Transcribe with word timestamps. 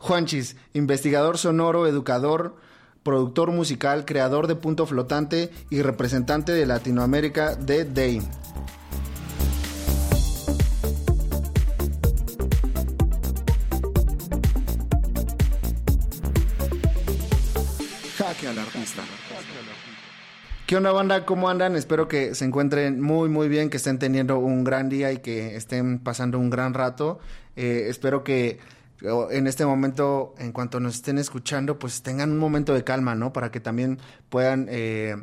Juanchis, 0.00 0.56
investigador 0.74 1.38
sonoro, 1.38 1.86
educador, 1.86 2.56
productor 3.02 3.52
musical, 3.52 4.04
creador 4.04 4.46
de 4.46 4.56
Punto 4.56 4.86
Flotante 4.86 5.50
y 5.70 5.82
representante 5.82 6.52
de 6.52 6.66
Latinoamérica 6.66 7.54
de 7.54 7.84
Day. 7.84 8.20
Jaque 18.18 18.48
al 18.48 18.58
artista. 18.58 19.02
¿Qué 20.66 20.76
onda 20.76 20.90
banda? 20.90 21.24
¿Cómo 21.24 21.48
andan? 21.48 21.76
Espero 21.76 22.08
que 22.08 22.34
se 22.34 22.44
encuentren 22.44 23.00
muy 23.00 23.28
muy 23.28 23.48
bien, 23.48 23.70
que 23.70 23.76
estén 23.76 24.00
teniendo 24.00 24.40
un 24.40 24.64
gran 24.64 24.88
día 24.88 25.12
y 25.12 25.18
que 25.18 25.54
estén 25.54 26.00
pasando 26.00 26.40
un 26.40 26.50
gran 26.50 26.74
rato. 26.74 27.20
Eh, 27.54 27.86
espero 27.88 28.24
que 28.24 28.58
en 29.02 29.46
este 29.46 29.66
momento, 29.66 30.34
en 30.38 30.52
cuanto 30.52 30.80
nos 30.80 30.96
estén 30.96 31.18
escuchando, 31.18 31.78
pues 31.78 32.02
tengan 32.02 32.30
un 32.30 32.38
momento 32.38 32.74
de 32.74 32.84
calma, 32.84 33.14
¿no? 33.14 33.32
Para 33.32 33.50
que 33.50 33.60
también 33.60 33.98
puedan 34.28 34.66
eh, 34.70 35.16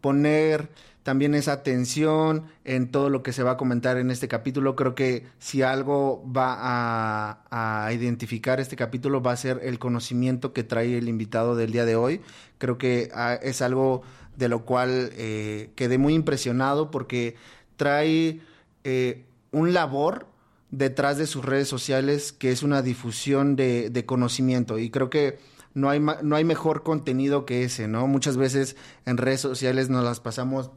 poner 0.00 0.68
también 1.08 1.34
esa 1.34 1.52
atención 1.52 2.44
en 2.64 2.90
todo 2.90 3.08
lo 3.08 3.22
que 3.22 3.32
se 3.32 3.42
va 3.42 3.52
a 3.52 3.56
comentar 3.56 3.96
en 3.96 4.10
este 4.10 4.28
capítulo. 4.28 4.76
Creo 4.76 4.94
que 4.94 5.26
si 5.38 5.62
algo 5.62 6.22
va 6.30 7.40
a, 7.50 7.90
identificar 7.94 8.60
este 8.60 8.76
capítulo 8.76 9.22
va 9.22 9.32
a 9.32 9.36
ser 9.36 9.60
el 9.62 9.78
conocimiento 9.78 10.52
que 10.52 10.64
trae 10.64 10.98
el 10.98 11.08
invitado 11.08 11.56
del 11.56 11.72
día 11.72 11.86
de 11.86 11.96
hoy. 11.96 12.20
Creo 12.58 12.76
que 12.76 13.10
ah, 13.14 13.38
es 13.40 13.62
algo 13.62 14.02
de 14.36 14.50
lo 14.50 14.66
cual 14.66 15.10
eh, 15.14 15.70
quedé 15.76 15.96
muy 15.96 16.12
impresionado 16.12 16.90
porque 16.90 17.36
trae 17.76 18.42
eh, 18.84 19.24
un 19.50 19.72
labor 19.72 20.26
detrás 20.70 21.18
de 21.18 21.26
sus 21.26 21.44
redes 21.44 21.68
sociales 21.68 22.32
que 22.32 22.50
es 22.50 22.62
una 22.62 22.82
difusión 22.82 23.56
de, 23.56 23.90
de 23.90 24.04
conocimiento 24.06 24.78
y 24.78 24.90
creo 24.90 25.10
que 25.10 25.38
no 25.74 25.90
hay, 25.90 26.00
no 26.00 26.36
hay 26.36 26.44
mejor 26.44 26.82
contenido 26.82 27.46
que 27.46 27.62
ese, 27.62 27.88
¿no? 27.88 28.06
Muchas 28.06 28.36
veces 28.36 28.76
en 29.06 29.16
redes 29.16 29.40
sociales 29.40 29.88
nos 29.90 30.04
las 30.04 30.20
pasamos 30.20 30.70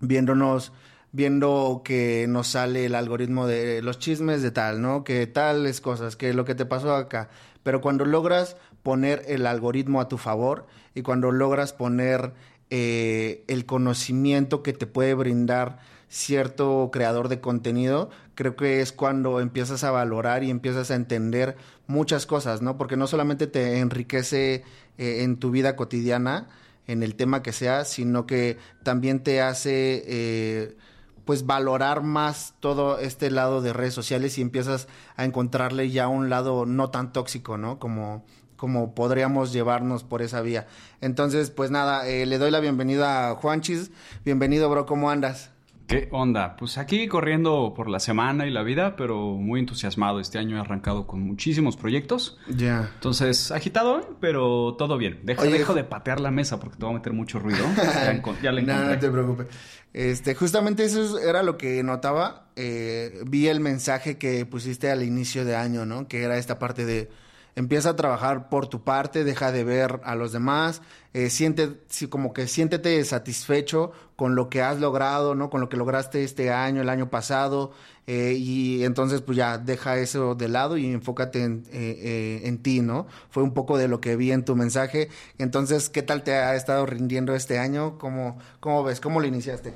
viéndonos, 0.00 0.72
viendo 1.12 1.82
que 1.84 2.26
nos 2.28 2.48
sale 2.48 2.86
el 2.86 2.94
algoritmo 2.94 3.46
de 3.46 3.82
los 3.82 3.98
chismes 3.98 4.42
de 4.42 4.50
tal, 4.50 4.82
¿no? 4.82 5.04
Que 5.04 5.26
tales 5.26 5.80
cosas, 5.80 6.16
que 6.16 6.34
lo 6.34 6.44
que 6.44 6.54
te 6.54 6.66
pasó 6.66 6.94
acá. 6.94 7.30
Pero 7.62 7.80
cuando 7.80 8.04
logras 8.04 8.56
poner 8.82 9.22
el 9.28 9.46
algoritmo 9.46 10.00
a 10.00 10.08
tu 10.08 10.18
favor 10.18 10.66
y 10.94 11.02
cuando 11.02 11.30
logras 11.32 11.72
poner 11.72 12.34
eh, 12.70 13.44
el 13.48 13.64
conocimiento 13.64 14.62
que 14.62 14.72
te 14.72 14.86
puede 14.86 15.14
brindar 15.14 15.78
cierto 16.14 16.90
creador 16.92 17.28
de 17.28 17.40
contenido, 17.40 18.08
creo 18.36 18.54
que 18.54 18.80
es 18.80 18.92
cuando 18.92 19.40
empiezas 19.40 19.82
a 19.82 19.90
valorar 19.90 20.44
y 20.44 20.50
empiezas 20.50 20.92
a 20.92 20.94
entender 20.94 21.56
muchas 21.88 22.24
cosas, 22.24 22.62
¿no? 22.62 22.78
Porque 22.78 22.96
no 22.96 23.08
solamente 23.08 23.48
te 23.48 23.80
enriquece 23.80 24.62
eh, 24.96 25.24
en 25.24 25.38
tu 25.38 25.50
vida 25.50 25.74
cotidiana, 25.74 26.46
en 26.86 27.02
el 27.02 27.16
tema 27.16 27.42
que 27.42 27.52
sea, 27.52 27.84
sino 27.84 28.26
que 28.26 28.58
también 28.84 29.24
te 29.24 29.42
hace 29.42 30.04
eh, 30.06 30.76
pues 31.24 31.46
valorar 31.46 32.04
más 32.04 32.54
todo 32.60 33.00
este 33.00 33.32
lado 33.32 33.60
de 33.60 33.72
redes 33.72 33.94
sociales 33.94 34.38
y 34.38 34.42
empiezas 34.42 34.86
a 35.16 35.24
encontrarle 35.24 35.90
ya 35.90 36.06
un 36.06 36.30
lado 36.30 36.64
no 36.64 36.90
tan 36.90 37.12
tóxico, 37.12 37.58
¿no? 37.58 37.80
Como, 37.80 38.24
como 38.56 38.94
podríamos 38.94 39.52
llevarnos 39.52 40.04
por 40.04 40.22
esa 40.22 40.42
vía. 40.42 40.68
Entonces, 41.00 41.50
pues 41.50 41.72
nada, 41.72 42.06
eh, 42.06 42.24
le 42.24 42.38
doy 42.38 42.52
la 42.52 42.60
bienvenida 42.60 43.30
a 43.30 43.34
Juanchis. 43.34 43.90
Bienvenido, 44.24 44.70
bro, 44.70 44.86
¿cómo 44.86 45.10
andas? 45.10 45.53
¿Qué 45.86 46.08
onda? 46.12 46.56
Pues 46.56 46.78
aquí 46.78 47.08
corriendo 47.08 47.74
por 47.76 47.88
la 47.90 48.00
semana 48.00 48.46
y 48.46 48.50
la 48.50 48.62
vida, 48.62 48.96
pero 48.96 49.32
muy 49.32 49.60
entusiasmado. 49.60 50.18
Este 50.18 50.38
año 50.38 50.56
he 50.56 50.60
arrancado 50.60 51.06
con 51.06 51.20
muchísimos 51.20 51.76
proyectos. 51.76 52.38
Ya. 52.48 52.90
Entonces, 52.94 53.50
agitado, 53.50 54.16
pero 54.20 54.76
todo 54.78 54.96
bien. 54.96 55.20
Dejo, 55.24 55.42
Oye, 55.42 55.58
dejo 55.58 55.74
de 55.74 55.84
patear 55.84 56.20
la 56.20 56.30
mesa 56.30 56.58
porque 56.58 56.78
te 56.78 56.84
va 56.84 56.90
a 56.90 56.94
meter 56.94 57.12
mucho 57.12 57.38
ruido. 57.38 57.64
Ya, 57.76 57.82
ya 58.42 58.52
la 58.52 58.60
no, 58.62 58.72
encontré. 58.72 58.94
no 58.94 58.98
te 58.98 59.10
preocupes. 59.10 59.46
Este, 59.92 60.34
justamente 60.34 60.84
eso 60.84 61.18
era 61.18 61.42
lo 61.42 61.56
que 61.56 61.82
notaba. 61.82 62.46
Eh, 62.56 63.20
vi 63.26 63.48
el 63.48 63.60
mensaje 63.60 64.16
que 64.16 64.46
pusiste 64.46 64.90
al 64.90 65.02
inicio 65.02 65.44
de 65.44 65.54
año, 65.54 65.84
¿no? 65.84 66.08
Que 66.08 66.22
era 66.22 66.38
esta 66.38 66.58
parte 66.58 66.84
de 66.86 67.10
empieza 67.56 67.90
a 67.90 67.96
trabajar 67.96 68.48
por 68.48 68.68
tu 68.68 68.82
parte, 68.82 69.24
deja 69.24 69.52
de 69.52 69.64
ver 69.64 70.00
a 70.04 70.14
los 70.14 70.32
demás, 70.32 70.82
eh, 71.12 71.30
siente, 71.30 71.80
como 72.08 72.32
que 72.32 72.48
siéntete 72.48 73.02
satisfecho 73.04 73.92
con 74.16 74.34
lo 74.34 74.48
que 74.48 74.62
has 74.62 74.80
logrado, 74.80 75.34
¿no? 75.34 75.50
Con 75.50 75.60
lo 75.60 75.68
que 75.68 75.76
lograste 75.76 76.24
este 76.24 76.50
año, 76.52 76.82
el 76.82 76.88
año 76.88 77.10
pasado, 77.10 77.72
eh, 78.06 78.34
y 78.36 78.84
entonces 78.84 79.20
pues 79.22 79.36
ya 79.36 79.58
deja 79.58 79.96
eso 79.98 80.34
de 80.34 80.48
lado 80.48 80.76
y 80.76 80.86
enfócate 80.86 81.42
en, 81.42 81.64
eh, 81.72 82.42
en 82.44 82.58
ti, 82.58 82.80
¿no? 82.80 83.06
Fue 83.30 83.42
un 83.42 83.54
poco 83.54 83.78
de 83.78 83.88
lo 83.88 84.00
que 84.00 84.16
vi 84.16 84.32
en 84.32 84.44
tu 84.44 84.56
mensaje. 84.56 85.08
Entonces, 85.38 85.88
¿qué 85.88 86.02
tal 86.02 86.22
te 86.22 86.34
ha 86.34 86.54
estado 86.56 86.84
rindiendo 86.86 87.34
este 87.34 87.58
año? 87.58 87.98
¿Cómo, 87.98 88.38
cómo 88.60 88.82
ves? 88.84 89.00
¿Cómo 89.00 89.20
lo 89.20 89.26
iniciaste? 89.26 89.72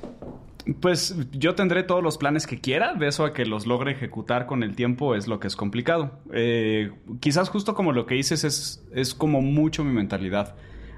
Pues 0.81 1.15
yo 1.31 1.55
tendré 1.55 1.83
todos 1.83 2.03
los 2.03 2.17
planes 2.17 2.45
que 2.45 2.59
quiera, 2.59 2.93
de 2.93 3.07
eso 3.07 3.25
a 3.25 3.33
que 3.33 3.45
los 3.45 3.65
logre 3.65 3.91
ejecutar 3.91 4.45
con 4.45 4.61
el 4.61 4.75
tiempo 4.75 5.15
es 5.15 5.27
lo 5.27 5.39
que 5.39 5.47
es 5.47 5.55
complicado. 5.55 6.19
Eh, 6.33 6.91
quizás 7.19 7.49
justo 7.49 7.73
como 7.73 7.91
lo 7.91 8.05
que 8.05 8.15
dices 8.15 8.43
es, 8.43 8.85
es 8.93 9.13
como 9.13 9.41
mucho 9.41 9.83
mi 9.83 9.93
mentalidad. 9.93 10.55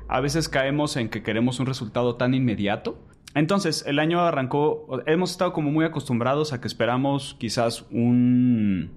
A 0.07 0.19
veces 0.19 0.49
caemos 0.49 0.97
en 0.97 1.09
que 1.09 1.23
queremos 1.23 1.59
un 1.59 1.67
resultado 1.67 2.15
tan 2.15 2.33
inmediato. 2.33 2.97
Entonces, 3.33 3.85
el 3.87 3.99
año 3.99 4.19
arrancó, 4.19 4.87
hemos 5.05 5.31
estado 5.31 5.53
como 5.53 5.71
muy 5.71 5.85
acostumbrados 5.85 6.51
a 6.51 6.59
que 6.59 6.67
esperamos 6.67 7.37
quizás 7.39 7.85
un, 7.91 8.91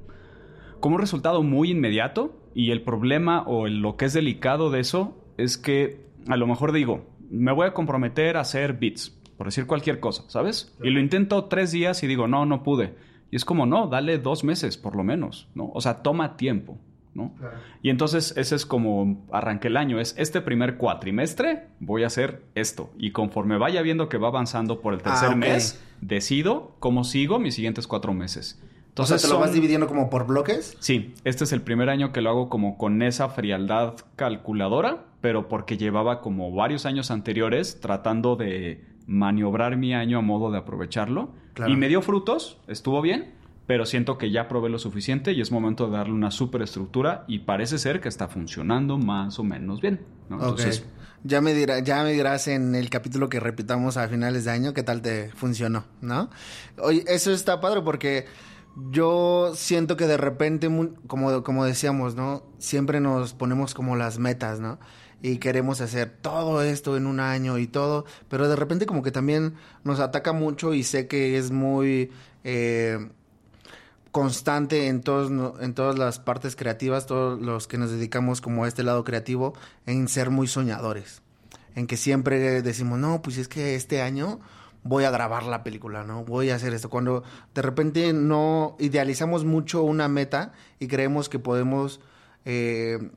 como 0.80 0.96
un 0.96 1.00
resultado 1.00 1.42
muy 1.42 1.70
inmediato 1.70 2.36
y 2.54 2.70
el 2.72 2.82
problema 2.82 3.44
o 3.46 3.68
lo 3.68 3.96
que 3.96 4.06
es 4.06 4.12
delicado 4.12 4.70
de 4.70 4.80
eso 4.80 5.16
es 5.36 5.56
que 5.56 6.04
a 6.26 6.36
lo 6.36 6.46
mejor 6.46 6.72
digo, 6.72 7.06
me 7.30 7.52
voy 7.52 7.66
a 7.66 7.74
comprometer 7.74 8.36
a 8.36 8.40
hacer 8.40 8.74
beats, 8.74 9.16
por 9.36 9.46
decir 9.46 9.66
cualquier 9.66 10.00
cosa, 10.00 10.24
¿sabes? 10.28 10.74
Y 10.82 10.90
lo 10.90 11.00
intento 11.00 11.44
tres 11.46 11.72
días 11.72 12.02
y 12.02 12.06
digo, 12.06 12.28
no, 12.28 12.46
no 12.46 12.62
pude. 12.62 12.94
Y 13.30 13.36
es 13.36 13.44
como, 13.44 13.66
no, 13.66 13.88
dale 13.88 14.18
dos 14.18 14.44
meses 14.44 14.76
por 14.76 14.94
lo 14.96 15.02
menos, 15.04 15.48
¿no? 15.54 15.70
O 15.74 15.80
sea, 15.80 16.02
toma 16.02 16.36
tiempo, 16.36 16.78
¿no? 17.14 17.34
Y 17.82 17.90
entonces 17.90 18.32
ese 18.36 18.54
es 18.54 18.64
como 18.66 19.26
arranqué 19.32 19.68
el 19.68 19.76
año, 19.76 19.98
es 20.00 20.14
este 20.18 20.40
primer 20.40 20.76
cuatrimestre 20.76 21.66
voy 21.80 22.04
a 22.04 22.06
hacer 22.08 22.42
esto. 22.54 22.90
Y 22.98 23.10
conforme 23.10 23.58
vaya 23.58 23.82
viendo 23.82 24.08
que 24.08 24.18
va 24.18 24.28
avanzando 24.28 24.80
por 24.80 24.94
el 24.94 25.02
tercer 25.02 25.28
Ah, 25.30 25.32
ok. 25.32 25.36
mes, 25.38 25.82
decido 26.00 26.76
cómo 26.80 27.02
sigo 27.04 27.38
mis 27.40 27.54
siguientes 27.54 27.86
cuatro 27.88 28.12
meses. 28.14 28.60
o 28.96 29.04
sea, 29.06 29.16
¿te 29.16 29.24
lo 29.24 29.30
son- 29.30 29.40
vas 29.40 29.52
dividiendo 29.52 29.88
como 29.88 30.08
por 30.10 30.26
bloques? 30.28 30.76
Sí, 30.78 31.14
este 31.24 31.42
es 31.42 31.52
el 31.52 31.62
primer 31.62 31.88
año 31.90 32.12
que 32.12 32.20
lo 32.20 32.30
hago 32.30 32.48
como 32.48 32.78
con 32.78 33.02
esa 33.02 33.28
frialdad 33.28 33.94
calculadora, 34.14 35.06
pero 35.20 35.48
porque 35.48 35.76
llevaba 35.76 36.20
como 36.20 36.52
varios 36.52 36.86
años 36.86 37.10
anteriores 37.10 37.80
tratando 37.80 38.36
de 38.36 38.84
maniobrar 39.06 39.76
mi 39.76 39.94
año 39.94 40.18
a 40.18 40.22
modo 40.22 40.50
de 40.50 40.58
aprovecharlo. 40.58 41.30
Claro. 41.54 41.72
Y 41.72 41.76
me 41.76 41.88
dio 41.88 42.02
frutos, 42.02 42.58
estuvo 42.66 43.00
bien, 43.00 43.34
pero 43.66 43.86
siento 43.86 44.18
que 44.18 44.30
ya 44.30 44.48
probé 44.48 44.68
lo 44.68 44.78
suficiente 44.78 45.32
y 45.32 45.40
es 45.40 45.50
momento 45.50 45.86
de 45.86 45.96
darle 45.96 46.12
una 46.12 46.30
superestructura 46.30 47.24
y 47.28 47.40
parece 47.40 47.78
ser 47.78 48.00
que 48.00 48.08
está 48.08 48.28
funcionando 48.28 48.98
más 48.98 49.38
o 49.38 49.44
menos 49.44 49.80
bien. 49.80 50.00
¿no? 50.28 50.36
Ok. 50.36 50.42
Entonces, 50.42 50.86
Ya 51.22 51.40
me, 51.40 51.54
dirá, 51.54 51.80
ya 51.80 52.02
me 52.02 52.12
dirás 52.12 52.48
en 52.48 52.74
el 52.74 52.90
capítulo 52.90 53.28
que 53.28 53.40
repitamos 53.40 53.96
a 53.96 54.08
finales 54.08 54.44
de 54.44 54.50
año 54.50 54.74
qué 54.74 54.82
tal 54.82 55.00
te 55.00 55.30
funcionó, 55.30 55.84
¿no? 56.02 56.28
Oye, 56.78 57.04
eso 57.06 57.32
está 57.32 57.60
padre 57.60 57.80
porque 57.80 58.26
yo 58.90 59.52
siento 59.54 59.96
que 59.96 60.06
de 60.06 60.16
repente, 60.16 60.68
como, 61.06 61.42
como 61.42 61.64
decíamos, 61.64 62.14
¿no? 62.16 62.42
Siempre 62.58 63.00
nos 63.00 63.32
ponemos 63.32 63.72
como 63.72 63.96
las 63.96 64.18
metas, 64.18 64.60
¿no? 64.60 64.78
Y 65.24 65.38
queremos 65.38 65.80
hacer 65.80 66.12
todo 66.20 66.60
esto 66.60 66.98
en 66.98 67.06
un 67.06 67.18
año 67.18 67.56
y 67.56 67.66
todo, 67.66 68.04
pero 68.28 68.46
de 68.46 68.56
repente 68.56 68.84
como 68.84 69.02
que 69.02 69.10
también 69.10 69.54
nos 69.82 69.98
ataca 69.98 70.34
mucho 70.34 70.74
y 70.74 70.82
sé 70.82 71.08
que 71.08 71.38
es 71.38 71.50
muy... 71.50 72.12
eh, 72.44 73.08
constante 74.12 74.86
en 74.86 75.00
todos 75.00 75.32
en 75.60 75.74
todas 75.74 75.98
las 75.98 76.20
partes 76.20 76.54
creativas, 76.54 77.06
todos 77.06 77.40
los 77.40 77.66
que 77.66 77.78
nos 77.78 77.90
dedicamos 77.90 78.40
como 78.40 78.62
a 78.62 78.68
este 78.68 78.84
lado 78.84 79.02
creativo, 79.02 79.54
en 79.86 80.06
ser 80.06 80.30
muy 80.30 80.46
soñadores. 80.46 81.20
En 81.74 81.88
que 81.88 81.96
siempre 81.96 82.62
decimos, 82.62 83.00
no, 83.00 83.22
pues 83.22 83.38
es 83.38 83.48
que 83.48 83.74
este 83.74 84.02
año 84.02 84.38
voy 84.84 85.02
a 85.02 85.10
grabar 85.10 85.42
la 85.42 85.64
película, 85.64 86.04
¿no? 86.04 86.24
Voy 86.24 86.50
a 86.50 86.54
hacer 86.54 86.74
esto. 86.74 86.90
Cuando 86.90 87.24
de 87.54 87.62
repente 87.62 88.12
no 88.12 88.76
idealizamos 88.78 89.44
mucho 89.44 89.82
una 89.82 90.06
meta 90.06 90.52
y 90.78 90.86
creemos 90.86 91.28
que 91.28 91.40
podemos 91.40 92.00
eh, 92.44 93.10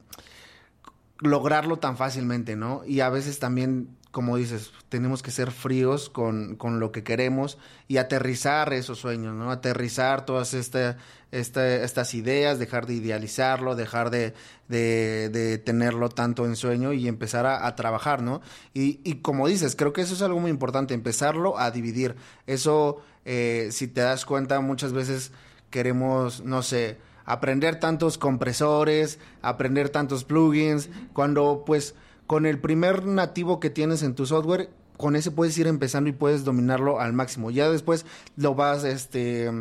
lograrlo 1.19 1.77
tan 1.77 1.97
fácilmente, 1.97 2.55
¿no? 2.55 2.83
Y 2.85 2.99
a 2.99 3.09
veces 3.09 3.39
también, 3.39 3.89
como 4.11 4.37
dices, 4.37 4.71
tenemos 4.89 5.23
que 5.23 5.31
ser 5.31 5.51
fríos 5.51 6.09
con, 6.09 6.55
con 6.55 6.79
lo 6.79 6.91
que 6.91 7.03
queremos 7.03 7.57
y 7.87 7.97
aterrizar 7.97 8.71
esos 8.73 8.99
sueños, 8.99 9.33
¿no? 9.33 9.51
Aterrizar 9.51 10.25
todas 10.25 10.53
esta, 10.53 10.97
estas 11.31 12.13
ideas, 12.13 12.59
dejar 12.59 12.85
de 12.85 12.95
idealizarlo, 12.95 13.75
dejar 13.75 14.11
de, 14.11 14.33
de, 14.67 15.57
tenerlo 15.57 16.09
tanto 16.09 16.45
en 16.45 16.55
sueño 16.55 16.93
y 16.93 17.07
empezar 17.07 17.45
a, 17.45 17.75
trabajar, 17.75 18.21
¿no? 18.21 18.41
Y, 18.73 18.99
y, 19.03 19.15
como 19.15 19.47
dices, 19.47 19.75
creo 19.75 19.93
que 19.93 20.01
eso 20.01 20.13
es 20.13 20.21
algo 20.21 20.39
muy 20.39 20.51
importante, 20.51 20.93
empezarlo 20.93 21.57
a 21.57 21.71
dividir. 21.71 22.15
Eso, 22.45 23.01
eh, 23.25 23.69
si 23.71 23.87
te 23.87 24.01
das 24.01 24.25
cuenta, 24.25 24.59
muchas 24.61 24.93
veces 24.93 25.31
queremos, 25.69 26.43
no 26.43 26.61
sé, 26.61 26.97
aprender 27.27 27.79
tantos 27.79 28.17
compresores, 28.17 29.19
aprender 29.43 29.89
tantos 29.89 30.23
plugins, 30.23 30.89
cuando 31.13 31.63
pues 31.65 31.93
con 32.25 32.47
el 32.47 32.59
primer 32.59 33.05
nativo 33.05 33.59
que 33.59 33.69
tienes 33.69 34.01
en 34.01 34.15
tu 34.15 34.25
software, 34.25 34.69
con 34.95 35.15
ese 35.15 35.29
puedes 35.29 35.55
ir 35.57 35.67
empezando 35.67 36.09
y 36.09 36.13
puedes 36.13 36.45
dominarlo 36.45 36.99
al 36.99 37.13
máximo. 37.13 37.51
Ya 37.51 37.69
después 37.69 38.05
lo 38.37 38.55
vas, 38.55 38.85
este, 38.85 39.51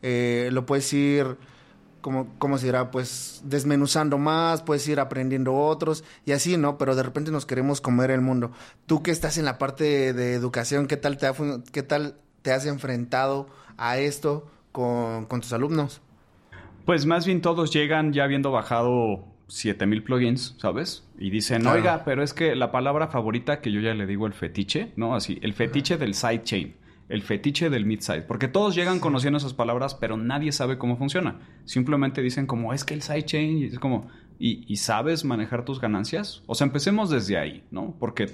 eh, 0.00 0.48
lo 0.52 0.64
puedes 0.64 0.90
ir, 0.94 1.36
como, 2.00 2.28
¿cómo 2.38 2.56
se 2.56 2.66
dirá? 2.66 2.90
Pues 2.90 3.42
desmenuzando 3.44 4.16
más, 4.16 4.62
puedes 4.62 4.88
ir 4.88 4.98
aprendiendo 4.98 5.54
otros 5.54 6.04
y 6.24 6.32
así, 6.32 6.56
¿no? 6.56 6.78
Pero 6.78 6.96
de 6.96 7.02
repente 7.02 7.30
nos 7.30 7.44
queremos 7.44 7.82
comer 7.82 8.10
el 8.10 8.22
mundo. 8.22 8.52
Tú 8.86 9.02
que 9.02 9.10
estás 9.10 9.36
en 9.36 9.44
la 9.44 9.58
parte 9.58 10.14
de, 10.14 10.32
educación, 10.32 10.86
¿qué 10.86 10.96
tal 10.96 11.18
te, 11.18 11.30
qué 11.72 11.82
tal 11.82 12.16
te 12.40 12.52
has 12.52 12.64
enfrentado 12.64 13.48
a 13.76 13.98
esto 13.98 14.50
con, 14.72 15.26
con 15.26 15.42
tus 15.42 15.52
alumnos? 15.52 16.00
Pues 16.84 17.06
más 17.06 17.26
bien 17.26 17.40
todos 17.40 17.72
llegan 17.72 18.12
ya 18.12 18.24
habiendo 18.24 18.50
bajado 18.50 19.24
7000 19.48 20.02
plugins, 20.02 20.54
¿sabes? 20.58 21.06
Y 21.18 21.30
dicen, 21.30 21.66
oiga, 21.66 22.04
pero 22.04 22.22
es 22.22 22.32
que 22.32 22.56
la 22.56 22.72
palabra 22.72 23.08
favorita 23.08 23.60
que 23.60 23.70
yo 23.70 23.80
ya 23.80 23.94
le 23.94 24.06
digo 24.06 24.26
el 24.26 24.32
fetiche, 24.32 24.92
¿no? 24.96 25.14
Así, 25.14 25.38
el 25.42 25.52
fetiche 25.52 25.98
del 25.98 26.14
sidechain, 26.14 26.74
el 27.08 27.22
fetiche 27.22 27.68
del 27.68 27.84
mid-side. 27.84 28.22
Porque 28.22 28.48
todos 28.48 28.74
llegan 28.74 28.98
conociendo 28.98 29.36
esas 29.36 29.52
palabras, 29.52 29.94
pero 29.94 30.16
nadie 30.16 30.52
sabe 30.52 30.78
cómo 30.78 30.96
funciona. 30.96 31.40
Simplemente 31.66 32.22
dicen 32.22 32.46
como, 32.46 32.72
es 32.72 32.84
que 32.84 32.94
el 32.94 33.02
sidechain, 33.02 33.58
y 33.58 33.64
es 33.66 33.78
como, 33.78 34.08
¿y, 34.38 34.76
sabes 34.76 35.24
manejar 35.24 35.64
tus 35.64 35.80
ganancias? 35.80 36.42
O 36.46 36.54
sea, 36.54 36.66
empecemos 36.66 37.10
desde 37.10 37.36
ahí, 37.36 37.62
¿no? 37.70 37.94
Porque 38.00 38.30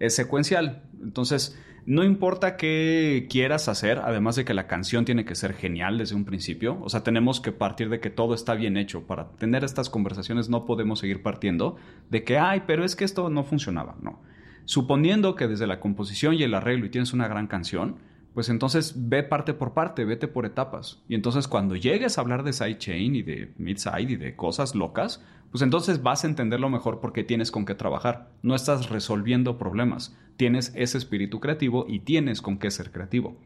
es 0.00 0.16
secuencial. 0.16 0.82
Entonces, 1.02 1.58
no 1.84 2.04
importa 2.04 2.56
qué 2.56 3.26
quieras 3.28 3.68
hacer, 3.68 3.98
además 3.98 4.36
de 4.36 4.44
que 4.44 4.54
la 4.54 4.68
canción 4.68 5.04
tiene 5.04 5.24
que 5.24 5.34
ser 5.34 5.54
genial 5.54 5.98
desde 5.98 6.14
un 6.14 6.24
principio. 6.24 6.78
O 6.80 6.88
sea, 6.88 7.02
tenemos 7.02 7.40
que 7.40 7.50
partir 7.50 7.88
de 7.88 7.98
que 7.98 8.10
todo 8.10 8.34
está 8.34 8.54
bien 8.54 8.76
hecho. 8.76 9.06
Para 9.06 9.30
tener 9.32 9.64
estas 9.64 9.90
conversaciones 9.90 10.48
no 10.48 10.64
podemos 10.64 11.00
seguir 11.00 11.22
partiendo 11.22 11.76
de 12.08 12.22
que, 12.22 12.38
ay, 12.38 12.62
pero 12.66 12.84
es 12.84 12.94
que 12.94 13.04
esto 13.04 13.28
no 13.30 13.42
funcionaba. 13.42 13.96
No. 14.00 14.20
Suponiendo 14.64 15.34
que 15.34 15.48
desde 15.48 15.66
la 15.66 15.80
composición 15.80 16.34
y 16.34 16.44
el 16.44 16.54
arreglo 16.54 16.86
y 16.86 16.90
tienes 16.90 17.12
una 17.12 17.26
gran 17.26 17.48
canción, 17.48 17.96
pues 18.34 18.48
entonces 18.48 18.94
ve 18.96 19.22
parte 19.22 19.52
por 19.52 19.74
parte, 19.74 20.04
vete 20.04 20.26
por 20.26 20.46
etapas. 20.46 21.02
Y 21.08 21.14
entonces 21.14 21.48
cuando 21.48 21.76
llegues 21.76 22.16
a 22.16 22.22
hablar 22.22 22.44
de 22.44 22.52
sidechain 22.52 23.14
y 23.14 23.22
de 23.22 23.52
midside 23.58 24.12
y 24.12 24.16
de 24.16 24.36
cosas 24.36 24.74
locas, 24.74 25.22
pues 25.50 25.60
entonces 25.60 26.02
vas 26.02 26.24
a 26.24 26.28
entenderlo 26.28 26.70
mejor 26.70 27.00
porque 27.00 27.24
tienes 27.24 27.50
con 27.50 27.66
qué 27.66 27.74
trabajar. 27.74 28.30
No 28.42 28.54
estás 28.54 28.88
resolviendo 28.88 29.58
problemas. 29.58 30.16
Tienes 30.38 30.72
ese 30.74 30.96
espíritu 30.96 31.40
creativo 31.40 31.84
y 31.86 32.00
tienes 32.00 32.40
con 32.40 32.58
qué 32.58 32.70
ser 32.70 32.90
creativo. 32.90 33.36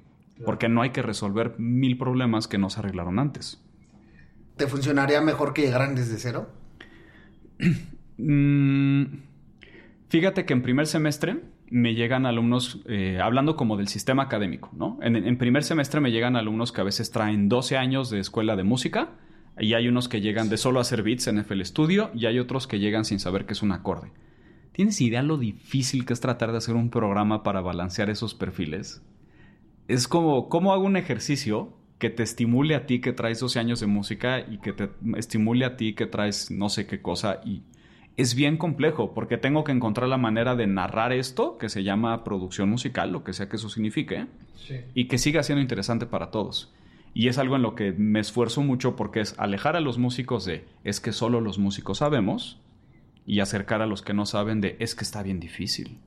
Porque 0.45 0.69
no 0.69 0.83
hay 0.83 0.91
que 0.91 1.03
resolver 1.03 1.59
mil 1.59 1.99
problemas 1.99 2.47
que 2.47 2.59
no 2.59 2.71
se 2.71 2.79
arreglaron 2.79 3.19
antes. 3.19 3.61
¿Te 4.57 4.69
funcionaría 4.69 5.21
mejor 5.21 5.53
que 5.53 5.63
llegaran 5.63 5.95
desde 5.95 6.19
cero? 6.19 6.49
Mm, 8.19 9.19
fíjate 10.09 10.47
que 10.47 10.55
en 10.55 10.63
primer 10.63 10.87
semestre 10.87 11.43
me 11.71 11.95
llegan 11.95 12.27
alumnos, 12.27 12.81
eh, 12.87 13.19
hablando 13.21 13.57
como 13.57 13.77
del 13.77 13.89
sistema 13.89 14.25
académico, 14.25 14.71
¿no? 14.77 14.99
En, 15.03 15.37
primer 15.39 15.65
semestre 15.65 16.01
me 16.01 16.11
llegan 16.11 16.37
alumnos 16.37 16.73
que 16.73 16.81
a 16.81 16.85
veces 16.85 17.11
traen 17.11 17.49
12 17.49 17.77
años 17.77 18.11
de 18.11 18.21
escuela 18.21 18.57
de 18.57 18.63
música 18.63 19.11
y 19.59 19.75
hay 19.75 19.89
unos 19.89 20.09
que 20.09 20.21
llegan 20.21 20.49
de 20.49 20.59
solo 20.59 20.81
hacer 20.81 21.03
beats 21.03 21.27
en 21.27 21.39
FL 21.39 21.65
Studio 21.65 22.11
y 22.15 22.27
hay 22.27 22.39
otros 22.39 22.67
que 22.67 22.79
llegan 22.79 23.05
sin 23.05 23.19
saber 23.19 23.47
qué 23.47 23.55
es 23.55 23.63
un 23.63 23.73
acorde. 23.73 24.13
¿Tienes 24.73 25.01
idea 25.01 25.23
lo 25.23 25.39
difícil 25.39 26.05
que 26.05 26.13
es 26.13 26.21
tratar 26.21 26.53
de 26.53 26.59
hacer 26.59 26.75
un 26.75 26.91
programa 26.91 27.43
para 27.43 27.63
balancear 27.63 28.11
esos 28.11 28.35
perfiles? 28.35 29.03
Es 29.89 30.07
como, 30.07 30.49
¿cómo 30.49 30.73
hago 30.73 30.85
un 30.85 30.97
ejercicio 30.97 31.73
que 31.99 32.11
te 32.11 32.23
estimule 32.23 32.75
a 32.75 32.85
ti 32.85 33.01
que 33.01 33.15
traes 33.15 33.41
12 33.41 33.59
años 33.59 33.81
de 33.81 33.87
música 33.87 34.41
y 34.41 34.59
que 34.59 34.73
te 34.75 34.91
estimule 35.17 35.65
a 35.65 35.77
ti 35.77 35.95
que 35.95 36.07
traes 36.07 36.51
no 36.51 36.69
sé 36.69 36.87
qué 36.87 37.01
cosa? 37.01 37.41
Y 37.45 37.63
es 38.17 38.35
bien 38.35 38.57
complejo 38.57 39.13
porque 39.13 39.37
tengo 39.37 39.65
que 39.65 39.73
encontrar 39.73 40.09
la 40.09 40.17
manera 40.17 40.57
de 40.57 40.67
narrar 40.67 41.13
esto, 41.13 41.59
que 41.59 41.69
se 41.69 41.83
llama 41.83 42.25
producción 42.25 42.71
musical, 42.71 43.13
lo 43.13 43.25
que 43.25 43.33
sea 43.33 43.49
que 43.49 43.57
eso 43.57 43.69
signifique, 43.69 44.27
y 44.95 45.07
que 45.07 45.19
siga 45.19 45.43
siendo 45.43 45.63
interesante 45.63 46.07
para 46.07 46.31
todos. 46.31 46.73
Y 47.13 47.29
es 47.29 47.39
algo 47.39 47.57
en 47.57 47.63
lo 47.63 47.75
que 47.75 47.93
me 47.93 48.21
esfuerzo 48.21 48.63
mucho 48.63 48.97
porque 48.97 49.21
es 49.21 49.39
alejar 49.39 49.77
a 49.77 49.81
los 49.81 49.99
músicos 49.99 50.45
de 50.45 50.67
es 50.85 51.01
que 51.01 51.13
solo 51.13 51.41
los 51.41 51.59
músicos 51.59 51.99
sabemos 51.99 52.61
y 53.27 53.41
acercar 53.41 53.81
a 53.81 53.87
los 53.87 54.03
que 54.03 54.15
no 54.15 54.27
saben 54.27 54.61
de 54.61 54.77
es 54.81 54.95
que 54.95 55.05
está 55.05 55.23
bien 55.23 55.41
difícil. 55.41 55.99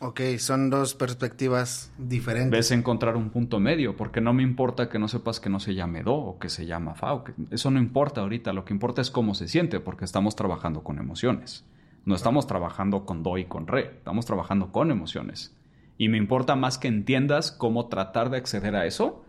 Ok, 0.00 0.20
son 0.38 0.70
dos 0.70 0.94
perspectivas 0.94 1.92
diferentes. 1.96 2.50
Ves 2.50 2.70
encontrar 2.72 3.16
un 3.16 3.30
punto 3.30 3.60
medio, 3.60 3.96
porque 3.96 4.20
no 4.20 4.32
me 4.32 4.42
importa 4.42 4.88
que 4.88 4.98
no 4.98 5.06
sepas 5.06 5.38
que 5.38 5.50
no 5.50 5.60
se 5.60 5.74
llame 5.74 6.02
Do 6.02 6.14
o 6.14 6.38
que 6.38 6.48
se 6.48 6.66
llama 6.66 6.94
Fa. 6.94 7.12
O 7.12 7.24
que... 7.24 7.34
Eso 7.50 7.70
no 7.70 7.78
importa 7.78 8.22
ahorita, 8.22 8.52
lo 8.52 8.64
que 8.64 8.74
importa 8.74 9.00
es 9.00 9.10
cómo 9.10 9.34
se 9.34 9.48
siente, 9.48 9.78
porque 9.80 10.04
estamos 10.04 10.34
trabajando 10.34 10.82
con 10.82 10.98
emociones. 10.98 11.64
No 12.04 12.16
estamos 12.16 12.48
trabajando 12.48 13.06
con 13.06 13.22
Do 13.22 13.38
y 13.38 13.44
con 13.44 13.66
Re, 13.68 13.92
estamos 13.98 14.26
trabajando 14.26 14.72
con 14.72 14.90
emociones. 14.90 15.54
Y 15.98 16.08
me 16.08 16.18
importa 16.18 16.56
más 16.56 16.78
que 16.78 16.88
entiendas 16.88 17.52
cómo 17.52 17.86
tratar 17.86 18.30
de 18.30 18.38
acceder 18.38 18.74
a 18.74 18.86
eso 18.86 19.24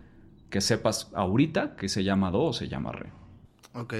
que 0.50 0.62
sepas 0.62 1.10
ahorita 1.16 1.76
que 1.76 1.90
se 1.90 2.04
llama 2.04 2.30
do 2.30 2.44
o 2.44 2.54
se 2.54 2.68
llama 2.68 2.92
re. 2.92 3.12
Ok, 3.74 3.94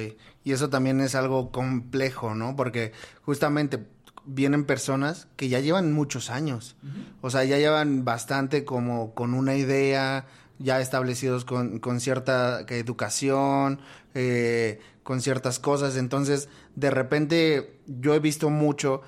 y 0.44 0.52
eso 0.52 0.70
también 0.70 1.02
es 1.02 1.16
algo 1.16 1.52
complejo, 1.52 2.36
¿no? 2.36 2.56
Porque 2.56 2.92
justamente 3.24 3.84
vienen 4.26 4.66
personas 4.66 5.28
que 5.36 5.50
ya 5.50 5.60
llevan 5.60 5.94
muchos 5.94 6.30
años, 6.30 6.76
o 7.22 7.30
sea, 7.30 7.44
ya 7.44 7.58
llevan 7.58 8.06
bastante 8.06 8.66
como 8.66 9.14
con 9.14 9.34
una 9.34 9.56
idea, 9.56 10.26
ya 10.60 10.80
establecidos 10.80 11.46
con, 11.46 11.80
con 11.80 12.00
cierta 12.00 12.62
educación, 12.62 13.80
eh, 14.14 14.80
con 15.04 15.22
ciertas 15.22 15.60
cosas, 15.60 15.98
entonces 15.98 16.50
de 16.76 16.90
repente 16.90 17.80
yo 17.88 18.14
he 18.14 18.20
visto 18.20 18.50
mucho 18.50 19.02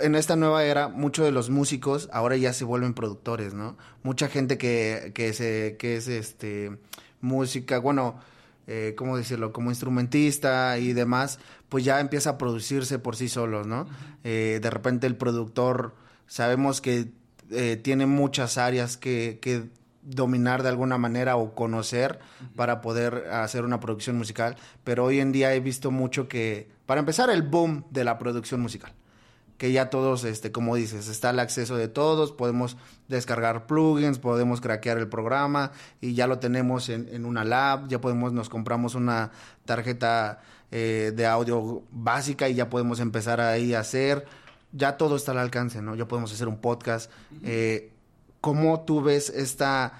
en 0.00 0.16
esta 0.16 0.34
nueva 0.34 0.64
era, 0.64 0.88
muchos 0.88 1.24
de 1.24 1.30
los 1.30 1.48
músicos 1.48 2.08
ahora 2.12 2.36
ya 2.36 2.52
se 2.52 2.64
vuelven 2.64 2.94
productores, 2.94 3.54
¿no? 3.54 3.76
Mucha 4.02 4.28
gente 4.28 4.58
que, 4.58 5.12
que, 5.14 5.32
se, 5.32 5.76
que 5.78 5.96
es 5.96 6.08
este 6.08 6.78
música, 7.20 7.78
bueno, 7.78 8.18
eh, 8.66 8.94
¿cómo 8.96 9.16
decirlo? 9.16 9.52
Como 9.52 9.70
instrumentista 9.70 10.78
y 10.78 10.92
demás, 10.92 11.38
pues 11.68 11.84
ya 11.84 12.00
empieza 12.00 12.30
a 12.30 12.38
producirse 12.38 12.98
por 12.98 13.16
sí 13.16 13.28
solos, 13.28 13.66
¿no? 13.66 13.86
Eh, 14.24 14.60
de 14.62 14.70
repente 14.70 15.06
el 15.06 15.16
productor, 15.16 15.94
sabemos 16.26 16.80
que 16.80 17.10
eh, 17.50 17.80
tiene 17.82 18.06
muchas 18.06 18.58
áreas 18.58 18.96
que, 18.96 19.38
que 19.42 19.64
dominar 20.02 20.62
de 20.62 20.68
alguna 20.68 20.98
manera 20.98 21.36
o 21.36 21.54
conocer 21.54 22.18
para 22.56 22.80
poder 22.80 23.28
hacer 23.30 23.64
una 23.64 23.80
producción 23.80 24.16
musical, 24.16 24.56
pero 24.84 25.04
hoy 25.04 25.20
en 25.20 25.32
día 25.32 25.54
he 25.54 25.60
visto 25.60 25.90
mucho 25.90 26.28
que, 26.28 26.68
para 26.86 27.00
empezar, 27.00 27.30
el 27.30 27.42
boom 27.42 27.84
de 27.90 28.04
la 28.04 28.18
producción 28.18 28.60
musical 28.60 28.92
que 29.62 29.70
ya 29.70 29.90
todos, 29.90 30.24
este, 30.24 30.50
como 30.50 30.74
dices, 30.74 31.06
está 31.06 31.30
el 31.30 31.38
acceso 31.38 31.76
de 31.76 31.86
todos, 31.86 32.32
podemos 32.32 32.76
descargar 33.06 33.68
plugins, 33.68 34.18
podemos 34.18 34.60
craquear 34.60 34.98
el 34.98 35.06
programa 35.06 35.70
y 36.00 36.14
ya 36.14 36.26
lo 36.26 36.40
tenemos 36.40 36.88
en, 36.88 37.24
una 37.24 37.44
lab, 37.44 37.86
ya 37.86 38.00
podemos, 38.00 38.32
nos 38.32 38.48
compramos 38.48 38.96
una 38.96 39.30
tarjeta 39.64 40.40
eh, 40.72 41.12
de 41.14 41.26
audio 41.26 41.84
básica 41.92 42.48
y 42.48 42.54
ya 42.54 42.68
podemos 42.68 42.98
empezar 42.98 43.40
ahí 43.40 43.72
a 43.72 43.78
hacer, 43.78 44.26
ya 44.72 44.96
todo 44.96 45.14
está 45.14 45.30
al 45.30 45.38
alcance, 45.38 45.80
¿no? 45.80 45.94
Ya 45.94 46.08
podemos 46.08 46.32
hacer 46.32 46.48
un 46.48 46.56
podcast. 46.56 47.08
Eh, 47.44 47.92
¿Cómo 48.40 48.80
tú 48.80 49.00
ves 49.00 49.30
esta 49.30 49.92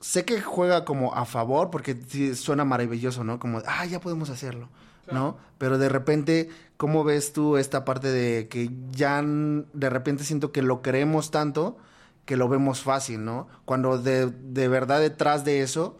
sé 0.00 0.24
que 0.24 0.40
juega 0.40 0.86
como 0.86 1.14
a 1.14 1.26
favor 1.26 1.68
porque 1.68 1.94
suena 2.34 2.64
maravilloso, 2.64 3.22
¿no? 3.22 3.38
Como, 3.38 3.60
ah, 3.66 3.84
ya 3.84 4.00
podemos 4.00 4.30
hacerlo. 4.30 4.70
¿No? 5.12 5.36
Pero 5.58 5.78
de 5.78 5.88
repente, 5.88 6.48
¿cómo 6.76 7.04
ves 7.04 7.32
tú 7.32 7.56
esta 7.56 7.84
parte 7.84 8.08
de 8.08 8.48
que 8.48 8.70
ya 8.90 9.22
de 9.22 9.90
repente 9.90 10.24
siento 10.24 10.52
que 10.52 10.62
lo 10.62 10.82
creemos 10.82 11.30
tanto 11.30 11.76
que 12.24 12.36
lo 12.36 12.48
vemos 12.48 12.82
fácil, 12.82 13.24
¿no? 13.24 13.48
Cuando 13.64 13.98
de, 13.98 14.26
de 14.26 14.68
verdad 14.68 15.00
detrás 15.00 15.44
de 15.44 15.62
eso 15.62 15.98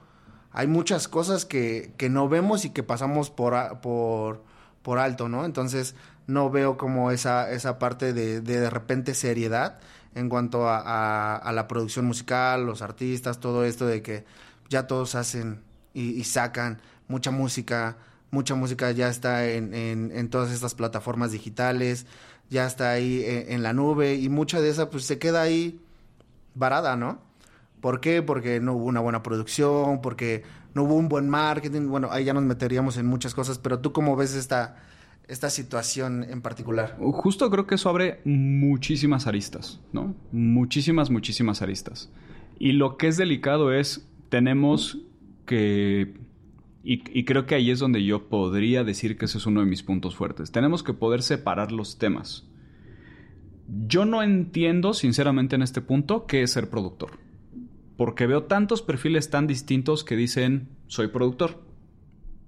hay 0.52 0.66
muchas 0.66 1.09
cosas 1.09 1.45
que, 1.45 1.95
que 1.97 2.11
no 2.11 2.28
vemos 2.28 2.64
y 2.64 2.71
que 2.71 2.83
pasamos 2.83 3.31
por, 3.31 3.81
por, 3.81 4.42
por 4.83 4.99
alto, 4.99 5.28
¿no? 5.28 5.45
Entonces 5.45 5.95
no 6.26 6.50
veo 6.50 6.76
como 6.76 7.11
esa, 7.11 7.50
esa 7.50 7.78
parte 7.78 8.12
de, 8.12 8.40
de, 8.40 8.71
repente 8.71 9.14
seriedad 9.14 9.81
en 10.14 10.28
cuanto 10.28 10.69
a, 10.69 11.37
a, 11.37 11.52
la 11.52 11.66
producción 11.69 12.04
musical, 12.04 12.66
los 12.66 12.83
artistas, 12.83 13.40
todo 13.40 13.64
esto 13.64 13.87
de 13.87 14.02
que 14.02 14.25
ya 14.69 14.87
todos 14.87 15.14
hacen 15.14 15.62
y 15.95 16.25
sacan 16.25 16.81
mucha 17.09 17.31
música, 17.31 17.97
mucha 18.32 18.56
música 18.56 18.90
ya 18.90 19.08
está 19.08 19.48
en, 19.48 19.72
en, 19.72 20.28
todas 20.28 20.50
estas 20.50 20.74
plataformas 20.74 21.30
digitales, 21.30 22.06
ya 22.50 22.66
está 22.66 22.90
ahí 22.90 23.22
en, 23.24 23.52
en, 23.52 23.62
la 23.62 23.72
nube 23.72 24.16
y 24.16 24.28
mucha 24.28 24.60
de 24.60 24.70
esa 24.70 24.90
pues 24.90 25.04
se 25.04 25.20
queda 25.20 25.42
ahí 25.42 25.78
varada, 26.56 26.96
¿no? 26.96 27.20
¿Por 27.80 28.00
qué? 28.00 28.22
Porque 28.22 28.58
no 28.58 28.74
hubo 28.74 28.86
una 28.86 29.00
buena 29.00 29.22
producción, 29.22 30.00
porque 30.00 30.42
no 30.74 30.84
hubo 30.84 30.94
un 30.94 31.08
buen 31.08 31.28
marketing. 31.28 31.88
Bueno, 31.88 32.08
ahí 32.10 32.24
ya 32.24 32.34
nos 32.34 32.42
meteríamos 32.42 32.96
en 32.96 33.06
muchas 33.06 33.34
cosas, 33.34 33.58
pero 33.58 33.78
tú 33.78 33.92
cómo 33.92 34.16
ves 34.16 34.34
esta, 34.34 34.76
esta 35.28 35.50
situación 35.50 36.24
en 36.24 36.42
particular? 36.42 36.96
Justo 36.98 37.50
creo 37.50 37.66
que 37.66 37.76
eso 37.76 37.88
abre 37.88 38.20
muchísimas 38.24 39.26
aristas, 39.26 39.80
¿no? 39.92 40.14
Muchísimas, 40.30 41.10
muchísimas 41.10 41.62
aristas. 41.62 42.10
Y 42.58 42.72
lo 42.72 42.96
que 42.96 43.08
es 43.08 43.16
delicado 43.16 43.72
es, 43.72 44.06
tenemos 44.28 44.98
que, 45.46 46.14
y, 46.84 47.24
creo 47.24 47.46
que 47.46 47.54
ahí 47.54 47.70
es 47.70 47.78
donde 47.78 48.04
yo 48.04 48.28
podría 48.28 48.82
decir 48.82 49.16
que 49.16 49.26
ese 49.26 49.38
es 49.38 49.46
uno 49.46 49.60
de 49.60 49.66
mis 49.66 49.84
puntos 49.84 50.16
fuertes, 50.16 50.50
tenemos 50.50 50.82
que 50.82 50.92
poder 50.92 51.22
separar 51.22 51.70
los 51.70 51.98
temas. 51.98 52.48
Yo 53.86 54.04
no 54.04 54.22
entiendo, 54.22 54.92
sinceramente, 54.92 55.54
en 55.54 55.62
este 55.62 55.80
punto, 55.80 56.26
qué 56.26 56.42
es 56.42 56.50
ser 56.50 56.70
productor. 56.70 57.20
Porque 57.96 58.26
veo 58.26 58.44
tantos 58.44 58.82
perfiles 58.82 59.30
tan 59.30 59.46
distintos 59.46 60.02
que 60.02 60.16
dicen, 60.16 60.70
soy 60.88 61.08
productor. 61.08 61.62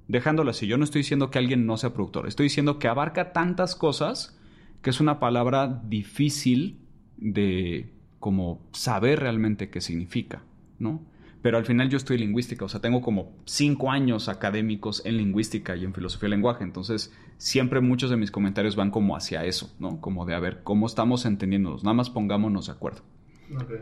Dejándolo 0.09 0.51
así, 0.51 0.67
yo 0.67 0.79
no 0.79 0.85
estoy 0.85 1.01
diciendo 1.01 1.31
que 1.31 1.39
alguien 1.39 1.65
no 1.65 1.77
sea 1.77 1.95
productor, 1.95 2.27
estoy 2.27 2.45
diciendo 2.45 2.79
que 2.79 2.89
abarca 2.89 3.33
tantas 3.33 3.75
cosas 3.75 4.39
que 4.83 4.91
es 4.91 5.01
una 5.01 5.19
palabra 5.19 5.83
difícil 5.87 6.79
de 7.17 7.95
como 8.19 8.61
saber 8.73 9.21
realmente 9.21 9.71
qué 9.71 9.81
significa, 9.81 10.43
¿no? 10.79 11.03
Pero 11.45 11.59
al 11.59 11.67
final 11.67 11.91
yo 11.91 11.99
estoy 11.99 12.17
lingüística, 12.17 12.65
o 12.65 12.71
sea, 12.71 12.81
tengo 12.81 13.03
como 13.03 13.35
cinco 13.45 13.91
años 13.91 14.31
académicos 14.31 15.05
en 15.05 15.19
lingüística 15.19 15.77
y 15.77 15.85
en 15.85 15.93
filosofía 15.93 16.23
del 16.23 16.39
lenguaje, 16.39 16.65
entonces 16.65 17.13
siempre 17.37 17.83
muchos 17.83 18.09
de 18.09 18.17
mis 18.17 18.31
comentarios 18.31 18.77
van 18.77 18.91
como 18.91 19.15
hacia 19.15 19.45
eso, 19.45 19.71
¿no? 19.79 20.01
Como 20.01 20.25
de 20.25 20.35
a 20.35 20.41
ver 20.41 20.63
cómo 20.63 20.87
estamos 20.87 21.27
entendiéndonos, 21.27 21.85
nada 21.85 21.93
más 21.93 22.09
pongámonos 22.09 22.69
de 22.69 22.73
acuerdo. 22.73 23.03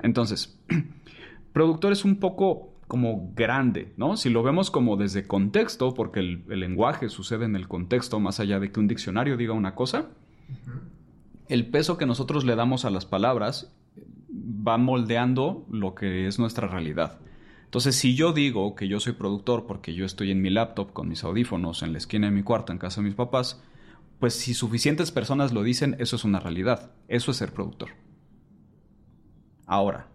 Entonces, 0.02 0.60
productor 1.52 1.92
es 1.92 2.04
un 2.04 2.16
poco 2.16 2.74
como 2.88 3.30
grande, 3.32 3.92
¿no? 3.96 4.16
Si 4.16 4.28
lo 4.28 4.42
vemos 4.42 4.72
como 4.72 4.96
desde 4.96 5.28
contexto, 5.28 5.94
porque 5.94 6.18
el, 6.18 6.42
lenguaje 6.48 7.08
sucede 7.10 7.44
en 7.44 7.54
el 7.54 7.68
contexto, 7.68 8.18
más 8.18 8.40
allá 8.40 8.58
de 8.58 8.72
que 8.72 8.80
un 8.80 8.88
diccionario 8.88 9.36
diga 9.36 9.52
una 9.52 9.76
cosa, 9.76 10.08
el 11.48 11.70
peso 11.70 11.96
que 11.96 12.06
nosotros 12.06 12.44
le 12.44 12.56
damos 12.56 12.84
a 12.84 12.90
las 12.90 13.06
palabras 13.06 13.72
va 14.32 14.78
moldeando 14.78 15.64
lo 15.70 15.94
que 15.94 16.26
es 16.26 16.40
nuestra 16.40 16.66
realidad. 16.66 17.20
Entonces, 17.72 17.96
si 17.96 18.14
yo 18.14 18.34
digo 18.34 18.74
que 18.74 18.86
yo 18.86 19.00
soy 19.00 19.14
productor 19.14 19.64
porque 19.64 19.94
yo 19.94 20.04
estoy 20.04 20.30
en 20.30 20.42
mi 20.42 20.50
laptop 20.50 20.92
con 20.92 21.08
mis 21.08 21.24
audífonos 21.24 21.82
en 21.82 21.92
la 21.92 21.96
esquina 21.96 22.26
de 22.26 22.30
mi 22.34 22.42
cuarto 22.42 22.70
en 22.70 22.76
casa 22.76 23.00
de 23.00 23.06
mis 23.06 23.14
papás, 23.14 23.62
pues 24.20 24.34
si 24.34 24.52
suficientes 24.52 25.10
personas 25.10 25.54
lo 25.54 25.62
dicen, 25.62 25.96
eso 25.98 26.16
es 26.16 26.24
una 26.24 26.38
realidad. 26.38 26.92
Eso 27.08 27.30
es 27.30 27.38
ser 27.38 27.54
productor. 27.54 27.88
Ahora, 29.64 30.08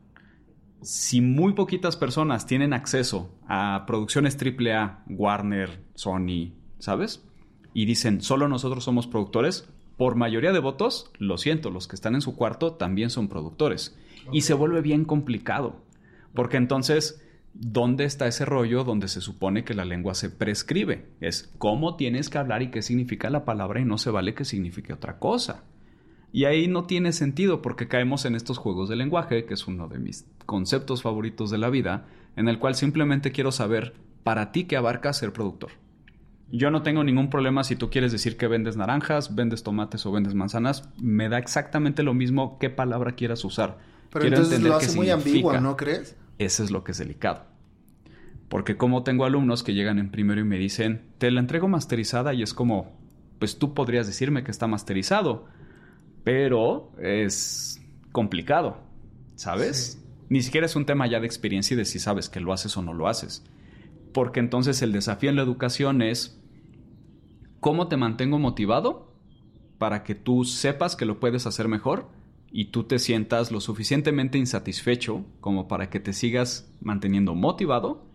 si 0.83 1.19
muy 1.19 1.53
poquitas 1.53 1.97
personas 1.97 2.45
tienen 2.45 2.73
acceso 2.73 3.33
a 3.47 3.85
producciones 3.87 4.37
AAA, 4.39 5.05
Warner, 5.09 5.83
Sony, 5.95 6.53
¿sabes? 6.77 7.25
Y 7.73 7.85
dicen, 7.85 8.21
solo 8.21 8.47
nosotros 8.47 8.83
somos 8.83 9.07
productores, 9.07 9.67
por 9.97 10.13
mayoría 10.13 10.51
de 10.51 10.59
votos, 10.59 11.09
lo 11.17 11.39
siento, 11.39 11.71
los 11.71 11.87
que 11.87 11.95
están 11.95 12.13
en 12.13 12.21
su 12.21 12.35
cuarto 12.35 12.73
también 12.73 13.09
son 13.09 13.29
productores. 13.29 13.97
Y 14.31 14.41
se 14.41 14.53
vuelve 14.53 14.81
bien 14.81 15.05
complicado, 15.05 15.81
porque 16.35 16.57
entonces, 16.57 17.23
¿dónde 17.59 18.05
está 18.05 18.27
ese 18.27 18.45
rollo 18.45 18.83
donde 18.83 19.07
se 19.07 19.21
supone 19.21 19.63
que 19.63 19.73
la 19.73 19.85
lengua 19.85 20.13
se 20.13 20.29
prescribe? 20.29 21.09
Es 21.19 21.53
cómo 21.57 21.95
tienes 21.95 22.29
que 22.29 22.37
hablar 22.37 22.61
y 22.61 22.71
qué 22.71 22.81
significa 22.81 23.29
la 23.29 23.45
palabra 23.45 23.79
y 23.79 23.85
no 23.85 23.97
se 23.97 24.11
vale 24.11 24.33
que 24.33 24.45
signifique 24.45 24.93
otra 24.93 25.19
cosa. 25.19 25.63
Y 26.31 26.45
ahí 26.45 26.67
no 26.67 26.85
tiene 26.85 27.13
sentido 27.13 27.61
porque 27.61 27.87
caemos 27.87 28.25
en 28.25 28.35
estos 28.35 28.57
juegos 28.57 28.89
de 28.89 28.95
lenguaje, 28.95 29.45
que 29.45 29.53
es 29.53 29.65
uno 29.67 29.87
de 29.87 29.97
mis 29.97 30.27
conceptos 30.45 31.01
favoritos 31.01 31.49
de 31.49 31.57
la 31.57 31.69
vida, 31.69 32.05
en 32.35 32.47
el 32.47 32.59
cual 32.59 32.75
simplemente 32.75 33.31
quiero 33.31 33.51
saber 33.51 33.93
para 34.23 34.51
ti 34.51 34.65
qué 34.65 34.77
abarca 34.77 35.13
ser 35.13 35.33
productor. 35.33 35.71
Yo 36.51 36.69
no 36.69 36.81
tengo 36.81 37.03
ningún 37.03 37.29
problema 37.29 37.63
si 37.63 37.75
tú 37.75 37.89
quieres 37.89 38.11
decir 38.11 38.37
que 38.37 38.47
vendes 38.47 38.77
naranjas, 38.77 39.35
vendes 39.35 39.63
tomates 39.63 40.05
o 40.05 40.11
vendes 40.11 40.33
manzanas, 40.33 40.89
me 41.01 41.27
da 41.27 41.39
exactamente 41.39 42.03
lo 42.03 42.13
mismo 42.13 42.57
qué 42.59 42.69
palabra 42.69 43.13
quieras 43.13 43.43
usar. 43.43 43.79
Pero 44.11 44.27
entonces 44.27 44.61
lo 44.61 44.75
hace 44.75 44.95
muy 44.95 45.09
ambiguo, 45.09 45.59
¿no 45.59 45.75
crees? 45.75 46.15
Eso 46.37 46.63
es 46.63 46.71
lo 46.71 46.83
que 46.83 46.91
es 46.91 46.97
delicado. 46.97 47.45
Porque 48.49 48.77
como 48.77 49.03
tengo 49.03 49.25
alumnos 49.25 49.63
que 49.63 49.73
llegan 49.73 49.99
en 49.99 50.11
primero 50.11 50.41
y 50.41 50.45
me 50.45 50.57
dicen, 50.57 51.01
te 51.17 51.31
la 51.31 51.39
entrego 51.39 51.67
masterizada 51.67 52.33
y 52.33 52.43
es 52.43 52.53
como, 52.53 52.97
pues 53.39 53.59
tú 53.59 53.73
podrías 53.73 54.07
decirme 54.07 54.43
que 54.43 54.51
está 54.51 54.67
masterizado, 54.67 55.47
pero 56.23 56.91
es 57.01 57.81
complicado, 58.11 58.77
¿sabes? 59.35 60.03
Ni 60.29 60.41
siquiera 60.41 60.65
es 60.65 60.75
un 60.75 60.85
tema 60.85 61.07
ya 61.07 61.19
de 61.19 61.25
experiencia 61.25 61.73
y 61.73 61.77
de 61.77 61.85
si 61.85 61.99
sabes 61.99 62.29
que 62.29 62.39
lo 62.39 62.53
haces 62.53 62.75
o 62.77 62.81
no 62.81 62.93
lo 62.93 63.07
haces. 63.07 63.45
Porque 64.13 64.39
entonces 64.39 64.81
el 64.81 64.91
desafío 64.91 65.29
en 65.29 65.35
la 65.35 65.43
educación 65.43 66.01
es 66.01 66.41
cómo 67.59 67.87
te 67.87 67.97
mantengo 67.97 68.39
motivado 68.39 69.13
para 69.77 70.03
que 70.03 70.15
tú 70.15 70.45
sepas 70.45 70.95
que 70.95 71.05
lo 71.05 71.19
puedes 71.19 71.45
hacer 71.45 71.67
mejor 71.67 72.09
y 72.51 72.65
tú 72.65 72.83
te 72.83 72.99
sientas 72.99 73.51
lo 73.51 73.61
suficientemente 73.61 74.37
insatisfecho 74.37 75.25
como 75.41 75.67
para 75.67 75.89
que 75.89 75.99
te 75.99 76.13
sigas 76.13 76.69
manteniendo 76.81 77.35
motivado 77.35 78.05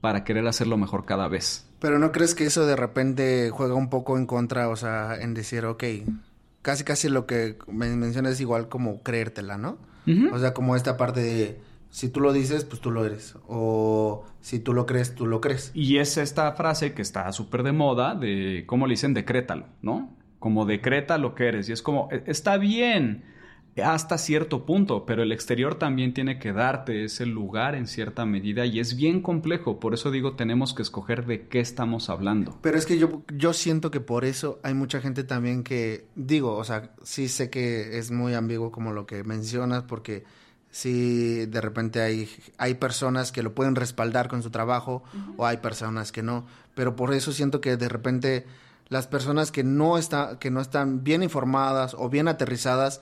para 0.00 0.24
querer 0.24 0.46
hacerlo 0.46 0.76
mejor 0.76 1.04
cada 1.04 1.28
vez. 1.28 1.68
Pero 1.80 1.98
¿no 1.98 2.12
crees 2.12 2.34
que 2.34 2.44
eso 2.44 2.66
de 2.66 2.76
repente 2.76 3.50
juega 3.50 3.74
un 3.74 3.90
poco 3.90 4.16
en 4.16 4.26
contra, 4.26 4.68
o 4.68 4.76
sea, 4.76 5.16
en 5.20 5.34
decir, 5.34 5.64
ok, 5.64 5.84
casi 6.62 6.84
casi 6.84 7.08
lo 7.08 7.26
que 7.26 7.56
me 7.68 7.94
mencionas 7.94 8.34
es 8.34 8.40
igual 8.40 8.68
como 8.68 9.02
creértela, 9.02 9.58
¿no? 9.58 9.78
O 10.32 10.38
sea, 10.38 10.54
como 10.54 10.76
esta 10.76 10.96
parte 10.96 11.20
de 11.20 11.60
si 11.90 12.10
tú 12.10 12.20
lo 12.20 12.32
dices, 12.32 12.64
pues 12.64 12.80
tú 12.80 12.90
lo 12.90 13.04
eres. 13.04 13.36
O 13.48 14.24
si 14.40 14.60
tú 14.60 14.72
lo 14.72 14.86
crees, 14.86 15.14
tú 15.14 15.26
lo 15.26 15.40
crees. 15.40 15.72
Y 15.74 15.96
es 15.96 16.16
esta 16.16 16.52
frase 16.52 16.92
que 16.92 17.02
está 17.02 17.32
súper 17.32 17.62
de 17.62 17.72
moda 17.72 18.14
de, 18.14 18.64
¿cómo 18.66 18.86
le 18.86 18.92
dicen? 18.92 19.14
Decrétalo, 19.14 19.66
¿no? 19.82 20.14
Como 20.38 20.66
decreta 20.66 21.18
lo 21.18 21.34
que 21.34 21.48
eres. 21.48 21.68
Y 21.68 21.72
es 21.72 21.82
como, 21.82 22.08
e, 22.12 22.22
está 22.26 22.56
bien 22.58 23.24
hasta 23.84 24.16
cierto 24.18 24.64
punto, 24.64 25.04
pero 25.04 25.22
el 25.22 25.32
exterior 25.32 25.74
también 25.74 26.14
tiene 26.14 26.38
que 26.38 26.52
darte 26.52 27.04
ese 27.04 27.26
lugar 27.26 27.74
en 27.74 27.86
cierta 27.86 28.24
medida 28.24 28.64
y 28.64 28.80
es 28.80 28.96
bien 28.96 29.20
complejo, 29.20 29.78
por 29.80 29.94
eso 29.94 30.10
digo 30.10 30.34
tenemos 30.34 30.72
que 30.72 30.82
escoger 30.82 31.26
de 31.26 31.46
qué 31.48 31.60
estamos 31.60 32.08
hablando. 32.08 32.58
Pero 32.62 32.78
es 32.78 32.86
que 32.86 32.98
yo, 32.98 33.22
yo 33.28 33.52
siento 33.52 33.90
que 33.90 34.00
por 34.00 34.24
eso 34.24 34.58
hay 34.62 34.74
mucha 34.74 35.00
gente 35.00 35.24
también 35.24 35.62
que, 35.62 36.06
digo, 36.14 36.56
o 36.56 36.64
sea, 36.64 36.90
sí 37.02 37.28
sé 37.28 37.50
que 37.50 37.98
es 37.98 38.10
muy 38.10 38.34
ambiguo 38.34 38.70
como 38.70 38.92
lo 38.92 39.06
que 39.06 39.24
mencionas, 39.24 39.82
porque 39.82 40.24
sí 40.70 41.46
de 41.46 41.60
repente 41.60 42.00
hay, 42.00 42.28
hay 42.58 42.74
personas 42.74 43.32
que 43.32 43.42
lo 43.42 43.54
pueden 43.54 43.76
respaldar 43.76 44.28
con 44.28 44.42
su 44.42 44.50
trabajo 44.50 45.02
o 45.36 45.46
hay 45.46 45.58
personas 45.58 46.12
que 46.12 46.22
no, 46.22 46.46
pero 46.74 46.96
por 46.96 47.14
eso 47.14 47.32
siento 47.32 47.60
que 47.60 47.76
de 47.76 47.88
repente 47.88 48.46
las 48.88 49.06
personas 49.06 49.50
que 49.50 49.64
no, 49.64 49.98
está, 49.98 50.38
que 50.38 50.50
no 50.50 50.60
están 50.60 51.02
bien 51.02 51.22
informadas 51.22 51.94
o 51.98 52.08
bien 52.08 52.28
aterrizadas, 52.28 53.00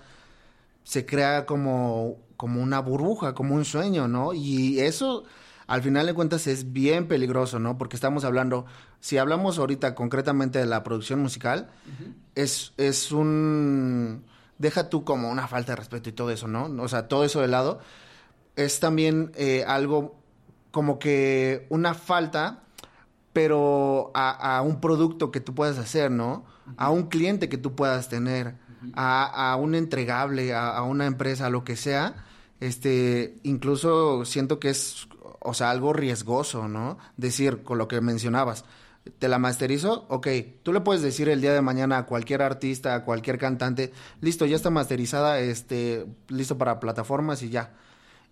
se 0.85 1.07
crea 1.07 1.47
como, 1.47 2.19
como 2.37 2.63
una 2.63 2.79
burbuja, 2.79 3.35
como 3.35 3.55
un 3.55 3.65
sueño, 3.65 4.07
¿no? 4.07 4.35
Y 4.35 4.79
eso, 4.81 5.25
al 5.67 5.83
final 5.83 6.07
de 6.07 6.15
cuentas, 6.15 6.47
es 6.47 6.73
bien 6.73 7.09
peligroso, 7.09 7.59
¿no? 7.59 7.77
Porque 7.79 7.97
estamos 7.97 8.25
hablando, 8.25 8.67
si 9.01 9.19
hablamos 9.19 9.59
ahorita 9.59 9.95
concretamente 9.95 10.59
de 10.59 10.67
la 10.67 10.85
producción 10.85 11.21
musical, 11.21 11.71
es, 12.35 12.73
es 12.77 13.11
un... 13.11 14.25
Deja 14.59 14.89
tú 14.89 15.05
como 15.05 15.31
una 15.31 15.49
falta 15.49 15.73
de 15.73 15.77
respeto 15.77 16.11
y 16.11 16.13
todo 16.13 16.31
eso, 16.31 16.47
¿no? 16.47 16.67
O 16.83 16.89
sea, 16.89 17.09
todo 17.09 17.25
eso 17.25 17.41
de 17.41 17.49
lado. 17.49 17.81
Es 18.55 18.79
también 18.79 19.33
eh, 19.35 19.65
algo 19.67 20.15
como 20.71 20.99
que 21.01 21.67
una 21.71 21.95
falta, 21.95 22.63
pero 23.33 24.13
a, 24.15 24.59
a, 24.59 24.63
un 24.63 24.81
producto 24.81 25.33
que 25.33 25.41
tú 25.41 25.55
puedas 25.55 25.79
hacer, 25.79 26.11
¿no? 26.11 26.45
A 26.77 26.91
un 26.91 27.09
cliente 27.09 27.49
que 27.49 27.59
tú 27.59 27.75
puedas 27.75 28.09
tener 28.09 28.55
a, 28.95 29.57
un 29.59 29.75
entregable, 29.75 30.55
a, 30.55 30.83
una 30.83 31.07
empresa, 31.07 31.51
lo 31.51 31.65
que 31.65 31.77
sea, 31.77 32.25
este, 32.61 33.37
incluso 33.43 34.25
siento 34.25 34.59
que 34.59 34.71
es, 34.71 35.09
o 35.41 35.55
sea, 35.55 35.71
algo 35.71 35.93
riesgoso, 35.93 36.69
¿no? 36.69 36.99
Decir, 37.17 37.63
con 37.63 37.79
lo 37.79 37.89
que 37.89 38.01
mencionabas, 38.01 38.65
te 39.19 39.29
la 39.29 39.39
masterizo, 39.39 40.07
ok, 40.09 40.29
tú 40.63 40.73
le 40.73 40.81
puedes 40.81 41.03
decir 41.03 41.29
el 41.29 41.41
día 41.41 41.53
de 41.53 41.61
mañana 41.61 41.99
a 41.99 42.07
cualquier 42.07 42.43
artista, 42.43 42.95
a 42.95 43.05
cualquier 43.05 43.39
cantante, 43.39 43.93
listo, 44.21 44.47
ya 44.47 44.57
está 44.57 44.71
masterizada, 44.71 45.41
este, 45.41 46.07
listo 46.29 46.57
para 46.57 46.81
plataformas 46.81 47.43
y 47.43 47.51
ya. 47.51 47.75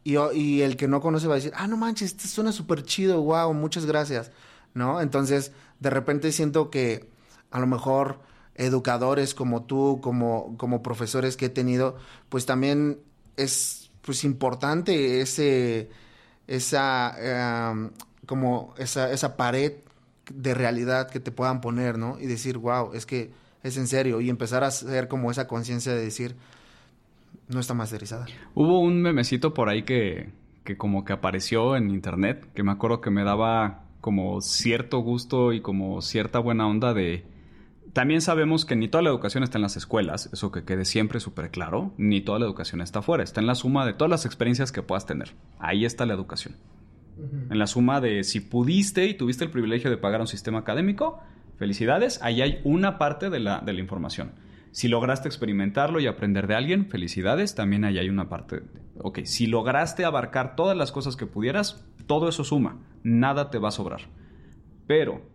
Y, 0.04 0.62
el 0.62 0.76
que 0.76 0.88
no 0.88 1.00
conoce 1.00 1.28
va 1.28 1.34
a 1.34 1.36
decir, 1.36 1.52
ah, 1.54 1.68
no 1.68 1.76
manches, 1.76 2.12
esto 2.12 2.26
suena 2.26 2.50
súper 2.52 2.82
chido, 2.82 3.22
wow, 3.22 3.52
muchas 3.54 3.86
gracias, 3.86 4.32
¿no? 4.74 5.00
Entonces, 5.00 5.52
de 5.78 5.90
repente 5.90 6.32
siento 6.32 6.70
que 6.70 7.08
a 7.52 7.60
lo 7.60 7.66
mejor 7.68 8.20
educadores 8.54 9.34
como 9.34 9.64
tú, 9.64 10.00
como, 10.02 10.56
como 10.56 10.82
profesores 10.82 11.36
que 11.36 11.46
he 11.46 11.50
tenido, 11.50 11.96
pues 12.28 12.46
también 12.46 12.98
es 13.36 13.90
pues 14.02 14.24
importante 14.24 15.20
ese, 15.20 15.88
esa, 16.46 17.90
como 18.26 18.74
esa, 18.78 19.12
esa 19.12 19.36
pared 19.36 19.72
de 20.32 20.54
realidad 20.54 21.10
que 21.10 21.20
te 21.20 21.30
puedan 21.30 21.60
poner, 21.60 21.98
¿no? 21.98 22.18
Y 22.20 22.26
decir, 22.26 22.58
wow, 22.58 22.92
es 22.94 23.06
que 23.06 23.30
es 23.62 23.76
en 23.76 23.86
serio. 23.86 24.20
Y 24.20 24.28
empezar 24.28 24.64
a 24.64 24.68
hacer 24.68 25.08
como 25.08 25.30
esa 25.30 25.46
conciencia 25.46 25.92
de 25.92 26.02
decir, 26.02 26.34
no 27.48 27.60
está 27.60 27.74
masterizada. 27.74 28.26
Hubo 28.54 28.80
un 28.80 29.02
memecito 29.02 29.54
por 29.54 29.68
ahí 29.68 29.84
que, 29.84 30.30
que 30.64 30.76
como 30.76 31.04
que 31.04 31.12
apareció 31.12 31.76
en 31.76 31.90
internet, 31.90 32.48
que 32.54 32.62
me 32.62 32.72
acuerdo 32.72 33.00
que 33.00 33.10
me 33.10 33.24
daba 33.24 33.84
como 34.00 34.40
cierto 34.40 34.98
gusto 34.98 35.52
y 35.52 35.60
como 35.60 36.02
cierta 36.02 36.38
buena 36.38 36.66
onda 36.66 36.92
de... 36.92 37.24
También 37.92 38.22
sabemos 38.22 38.64
que 38.64 38.74
ni 38.74 38.88
toda 38.88 39.02
la 39.02 39.10
educación 39.10 39.44
está 39.44 39.58
en 39.58 39.62
las 39.62 39.76
escuelas, 39.76 40.30
eso 40.32 40.50
que 40.50 40.64
quede 40.64 40.86
siempre 40.86 41.20
súper 41.20 41.50
claro, 41.50 41.92
ni 41.98 42.22
toda 42.22 42.38
la 42.38 42.46
educación 42.46 42.80
está 42.80 43.00
afuera, 43.00 43.22
está 43.22 43.40
en 43.42 43.46
la 43.46 43.54
suma 43.54 43.84
de 43.84 43.92
todas 43.92 44.10
las 44.10 44.24
experiencias 44.24 44.72
que 44.72 44.82
puedas 44.82 45.04
tener. 45.04 45.34
Ahí 45.58 45.84
está 45.84 46.06
la 46.06 46.14
educación. 46.14 46.56
En 47.50 47.58
la 47.58 47.66
suma 47.66 48.00
de 48.00 48.24
si 48.24 48.40
pudiste 48.40 49.06
y 49.06 49.14
tuviste 49.14 49.44
el 49.44 49.50
privilegio 49.50 49.90
de 49.90 49.98
pagar 49.98 50.22
un 50.22 50.26
sistema 50.26 50.60
académico, 50.60 51.20
felicidades, 51.58 52.18
ahí 52.22 52.40
hay 52.40 52.60
una 52.64 52.96
parte 52.96 53.28
de 53.28 53.40
la, 53.40 53.60
de 53.60 53.74
la 53.74 53.80
información. 53.80 54.32
Si 54.70 54.88
lograste 54.88 55.28
experimentarlo 55.28 56.00
y 56.00 56.06
aprender 56.06 56.46
de 56.46 56.54
alguien, 56.54 56.86
felicidades, 56.86 57.54
también 57.54 57.84
ahí 57.84 57.98
hay 57.98 58.08
una 58.08 58.30
parte. 58.30 58.62
ok, 58.98 59.20
si 59.24 59.46
lograste 59.46 60.06
abarcar 60.06 60.56
todas 60.56 60.78
las 60.78 60.92
cosas 60.92 61.14
que 61.14 61.26
pudieras, 61.26 61.86
todo 62.06 62.30
eso 62.30 62.42
suma, 62.42 62.78
nada 63.02 63.50
te 63.50 63.58
va 63.58 63.68
a 63.68 63.72
sobrar. 63.72 64.00
Pero 64.86 65.30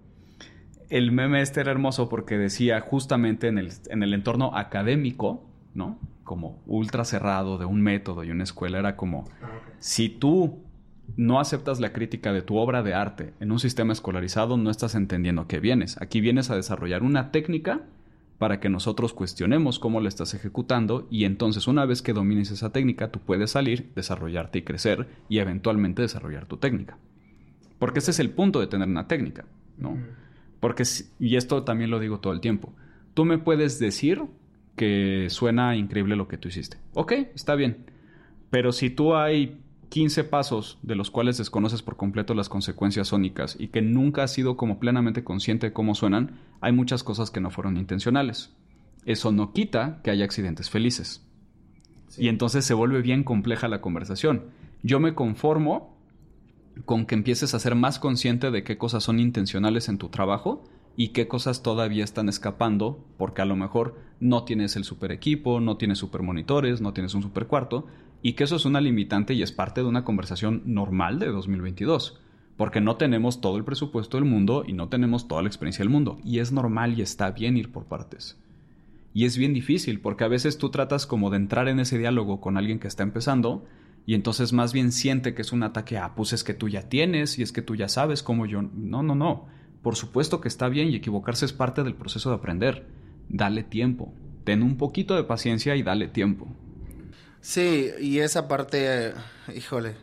el 0.90 1.12
meme 1.12 1.42
este 1.42 1.62
era 1.62 1.72
hermoso 1.72 2.10
porque 2.10 2.38
decía 2.38 2.80
justamente 2.82 3.48
en 3.48 3.58
el, 3.58 3.72
en 3.90 4.04
el 4.04 4.14
entorno 4.14 4.56
académico, 4.56 5.44
¿no? 5.74 6.00
Como 6.24 6.62
ultra 6.66 7.06
cerrado 7.06 7.58
de 7.58 7.66
un 7.66 7.82
método 7.82 8.24
y 8.24 8.32
una 8.32 8.44
escuela, 8.44 8.80
era 8.80 8.96
como, 8.96 9.26
ah, 9.42 9.48
si 9.80 10.10
tú 10.10 10.60
no 11.16 11.40
aceptas 11.40 11.80
la 11.80 11.94
crítica 11.94 12.34
de 12.34 12.42
tu 12.42 12.58
obra 12.58 12.84
de 12.84 12.94
arte 12.94 13.34
en 13.40 13.52
un 13.52 13.60
sistema 13.60 13.94
escolarizado, 13.94 14.58
no 14.58 14.70
estás 14.70 14.96
entendiendo 14.96 15.48
qué 15.48 15.60
vienes. 15.60 16.02
Aquí 16.02 16.22
vienes 16.22 16.50
a 16.50 16.56
desarrollar 16.56 17.04
una 17.04 17.32
técnica 17.32 17.82
para 18.38 18.60
que 18.60 18.70
nosotros 18.70 19.14
cuestionemos 19.14 19.80
cómo 19.80 20.00
la 20.00 20.10
estás 20.10 20.34
ejecutando 20.34 21.08
y 21.10 21.24
entonces 21.26 21.68
una 21.68 21.86
vez 21.86 22.02
que 22.02 22.14
domines 22.14 22.52
esa 22.52 22.72
técnica, 22.72 23.10
tú 23.10 23.20
puedes 23.20 23.52
salir, 23.52 23.92
desarrollarte 23.96 24.60
y 24.60 24.62
crecer 24.62 25.08
y 25.28 25.40
eventualmente 25.40 26.04
desarrollar 26.04 26.46
tu 26.46 26.58
técnica. 26.58 26.98
Porque 27.80 28.00
ese 28.00 28.12
es 28.12 28.20
el 28.20 28.30
punto 28.30 28.60
de 28.60 28.68
tener 28.68 28.88
una 28.88 29.08
técnica, 29.08 29.46
¿no? 29.78 29.98
Porque, 30.60 30.84
y 31.20 31.36
esto 31.36 31.64
también 31.64 31.92
lo 31.92 32.00
digo 32.00 32.20
todo 32.20 32.34
el 32.34 32.42
tiempo, 32.42 32.74
tú 33.14 33.26
me 33.26 33.38
puedes 33.38 33.80
decir 33.80 34.24
que 34.76 35.28
suena 35.30 35.76
increíble 35.76 36.16
lo 36.16 36.28
que 36.28 36.38
tú 36.38 36.48
hiciste. 36.48 36.78
Ok, 36.94 37.14
está 37.36 37.56
bien. 37.56 37.86
Pero 38.50 38.72
si 38.72 38.90
tú 38.90 39.16
hay 39.16 39.60
15 39.90 40.24
pasos 40.26 40.78
de 40.82 40.96
los 40.96 41.12
cuales 41.12 41.38
desconoces 41.38 41.82
por 41.82 41.98
completo 41.98 42.34
las 42.34 42.50
consecuencias 42.50 43.10
sónicas 43.10 43.56
y 43.60 43.70
que 43.70 43.82
nunca 43.82 44.24
has 44.24 44.34
sido 44.34 44.58
como 44.58 44.80
plenamente 44.80 45.24
consciente 45.24 45.68
de 45.68 45.74
cómo 45.74 45.96
suenan, 45.96 46.40
hay 46.62 46.72
muchas 46.72 47.04
cosas 47.04 47.32
que 47.32 47.42
no 47.42 47.52
fueron 47.52 47.78
intencionales. 47.78 48.54
Eso 49.06 49.32
no 49.32 49.54
quita 49.54 50.02
que 50.04 50.12
haya 50.12 50.26
accidentes 50.26 50.70
felices. 50.70 51.26
Y 52.18 52.28
entonces 52.28 52.66
se 52.66 52.74
vuelve 52.74 53.02
bien 53.02 53.24
compleja 53.24 53.68
la 53.68 53.82
conversación. 53.82 54.46
Yo 54.84 55.00
me 55.00 55.16
conformo 55.16 55.97
con 56.86 57.06
que 57.06 57.16
empieces 57.16 57.54
a 57.54 57.60
ser 57.60 57.76
más 57.76 58.00
consciente 58.00 58.52
de 58.52 58.64
qué 58.64 58.78
cosas 58.78 59.04
son 59.04 59.20
intencionales 59.20 59.90
en 59.90 59.98
tu 59.98 60.10
trabajo 60.10 60.64
y 60.96 61.10
qué 61.10 61.28
cosas 61.28 61.62
todavía 61.62 62.04
están 62.04 62.28
escapando 62.30 63.06
porque 63.18 63.42
a 63.42 63.46
lo 63.46 63.56
mejor 63.56 63.96
no 64.20 64.44
tienes 64.44 64.76
el 64.76 64.84
super 64.84 65.12
equipo, 65.12 65.60
no 65.60 65.78
tienes 65.78 66.00
super 66.00 66.24
monitores, 66.24 66.82
no 66.82 66.94
tienes 66.94 67.14
un 67.14 67.22
super 67.22 67.48
cuarto 67.48 67.86
y 68.22 68.34
que 68.34 68.44
eso 68.44 68.56
es 68.56 68.66
una 68.66 68.82
limitante 68.82 69.34
y 69.34 69.44
es 69.44 69.52
parte 69.52 69.82
de 69.82 69.88
una 69.88 70.04
conversación 70.04 70.64
normal 70.66 71.20
de 71.20 71.28
2022 71.28 72.20
porque 72.58 72.82
no 72.82 72.98
tenemos 72.98 73.40
todo 73.40 73.58
el 73.58 73.64
presupuesto 73.64 74.18
del 74.18 74.26
mundo 74.26 74.64
y 74.68 74.74
no 74.74 74.90
tenemos 74.90 75.28
toda 75.28 75.44
la 75.44 75.48
experiencia 75.48 75.84
del 75.84 75.92
mundo 75.92 76.20
y 76.26 76.40
es 76.40 76.52
normal 76.52 76.98
y 76.98 77.04
está 77.04 77.30
bien 77.32 77.56
ir 77.56 77.72
por 77.72 77.86
partes. 77.86 78.38
Y 79.14 79.26
es 79.26 79.38
bien 79.38 79.54
difícil 79.54 80.00
porque 80.00 80.24
a 80.24 80.28
veces 80.28 80.58
tú 80.58 80.70
tratas 80.70 81.06
como 81.06 81.30
de 81.30 81.38
entrar 81.38 81.68
en 81.68 81.80
ese 81.80 81.98
diálogo 81.98 82.42
con 82.42 82.58
alguien 82.58 82.80
que 82.80 82.88
está 82.88 83.04
empezando 83.04 83.66
y 84.08 84.16
entonces 84.16 84.54
más 84.54 84.72
bien 84.72 84.94
siente 84.94 85.36
que 85.36 85.42
es 85.42 85.52
un 85.52 85.64
ataque 85.64 85.98
a, 85.98 86.16
pues 86.16 86.32
es 86.32 86.46
que 86.46 86.54
tú 86.54 86.70
ya 86.70 86.88
tienes 86.88 87.38
y 87.38 87.44
es 87.44 87.52
que 87.52 87.62
tú 87.62 87.76
ya 87.76 87.90
sabes 87.90 88.24
cómo 88.24 88.46
yo... 88.46 88.62
No, 88.62 89.04
no, 89.04 89.16
no. 89.16 89.48
Por 89.82 89.98
supuesto 89.98 90.40
que 90.40 90.48
está 90.48 90.70
bien 90.70 90.88
y 90.88 90.96
equivocarse 90.96 91.44
es 91.44 91.52
parte 91.52 91.84
del 91.84 91.94
proceso 91.94 92.30
de 92.30 92.38
aprender. 92.38 92.88
Dale 93.28 93.64
tiempo. 93.64 94.14
Ten 94.46 94.64
un 94.64 94.78
poquito 94.78 95.18
de 95.18 95.26
paciencia 95.26 95.76
y 95.76 95.84
dale 95.84 96.08
tiempo. 96.08 96.48
Sí, 97.42 97.90
y 98.00 98.20
esa 98.20 98.48
parte, 98.48 99.12
híjole, 99.54 99.96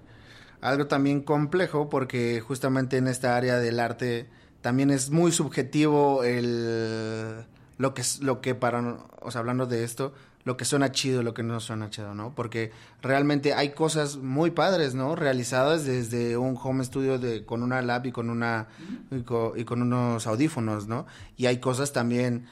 algo 0.61 0.87
también 0.87 1.23
complejo 1.23 1.89
porque 1.89 2.43
justamente 2.43 2.99
en 2.99 3.09
esta 3.09 3.39
área 3.39 3.57
del 3.57 3.81
arte 3.81 4.29
también 4.61 4.91
es 4.91 5.09
muy 5.09 5.33
subjetivo 5.33 6.25
el 6.25 7.47
lo 7.79 7.95
que 7.95 8.03
lo 8.21 8.43
que 8.43 8.55
para 8.55 8.99
o 9.23 9.31
sea, 9.31 9.41
hablando 9.41 9.65
de 9.65 9.83
esto, 9.83 10.13
lo 10.45 10.59
que 10.59 10.67
suena 10.67 10.93
chido, 10.93 11.23
lo 11.23 11.33
que 11.33 11.43
no 11.43 11.59
suena 11.59 11.89
chido, 11.89 12.15
¿no? 12.15 12.35
Porque 12.35 12.71
realmente 13.01 13.55
hay 13.55 13.71
cosas 13.71 14.19
muy 14.19 14.51
padres, 14.51 14.95
¿no? 14.95 15.17
Realizadas 15.17 15.87
desde 15.87 16.37
un 16.37 16.59
home 16.63 16.85
studio 16.85 17.19
de, 17.19 17.47
con 17.47 17.63
una 17.63 17.81
lab 17.81 18.07
y 18.07 18.13
con 18.13 18.29
una 18.29 18.69
y 19.11 19.23
con, 19.65 19.83
unos 19.83 20.27
audífonos, 20.27 20.87
¿no? 20.87 21.07
Y 21.37 21.47
hay 21.47 21.59
cosas 21.61 21.93
también 21.93 22.47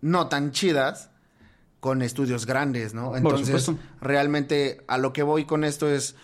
no 0.00 0.28
tan 0.28 0.52
chidas 0.52 1.10
con 1.80 2.02
estudios 2.02 2.46
grandes, 2.46 2.94
¿no? 2.94 3.16
Entonces, 3.16 3.72
realmente 4.00 4.84
a 4.86 4.98
lo 4.98 5.12
que 5.12 5.24
voy 5.24 5.44
con 5.44 5.64
esto 5.64 5.90
es 5.90 6.14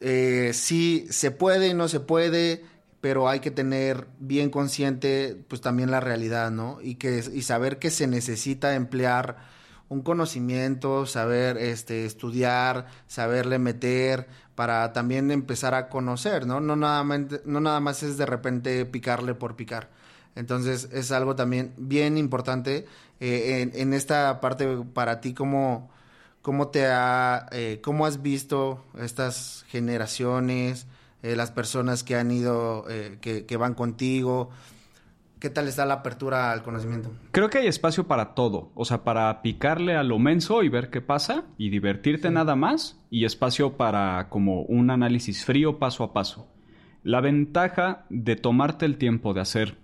eh, 0.00 0.50
sí 0.52 1.06
se 1.08 1.30
puede 1.30 1.68
y 1.68 1.74
no 1.74 1.88
se 1.88 2.00
puede, 2.00 2.66
pero 3.00 3.30
hay 3.30 3.40
que 3.40 3.50
tener 3.50 4.08
bien 4.18 4.50
consciente 4.50 5.42
pues 5.48 5.62
también 5.62 5.90
la 5.90 6.00
realidad, 6.00 6.50
¿no? 6.50 6.82
Y 6.82 6.96
que 6.96 7.24
y 7.32 7.42
saber 7.42 7.78
que 7.78 7.90
se 7.90 8.06
necesita 8.06 8.74
emplear 8.74 9.56
un 9.88 10.02
conocimiento, 10.02 11.06
saber 11.06 11.56
este, 11.56 12.04
estudiar, 12.04 12.86
saberle 13.06 13.58
meter 13.58 14.28
para 14.54 14.92
también 14.92 15.30
empezar 15.30 15.74
a 15.74 15.88
conocer, 15.88 16.46
¿no? 16.46 16.60
No 16.60 16.76
nada, 16.76 17.04
no 17.44 17.60
nada 17.60 17.80
más 17.80 18.02
es 18.02 18.18
de 18.18 18.26
repente 18.26 18.84
picarle 18.84 19.34
por 19.34 19.56
picar. 19.56 19.88
Entonces 20.34 20.88
es 20.92 21.10
algo 21.10 21.34
también 21.34 21.72
bien 21.76 22.18
importante 22.18 22.86
eh, 23.20 23.70
en, 23.74 23.92
esta 23.92 24.40
parte 24.40 24.84
para 24.94 25.20
ti, 25.20 25.34
¿cómo, 25.34 25.90
cómo 26.42 26.68
te 26.68 26.86
ha, 26.86 27.48
eh, 27.50 27.80
cómo 27.82 28.06
has 28.06 28.22
visto 28.22 28.84
estas 28.98 29.64
generaciones, 29.68 30.86
eh, 31.22 31.34
las 31.34 31.50
personas 31.50 32.04
que 32.04 32.14
han 32.14 32.30
ido, 32.30 32.84
que, 33.20 33.44
que 33.46 33.56
van 33.56 33.74
contigo? 33.74 34.50
¿Qué 35.40 35.50
tal 35.50 35.68
está 35.68 35.86
la 35.86 35.94
apertura 35.94 36.50
al 36.50 36.62
conocimiento? 36.62 37.12
Creo 37.30 37.48
que 37.48 37.58
hay 37.58 37.68
espacio 37.68 38.08
para 38.08 38.34
todo. 38.34 38.72
O 38.74 38.84
sea, 38.84 39.04
para 39.04 39.40
picarle 39.40 39.94
a 39.94 40.02
lo 40.02 40.18
menso 40.18 40.64
y 40.64 40.68
ver 40.68 40.90
qué 40.90 41.00
pasa 41.00 41.44
y 41.56 41.70
divertirte 41.70 42.30
nada 42.30 42.56
más. 42.56 43.00
Y 43.08 43.24
espacio 43.24 43.76
para 43.76 44.28
como 44.30 44.62
un 44.62 44.90
análisis 44.90 45.44
frío 45.44 45.78
paso 45.78 46.02
a 46.02 46.12
paso. 46.12 46.48
La 47.04 47.20
ventaja 47.20 48.04
de 48.10 48.34
tomarte 48.34 48.84
el 48.84 48.98
tiempo 48.98 49.32
de 49.32 49.40
hacer 49.40 49.78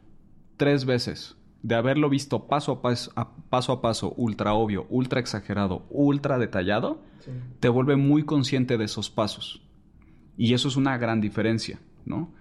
tres 0.57 0.85
veces, 0.85 1.37
de 1.63 1.77
haberlo 1.77 2.09
visto 2.09 2.49
paso 2.49 2.73
a 2.73 2.83
paso, 2.83 3.13
paso, 3.49 3.73
a 3.73 3.81
paso 3.81 4.13
ultra 4.17 4.55
obvio, 4.55 4.87
ultra 4.91 5.21
exagerado, 5.21 5.87
ultra 5.89 6.39
detallado, 6.39 7.01
te 7.61 7.69
vuelve 7.69 7.97
muy 7.97 8.25
consciente 8.25 8.77
de 8.77 8.85
esos 8.85 9.09
pasos. 9.09 9.63
Y 10.37 10.55
eso 10.55 10.67
es 10.67 10.77
una 10.77 10.99
gran 10.99 11.21
diferencia, 11.21 11.79
¿no? 12.05 12.33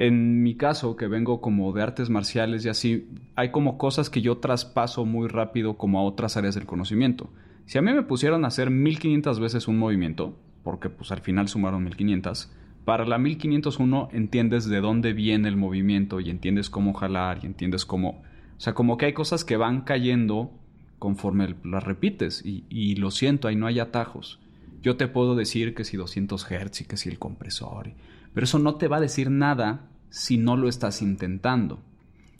En 0.00 0.44
mi 0.44 0.54
caso, 0.54 0.94
que 0.94 1.08
vengo 1.08 1.40
como 1.40 1.72
de 1.72 1.82
artes 1.82 2.08
marciales 2.08 2.64
y 2.64 2.68
así, 2.68 3.08
hay 3.34 3.50
como 3.50 3.78
cosas 3.78 4.10
que 4.10 4.22
yo 4.22 4.38
traspaso 4.38 5.04
muy 5.04 5.26
rápido 5.26 5.76
como 5.76 5.98
a 5.98 6.04
otras 6.04 6.36
áreas 6.36 6.54
del 6.54 6.66
conocimiento. 6.66 7.30
Si 7.66 7.78
a 7.78 7.82
mí 7.82 7.92
me 7.92 8.04
pusieron 8.04 8.44
a 8.44 8.46
hacer 8.46 8.70
1500 8.70 9.40
veces 9.40 9.66
un 9.66 9.76
movimiento, 9.76 10.38
porque 10.62 10.88
pues 10.88 11.10
al 11.10 11.20
final 11.20 11.48
sumaron 11.48 11.82
1500, 11.82 12.48
para 12.84 13.06
la 13.06 13.18
1501 13.18 14.10
entiendes 14.12 14.68
de 14.68 14.80
dónde 14.80 15.14
viene 15.14 15.48
el 15.48 15.56
movimiento 15.56 16.20
y 16.20 16.30
entiendes 16.30 16.70
cómo 16.70 16.92
jalar 16.92 17.40
y 17.42 17.46
entiendes 17.46 17.84
cómo... 17.84 18.22
O 18.56 18.60
sea, 18.60 18.74
como 18.74 18.98
que 18.98 19.06
hay 19.06 19.14
cosas 19.14 19.44
que 19.44 19.56
van 19.56 19.80
cayendo 19.80 20.52
conforme 21.00 21.56
las 21.64 21.82
repites 21.82 22.46
y, 22.46 22.62
y 22.70 22.94
lo 22.94 23.10
siento, 23.10 23.48
ahí 23.48 23.56
no 23.56 23.66
hay 23.66 23.80
atajos. 23.80 24.38
Yo 24.80 24.96
te 24.96 25.08
puedo 25.08 25.34
decir 25.34 25.74
que 25.74 25.82
si 25.82 25.96
200 25.96 26.46
Hz 26.46 26.82
y 26.82 26.84
que 26.84 26.96
si 26.96 27.08
el 27.08 27.18
compresor... 27.18 27.88
Y, 27.88 28.07
pero 28.34 28.44
eso 28.44 28.58
no 28.58 28.76
te 28.76 28.88
va 28.88 28.98
a 28.98 29.00
decir 29.00 29.30
nada 29.30 29.90
si 30.10 30.38
no 30.38 30.56
lo 30.56 30.68
estás 30.68 31.02
intentando. 31.02 31.82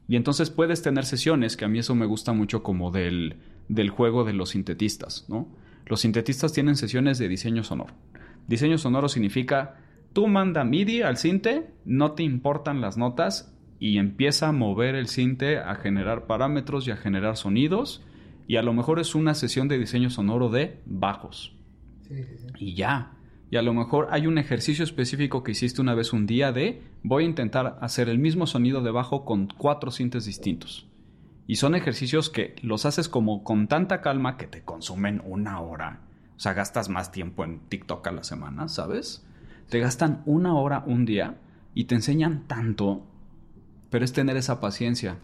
Y 0.09 0.16
entonces 0.16 0.51
puedes 0.51 0.83
tener 0.83 1.05
sesiones, 1.05 1.57
que 1.57 1.64
a 1.64 1.68
mí 1.68 1.79
eso 1.79 1.94
me 1.94 2.07
gusta 2.07 2.33
mucho 2.33 2.62
como 2.62 2.90
del, 2.90 3.37
del 3.68 3.90
juego 3.90 4.24
de 4.24 4.33
los 4.33 4.51
sintetistas, 4.51 5.27
¿no? 5.29 5.48
Los 5.87 6.01
sintetistas 6.01 6.53
tienen 6.53 6.77
sesiones 6.77 7.18
de 7.18 7.29
diseño 7.29 7.64
sonoro. 7.64 7.94
Diseño 8.46 8.79
sonoro 8.79 9.09
significa 9.09 9.77
tú 10.12 10.27
manda 10.27 10.64
MIDI 10.64 11.03
al 11.03 11.16
sinte, 11.16 11.70
no 11.85 12.12
te 12.12 12.22
importan 12.22 12.81
las 12.81 12.96
notas 12.96 13.55
y 13.79 13.98
empieza 13.98 14.48
a 14.48 14.53
mover 14.53 14.94
el 14.94 15.09
sinte 15.09 15.59
a 15.59 15.74
generar 15.77 16.27
parámetros 16.27 16.87
y 16.87 16.90
a 16.90 16.96
generar 16.96 17.37
sonidos 17.37 18.03
y 18.46 18.57
a 18.57 18.62
lo 18.62 18.72
mejor 18.72 18.98
es 18.98 19.14
una 19.14 19.35
sesión 19.35 19.68
de 19.68 19.79
diseño 19.79 20.09
sonoro 20.09 20.48
de 20.48 20.81
bajos. 20.87 21.55
Y 22.59 22.74
ya, 22.74 23.18
y 23.51 23.57
a 23.57 23.63
lo 23.63 23.73
mejor 23.73 24.09
hay 24.11 24.27
un 24.27 24.37
ejercicio 24.39 24.85
específico 24.85 25.43
que 25.43 25.53
hiciste 25.53 25.81
una 25.81 25.95
vez 25.95 26.13
un 26.13 26.27
día 26.27 26.53
de 26.53 26.83
voy 27.03 27.25
a 27.25 27.27
intentar 27.27 27.79
hacer 27.81 28.09
el 28.09 28.19
mismo 28.19 28.47
sonido 28.47 28.83
de 28.83 28.91
bajo 28.91 29.25
con 29.25 29.47
cuatro 29.47 29.91
sintes 29.91 30.27
distintos. 30.27 30.87
Y 31.47 31.57
son 31.57 31.75
ejercicios 31.75 32.29
que 32.29 32.57
los 32.63 32.85
haces 32.85 33.09
como 33.09 33.43
con 33.43 33.69
tanta 33.69 34.03
calma 34.03 34.37
que 34.37 34.47
te 34.47 34.65
consumen 34.65 35.23
una 35.25 35.61
hora. 35.61 36.01
O 36.37 36.41
sea, 36.41 36.53
gastas 36.53 36.91
más 36.91 37.11
tiempo 37.11 37.43
en 37.43 37.61
TikTok 37.61 38.07
a 38.07 38.13
la 38.13 38.23
semana, 38.23 38.69
¿sabes? 38.69 39.27
Te 39.71 39.81
gastan 39.81 40.23
una 40.27 40.55
hora 40.55 40.85
un 40.87 41.07
día 41.07 41.39
y 41.73 41.85
te 41.85 41.95
enseñan 41.95 42.47
tanto, 42.47 43.07
pero 43.89 44.05
es 44.05 44.13
tener 44.13 44.37
esa 44.37 44.61
paciencia. 44.61 45.19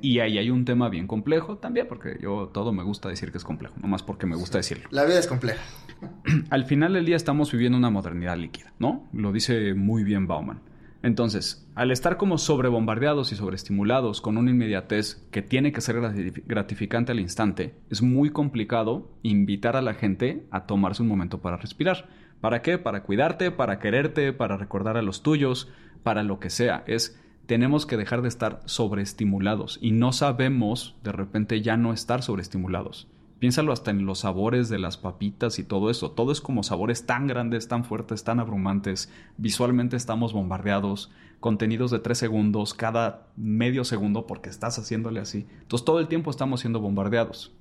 Y 0.00 0.18
ahí 0.18 0.38
hay 0.38 0.50
un 0.50 0.64
tema 0.64 0.88
bien 0.88 1.06
complejo 1.06 1.56
también, 1.58 1.86
porque 1.88 2.18
yo 2.20 2.50
todo 2.52 2.72
me 2.72 2.82
gusta 2.82 3.08
decir 3.08 3.32
que 3.32 3.38
es 3.38 3.44
complejo, 3.44 3.74
nomás 3.80 4.02
porque 4.02 4.26
me 4.26 4.36
gusta 4.36 4.58
decirlo. 4.58 4.88
La 4.90 5.04
vida 5.04 5.18
es 5.18 5.26
compleja. 5.26 5.62
Al 6.50 6.64
final 6.64 6.92
del 6.92 7.06
día 7.06 7.16
estamos 7.16 7.50
viviendo 7.52 7.78
una 7.78 7.90
modernidad 7.90 8.36
líquida, 8.36 8.72
¿no? 8.78 9.08
Lo 9.12 9.32
dice 9.32 9.74
muy 9.74 10.04
bien 10.04 10.26
Bauman. 10.26 10.60
Entonces, 11.04 11.68
al 11.74 11.90
estar 11.90 12.16
como 12.16 12.38
sobrebombardeados 12.38 13.30
y 13.30 13.36
sobreestimulados 13.36 14.22
con 14.22 14.38
una 14.38 14.50
inmediatez 14.50 15.22
que 15.30 15.42
tiene 15.42 15.70
que 15.70 15.82
ser 15.82 16.00
gratificante 16.46 17.12
al 17.12 17.20
instante, 17.20 17.74
es 17.90 18.00
muy 18.00 18.30
complicado 18.30 19.10
invitar 19.22 19.76
a 19.76 19.82
la 19.82 19.92
gente 19.92 20.46
a 20.50 20.64
tomarse 20.64 21.02
un 21.02 21.08
momento 21.08 21.42
para 21.42 21.58
respirar. 21.58 22.08
¿Para 22.40 22.62
qué? 22.62 22.78
Para 22.78 23.02
cuidarte, 23.02 23.50
para 23.50 23.80
quererte, 23.80 24.32
para 24.32 24.56
recordar 24.56 24.96
a 24.96 25.02
los 25.02 25.22
tuyos, 25.22 25.68
para 26.02 26.22
lo 26.22 26.40
que 26.40 26.48
sea. 26.48 26.84
Es 26.86 27.20
tenemos 27.46 27.86
que 27.86 27.96
dejar 27.96 28.22
de 28.22 28.28
estar 28.28 28.60
sobreestimulados 28.64 29.78
y 29.80 29.92
no 29.92 30.12
sabemos 30.12 30.96
de 31.02 31.12
repente 31.12 31.60
ya 31.62 31.76
no 31.76 31.92
estar 31.92 32.22
sobreestimulados. 32.22 33.08
Piénsalo 33.38 33.72
hasta 33.72 33.90
en 33.90 34.06
los 34.06 34.20
sabores 34.20 34.70
de 34.70 34.78
las 34.78 34.96
papitas 34.96 35.58
y 35.58 35.64
todo 35.64 35.90
eso. 35.90 36.12
Todo 36.12 36.32
es 36.32 36.40
como 36.40 36.62
sabores 36.62 37.04
tan 37.04 37.26
grandes, 37.26 37.68
tan 37.68 37.84
fuertes, 37.84 38.24
tan 38.24 38.40
abrumantes. 38.40 39.12
Visualmente 39.36 39.96
estamos 39.96 40.32
bombardeados. 40.32 41.10
Contenidos 41.40 41.90
de 41.90 41.98
tres 41.98 42.16
segundos 42.16 42.72
cada 42.72 43.26
medio 43.36 43.84
segundo 43.84 44.26
porque 44.26 44.48
estás 44.48 44.78
haciéndole 44.78 45.20
así. 45.20 45.46
Entonces 45.60 45.84
todo 45.84 46.00
el 46.00 46.08
tiempo 46.08 46.30
estamos 46.30 46.60
siendo 46.60 46.80
bombardeados. 46.80 47.52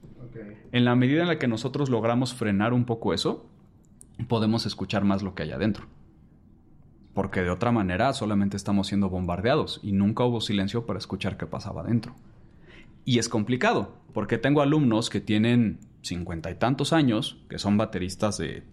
En 0.72 0.86
la 0.86 0.96
medida 0.96 1.22
en 1.22 1.28
la 1.28 1.38
que 1.38 1.50
nosotros 1.50 1.90
logramos 1.90 2.34
frenar 2.34 2.72
un 2.72 2.86
poco 2.86 3.14
eso, 3.14 3.46
podemos 4.30 4.66
escuchar 4.66 5.04
más 5.04 5.22
lo 5.22 5.36
que 5.36 5.44
hay 5.44 5.52
adentro. 5.52 5.88
Porque 7.14 7.42
de 7.42 7.50
otra 7.50 7.72
manera 7.72 8.12
solamente 8.14 8.58
estamos 8.58 8.88
siendo 8.88 9.10
bombardeados 9.10 9.80
y 9.84 9.92
nunca 9.92 10.24
hubo 10.24 10.42
silencio 10.42 10.86
para 10.86 11.00
escuchar 11.00 11.38
qué 11.38 11.46
pasaba 11.46 11.82
adentro. 11.82 12.16
Y 13.06 13.20
es 13.20 13.30
complicado, 13.30 13.98
porque 14.14 14.38
tengo 14.38 14.62
alumnos 14.62 15.10
que 15.10 15.22
tienen 15.22 15.80
cincuenta 16.02 16.50
y 16.52 16.56
tantos 16.56 16.94
años, 16.94 17.44
que 17.50 17.60
son 17.60 17.78
bateristas 17.78 18.38
de 18.38 18.64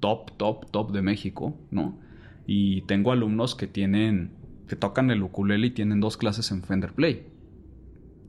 top, 0.00 0.32
top, 0.36 0.70
top 0.70 0.92
de 0.92 1.02
México, 1.02 1.56
¿no? 1.70 1.98
Y 2.46 2.82
tengo 2.82 3.12
alumnos 3.12 3.54
que 3.54 3.66
tienen, 3.66 4.32
que 4.68 4.76
tocan 4.76 5.10
el 5.10 5.22
ukulele 5.22 5.68
y 5.68 5.70
tienen 5.70 6.00
dos 6.00 6.16
clases 6.16 6.50
en 6.50 6.62
Fender 6.62 6.92
Play. 6.92 7.26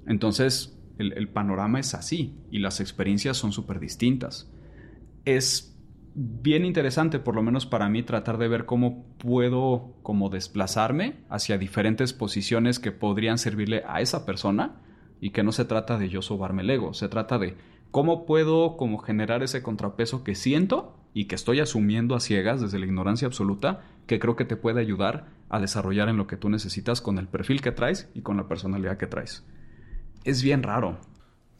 Entonces, 0.07 0.77
el, 0.97 1.13
el 1.13 1.27
panorama 1.27 1.79
es 1.79 1.93
así 1.93 2.35
y 2.51 2.59
las 2.59 2.79
experiencias 2.79 3.37
son 3.37 3.51
súper 3.51 3.79
distintas. 3.79 4.49
Es 5.25 5.74
bien 6.15 6.65
interesante, 6.65 7.19
por 7.19 7.35
lo 7.35 7.43
menos 7.43 7.65
para 7.65 7.89
mí, 7.89 8.01
tratar 8.01 8.37
de 8.37 8.47
ver 8.47 8.65
cómo 8.65 9.05
puedo 9.17 9.93
como 10.01 10.29
desplazarme 10.29 11.17
hacia 11.29 11.57
diferentes 11.57 12.13
posiciones 12.13 12.79
que 12.79 12.91
podrían 12.91 13.37
servirle 13.37 13.83
a 13.87 13.99
esa 14.01 14.25
persona 14.25 14.81
y 15.19 15.31
que 15.31 15.43
no 15.43 15.51
se 15.51 15.65
trata 15.65 15.97
de 15.97 16.09
yo 16.09 16.21
sobarme 16.21 16.61
el 16.61 16.69
ego, 16.69 16.93
se 16.93 17.09
trata 17.09 17.37
de 17.37 17.57
cómo 17.91 18.25
puedo 18.25 18.77
como 18.77 18.97
generar 18.97 19.43
ese 19.43 19.61
contrapeso 19.61 20.23
que 20.23 20.35
siento 20.35 20.97
y 21.13 21.25
que 21.25 21.35
estoy 21.35 21.59
asumiendo 21.59 22.15
a 22.15 22.19
ciegas 22.19 22.61
desde 22.61 22.79
la 22.79 22.85
ignorancia 22.85 23.27
absoluta, 23.27 23.83
que 24.07 24.19
creo 24.19 24.35
que 24.35 24.45
te 24.45 24.57
puede 24.57 24.81
ayudar 24.81 25.27
a 25.49 25.59
desarrollar 25.59 26.09
en 26.09 26.17
lo 26.17 26.27
que 26.27 26.37
tú 26.37 26.49
necesitas 26.49 27.01
con 27.01 27.17
el 27.17 27.27
perfil 27.27 27.61
que 27.61 27.71
traes 27.71 28.09
y 28.13 28.21
con 28.21 28.37
la 28.37 28.47
personalidad 28.47 28.97
que 28.97 29.07
traes. 29.07 29.45
Es 30.23 30.43
bien 30.43 30.63
raro. 30.63 30.97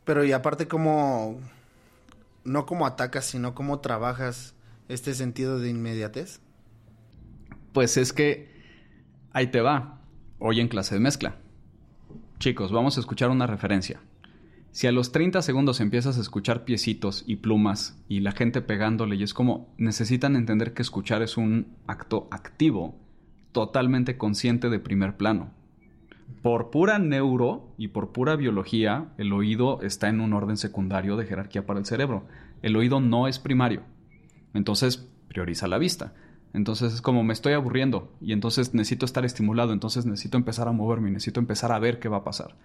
Pero 0.04 0.24
y 0.24 0.32
aparte 0.32 0.68
cómo, 0.68 1.40
no 2.46 2.66
cómo 2.66 2.86
atacas, 2.86 3.26
sino 3.26 3.54
cómo 3.56 3.80
trabajas 3.80 4.56
este 4.88 5.14
sentido 5.14 5.60
de 5.60 5.70
inmediatez. 5.70 6.40
Pues 7.74 7.98
es 7.98 8.14
que 8.14 8.50
ahí 9.34 9.48
te 9.48 9.62
va, 9.62 10.02
hoy 10.40 10.62
en 10.62 10.68
clase 10.68 10.96
de 10.96 11.02
mezcla. 11.02 11.38
Chicos, 12.40 12.72
vamos 12.72 12.98
a 12.98 13.00
escuchar 13.00 13.30
una 13.30 13.48
referencia. 13.48 14.00
Si 14.72 14.88
a 14.88 14.92
los 14.92 15.14
30 15.14 15.42
segundos 15.42 15.80
empiezas 15.80 16.18
a 16.18 16.22
escuchar 16.22 16.66
piecitos 16.66 17.24
y 17.26 17.38
plumas 17.38 17.98
y 18.10 18.20
la 18.20 18.34
gente 18.34 18.62
pegándole 18.62 19.16
y 19.16 19.24
es 19.24 19.34
como 19.34 19.74
necesitan 19.78 20.36
entender 20.36 20.74
que 20.74 20.82
escuchar 20.82 21.22
es 21.22 21.38
un 21.38 21.78
acto 21.88 22.28
activo, 22.30 23.00
totalmente 23.54 24.18
consciente 24.18 24.70
de 24.70 24.80
primer 24.80 25.16
plano. 25.16 25.54
Por 26.42 26.70
pura 26.70 27.00
neuro 27.00 27.74
y 27.78 27.90
por 27.90 28.12
pura 28.12 28.36
biología, 28.36 29.14
el 29.18 29.34
oído 29.34 29.82
está 29.82 30.10
en 30.10 30.22
un 30.22 30.34
orden 30.34 30.58
secundario 30.58 31.18
de 31.18 31.26
jerarquía 31.26 31.66
para 31.66 31.80
el 31.80 31.86
cerebro. 31.86 32.26
El 32.62 32.76
oído 32.76 33.00
no 33.00 33.28
es 33.28 33.40
primario. 33.40 33.82
Entonces, 34.54 35.10
prioriza 35.28 35.68
la 35.68 35.78
vista. 35.78 36.14
Entonces 36.56 36.94
es 36.94 37.02
como 37.02 37.22
me 37.22 37.34
estoy 37.34 37.52
aburriendo 37.52 38.14
y 38.22 38.32
entonces 38.32 38.74
necesito 38.74 39.06
estar 39.06 39.26
estimulado, 39.26 39.74
entonces 39.74 40.06
necesito 40.06 40.38
empezar 40.38 40.70
a 40.70 40.72
moverme, 40.72 41.12
necesito 41.12 41.42
empezar 41.42 41.74
a 41.74 41.80
ver 41.80 42.00
qué 42.00 42.08
va 42.08 42.18
a 42.18 42.24
pasar. 42.24 42.56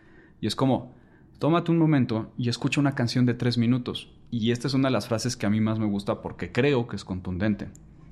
Y 0.41 0.47
es 0.47 0.55
como, 0.55 0.95
tómate 1.41 1.73
un 1.73 1.79
momento 1.79 2.33
y 2.39 2.49
escucha 2.49 2.81
una 2.81 2.95
canción 2.95 3.27
de 3.27 3.35
tres 3.35 3.59
minutos. 3.59 4.13
Y 4.31 4.53
esta 4.53 4.69
es 4.69 4.75
una 4.75 4.89
de 4.89 4.93
las 4.93 5.09
frases 5.09 5.37
que 5.37 5.47
a 5.47 5.51
mí 5.51 5.61
más 5.61 5.81
me 5.81 5.87
gusta 5.87 6.23
porque 6.23 6.53
creo 6.53 6.87
que 6.87 6.95
es 6.95 7.05
contundente. 7.05 7.71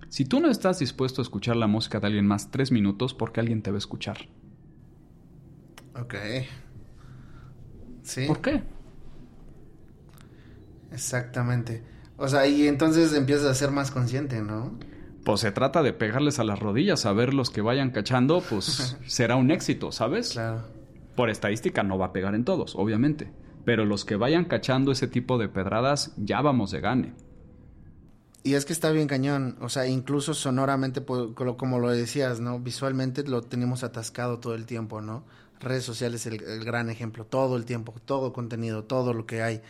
Si 0.09 0.25
tú 0.25 0.41
no 0.41 0.51
estás 0.51 0.81
dispuesto 0.81 1.21
a 1.21 1.25
escuchar 1.25 1.55
la 1.55 1.69
música 1.69 2.01
de 2.01 2.09
alguien 2.09 2.27
más 2.27 2.51
tres 2.51 2.73
minutos, 2.73 3.15
¿por 3.15 3.31
qué 3.31 3.39
alguien 3.39 3.63
te 3.63 3.71
va 3.71 3.77
a 3.77 3.79
escuchar? 3.79 4.17
Ok. 6.01 6.15
Sí. 8.03 8.27
¿Por 8.27 8.41
qué? 8.41 8.63
Exactamente. 10.93 11.83
O 12.17 12.29
sea, 12.29 12.47
y 12.47 12.67
entonces 12.67 13.13
empiezas 13.13 13.47
a 13.47 13.55
ser 13.55 13.71
más 13.71 13.91
consciente, 13.91 14.41
¿no? 14.41 14.79
pues 15.29 15.43
se 15.43 15.53
trata 15.53 15.83
de 15.83 15.93
pegarles 15.93 16.39
a 16.39 16.45
las 16.45 16.59
rodillas, 16.59 17.05
a 17.05 17.13
ver 17.13 17.35
los 17.35 17.51
que 17.51 17.61
vayan 17.61 17.91
cachando, 17.91 18.41
pues 18.41 18.97
será 19.07 19.37
un 19.37 19.51
éxito, 19.51 19.93
¿sabes? 19.93 20.31
Claro. 20.31 20.63
Por 21.17 21.29
estadística 21.29 21.83
no 21.83 21.99
va 21.99 22.07
a 22.07 22.13
pegar 22.15 22.35
en 22.35 22.47
todos, 22.47 22.75
obviamente. 22.77 23.31
Pero 23.67 23.85
los 23.85 24.07
que 24.07 24.17
vayan 24.17 24.47
cachando 24.47 24.91
ese 24.91 25.07
tipo 25.07 25.37
de 25.37 25.51
pedradas, 25.51 26.15
ya 26.17 26.41
vamos 26.41 26.71
de 26.71 26.81
gane. 26.81 27.13
Y 28.43 28.55
es 28.55 28.65
que 28.65 28.73
está 28.73 28.91
bien 28.91 29.07
cañón, 29.07 29.59
o 29.61 29.69
sea, 29.69 29.87
incluso 29.87 30.33
sonoramente, 30.33 31.05
como 31.05 31.79
lo 31.79 31.91
decías, 31.91 32.41
¿no? 32.41 32.59
Visualmente 32.59 33.23
lo 33.25 33.43
tenemos 33.43 33.85
atascado 33.85 34.39
todo 34.39 34.55
el 34.55 34.65
tiempo, 34.65 35.03
¿no? 35.03 35.25
Redes 35.61 35.85
sociales 35.85 36.27
el, 36.27 36.43
el 36.43 36.65
gran 36.65 36.91
ejemplo, 36.91 37.25
todo 37.25 37.57
el 37.57 37.65
tiempo, 37.65 37.95
todo 38.05 38.33
contenido, 38.33 38.85
todo 38.85 39.13
lo 39.13 39.27
que 39.27 39.43
hay. 39.43 39.63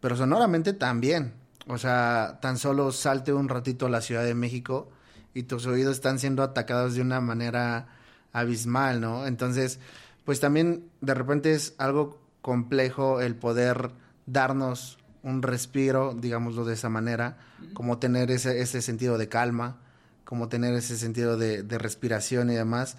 Pero 0.00 0.16
sonoramente 0.16 0.72
también, 0.72 1.32
o 1.66 1.78
sea, 1.78 2.38
tan 2.40 2.58
solo 2.58 2.92
salte 2.92 3.32
un 3.32 3.48
ratito 3.48 3.86
a 3.86 3.90
la 3.90 4.00
Ciudad 4.00 4.24
de 4.24 4.34
México 4.34 4.88
y 5.34 5.44
tus 5.44 5.66
oídos 5.66 5.96
están 5.96 6.18
siendo 6.18 6.42
atacados 6.42 6.94
de 6.94 7.02
una 7.02 7.20
manera 7.20 7.88
abismal, 8.32 9.00
¿no? 9.00 9.26
Entonces, 9.26 9.78
pues 10.24 10.40
también 10.40 10.88
de 11.00 11.14
repente 11.14 11.52
es 11.52 11.74
algo 11.78 12.18
complejo 12.42 13.20
el 13.20 13.34
poder 13.34 13.90
darnos 14.26 14.98
un 15.22 15.42
respiro, 15.42 16.14
digámoslo 16.14 16.64
de 16.64 16.74
esa 16.74 16.88
manera, 16.88 17.38
como 17.74 17.98
tener 17.98 18.30
ese, 18.30 18.60
ese 18.60 18.82
sentido 18.82 19.18
de 19.18 19.28
calma, 19.28 19.78
como 20.24 20.48
tener 20.48 20.74
ese 20.74 20.96
sentido 20.96 21.36
de, 21.36 21.62
de, 21.62 21.78
respiración 21.78 22.50
y 22.50 22.54
demás. 22.54 22.96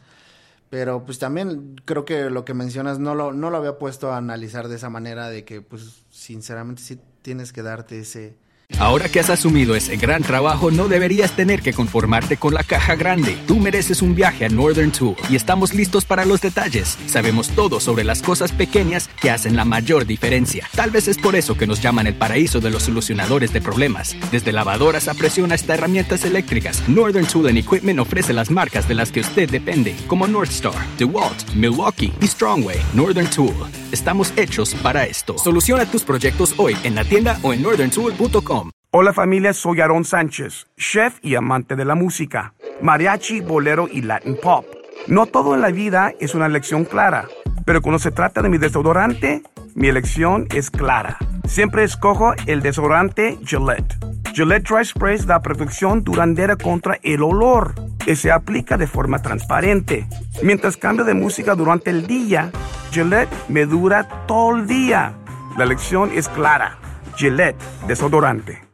Pero 0.69 1.03
pues 1.05 1.17
también 1.17 1.75
creo 1.86 2.05
que 2.05 2.29
lo 2.29 2.45
que 2.45 2.53
mencionas 2.53 2.99
no 2.99 3.15
lo, 3.15 3.34
no 3.34 3.49
lo 3.49 3.58
había 3.58 3.79
puesto 3.79 4.12
a 4.12 4.17
analizar 4.17 4.67
de 4.67 4.75
esa 4.75 4.89
manera, 4.89 5.29
de 5.29 5.43
que 5.43 5.62
pues 5.62 6.05
sinceramente 6.12 6.82
sí 6.82 6.99
tienes 7.21 7.51
que 7.53 7.63
darte 7.63 7.99
ese, 7.99 8.38
Ahora 8.77 9.10
que 9.10 9.19
has 9.19 9.29
asumido 9.29 9.75
ese 9.75 9.97
gran 9.97 10.23
trabajo, 10.23 10.71
no 10.71 10.88
deberías 10.88 11.36
tener 11.36 11.62
que 11.62 11.73
conformarte 11.73 12.38
con 12.38 12.53
la 12.53 12.63
caja 12.63 12.95
grande. 12.95 13.36
Tú 13.45 13.58
mereces 13.60 14.01
un 14.01 14.15
viaje 14.15 14.45
a 14.45 14.49
Northern 14.49 14.91
Tool 14.91 15.15
y 15.29 15.36
estamos 15.36 15.73
listos 15.73 16.05
para 16.05 16.23
los 16.23 16.39
detalles. 16.39 16.97
Sabemos 17.08 17.49
todo 17.49 17.82
sobre 17.82 18.05
las 18.05 18.21
cosas 18.21 18.53
pequeñas 18.53 19.10
que 19.21 19.32
hacen 19.32 19.58
la 19.58 19.65
mayor 19.65 20.05
diferencia. 20.05 20.69
Tal 20.75 20.91
vez 20.91 21.10
es 21.10 21.17
por 21.17 21.36
eso 21.36 21.58
que 21.58 21.67
nos 21.67 21.82
llaman 21.82 22.08
el 22.08 22.15
paraíso 22.15 22.62
de 22.62 22.69
los 22.69 22.84
solucionadores 22.84 23.51
de 23.51 23.60
problemas. 23.60 24.15
Desde 24.32 24.53
lavadoras 24.53 25.10
a 25.10 25.13
presión 25.13 25.51
hasta 25.51 25.73
herramientas 25.73 26.23
eléctricas, 26.23 26.88
Northern 26.88 27.27
Tool 27.27 27.49
Equipment 27.58 27.99
ofrece 27.99 28.32
las 28.34 28.49
marcas 28.49 28.88
de 28.88 28.95
las 28.95 29.12
que 29.12 29.19
usted 29.19 29.49
depende, 29.49 29.95
como 30.08 30.25
Northstar, 30.25 30.73
DeWalt, 30.97 31.53
Milwaukee 31.53 32.13
y 32.21 32.27
Strongway. 32.27 32.79
Northern 32.93 33.29
Tool. 33.29 33.55
Estamos 33.91 34.32
hechos 34.38 34.73
para 34.75 35.05
esto. 35.05 35.38
Soluciona 35.38 35.86
tus 35.86 36.03
proyectos 36.03 36.53
hoy 36.58 36.77
en 36.84 36.95
la 36.95 37.03
tienda 37.03 37.39
o 37.41 37.51
en 37.51 37.62
northerntool.com. 37.63 38.58
Hola 38.91 39.13
familia, 39.13 39.54
soy 39.54 39.82
Aaron 39.82 40.04
Sánchez, 40.04 40.65
chef 40.75 41.19
y 41.21 41.36
amante 41.36 41.75
de 41.75 41.86
la 41.86 41.93
música, 41.93 42.56
mariachi, 42.82 43.39
bolero 43.39 43.88
y 43.88 44.02
Latin 44.02 44.36
pop. 44.41 44.65
No 45.06 45.28
todo 45.28 45.54
en 45.54 45.62
la 45.62 45.69
vida 45.69 46.12
es 46.19 46.34
una 46.34 46.47
elección 46.47 46.86
clara, 46.86 47.28
pero 47.65 47.84
cuando 47.84 47.99
se 47.99 48.10
trata 48.10 48.41
de 48.41 48.49
mi 48.49 48.58
desodorante, 48.58 49.43
mi 49.75 49.89
elección 49.89 50.47
es 50.56 50.71
clara. 50.71 51.19
Siempre 51.47 51.84
escojo 51.84 52.34
el 52.47 52.63
desodorante 52.63 53.38
Gillette. 53.45 53.95
Gillette 54.34 54.67
Dry 54.67 54.84
Spray 54.84 55.19
da 55.19 55.39
protección 55.39 56.04
duradera 56.04 56.56
contra 56.56 56.97
el 57.04 57.21
olor 57.21 57.75
y 58.08 58.15
se 58.15 58.32
aplica 58.32 58.75
de 58.75 58.88
forma 58.88 59.21
transparente. 59.21 60.08
Mientras 60.41 60.78
cambio 60.78 61.06
de 61.06 61.13
música 61.13 61.54
durante 61.54 61.91
el 61.91 62.08
día, 62.08 62.49
Gillette 62.89 63.30
me 63.49 63.67
dura 63.67 64.25
todo 64.25 64.56
el 64.56 64.65
día. 64.65 65.13
La 65.60 65.67
lección 65.67 66.10
es 66.12 66.28
clara. 66.28 66.80
Gillette, 67.15 67.62
desodorante. 67.86 68.68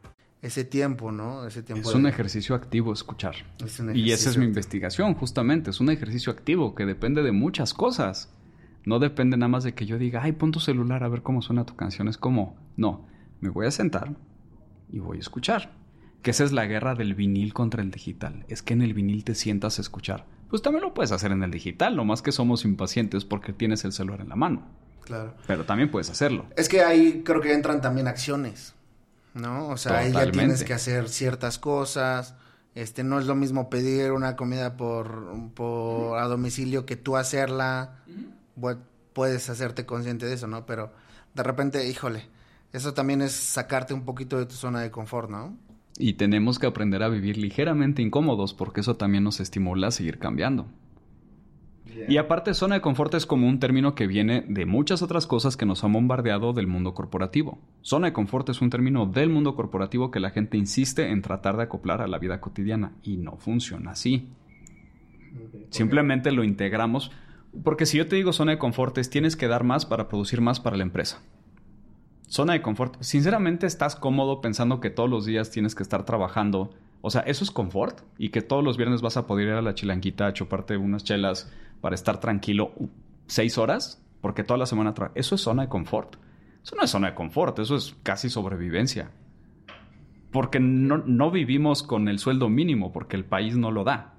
Ese 0.46 0.64
tiempo, 0.64 1.10
¿no? 1.10 1.44
Ese 1.44 1.64
tiempo. 1.64 1.88
Es 1.88 1.94
un 1.96 2.06
ejercicio 2.06 2.54
activo 2.54 2.92
escuchar. 2.92 3.34
y 3.92 4.12
esa 4.12 4.30
es 4.30 4.38
mi 4.38 4.44
investigación, 4.44 5.14
justamente. 5.14 5.70
Es 5.70 5.80
un 5.80 5.90
ejercicio 5.90 6.30
activo 6.30 6.76
que 6.76 6.86
depende 6.86 7.24
de 7.24 7.32
muchas 7.32 7.74
cosas. 7.74 8.32
No 8.84 9.00
depende 9.00 9.36
nada 9.36 9.48
más 9.48 9.64
de 9.64 9.74
que 9.74 9.86
yo 9.86 9.98
diga, 9.98 10.22
ay, 10.22 10.30
pon 10.30 10.52
tu 10.52 10.60
celular 10.60 11.02
a 11.02 11.08
ver 11.08 11.22
cómo 11.22 11.42
suena 11.42 11.66
tu 11.66 11.74
canción. 11.74 12.06
Es 12.06 12.16
como, 12.16 12.56
no, 12.76 13.08
me 13.40 13.48
voy 13.48 13.66
a 13.66 13.72
sentar 13.72 14.14
y 14.88 15.00
voy 15.00 15.16
a 15.16 15.20
escuchar. 15.20 15.72
Que 16.22 16.30
esa 16.30 16.44
es 16.44 16.52
la 16.52 16.66
guerra 16.66 16.94
del 16.94 17.16
vinil 17.16 17.52
contra 17.52 17.82
el 17.82 17.90
digital. 17.90 18.44
Es 18.46 18.62
que 18.62 18.74
en 18.74 18.82
el 18.82 18.94
vinil 18.94 19.24
te 19.24 19.34
sientas 19.34 19.80
a 19.80 19.82
escuchar. 19.82 20.26
Pues 20.48 20.62
también 20.62 20.84
lo 20.84 20.94
puedes 20.94 21.10
hacer 21.10 21.32
en 21.32 21.42
el 21.42 21.50
digital, 21.50 21.96
lo 21.96 22.04
más 22.04 22.22
que 22.22 22.30
somos 22.30 22.64
impacientes 22.64 23.24
porque 23.24 23.52
tienes 23.52 23.84
el 23.84 23.90
celular 23.90 24.20
en 24.20 24.28
la 24.28 24.36
mano. 24.36 24.62
Claro. 25.02 25.34
Pero 25.48 25.64
también 25.64 25.90
puedes 25.90 26.08
hacerlo. 26.08 26.46
Es 26.56 26.68
que 26.68 26.82
ahí 26.82 27.22
creo 27.24 27.40
que 27.40 27.52
entran 27.52 27.80
también 27.80 28.06
acciones, 28.06 28.75
¿no? 29.36 29.68
O 29.68 29.76
sea, 29.76 29.98
ahí 29.98 30.12
ya 30.12 30.30
tienes 30.30 30.64
que 30.64 30.74
hacer 30.74 31.08
ciertas 31.08 31.58
cosas. 31.58 32.34
Este, 32.74 33.04
no 33.04 33.18
es 33.18 33.26
lo 33.26 33.34
mismo 33.34 33.70
pedir 33.70 34.12
una 34.12 34.36
comida 34.36 34.76
por, 34.76 35.52
por 35.54 36.18
a 36.18 36.24
domicilio 36.24 36.84
que 36.84 36.96
tú 36.96 37.16
hacerla. 37.16 38.02
Puedes 39.12 39.48
hacerte 39.48 39.86
consciente 39.86 40.26
de 40.26 40.34
eso, 40.34 40.46
¿no? 40.46 40.66
Pero 40.66 40.92
de 41.34 41.42
repente, 41.42 41.88
híjole, 41.88 42.24
eso 42.72 42.92
también 42.92 43.22
es 43.22 43.32
sacarte 43.32 43.94
un 43.94 44.04
poquito 44.04 44.38
de 44.38 44.46
tu 44.46 44.54
zona 44.54 44.80
de 44.80 44.90
confort, 44.90 45.30
¿no? 45.30 45.56
Y 45.98 46.14
tenemos 46.14 46.58
que 46.58 46.66
aprender 46.66 47.02
a 47.02 47.08
vivir 47.08 47.38
ligeramente 47.38 48.02
incómodos 48.02 48.52
porque 48.52 48.80
eso 48.80 48.96
también 48.96 49.24
nos 49.24 49.40
estimula 49.40 49.88
a 49.88 49.90
seguir 49.90 50.18
cambiando. 50.18 50.66
Y 52.08 52.16
aparte, 52.18 52.52
zona 52.54 52.76
de 52.76 52.80
confort 52.80 53.14
es 53.14 53.26
como 53.26 53.48
un 53.48 53.58
término 53.58 53.94
que 53.94 54.06
viene 54.06 54.44
de 54.48 54.66
muchas 54.66 55.02
otras 55.02 55.26
cosas 55.26 55.56
que 55.56 55.66
nos 55.66 55.82
han 55.84 55.92
bombardeado 55.92 56.52
del 56.52 56.66
mundo 56.66 56.94
corporativo. 56.94 57.58
Zona 57.82 58.08
de 58.08 58.12
confort 58.12 58.48
es 58.48 58.60
un 58.60 58.70
término 58.70 59.06
del 59.06 59.30
mundo 59.30 59.54
corporativo 59.54 60.10
que 60.10 60.20
la 60.20 60.30
gente 60.30 60.56
insiste 60.56 61.10
en 61.10 61.22
tratar 61.22 61.56
de 61.56 61.64
acoplar 61.64 62.02
a 62.02 62.06
la 62.06 62.18
vida 62.18 62.40
cotidiana 62.40 62.92
y 63.02 63.16
no 63.16 63.36
funciona 63.36 63.92
así. 63.92 64.28
Simplemente 65.70 66.32
lo 66.32 66.44
integramos 66.44 67.10
porque 67.62 67.86
si 67.86 67.98
yo 67.98 68.06
te 68.06 68.16
digo 68.16 68.32
zona 68.32 68.52
de 68.52 68.58
confort 68.58 68.96
es 68.98 69.10
tienes 69.10 69.36
que 69.36 69.48
dar 69.48 69.64
más 69.64 69.86
para 69.86 70.08
producir 70.08 70.40
más 70.40 70.60
para 70.60 70.76
la 70.76 70.82
empresa. 70.82 71.22
Zona 72.28 72.54
de 72.54 72.62
confort. 72.62 72.96
Sinceramente 73.00 73.66
estás 73.66 73.96
cómodo 73.96 74.40
pensando 74.40 74.80
que 74.80 74.90
todos 74.90 75.08
los 75.08 75.24
días 75.24 75.50
tienes 75.50 75.74
que 75.74 75.82
estar 75.82 76.04
trabajando. 76.04 76.70
O 77.00 77.10
sea, 77.10 77.22
¿eso 77.22 77.44
es 77.44 77.50
confort? 77.50 78.00
Y 78.18 78.30
que 78.30 78.42
todos 78.42 78.64
los 78.64 78.76
viernes 78.76 79.00
vas 79.00 79.16
a 79.16 79.26
poder 79.26 79.48
ir 79.48 79.54
a 79.54 79.62
la 79.62 79.74
chilanquita 79.74 80.26
a 80.26 80.32
chuparte 80.32 80.76
unas 80.76 81.04
chelas 81.04 81.52
para 81.80 81.94
estar 81.94 82.20
tranquilo 82.20 82.72
seis 83.26 83.58
horas, 83.58 84.02
porque 84.20 84.44
toda 84.44 84.58
la 84.58 84.66
semana... 84.66 84.94
Eso 85.14 85.34
es 85.34 85.40
zona 85.40 85.62
de 85.62 85.68
confort. 85.68 86.16
Eso 86.62 86.76
no 86.76 86.82
es 86.82 86.90
zona 86.90 87.08
de 87.08 87.14
confort, 87.14 87.58
eso 87.58 87.76
es 87.76 87.94
casi 88.02 88.28
sobrevivencia. 88.28 89.10
Porque 90.32 90.58
no, 90.58 90.98
no 90.98 91.30
vivimos 91.30 91.82
con 91.82 92.08
el 92.08 92.18
sueldo 92.18 92.48
mínimo, 92.48 92.92
porque 92.92 93.16
el 93.16 93.24
país 93.24 93.56
no 93.56 93.70
lo 93.70 93.84
da. 93.84 94.14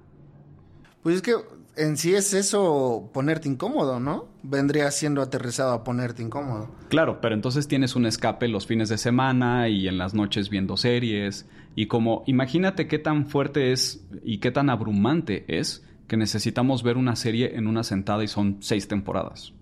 Pues 1.02 1.16
es 1.16 1.22
que 1.22 1.34
en 1.78 1.96
sí 1.96 2.14
es 2.14 2.34
eso 2.34 3.10
ponerte 3.14 3.48
incómodo, 3.48 4.00
¿no? 4.00 4.26
Vendría 4.42 4.90
siendo 4.90 5.22
aterrizado 5.22 5.72
a 5.72 5.84
ponerte 5.84 6.22
incómodo. 6.22 6.70
Claro, 6.88 7.20
pero 7.20 7.34
entonces 7.34 7.68
tienes 7.68 7.94
un 7.94 8.04
escape 8.04 8.48
los 8.48 8.66
fines 8.66 8.88
de 8.88 8.98
semana 8.98 9.68
y 9.68 9.86
en 9.86 9.96
las 9.96 10.12
noches 10.12 10.50
viendo 10.50 10.76
series. 10.76 11.46
Y 11.76 11.86
como, 11.86 12.24
imagínate 12.26 12.88
qué 12.88 12.98
tan 12.98 13.26
fuerte 13.26 13.72
es 13.72 14.04
y 14.24 14.38
qué 14.38 14.50
tan 14.50 14.70
abrumante 14.70 15.44
es 15.46 15.87
que 16.08 16.16
necesitamos 16.16 16.82
ver 16.82 16.96
una 16.96 17.14
serie 17.14 17.56
en 17.56 17.66
una 17.66 17.84
sentada 17.84 18.24
y 18.24 18.28
son 18.28 18.56
seis 18.60 18.88
temporadas. 18.88 19.52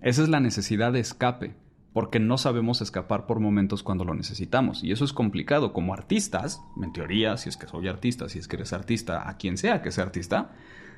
Esa 0.00 0.22
es 0.22 0.28
la 0.28 0.40
necesidad 0.40 0.92
de 0.92 1.00
escape, 1.00 1.56
porque 1.92 2.20
no 2.20 2.38
sabemos 2.38 2.80
escapar 2.80 3.26
por 3.26 3.40
momentos 3.40 3.82
cuando 3.82 4.04
lo 4.04 4.14
necesitamos. 4.14 4.84
Y 4.84 4.92
eso 4.92 5.04
es 5.04 5.12
complicado. 5.12 5.72
Como 5.72 5.92
artistas, 5.92 6.62
en 6.82 6.92
teoría, 6.92 7.36
si 7.36 7.48
es 7.48 7.56
que 7.56 7.66
soy 7.66 7.88
artista, 7.88 8.28
si 8.28 8.38
es 8.38 8.48
que 8.48 8.56
eres 8.56 8.72
artista, 8.72 9.28
a 9.28 9.36
quien 9.36 9.56
sea 9.56 9.82
que 9.82 9.90
sea 9.90 10.04
artista, 10.04 10.52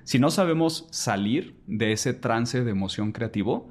si 0.04 0.18
no 0.18 0.30
sabemos 0.30 0.86
salir 0.90 1.60
de 1.66 1.92
ese 1.92 2.14
trance 2.14 2.62
de 2.62 2.70
emoción 2.70 3.12
creativo, 3.12 3.70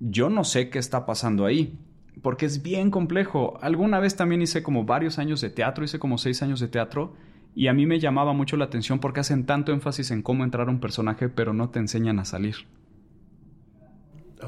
yo 0.00 0.30
no 0.30 0.44
sé 0.44 0.70
qué 0.70 0.78
está 0.78 1.04
pasando 1.04 1.44
ahí, 1.44 1.78
porque 2.22 2.46
es 2.46 2.62
bien 2.62 2.90
complejo. 2.90 3.58
Alguna 3.62 4.00
vez 4.00 4.16
también 4.16 4.40
hice 4.42 4.62
como 4.62 4.84
varios 4.84 5.18
años 5.18 5.40
de 5.40 5.50
teatro, 5.50 5.84
hice 5.84 5.98
como 5.98 6.16
seis 6.16 6.42
años 6.42 6.58
de 6.60 6.68
teatro, 6.68 7.14
y 7.54 7.66
a 7.68 7.72
mí 7.72 7.86
me 7.86 7.98
llamaba 7.98 8.32
mucho 8.32 8.56
la 8.56 8.66
atención 8.66 9.00
porque 9.00 9.20
hacen 9.20 9.44
tanto 9.46 9.72
énfasis 9.72 10.10
en 10.10 10.22
cómo 10.22 10.44
entrar 10.44 10.68
a 10.68 10.70
un 10.70 10.80
personaje, 10.80 11.28
pero 11.28 11.52
no 11.52 11.70
te 11.70 11.78
enseñan 11.78 12.18
a 12.18 12.24
salir. 12.24 12.56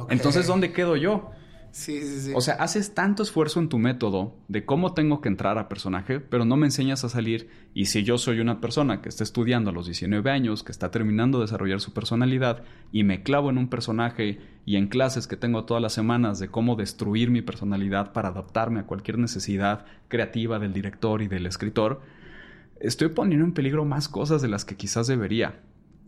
Entonces, 0.09 0.47
¿dónde 0.47 0.73
quedo 0.73 0.97
yo? 0.97 1.31
Sí, 1.73 2.03
sí, 2.03 2.21
sí. 2.21 2.33
O 2.35 2.43
sea, 2.43 2.55
haces 2.57 2.93
tanto 2.93 3.23
esfuerzo 3.23 3.59
en 3.59 3.71
tu 3.71 3.79
método 3.79 4.37
de 4.49 4.67
cómo 4.67 4.93
tengo 4.93 5.23
que 5.23 5.31
entrar 5.31 5.57
a 5.57 5.71
personaje, 5.71 6.21
pero 6.21 6.45
no 6.45 6.59
me 6.59 6.67
enseñas 6.67 7.03
a 7.03 7.09
salir. 7.09 7.49
Y 7.73 7.87
si 7.87 8.03
yo 8.03 8.19
soy 8.19 8.41
una 8.41 8.61
persona 8.61 9.01
que 9.01 9.09
está 9.09 9.25
estudiando 9.25 9.71
a 9.71 9.73
los 9.73 9.87
19 9.87 10.31
años, 10.31 10.63
que 10.63 10.71
está 10.71 10.91
terminando 10.91 11.39
de 11.39 11.45
desarrollar 11.45 11.81
su 11.81 11.95
personalidad, 11.95 12.63
y 12.93 13.05
me 13.05 13.23
clavo 13.23 13.49
en 13.49 13.57
un 13.57 13.69
personaje 13.69 14.39
y 14.67 14.77
en 14.77 14.89
clases 14.89 15.27
que 15.27 15.39
tengo 15.39 15.65
todas 15.65 15.83
las 15.83 15.95
semanas 15.95 16.39
de 16.39 16.49
cómo 16.49 16.77
destruir 16.77 17.31
mi 17.31 17.41
personalidad 17.41 18.13
para 18.13 18.29
adaptarme 18.29 18.81
a 18.81 18.87
cualquier 18.87 19.17
necesidad 19.17 19.87
creativa 20.09 20.59
del 20.59 20.75
director 20.75 21.23
y 21.23 21.29
del 21.29 21.47
escritor, 21.47 22.03
estoy 22.83 23.09
poniendo 23.09 23.47
en 23.47 23.55
peligro 23.55 23.85
más 23.85 24.09
cosas 24.09 24.43
de 24.43 24.49
las 24.49 24.65
que 24.65 24.77
quizás 24.77 25.07
debería. 25.07 25.61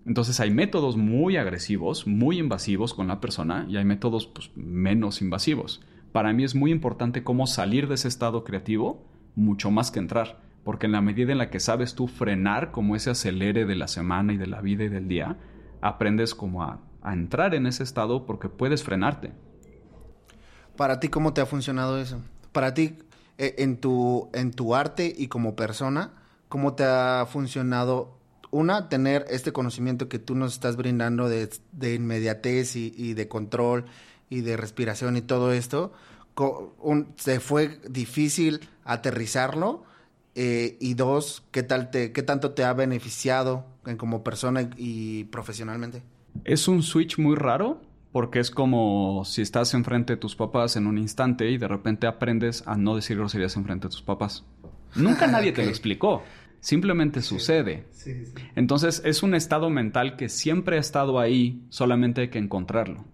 Entonces 0.07 0.41
hay 0.41 0.51
métodos 0.51 0.97
muy 0.97 1.37
agresivos, 1.37 2.07
muy 2.07 2.39
invasivos 2.39 2.93
con 2.93 3.09
la 3.09 3.21
persona 3.21 3.67
y 3.69 3.77
hay 3.77 3.85
métodos 3.85 4.27
pues, 4.27 4.51
menos 4.55 5.23
invasivos. 5.23 5.81
Para 6.13 6.33
mí 6.33 6.45
es 6.45 6.55
muy 6.55 6.71
importante 6.73 7.25
cómo 7.25 7.47
salir 7.47 7.89
de 7.89 7.95
ese 7.95 8.09
estado 8.09 8.45
creativo 8.45 9.07
mucho 9.35 9.71
más 9.71 9.91
que 9.91 9.99
entrar, 9.99 10.41
porque 10.63 10.87
en 10.87 10.93
la 10.93 11.01
medida 11.01 11.33
en 11.33 11.39
la 11.39 11.51
que 11.51 11.61
sabes 11.61 11.95
tú 11.95 12.07
frenar 12.07 12.71
como 12.71 12.97
ese 12.97 13.11
acelere 13.11 13.65
de 13.65 13.75
la 13.75 13.89
semana 13.89 14.33
y 14.33 14.37
de 14.37 14.47
la 14.47 14.61
vida 14.61 14.85
y 14.85 14.89
del 14.89 15.09
día, 15.09 15.39
aprendes 15.81 16.35
como 16.35 16.63
a, 16.63 16.81
entrar 17.05 17.55
en 17.55 17.67
ese 17.67 17.83
estado 17.83 18.25
porque 18.25 18.49
puedes 18.49 18.83
frenarte. 18.83 19.33
Para 20.77 21.01
ti, 21.01 21.09
¿cómo 21.09 21.35
te 21.35 21.41
ha 21.43 21.47
funcionado 21.47 21.99
eso? 21.99 22.23
Para 22.53 22.73
ti, 22.73 22.97
eh, 23.37 23.57
en 23.59 23.77
tu, 23.77 24.31
en 24.33 24.53
tu 24.53 24.75
arte 24.75 25.13
y 25.17 25.29
como 25.29 25.55
persona, 25.55 26.13
¿cómo 26.55 26.75
te 26.75 26.85
ha 26.85 27.27
funcionado 27.29 28.17
una, 28.53 28.89
tener 28.89 29.25
este 29.29 29.53
conocimiento 29.53 30.09
que 30.09 30.21
tú 30.21 30.37
nos 30.37 30.53
estás 30.53 30.77
brindando 30.77 31.29
de, 31.29 31.51
inmediatez 31.97 32.77
y, 32.77 33.13
de 33.15 33.27
control 33.27 33.87
y 34.31 34.43
de 34.43 34.57
respiración 34.57 35.17
y 35.17 35.23
todo 35.23 35.53
esto, 35.53 35.93
se 37.17 37.41
fue 37.41 37.81
difícil 37.91 38.61
aterrizarlo. 38.85 39.83
Eh, 40.37 40.77
y 40.81 40.95
dos, 40.95 41.43
¿qué, 41.51 41.65
tal 41.65 41.91
te, 41.91 42.13
¿qué 42.13 42.23
tanto 42.23 42.53
te 42.53 42.63
ha 42.63 42.73
beneficiado 42.73 43.67
como 43.97 44.23
persona 44.23 44.71
y 44.77 45.25
profesionalmente? 45.25 46.05
Es 46.45 46.69
un 46.69 46.85
switch 46.85 47.19
muy 47.19 47.35
raro 47.35 47.83
porque 48.13 48.39
es 48.39 48.53
como 48.53 49.25
si 49.25 49.43
estás 49.43 49.75
enfrente 49.75 50.13
de 50.13 50.17
tus 50.19 50.37
papás 50.37 50.77
en 50.77 50.87
un 50.87 50.99
instante 50.99 51.51
y 51.51 51.59
de 51.59 51.67
repente 51.67 52.07
aprendes 52.07 52.63
a 52.65 52.77
no 52.77 52.95
decir 52.95 53.17
groserías 53.17 53.57
enfrente 53.57 53.89
de 53.89 53.91
tus 53.91 54.03
papás. 54.03 54.45
Nunca 54.95 55.27
nadie 55.29 55.51
te 55.51 55.65
lo 55.65 55.71
explicó. 55.71 56.23
Simplemente 56.65 57.21
sucede. 57.21 57.85
Entonces 58.57 59.03
es 59.05 59.23
un 59.23 59.35
estado 59.35 59.69
mental 59.69 60.17
que 60.17 60.31
siempre 60.31 60.79
ha 60.79 60.81
estado 60.81 61.21
ahí, 61.21 61.63
solamente 61.69 62.23
hay 62.23 62.29
que 62.29 62.39
encontrarlo. 62.39 63.05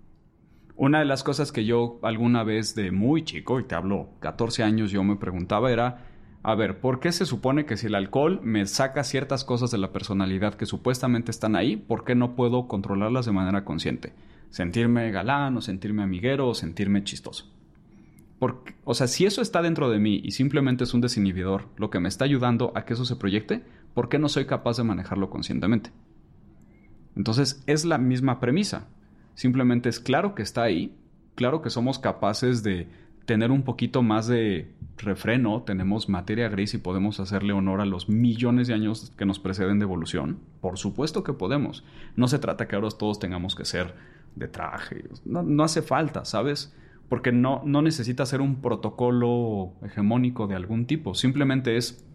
Una 0.76 1.00
de 1.00 1.04
las 1.04 1.24
cosas 1.24 1.50
que 1.50 1.64
yo 1.64 1.98
alguna 2.04 2.44
vez 2.44 2.76
de 2.76 2.92
muy 2.92 3.24
chico, 3.24 3.58
y 3.58 3.64
te 3.64 3.74
hablo 3.74 4.10
14 4.20 4.62
años, 4.62 4.92
yo 4.92 5.02
me 5.02 5.16
preguntaba 5.16 5.72
era, 5.72 6.06
a 6.44 6.54
ver, 6.54 6.78
¿por 6.78 7.00
qué 7.00 7.10
se 7.10 7.26
supone 7.26 7.66
que 7.66 7.76
si 7.76 7.88
el 7.88 7.96
alcohol 7.96 8.38
me 8.40 8.66
saca 8.66 9.02
ciertas 9.02 9.44
cosas 9.44 9.72
de 9.72 9.78
la 9.78 9.92
personalidad 9.92 10.54
que 10.54 10.64
supuestamente 10.64 11.32
están 11.32 11.56
ahí, 11.56 11.74
¿por 11.74 12.04
qué 12.04 12.14
no 12.14 12.36
puedo 12.36 12.68
controlarlas 12.68 13.26
de 13.26 13.32
manera 13.32 13.64
consciente? 13.64 14.12
Sentirme 14.50 15.10
galán 15.10 15.56
o 15.56 15.60
sentirme 15.60 16.04
amiguero 16.04 16.46
o 16.46 16.54
sentirme 16.54 17.02
chistoso 17.02 17.50
o 18.84 18.94
sea, 18.94 19.06
si 19.06 19.26
eso 19.26 19.42
está 19.42 19.60
dentro 19.60 19.90
de 19.90 19.98
mí 19.98 20.20
y 20.24 20.30
simplemente 20.30 20.84
es 20.84 20.94
un 20.94 21.02
desinhibidor, 21.02 21.68
lo 21.76 21.90
que 21.90 22.00
me 22.00 22.08
está 22.08 22.24
ayudando 22.24 22.72
a 22.74 22.84
que 22.84 22.94
eso 22.94 23.04
se 23.04 23.16
proyecte, 23.16 23.62
¿por 23.92 24.08
qué 24.08 24.18
no 24.18 24.28
soy 24.28 24.46
capaz 24.46 24.78
de 24.78 24.84
manejarlo 24.84 25.28
conscientemente? 25.28 25.90
Entonces, 27.16 27.62
es 27.66 27.84
la 27.84 27.98
misma 27.98 28.40
premisa. 28.40 28.88
Simplemente 29.34 29.88
es 29.88 30.00
claro 30.00 30.34
que 30.34 30.42
está 30.42 30.62
ahí, 30.62 30.96
claro 31.34 31.60
que 31.60 31.70
somos 31.70 31.98
capaces 31.98 32.62
de 32.62 32.88
tener 33.26 33.50
un 33.50 33.62
poquito 33.62 34.02
más 34.02 34.26
de 34.26 34.74
refreno, 34.96 35.62
tenemos 35.62 36.08
materia 36.08 36.48
gris 36.48 36.74
y 36.74 36.78
podemos 36.78 37.20
hacerle 37.20 37.52
honor 37.52 37.80
a 37.80 37.86
los 37.86 38.08
millones 38.08 38.68
de 38.68 38.74
años 38.74 39.12
que 39.16 39.26
nos 39.26 39.38
preceden 39.38 39.78
de 39.78 39.84
evolución. 39.84 40.38
Por 40.60 40.78
supuesto 40.78 41.22
que 41.22 41.32
podemos. 41.32 41.84
No 42.16 42.26
se 42.26 42.38
trata 42.38 42.66
que 42.66 42.76
ahora 42.76 42.88
todos 42.90 43.18
tengamos 43.18 43.54
que 43.54 43.64
ser 43.64 43.94
de 44.34 44.48
traje. 44.48 45.04
No, 45.24 45.42
no 45.42 45.62
hace 45.62 45.82
falta, 45.82 46.24
¿sabes? 46.24 46.74
Porque 47.10 47.32
no, 47.32 47.60
no 47.66 47.82
necesita 47.82 48.24
ser 48.24 48.40
un 48.40 48.62
protocolo 48.62 49.74
hegemónico 49.82 50.46
de 50.46 50.54
algún 50.54 50.86
tipo, 50.86 51.14
simplemente 51.14 51.76
es 51.76 52.06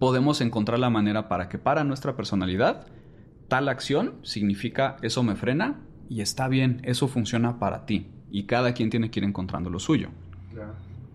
podemos 0.00 0.40
encontrar 0.40 0.80
la 0.80 0.90
manera 0.90 1.28
para 1.28 1.48
que 1.48 1.58
para 1.58 1.84
nuestra 1.84 2.16
personalidad 2.16 2.86
tal 3.46 3.68
acción 3.68 4.14
significa 4.22 4.96
eso 5.02 5.22
me 5.22 5.36
frena 5.36 5.80
y 6.08 6.20
está 6.20 6.48
bien, 6.48 6.80
eso 6.84 7.08
funciona 7.08 7.58
para 7.58 7.84
ti. 7.86 8.08
Y 8.30 8.44
cada 8.44 8.72
quien 8.72 8.90
tiene 8.90 9.10
que 9.10 9.20
ir 9.20 9.24
encontrando 9.24 9.70
lo 9.70 9.78
suyo. 9.78 10.08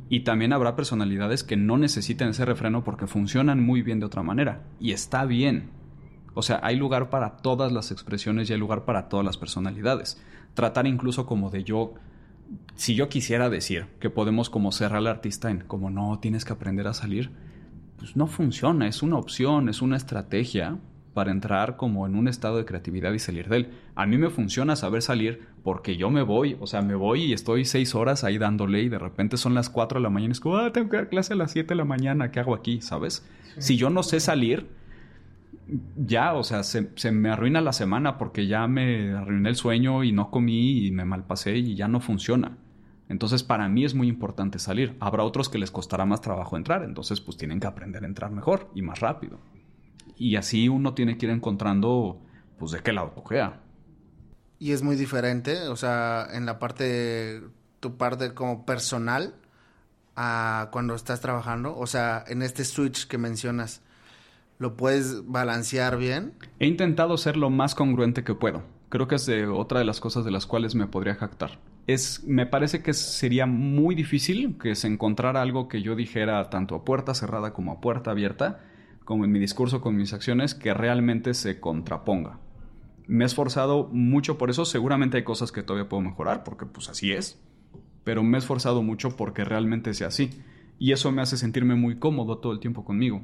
Y 0.10 0.22
también 0.22 0.54
habrá 0.54 0.76
personalidades 0.76 1.44
que 1.44 1.58
no 1.58 1.78
necesiten 1.78 2.30
ese 2.30 2.46
refreno 2.46 2.84
porque 2.84 3.08
funcionan 3.08 3.64
muy 3.64 3.82
bien 3.82 4.00
de 4.00 4.06
otra 4.06 4.24
manera. 4.24 4.62
Y 4.80 4.92
está 4.92 5.26
bien. 5.26 5.70
O 6.36 6.42
sea, 6.42 6.60
hay 6.64 6.76
lugar 6.76 7.10
para 7.10 7.38
todas 7.38 7.72
las 7.72 7.92
expresiones 7.92 8.50
y 8.50 8.54
hay 8.54 8.60
lugar 8.60 8.86
para 8.86 9.10
todas 9.10 9.26
las 9.26 9.38
personalidades. 9.38 10.22
Tratar 10.54 10.86
incluso 10.88 11.26
como 11.26 11.50
de 11.50 11.64
yo, 11.64 11.94
si 12.76 12.96
yo 12.96 13.10
quisiera 13.10 13.50
decir 13.50 13.88
que 14.00 14.10
podemos 14.10 14.50
como 14.50 14.72
cerrar 14.72 15.00
al 15.00 15.08
artista 15.08 15.50
en 15.50 15.62
como 15.62 15.90
no, 15.90 16.20
tienes 16.20 16.46
que 16.46 16.54
aprender 16.54 16.88
a 16.88 16.94
salir, 16.94 17.32
pues 17.98 18.16
no 18.16 18.28
funciona, 18.28 18.88
es 18.88 19.04
una 19.04 19.18
opción, 19.18 19.70
es 19.70 19.82
una 19.82 19.98
estrategia 19.98 20.78
para 21.14 21.32
entrar 21.32 21.78
como 21.78 22.08
en 22.08 22.16
un 22.16 22.28
estado 22.28 22.58
de 22.58 22.66
creatividad 22.66 23.14
y 23.14 23.20
salir 23.20 23.48
de 23.48 23.58
él. 23.58 23.70
A 23.96 24.06
mí 24.06 24.18
me 24.18 24.30
funciona 24.30 24.76
saber 24.76 25.02
salir 25.02 25.42
porque 25.64 25.96
yo 25.96 26.10
me 26.10 26.24
voy, 26.24 26.58
o 26.60 26.68
sea, 26.68 26.82
me 26.82 26.96
voy 26.96 27.26
y 27.26 27.34
estoy 27.34 27.66
seis 27.66 27.94
horas 27.96 28.24
ahí 28.24 28.38
dándole 28.38 28.82
y 28.82 28.90
de 28.90 29.00
repente 29.00 29.38
son 29.38 29.54
las 29.54 29.70
cuatro 29.70 30.00
de 30.00 30.04
la 30.04 30.10
mañana 30.10 30.32
y 30.32 30.34
es 30.34 30.40
como, 30.40 30.58
ah, 30.58 30.72
tengo 30.72 30.90
que 30.90 30.98
dar 30.98 31.10
clase 31.10 31.34
a 31.34 31.36
las 31.36 31.52
siete 31.52 31.70
de 31.70 31.76
la 31.76 31.86
mañana, 31.86 32.32
¿qué 32.32 32.40
hago 32.40 32.56
aquí? 32.56 32.82
¿Sabes? 32.82 33.26
Si 33.60 33.78
yo 33.78 33.90
no 33.90 34.02
sé 34.02 34.20
salir, 34.20 34.68
ya, 35.96 36.34
o 36.34 36.44
sea, 36.44 36.64
se, 36.64 36.92
se, 36.96 37.12
me 37.12 37.30
arruina 37.30 37.62
la 37.62 37.74
semana 37.74 38.18
porque 38.18 38.48
ya 38.48 38.68
me 38.68 39.12
arruiné 39.14 39.50
el 39.50 39.56
sueño 39.56 40.04
y 40.04 40.12
no 40.12 40.32
comí 40.32 40.88
y 40.88 40.92
me 40.92 41.06
malpasé 41.06 41.58
y 41.58 41.76
ya 41.76 41.88
no 41.88 42.00
funciona. 42.00 42.58
Entonces, 43.10 43.44
para 43.44 43.68
mí 43.70 43.86
es 43.86 43.94
muy 43.94 44.08
importante 44.08 44.60
salir. 44.60 44.96
Habrá 45.00 45.24
otros 45.24 45.50
que 45.50 45.58
les 45.58 45.72
costará 45.72 46.06
más 46.06 46.22
trabajo 46.22 46.58
entrar, 46.58 46.84
entonces 46.84 47.22
pues 47.22 47.38
tienen 47.38 47.60
que 47.60 47.68
aprender 47.68 48.04
a 48.04 48.08
entrar 48.08 48.32
mejor 48.32 48.70
y 48.74 48.82
más 48.82 49.00
rápido. 49.00 49.40
Y 50.18 50.36
así 50.36 50.70
uno 50.70 50.94
tiene 50.94 51.18
que 51.18 51.26
ir 51.26 51.32
encontrando, 51.32 52.22
pues, 52.58 52.72
de 52.72 52.80
qué 52.80 52.94
lado 52.94 53.14
cogea. 53.14 53.62
Y 54.60 54.72
es 54.72 54.82
muy 54.82 54.96
diferente, 54.96 55.68
o 55.68 55.76
sea, 55.76 56.28
en 56.32 56.46
la 56.46 56.60
parte, 56.60 57.42
tu 57.80 57.98
parte 57.98 58.34
como 58.34 58.66
personal, 58.66 59.36
a 60.16 60.70
cuando 60.72 60.96
estás 60.96 61.20
trabajando, 61.22 61.76
o 61.76 61.88
sea, 61.88 62.24
en 62.28 62.44
este 62.44 62.64
switch 62.64 63.08
que 63.08 63.18
mencionas, 63.18 63.82
¿lo 64.64 64.78
puedes 64.78 65.28
balancear 65.28 65.98
bien? 65.98 66.34
He 66.58 66.66
intentado 66.66 67.18
ser 67.18 67.38
lo 67.38 67.52
más 67.52 67.76
congruente 67.76 68.24
que 68.24 68.34
puedo. 68.34 68.64
Creo 68.88 69.08
que 69.08 69.16
es 69.16 69.30
otra 69.54 69.80
de 69.80 69.86
las 69.86 70.00
cosas 70.00 70.24
de 70.24 70.32
las 70.32 70.48
cuales 70.48 70.74
me 70.74 70.88
podría 70.88 71.16
jactar. 71.16 71.60
Es, 71.86 72.24
me 72.24 72.46
parece 72.46 72.82
que 72.82 72.94
sería 72.94 73.46
muy 73.46 73.94
difícil 73.94 74.58
que 74.58 74.74
se 74.76 74.88
encontrara 74.88 75.42
algo 75.42 75.68
que 75.68 75.82
yo 75.82 75.96
dijera 75.96 76.50
tanto 76.50 76.76
a 76.76 76.86
puerta 76.86 77.14
cerrada 77.14 77.52
como 77.52 77.74
a 77.74 77.82
puerta 77.82 78.12
abierta, 78.12 78.62
como 79.04 79.26
en 79.26 79.34
mi 79.34 79.40
discurso, 79.40 79.82
con 79.82 79.98
mis 79.98 80.14
acciones, 80.14 80.56
que 80.56 80.74
realmente 80.74 81.34
se 81.34 81.60
contraponga. 81.60 82.40
Me 83.06 83.26
he 83.26 83.28
esforzado 83.28 83.90
mucho 83.92 84.38
por 84.38 84.50
eso, 84.50 84.64
seguramente 84.64 85.18
hay 85.18 85.24
cosas 85.24 85.52
que 85.52 85.62
todavía 85.62 85.90
puedo 85.90 86.02
mejorar, 86.02 86.46
porque 86.46 86.66
pues 86.66 86.88
así 86.88 87.12
es, 87.12 87.38
pero 88.06 88.24
me 88.24 88.38
he 88.38 88.40
esforzado 88.40 88.82
mucho 88.82 89.18
porque 89.18 89.44
realmente 89.44 89.94
sea 89.94 90.08
así. 90.08 90.30
Y 90.80 90.94
eso 90.94 91.12
me 91.12 91.22
hace 91.22 91.36
sentirme 91.36 91.76
muy 91.76 91.98
cómodo 92.00 92.38
todo 92.38 92.54
el 92.54 92.60
tiempo 92.62 92.86
conmigo. 92.86 93.24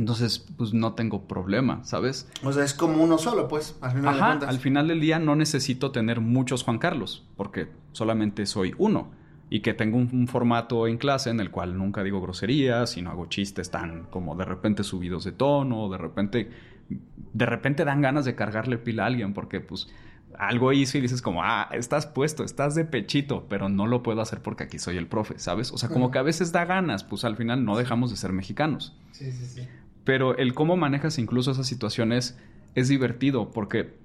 Entonces, 0.00 0.46
pues 0.56 0.72
no 0.72 0.94
tengo 0.94 1.28
problema, 1.28 1.84
¿sabes? 1.84 2.26
O 2.42 2.50
sea, 2.54 2.64
es 2.64 2.72
como 2.72 3.02
uno 3.02 3.18
solo, 3.18 3.48
pues, 3.48 3.76
al 3.82 3.92
final 3.92 4.14
Ajá, 4.14 4.32
al 4.48 4.58
final 4.58 4.88
del 4.88 4.98
día 4.98 5.18
no 5.18 5.36
necesito 5.36 5.90
tener 5.90 6.22
muchos 6.22 6.64
Juan 6.64 6.78
Carlos, 6.78 7.26
porque 7.36 7.68
solamente 7.92 8.46
soy 8.46 8.74
uno 8.78 9.10
y 9.50 9.60
que 9.60 9.74
tengo 9.74 9.98
un, 9.98 10.26
formato 10.26 10.86
en 10.86 10.96
clase 10.96 11.28
en 11.28 11.38
el 11.38 11.50
cual 11.50 11.76
nunca 11.76 12.02
digo 12.02 12.22
groserías 12.22 12.96
y 12.96 13.02
no 13.02 13.10
hago 13.10 13.26
chistes 13.26 13.70
tan 13.70 14.04
como 14.04 14.36
de 14.36 14.46
repente 14.46 14.84
subidos 14.84 15.24
de 15.24 15.32
tono, 15.32 15.84
o 15.84 15.92
de 15.92 15.98
repente 15.98 16.50
de 16.88 17.46
repente 17.46 17.84
dan 17.84 18.00
ganas 18.00 18.24
de 18.24 18.34
cargarle 18.34 18.78
pila 18.78 19.02
a 19.02 19.06
alguien 19.06 19.34
porque 19.34 19.60
pues 19.60 19.86
algo 20.38 20.72
hizo 20.72 20.96
y 20.96 21.02
dices 21.02 21.20
como, 21.20 21.42
ah, 21.44 21.68
estás 21.72 22.06
puesto, 22.06 22.42
estás 22.42 22.74
de 22.74 22.86
pechito, 22.86 23.46
pero 23.50 23.68
no 23.68 23.86
lo 23.86 24.02
puedo 24.02 24.22
hacer 24.22 24.40
porque 24.40 24.64
aquí 24.64 24.78
soy 24.78 24.96
el 24.96 25.06
profe, 25.06 25.38
¿sabes? 25.38 25.72
O 25.72 25.76
sea, 25.76 25.90
como 25.90 26.10
que 26.10 26.18
a 26.18 26.22
veces 26.22 26.52
da 26.52 26.64
ganas, 26.64 27.04
pues 27.04 27.24
al 27.24 27.36
final 27.36 27.66
no 27.66 27.76
dejamos 27.76 28.10
de 28.10 28.16
ser 28.16 28.32
mexicanos. 28.32 28.96
Sí, 29.12 29.30
sí, 29.32 29.44
sí. 29.44 29.68
Pero 30.04 30.36
el 30.36 30.54
cómo 30.54 30.76
manejas 30.76 31.18
incluso 31.18 31.50
esas 31.50 31.66
situaciones 31.66 32.38
es 32.74 32.88
divertido 32.88 33.50
porque 33.50 33.98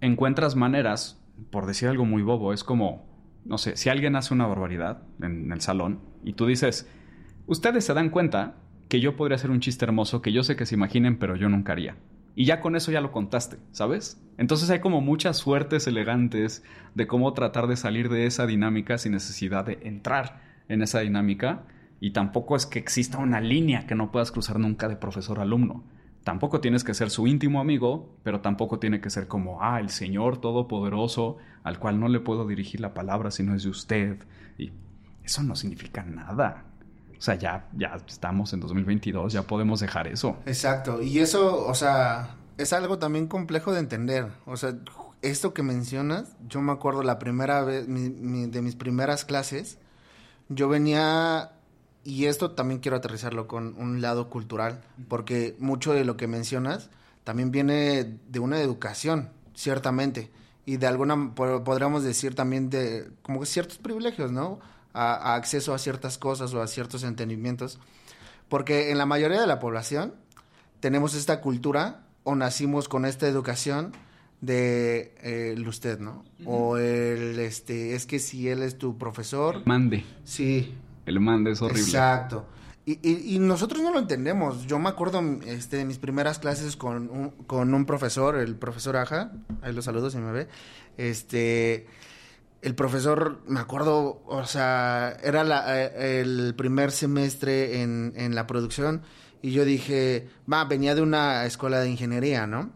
encuentras 0.00 0.56
maneras, 0.56 1.22
por 1.50 1.66
decir 1.66 1.88
algo 1.88 2.04
muy 2.04 2.22
bobo, 2.22 2.52
es 2.52 2.64
como, 2.64 3.06
no 3.44 3.58
sé, 3.58 3.76
si 3.76 3.88
alguien 3.88 4.16
hace 4.16 4.34
una 4.34 4.46
barbaridad 4.46 5.02
en 5.20 5.52
el 5.52 5.60
salón 5.60 6.00
y 6.24 6.34
tú 6.34 6.46
dices, 6.46 6.88
ustedes 7.46 7.84
se 7.84 7.94
dan 7.94 8.10
cuenta 8.10 8.56
que 8.88 9.00
yo 9.00 9.16
podría 9.16 9.36
hacer 9.36 9.50
un 9.50 9.60
chiste 9.60 9.84
hermoso 9.84 10.22
que 10.22 10.32
yo 10.32 10.42
sé 10.42 10.56
que 10.56 10.66
se 10.66 10.74
imaginen, 10.74 11.18
pero 11.18 11.36
yo 11.36 11.48
nunca 11.48 11.72
haría. 11.72 11.96
Y 12.34 12.44
ya 12.44 12.60
con 12.60 12.76
eso 12.76 12.92
ya 12.92 13.00
lo 13.00 13.12
contaste, 13.12 13.56
¿sabes? 13.72 14.22
Entonces 14.36 14.68
hay 14.68 14.80
como 14.80 15.00
muchas 15.00 15.38
suertes 15.38 15.86
elegantes 15.86 16.62
de 16.94 17.06
cómo 17.06 17.32
tratar 17.32 17.66
de 17.66 17.76
salir 17.76 18.10
de 18.10 18.26
esa 18.26 18.46
dinámica 18.46 18.98
sin 18.98 19.12
necesidad 19.12 19.64
de 19.64 19.78
entrar 19.82 20.42
en 20.68 20.82
esa 20.82 21.00
dinámica. 21.00 21.62
Y 22.00 22.10
tampoco 22.10 22.56
es 22.56 22.66
que 22.66 22.78
exista 22.78 23.18
una 23.18 23.40
línea 23.40 23.86
que 23.86 23.94
no 23.94 24.10
puedas 24.10 24.30
cruzar 24.30 24.58
nunca 24.58 24.88
de 24.88 24.96
profesor-alumno. 24.96 25.84
Tampoco 26.24 26.60
tienes 26.60 26.82
que 26.82 26.92
ser 26.92 27.10
su 27.10 27.26
íntimo 27.26 27.60
amigo, 27.60 28.16
pero 28.22 28.40
tampoco 28.40 28.78
tiene 28.78 29.00
que 29.00 29.10
ser 29.10 29.28
como, 29.28 29.62
ah, 29.62 29.78
el 29.80 29.90
Señor 29.90 30.38
Todopoderoso, 30.38 31.36
al 31.62 31.78
cual 31.78 32.00
no 32.00 32.08
le 32.08 32.20
puedo 32.20 32.46
dirigir 32.46 32.80
la 32.80 32.94
palabra 32.94 33.30
si 33.30 33.42
no 33.44 33.54
es 33.54 33.62
de 33.62 33.70
usted. 33.70 34.18
Y 34.58 34.72
eso 35.24 35.42
no 35.42 35.54
significa 35.54 36.02
nada. 36.02 36.64
O 37.16 37.22
sea, 37.22 37.36
ya, 37.36 37.68
ya 37.74 37.96
estamos 38.06 38.52
en 38.52 38.60
2022, 38.60 39.32
ya 39.32 39.42
podemos 39.42 39.80
dejar 39.80 40.06
eso. 40.08 40.36
Exacto. 40.46 41.00
Y 41.00 41.20
eso, 41.20 41.66
o 41.66 41.74
sea, 41.74 42.36
es 42.58 42.72
algo 42.72 42.98
también 42.98 43.26
complejo 43.26 43.72
de 43.72 43.80
entender. 43.80 44.28
O 44.44 44.56
sea, 44.56 44.74
esto 45.22 45.54
que 45.54 45.62
mencionas, 45.62 46.36
yo 46.48 46.60
me 46.60 46.72
acuerdo 46.72 47.02
la 47.02 47.18
primera 47.18 47.62
vez, 47.62 47.86
de 47.86 48.62
mis 48.62 48.76
primeras 48.76 49.24
clases, 49.24 49.78
yo 50.48 50.68
venía 50.68 51.52
y 52.06 52.26
esto 52.26 52.52
también 52.52 52.78
quiero 52.78 52.98
aterrizarlo 52.98 53.48
con 53.48 53.74
un 53.78 54.00
lado 54.00 54.30
cultural, 54.30 54.80
porque 55.08 55.56
mucho 55.58 55.92
de 55.92 56.04
lo 56.04 56.16
que 56.16 56.28
mencionas 56.28 56.88
también 57.24 57.50
viene 57.50 58.18
de 58.28 58.38
una 58.38 58.60
educación, 58.60 59.30
ciertamente, 59.54 60.30
y 60.64 60.76
de 60.76 60.86
alguna, 60.86 61.34
podríamos 61.34 62.04
decir 62.04 62.36
también 62.36 62.70
de 62.70 63.10
como 63.22 63.44
ciertos 63.44 63.78
privilegios, 63.78 64.30
¿no? 64.30 64.60
A, 64.92 65.34
acceso 65.34 65.74
a 65.74 65.78
ciertas 65.78 66.16
cosas 66.16 66.54
o 66.54 66.62
a 66.62 66.68
ciertos 66.68 67.02
entendimientos, 67.02 67.80
porque 68.48 68.92
en 68.92 68.98
la 68.98 69.06
mayoría 69.06 69.40
de 69.40 69.48
la 69.48 69.58
población 69.58 70.14
tenemos 70.78 71.14
esta 71.14 71.40
cultura 71.40 72.06
o 72.22 72.36
nacimos 72.36 72.88
con 72.88 73.04
esta 73.04 73.26
educación 73.26 73.90
de 74.40 75.12
eh, 75.22 75.54
el 75.56 75.66
usted, 75.66 75.98
¿no? 75.98 76.24
O 76.44 76.76
el, 76.76 77.40
este, 77.40 77.96
es 77.96 78.06
que 78.06 78.20
si 78.20 78.48
él 78.48 78.62
es 78.62 78.78
tu 78.78 78.96
profesor. 78.96 79.66
Mande. 79.66 80.04
Sí, 80.22 80.72
el 81.06 81.20
mande 81.20 81.52
es 81.52 81.62
horrible. 81.62 81.82
Exacto. 81.82 82.46
Y, 82.84 83.34
y, 83.34 83.40
nosotros 83.40 83.82
no 83.82 83.92
lo 83.92 83.98
entendemos. 83.98 84.64
Yo 84.66 84.78
me 84.78 84.88
acuerdo 84.88 85.20
este, 85.44 85.78
de 85.78 85.84
mis 85.84 85.98
primeras 85.98 86.38
clases 86.38 86.76
con 86.76 87.10
un, 87.10 87.30
con 87.48 87.74
un 87.74 87.84
profesor, 87.84 88.36
el 88.36 88.54
profesor 88.54 88.96
Aja, 88.96 89.32
ahí 89.62 89.72
lo 89.72 89.82
saludo 89.82 90.08
si 90.08 90.18
me 90.18 90.30
ve. 90.30 90.46
Este, 90.96 91.88
el 92.62 92.76
profesor, 92.76 93.40
me 93.48 93.58
acuerdo, 93.58 94.22
o 94.26 94.44
sea, 94.44 95.16
era 95.24 95.42
la, 95.42 95.84
eh, 95.84 96.20
el 96.20 96.54
primer 96.56 96.92
semestre 96.92 97.82
en, 97.82 98.12
en 98.14 98.36
la 98.36 98.46
producción 98.46 99.02
y 99.42 99.50
yo 99.50 99.64
dije, 99.64 100.28
va, 100.50 100.64
venía 100.64 100.94
de 100.94 101.02
una 101.02 101.44
escuela 101.44 101.80
de 101.80 101.90
ingeniería, 101.90 102.46
¿no? 102.46 102.70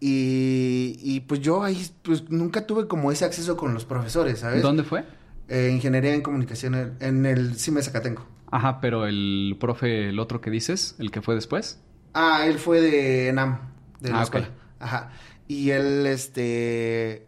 Y, 0.00 0.98
y 1.02 1.20
pues 1.20 1.40
yo 1.40 1.62
ahí 1.62 1.86
pues 2.02 2.30
nunca 2.30 2.66
tuve 2.66 2.88
como 2.88 3.12
ese 3.12 3.26
acceso 3.26 3.56
con 3.56 3.74
los 3.74 3.84
profesores, 3.84 4.40
¿sabes? 4.40 4.62
¿Dónde 4.62 4.82
fue? 4.82 5.04
Eh, 5.50 5.68
ingeniería 5.72 6.14
en 6.14 6.22
comunicación 6.22 6.96
en 7.00 7.26
el 7.26 7.56
CIME 7.56 7.82
Zacatenco. 7.82 8.24
Ajá, 8.52 8.80
pero 8.80 9.06
el 9.06 9.56
profe, 9.58 10.10
el 10.10 10.20
otro 10.20 10.40
que 10.40 10.48
dices, 10.48 10.94
el 11.00 11.10
que 11.10 11.22
fue 11.22 11.34
después. 11.34 11.80
Ah, 12.14 12.46
él 12.46 12.58
fue 12.60 12.80
de 12.80 13.28
ENAM, 13.28 13.58
de 13.98 14.10
la 14.10 14.20
ah, 14.20 14.22
escuela. 14.22 14.50
Ajá. 14.78 15.10
Y 15.48 15.70
él, 15.70 16.06
este... 16.06 17.26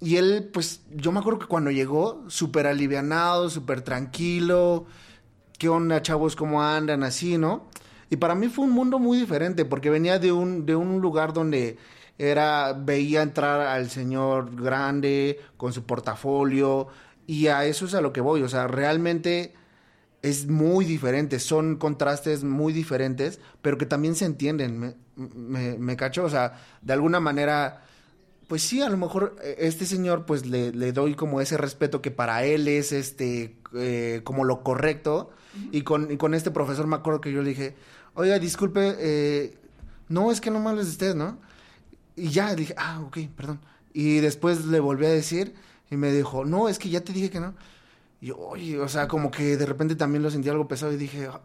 Y 0.00 0.16
él, 0.18 0.50
pues, 0.52 0.82
yo 0.94 1.10
me 1.10 1.18
acuerdo 1.18 1.40
que 1.40 1.46
cuando 1.46 1.72
llegó, 1.72 2.24
súper 2.28 2.68
alivianado, 2.68 3.50
súper 3.50 3.82
tranquilo. 3.82 4.86
¿Qué 5.58 5.68
onda, 5.68 6.00
chavos? 6.00 6.36
¿Cómo 6.36 6.62
andan? 6.62 7.02
Así, 7.02 7.38
¿no? 7.38 7.66
Y 8.08 8.16
para 8.16 8.36
mí 8.36 8.48
fue 8.48 8.66
un 8.66 8.70
mundo 8.72 9.00
muy 9.00 9.18
diferente, 9.18 9.64
porque 9.64 9.90
venía 9.90 10.20
de 10.20 10.30
un, 10.30 10.64
de 10.64 10.76
un 10.76 11.00
lugar 11.00 11.32
donde 11.32 11.76
era, 12.18 12.72
veía 12.72 13.22
entrar 13.22 13.60
al 13.60 13.90
señor 13.90 14.54
grande, 14.54 15.40
con 15.56 15.72
su 15.72 15.84
portafolio, 15.84 16.88
y 17.26 17.46
a 17.48 17.64
eso 17.64 17.86
es 17.86 17.94
a 17.94 18.00
lo 18.00 18.12
que 18.12 18.20
voy, 18.20 18.42
o 18.42 18.48
sea, 18.48 18.66
realmente 18.66 19.54
es 20.22 20.46
muy 20.46 20.84
diferente, 20.84 21.40
son 21.40 21.76
contrastes 21.76 22.44
muy 22.44 22.72
diferentes, 22.72 23.40
pero 23.60 23.76
que 23.76 23.86
también 23.86 24.14
se 24.14 24.24
entienden, 24.24 24.78
me, 24.78 24.94
me, 25.16 25.78
me 25.78 25.96
cacho, 25.96 26.24
o 26.24 26.30
sea, 26.30 26.60
de 26.80 26.92
alguna 26.92 27.20
manera, 27.20 27.82
pues 28.46 28.62
sí, 28.62 28.80
a 28.82 28.88
lo 28.88 28.96
mejor 28.96 29.36
e, 29.42 29.56
este 29.58 29.84
señor, 29.84 30.24
pues 30.24 30.46
le, 30.46 30.72
le, 30.72 30.92
doy 30.92 31.14
como 31.14 31.40
ese 31.40 31.56
respeto 31.56 32.00
que 32.00 32.12
para 32.12 32.44
él 32.44 32.68
es, 32.68 32.92
este, 32.92 33.56
eh, 33.74 34.20
como 34.24 34.44
lo 34.44 34.62
correcto. 34.62 35.30
y, 35.70 35.82
con, 35.82 36.16
con 36.16 36.34
este 36.34 36.50
profesor 36.50 36.86
me 36.86 36.96
acuerdo 36.96 37.20
que 37.20 37.32
yo 37.32 37.42
le 37.42 37.50
dije, 37.50 37.74
oiga, 38.14 38.38
disculpe, 38.38 38.94
eh, 38.98 39.58
no, 40.08 40.30
es 40.30 40.40
que 40.40 40.50
no 40.50 40.60
me 40.60 40.70
hables 40.70 40.86
de 40.86 40.92
usted, 40.92 41.14
¿no? 41.14 41.38
Y 42.14 42.28
ya 42.28 42.54
dije, 42.54 42.74
ah, 42.76 43.00
ok, 43.00 43.18
perdón. 43.36 43.60
Y 43.92 44.20
después 44.20 44.66
le 44.66 44.80
volví 44.80 45.06
a 45.06 45.10
decir 45.10 45.54
y 45.92 45.96
me 45.98 46.10
dijo, 46.10 46.46
no, 46.46 46.70
es 46.70 46.78
que 46.78 46.88
ya 46.88 47.02
te 47.02 47.12
dije 47.12 47.28
que 47.28 47.38
no. 47.38 47.54
Y 48.18 48.28
yo, 48.28 48.38
oye, 48.38 48.80
o 48.80 48.88
sea, 48.88 49.06
como 49.06 49.30
que 49.30 49.58
de 49.58 49.66
repente 49.66 49.94
también 49.94 50.22
lo 50.22 50.30
sentí 50.30 50.48
algo 50.48 50.66
pesado 50.66 50.90
y 50.90 50.96
dije, 50.96 51.26
ah". 51.26 51.42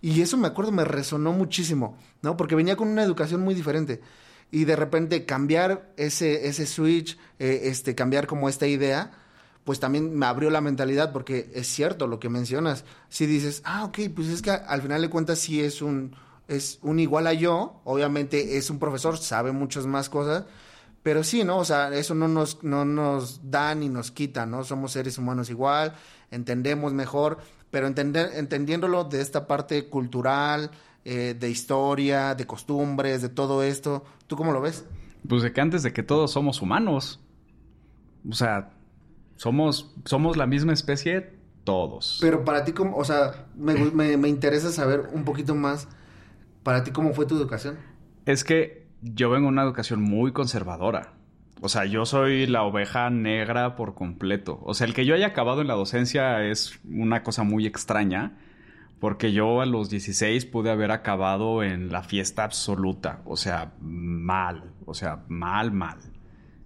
y 0.00 0.20
eso 0.20 0.36
me 0.36 0.46
acuerdo, 0.46 0.70
me 0.70 0.84
resonó 0.84 1.32
muchísimo, 1.32 1.98
¿no? 2.22 2.36
Porque 2.36 2.54
venía 2.54 2.76
con 2.76 2.86
una 2.86 3.02
educación 3.02 3.40
muy 3.40 3.54
diferente. 3.54 4.00
Y 4.52 4.66
de 4.66 4.76
repente 4.76 5.26
cambiar 5.26 5.92
ese, 5.96 6.46
ese 6.46 6.64
switch, 6.66 7.18
eh, 7.40 7.62
este, 7.64 7.96
cambiar 7.96 8.28
como 8.28 8.48
esta 8.48 8.68
idea, 8.68 9.10
pues 9.64 9.80
también 9.80 10.16
me 10.16 10.26
abrió 10.26 10.48
la 10.50 10.60
mentalidad 10.60 11.10
porque 11.12 11.50
es 11.52 11.66
cierto 11.66 12.06
lo 12.06 12.20
que 12.20 12.28
mencionas. 12.28 12.84
Si 13.08 13.26
dices, 13.26 13.62
ah, 13.64 13.84
ok, 13.86 13.98
pues 14.14 14.28
es 14.28 14.42
que 14.42 14.52
al 14.52 14.80
final 14.80 15.02
de 15.02 15.10
cuentas 15.10 15.40
sí 15.40 15.60
es 15.60 15.82
un, 15.82 16.14
es 16.46 16.78
un 16.82 17.00
igual 17.00 17.26
a 17.26 17.32
yo, 17.32 17.80
obviamente 17.82 18.58
es 18.58 18.70
un 18.70 18.78
profesor, 18.78 19.18
sabe 19.18 19.50
muchas 19.50 19.86
más 19.86 20.08
cosas, 20.08 20.44
pero 21.02 21.24
sí, 21.24 21.44
¿no? 21.44 21.58
O 21.58 21.64
sea, 21.64 21.94
eso 21.94 22.14
no 22.14 22.28
nos, 22.28 22.62
no 22.62 22.84
nos 22.84 23.50
da 23.50 23.74
ni 23.74 23.88
nos 23.88 24.10
quita, 24.10 24.46
¿no? 24.46 24.64
Somos 24.64 24.92
seres 24.92 25.18
humanos 25.18 25.50
igual, 25.50 25.94
entendemos 26.30 26.92
mejor, 26.92 27.38
pero 27.70 27.86
entender, 27.86 28.30
entendiéndolo 28.34 29.04
de 29.04 29.20
esta 29.20 29.46
parte 29.46 29.88
cultural, 29.88 30.70
eh, 31.04 31.34
de 31.38 31.50
historia, 31.50 32.34
de 32.34 32.46
costumbres, 32.46 33.22
de 33.22 33.28
todo 33.28 33.62
esto, 33.62 34.04
¿tú 34.26 34.36
cómo 34.36 34.52
lo 34.52 34.60
ves? 34.60 34.84
Pues 35.28 35.42
de 35.42 35.52
que 35.52 35.60
antes 35.60 35.82
de 35.82 35.92
que 35.92 36.02
todos 36.02 36.32
somos 36.32 36.62
humanos. 36.62 37.20
O 38.28 38.34
sea, 38.34 38.70
somos, 39.36 39.92
somos 40.04 40.36
la 40.36 40.46
misma 40.46 40.72
especie 40.72 41.32
todos. 41.64 42.18
Pero 42.20 42.44
para 42.44 42.64
ti, 42.64 42.72
¿cómo? 42.72 42.96
o 42.96 43.04
sea, 43.04 43.46
me, 43.56 43.74
me, 43.74 44.16
me 44.16 44.28
interesa 44.28 44.70
saber 44.70 45.08
un 45.12 45.24
poquito 45.24 45.54
más 45.54 45.88
¿Para 46.62 46.84
ti 46.84 46.92
cómo 46.92 47.12
fue 47.12 47.26
tu 47.26 47.36
educación? 47.36 47.76
Es 48.24 48.44
que 48.44 48.81
yo 49.02 49.30
vengo 49.30 49.46
de 49.46 49.52
una 49.52 49.62
educación 49.62 50.00
muy 50.00 50.32
conservadora. 50.32 51.14
O 51.60 51.68
sea, 51.68 51.84
yo 51.84 52.06
soy 52.06 52.46
la 52.46 52.62
oveja 52.62 53.10
negra 53.10 53.76
por 53.76 53.94
completo. 53.94 54.60
O 54.62 54.74
sea, 54.74 54.86
el 54.86 54.94
que 54.94 55.04
yo 55.04 55.14
haya 55.14 55.28
acabado 55.28 55.60
en 55.60 55.68
la 55.68 55.74
docencia 55.74 56.44
es 56.44 56.80
una 56.84 57.22
cosa 57.22 57.44
muy 57.44 57.66
extraña, 57.66 58.38
porque 58.98 59.32
yo 59.32 59.60
a 59.60 59.66
los 59.66 59.90
16 59.90 60.46
pude 60.46 60.70
haber 60.70 60.90
acabado 60.90 61.62
en 61.62 61.92
la 61.92 62.02
fiesta 62.02 62.44
absoluta. 62.44 63.22
O 63.26 63.36
sea, 63.36 63.74
mal. 63.80 64.72
O 64.86 64.94
sea, 64.94 65.24
mal, 65.28 65.72
mal. 65.72 65.98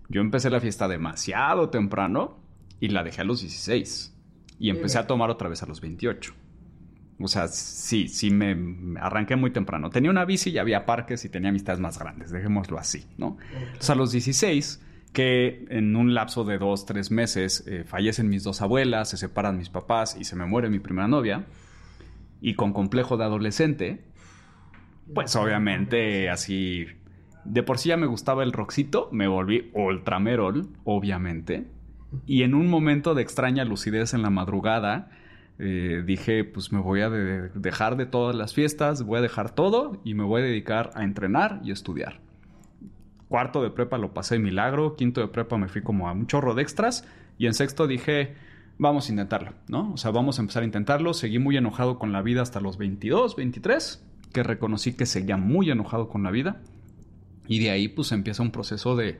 Yo 0.08 0.20
empecé 0.20 0.50
la 0.50 0.60
fiesta 0.60 0.88
demasiado 0.88 1.68
temprano 1.68 2.38
y 2.80 2.88
la 2.88 3.02
dejé 3.02 3.22
a 3.22 3.24
los 3.24 3.40
16. 3.40 4.14
Y 4.58 4.70
empecé 4.70 4.98
a 4.98 5.06
tomar 5.06 5.28
otra 5.30 5.48
vez 5.48 5.62
a 5.62 5.66
los 5.66 5.80
28. 5.80 6.32
O 7.18 7.28
sea, 7.28 7.48
sí, 7.48 8.08
sí 8.08 8.30
me 8.30 8.98
arranqué 9.00 9.36
muy 9.36 9.50
temprano. 9.50 9.88
Tenía 9.90 10.10
una 10.10 10.24
bici 10.24 10.50
y 10.50 10.58
había 10.58 10.84
parques 10.84 11.24
y 11.24 11.28
tenía 11.30 11.48
amistades 11.48 11.80
más 11.80 11.98
grandes, 11.98 12.30
dejémoslo 12.30 12.78
así, 12.78 13.06
¿no? 13.16 13.38
Entonces 13.54 13.90
a 13.90 13.94
los 13.94 14.12
16, 14.12 14.82
que 15.12 15.64
en 15.70 15.96
un 15.96 16.12
lapso 16.12 16.44
de 16.44 16.58
dos, 16.58 16.84
tres 16.84 17.10
meses 17.10 17.64
eh, 17.66 17.84
fallecen 17.84 18.28
mis 18.28 18.44
dos 18.44 18.60
abuelas, 18.60 19.08
se 19.08 19.16
separan 19.16 19.56
mis 19.56 19.70
papás 19.70 20.16
y 20.20 20.24
se 20.24 20.36
me 20.36 20.44
muere 20.44 20.68
mi 20.68 20.78
primera 20.78 21.08
novia, 21.08 21.46
y 22.42 22.54
con 22.54 22.74
complejo 22.74 23.16
de 23.16 23.24
adolescente, 23.24 24.04
pues 25.14 25.34
obviamente 25.36 26.28
así, 26.28 26.86
de 27.44 27.62
por 27.62 27.78
sí 27.78 27.88
ya 27.88 27.96
me 27.96 28.06
gustaba 28.06 28.42
el 28.42 28.52
roxito, 28.52 29.08
me 29.10 29.26
volví 29.26 29.70
ultramerol, 29.72 30.68
obviamente, 30.84 31.66
y 32.26 32.42
en 32.42 32.54
un 32.54 32.68
momento 32.68 33.14
de 33.14 33.22
extraña 33.22 33.64
lucidez 33.64 34.14
en 34.14 34.22
la 34.22 34.30
madrugada, 34.30 35.10
eh, 35.58 36.02
dije, 36.04 36.44
pues 36.44 36.72
me 36.72 36.80
voy 36.80 37.00
a 37.00 37.10
dejar 37.10 37.96
de 37.96 38.06
todas 38.06 38.36
las 38.36 38.52
fiestas, 38.52 39.02
voy 39.02 39.18
a 39.18 39.22
dejar 39.22 39.54
todo 39.54 40.00
y 40.04 40.14
me 40.14 40.24
voy 40.24 40.42
a 40.42 40.44
dedicar 40.44 40.90
a 40.94 41.04
entrenar 41.04 41.60
y 41.64 41.70
estudiar. 41.70 42.20
Cuarto 43.28 43.62
de 43.62 43.70
prepa 43.70 43.98
lo 43.98 44.12
pasé 44.14 44.38
milagro, 44.38 44.96
quinto 44.96 45.20
de 45.20 45.28
prepa 45.28 45.56
me 45.56 45.68
fui 45.68 45.82
como 45.82 46.08
a 46.08 46.12
un 46.12 46.26
chorro 46.26 46.54
de 46.54 46.62
extras 46.62 47.08
y 47.38 47.46
en 47.46 47.54
sexto 47.54 47.86
dije, 47.86 48.34
vamos 48.78 49.08
a 49.08 49.12
intentarlo, 49.12 49.52
¿no? 49.68 49.92
O 49.92 49.96
sea, 49.96 50.10
vamos 50.10 50.38
a 50.38 50.42
empezar 50.42 50.62
a 50.62 50.66
intentarlo. 50.66 51.14
Seguí 51.14 51.38
muy 51.38 51.56
enojado 51.56 51.98
con 51.98 52.12
la 52.12 52.22
vida 52.22 52.42
hasta 52.42 52.60
los 52.60 52.76
22, 52.76 53.36
23, 53.36 54.04
que 54.32 54.42
reconocí 54.42 54.94
que 54.94 55.06
seguía 55.06 55.36
muy 55.36 55.70
enojado 55.70 56.08
con 56.08 56.22
la 56.22 56.30
vida. 56.30 56.60
Y 57.48 57.60
de 57.60 57.70
ahí 57.70 57.88
pues 57.88 58.12
empieza 58.12 58.42
un 58.42 58.50
proceso 58.50 58.96
de 58.96 59.18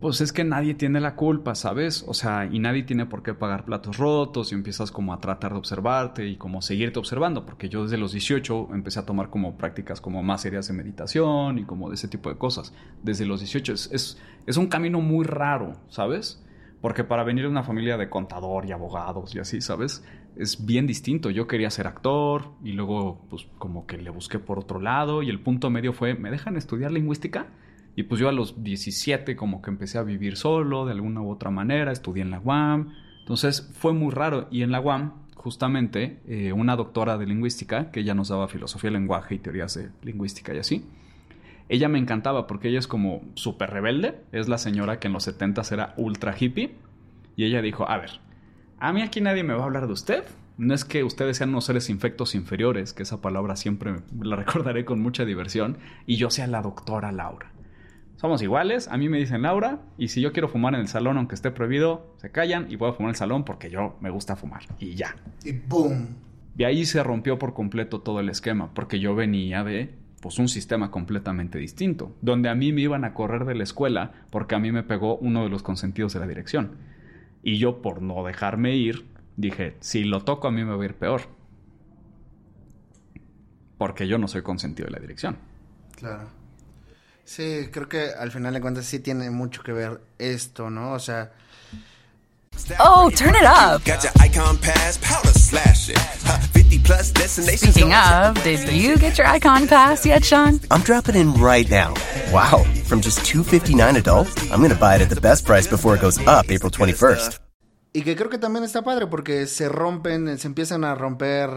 pues 0.00 0.22
es 0.22 0.32
que 0.32 0.44
nadie 0.44 0.72
tiene 0.72 0.98
la 0.98 1.14
culpa, 1.14 1.54
¿sabes? 1.54 2.04
O 2.08 2.14
sea, 2.14 2.46
y 2.50 2.58
nadie 2.58 2.84
tiene 2.84 3.04
por 3.04 3.22
qué 3.22 3.34
pagar 3.34 3.66
platos 3.66 3.98
rotos 3.98 4.50
y 4.50 4.54
empiezas 4.54 4.90
como 4.90 5.12
a 5.12 5.20
tratar 5.20 5.52
de 5.52 5.58
observarte 5.58 6.26
y 6.26 6.36
como 6.36 6.62
seguirte 6.62 6.98
observando, 6.98 7.44
porque 7.44 7.68
yo 7.68 7.82
desde 7.82 7.98
los 7.98 8.12
18 8.12 8.70
empecé 8.72 8.98
a 8.98 9.04
tomar 9.04 9.28
como 9.28 9.58
prácticas 9.58 10.00
como 10.00 10.22
más 10.22 10.40
serias 10.40 10.68
de 10.68 10.74
meditación 10.74 11.58
y 11.58 11.64
como 11.64 11.90
de 11.90 11.96
ese 11.96 12.08
tipo 12.08 12.30
de 12.30 12.38
cosas. 12.38 12.72
Desde 13.02 13.26
los 13.26 13.40
18 13.40 13.74
es, 13.74 14.16
es, 14.46 14.56
un 14.56 14.68
camino 14.68 15.02
muy 15.02 15.26
raro, 15.26 15.74
¿sabes? 15.90 16.42
Porque 16.80 17.04
para 17.04 17.22
venir 17.22 17.44
de 17.44 17.50
una 17.50 17.62
familia 17.62 17.98
de 17.98 18.08
contador 18.08 18.64
y 18.64 18.72
abogados 18.72 19.34
y 19.34 19.38
así, 19.38 19.60
¿sabes? 19.60 20.02
Es 20.34 20.64
bien 20.64 20.86
distinto. 20.86 21.28
Yo 21.28 21.46
quería 21.46 21.68
ser 21.68 21.86
actor 21.86 22.52
y 22.64 22.72
luego 22.72 23.26
pues 23.28 23.46
como 23.58 23.86
que 23.86 23.98
le 23.98 24.08
busqué 24.08 24.38
por 24.38 24.58
otro 24.58 24.80
lado 24.80 25.22
y 25.22 25.28
el 25.28 25.40
punto 25.42 25.68
medio 25.68 25.92
fue, 25.92 26.14
¿me 26.14 26.30
dejan 26.30 26.56
estudiar 26.56 26.90
lingüística? 26.90 27.48
Y 27.96 28.04
pues 28.04 28.20
yo 28.20 28.28
a 28.28 28.32
los 28.32 28.62
17 28.62 29.36
como 29.36 29.62
que 29.62 29.70
empecé 29.70 29.98
a 29.98 30.02
vivir 30.02 30.36
solo 30.36 30.86
de 30.86 30.92
alguna 30.92 31.20
u 31.20 31.30
otra 31.30 31.50
manera, 31.50 31.92
estudié 31.92 32.22
en 32.22 32.30
la 32.30 32.40
UAM. 32.40 32.92
Entonces 33.20 33.70
fue 33.78 33.92
muy 33.92 34.12
raro. 34.12 34.48
Y 34.50 34.62
en 34.62 34.70
la 34.70 34.80
UAM, 34.80 35.12
justamente, 35.34 36.20
eh, 36.26 36.52
una 36.52 36.76
doctora 36.76 37.18
de 37.18 37.26
lingüística, 37.26 37.90
que 37.90 38.00
ella 38.00 38.14
nos 38.14 38.28
daba 38.28 38.48
filosofía 38.48 38.88
del 38.88 39.00
lenguaje 39.00 39.34
y 39.34 39.38
teorías 39.38 39.74
de 39.74 39.90
lingüística 40.02 40.54
y 40.54 40.58
así, 40.58 40.84
ella 41.68 41.88
me 41.88 41.98
encantaba 41.98 42.46
porque 42.46 42.68
ella 42.68 42.80
es 42.80 42.88
como 42.88 43.22
súper 43.34 43.70
rebelde. 43.70 44.20
Es 44.32 44.48
la 44.48 44.58
señora 44.58 44.98
que 44.98 45.06
en 45.06 45.12
los 45.12 45.24
70 45.24 45.62
era 45.70 45.94
ultra 45.96 46.34
hippie. 46.38 46.74
Y 47.36 47.44
ella 47.44 47.62
dijo, 47.62 47.88
a 47.88 47.96
ver, 47.98 48.20
a 48.80 48.92
mí 48.92 49.02
aquí 49.02 49.20
nadie 49.20 49.44
me 49.44 49.54
va 49.54 49.62
a 49.62 49.66
hablar 49.66 49.86
de 49.86 49.92
usted. 49.92 50.24
No 50.58 50.74
es 50.74 50.84
que 50.84 51.04
ustedes 51.04 51.36
sean 51.36 51.50
unos 51.50 51.64
seres 51.64 51.88
infectos 51.88 52.34
inferiores, 52.34 52.92
que 52.92 53.02
esa 53.02 53.20
palabra 53.20 53.56
siempre 53.56 53.96
la 54.20 54.36
recordaré 54.44 54.84
con 54.84 55.00
mucha 55.00 55.24
diversión, 55.24 55.78
y 56.06 56.16
yo 56.16 56.28
sea 56.30 56.46
la 56.46 56.60
doctora 56.60 57.12
Laura. 57.12 57.49
Somos 58.20 58.42
iguales, 58.42 58.86
a 58.88 58.98
mí 58.98 59.08
me 59.08 59.16
dicen 59.16 59.40
Laura, 59.40 59.78
y 59.96 60.08
si 60.08 60.20
yo 60.20 60.34
quiero 60.34 60.46
fumar 60.46 60.74
en 60.74 60.80
el 60.80 60.88
salón 60.88 61.16
aunque 61.16 61.34
esté 61.34 61.50
prohibido, 61.52 62.12
se 62.18 62.30
callan 62.30 62.70
y 62.70 62.76
puedo 62.76 62.92
fumar 62.92 63.08
en 63.08 63.14
el 63.14 63.16
salón 63.16 63.46
porque 63.46 63.70
yo 63.70 63.96
me 64.02 64.10
gusta 64.10 64.36
fumar. 64.36 64.60
Y 64.78 64.94
ya. 64.94 65.16
Y 65.42 65.52
¡boom! 65.52 66.08
Y 66.58 66.64
ahí 66.64 66.84
se 66.84 67.02
rompió 67.02 67.38
por 67.38 67.54
completo 67.54 68.02
todo 68.02 68.20
el 68.20 68.28
esquema, 68.28 68.74
porque 68.74 69.00
yo 69.00 69.14
venía 69.14 69.64
de 69.64 69.94
pues 70.20 70.38
un 70.38 70.50
sistema 70.50 70.90
completamente 70.90 71.58
distinto, 71.58 72.14
donde 72.20 72.50
a 72.50 72.54
mí 72.54 72.74
me 72.74 72.82
iban 72.82 73.06
a 73.06 73.14
correr 73.14 73.46
de 73.46 73.54
la 73.54 73.62
escuela 73.62 74.12
porque 74.30 74.54
a 74.54 74.58
mí 74.58 74.70
me 74.70 74.82
pegó 74.82 75.16
uno 75.16 75.42
de 75.42 75.48
los 75.48 75.62
consentidos 75.62 76.12
de 76.12 76.20
la 76.20 76.26
dirección. 76.26 76.72
Y 77.42 77.56
yo 77.56 77.80
por 77.80 78.02
no 78.02 78.22
dejarme 78.22 78.76
ir, 78.76 79.06
dije, 79.38 79.78
si 79.80 80.04
lo 80.04 80.20
toco 80.20 80.46
a 80.46 80.50
mí 80.50 80.62
me 80.62 80.76
va 80.76 80.82
a 80.82 80.84
ir 80.84 80.94
peor. 80.94 81.22
Porque 83.78 84.06
yo 84.06 84.18
no 84.18 84.28
soy 84.28 84.42
consentido 84.42 84.88
de 84.88 84.92
la 84.92 84.98
dirección. 84.98 85.38
Claro. 85.96 86.39
Sí, 87.24 87.68
creo 87.70 87.88
que 87.88 88.10
al 88.18 88.30
final 88.30 88.54
de 88.54 88.60
cuentas 88.60 88.86
sí 88.86 88.98
tiene 88.98 89.30
mucho 89.30 89.62
que 89.62 89.72
ver 89.72 90.00
esto, 90.18 90.70
¿no? 90.70 90.92
O 90.92 90.98
sea... 90.98 91.30
Oh, 92.78 93.10
turn 93.10 93.34
it 93.34 93.44
up. 93.44 93.82
Speaking 97.26 97.92
of, 97.94 98.42
did 98.44 98.68
you 98.68 98.96
get 98.96 99.16
your 99.16 99.26
icon 99.26 99.66
pass 99.66 100.04
yet, 100.04 100.24
Sean? 100.24 100.60
I'm 100.70 100.82
dropping 100.82 101.16
in 101.16 101.34
right 101.34 101.68
now. 101.70 101.94
Wow, 102.32 102.64
from 102.84 103.00
just 103.00 103.24
259 103.24 103.96
adult, 103.96 104.28
I'm 104.52 104.58
going 104.58 104.70
to 104.70 104.78
buy 104.78 104.96
it 104.96 105.02
at 105.02 105.08
the 105.08 105.20
best 105.20 105.46
price 105.46 105.66
before 105.66 105.94
it 105.94 106.00
goes 106.00 106.18
up 106.26 106.50
April 106.50 106.70
21st. 106.70 107.38
Y 107.92 108.02
que 108.02 108.14
creo 108.14 108.30
que 108.30 108.38
también 108.38 108.64
está 108.64 108.82
padre 108.82 109.06
porque 109.08 109.46
se 109.46 109.68
rompen, 109.68 110.38
se 110.38 110.46
empiezan 110.46 110.84
a 110.84 110.94
romper 110.94 111.50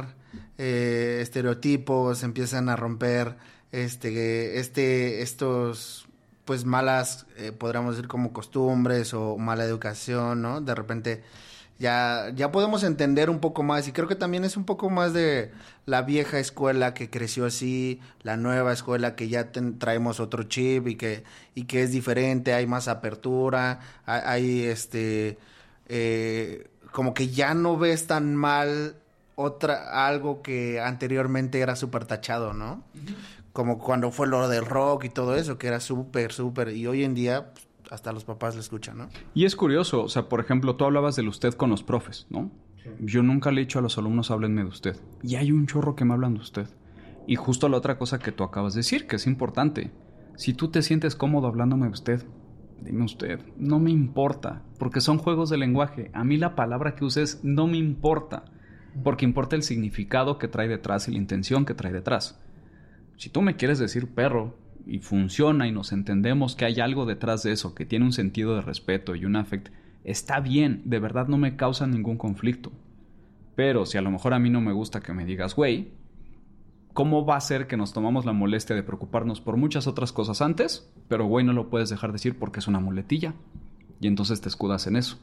eh, 0.57 1.19
estereotipos, 1.21 2.19
se 2.19 2.25
empiezan 2.25 2.69
a 2.69 2.75
romper 2.75 3.35
este, 3.73 4.59
este, 4.59 5.23
estos, 5.23 6.05
pues 6.45 6.63
malas, 6.63 7.25
eh, 7.37 7.51
podríamos 7.51 7.95
decir 7.95 8.07
como 8.07 8.31
costumbres 8.31 9.13
o 9.15 9.37
mala 9.37 9.65
educación, 9.65 10.43
¿no? 10.43 10.61
De 10.61 10.75
repente 10.75 11.23
ya, 11.79 12.31
ya 12.35 12.51
podemos 12.51 12.83
entender 12.83 13.31
un 13.31 13.39
poco 13.39 13.63
más 13.63 13.87
y 13.87 13.91
creo 13.91 14.07
que 14.07 14.15
también 14.15 14.45
es 14.45 14.57
un 14.57 14.63
poco 14.63 14.91
más 14.91 15.11
de 15.11 15.51
la 15.87 16.03
vieja 16.03 16.37
escuela 16.37 16.93
que 16.93 17.09
creció 17.09 17.47
así, 17.47 17.99
la 18.21 18.37
nueva 18.37 18.71
escuela 18.73 19.15
que 19.15 19.27
ya 19.27 19.51
traemos 19.51 20.19
otro 20.19 20.43
chip 20.43 20.87
y 20.87 20.95
que, 20.95 21.23
y 21.55 21.63
que 21.63 21.81
es 21.81 21.91
diferente, 21.91 22.53
hay 22.53 22.67
más 22.67 22.87
apertura, 22.87 23.79
hay, 24.05 24.65
este, 24.65 25.39
eh, 25.89 26.67
como 26.91 27.15
que 27.15 27.29
ya 27.29 27.55
no 27.55 27.75
ves 27.75 28.05
tan 28.05 28.35
mal 28.35 28.97
otra 29.35 30.05
algo 30.05 30.43
que 30.43 30.79
anteriormente 30.79 31.59
era 31.59 31.75
súper 31.75 32.05
tachado, 32.05 32.53
¿no? 32.53 32.83
Como 33.53 33.77
cuando 33.77 34.11
fue 34.11 34.27
lo 34.27 34.49
del 34.49 34.65
rock 34.65 35.05
y 35.05 35.09
todo 35.09 35.35
eso, 35.35 35.57
que 35.57 35.67
era 35.67 35.79
súper, 35.79 36.33
súper, 36.33 36.75
y 36.75 36.87
hoy 36.87 37.03
en 37.03 37.13
día 37.13 37.53
pues, 37.53 37.67
hasta 37.91 38.11
los 38.11 38.25
papás 38.25 38.55
le 38.55 38.61
escuchan, 38.61 38.97
¿no? 38.97 39.09
Y 39.35 39.45
es 39.45 39.55
curioso, 39.55 40.03
o 40.03 40.09
sea, 40.09 40.27
por 40.27 40.39
ejemplo, 40.39 40.75
tú 40.75 40.85
hablabas 40.85 41.15
del 41.15 41.27
usted 41.27 41.53
con 41.53 41.69
los 41.69 41.83
profes, 41.83 42.25
¿no? 42.29 42.51
Yo 42.99 43.23
nunca 43.23 43.51
le 43.51 43.61
he 43.61 43.65
dicho 43.65 43.79
a 43.79 43.81
los 43.81 43.97
alumnos 43.97 44.31
háblenme 44.31 44.63
de 44.63 44.67
usted. 44.67 44.97
Y 45.21 45.35
hay 45.35 45.51
un 45.51 45.67
chorro 45.67 45.95
que 45.95 46.03
me 46.03 46.13
hablan 46.13 46.33
de 46.33 46.41
usted. 46.41 46.67
Y 47.27 47.35
justo 47.35 47.69
la 47.69 47.77
otra 47.77 47.97
cosa 47.97 48.19
que 48.19 48.33
tú 48.33 48.43
acabas 48.43 48.73
de 48.73 48.79
decir, 48.79 49.07
que 49.07 49.15
es 49.15 49.27
importante. 49.27 49.91
Si 50.35 50.53
tú 50.53 50.69
te 50.69 50.81
sientes 50.81 51.15
cómodo 51.15 51.47
hablándome 51.47 51.85
de 51.85 51.93
usted, 51.93 52.25
dime 52.81 53.05
usted, 53.05 53.39
no 53.55 53.79
me 53.79 53.91
importa, 53.91 54.63
porque 54.79 54.99
son 54.99 55.17
juegos 55.17 55.49
de 55.49 55.57
lenguaje. 55.57 56.11
A 56.13 56.23
mí 56.25 56.35
la 56.37 56.55
palabra 56.55 56.95
que 56.95 57.05
uses 57.05 57.39
no 57.43 57.67
me 57.67 57.77
importa, 57.77 58.43
porque 59.03 59.25
importa 59.25 59.55
el 59.55 59.63
significado 59.63 60.37
que 60.37 60.49
trae 60.49 60.67
detrás 60.67 61.07
y 61.07 61.11
la 61.11 61.19
intención 61.19 61.65
que 61.65 61.75
trae 61.75 61.93
detrás. 61.93 62.39
Si 63.17 63.29
tú 63.29 63.41
me 63.41 63.55
quieres 63.55 63.79
decir 63.79 64.13
perro 64.13 64.55
y 64.85 64.99
funciona 64.99 65.67
y 65.67 65.71
nos 65.71 65.91
entendemos 65.91 66.55
que 66.55 66.65
hay 66.65 66.79
algo 66.79 67.05
detrás 67.05 67.43
de 67.43 67.51
eso, 67.51 67.73
que 67.73 67.85
tiene 67.85 68.05
un 68.05 68.13
sentido 68.13 68.55
de 68.55 68.61
respeto 68.61 69.15
y 69.15 69.25
un 69.25 69.35
afecto, 69.35 69.71
está 70.03 70.39
bien, 70.39 70.81
de 70.85 70.99
verdad 70.99 71.27
no 71.27 71.37
me 71.37 71.55
causa 71.55 71.87
ningún 71.87 72.17
conflicto. 72.17 72.71
Pero 73.55 73.85
si 73.85 73.97
a 73.97 74.01
lo 74.01 74.11
mejor 74.11 74.33
a 74.33 74.39
mí 74.39 74.49
no 74.49 74.61
me 74.61 74.73
gusta 74.73 75.01
que 75.01 75.13
me 75.13 75.25
digas 75.25 75.55
güey, 75.55 75.91
¿cómo 76.93 77.25
va 77.25 77.37
a 77.37 77.41
ser 77.41 77.67
que 77.67 77.77
nos 77.77 77.93
tomamos 77.93 78.25
la 78.25 78.33
molestia 78.33 78.75
de 78.75 78.83
preocuparnos 78.83 79.41
por 79.41 79.57
muchas 79.57 79.87
otras 79.87 80.11
cosas 80.11 80.41
antes? 80.41 80.91
Pero 81.07 81.25
güey 81.25 81.45
no 81.45 81.53
lo 81.53 81.69
puedes 81.69 81.89
dejar 81.89 82.11
decir 82.11 82.37
porque 82.37 82.59
es 82.59 82.67
una 82.67 82.79
muletilla. 82.79 83.33
Y 83.99 84.07
entonces 84.07 84.41
te 84.41 84.49
escudas 84.49 84.87
en 84.87 84.97
eso. 84.97 85.17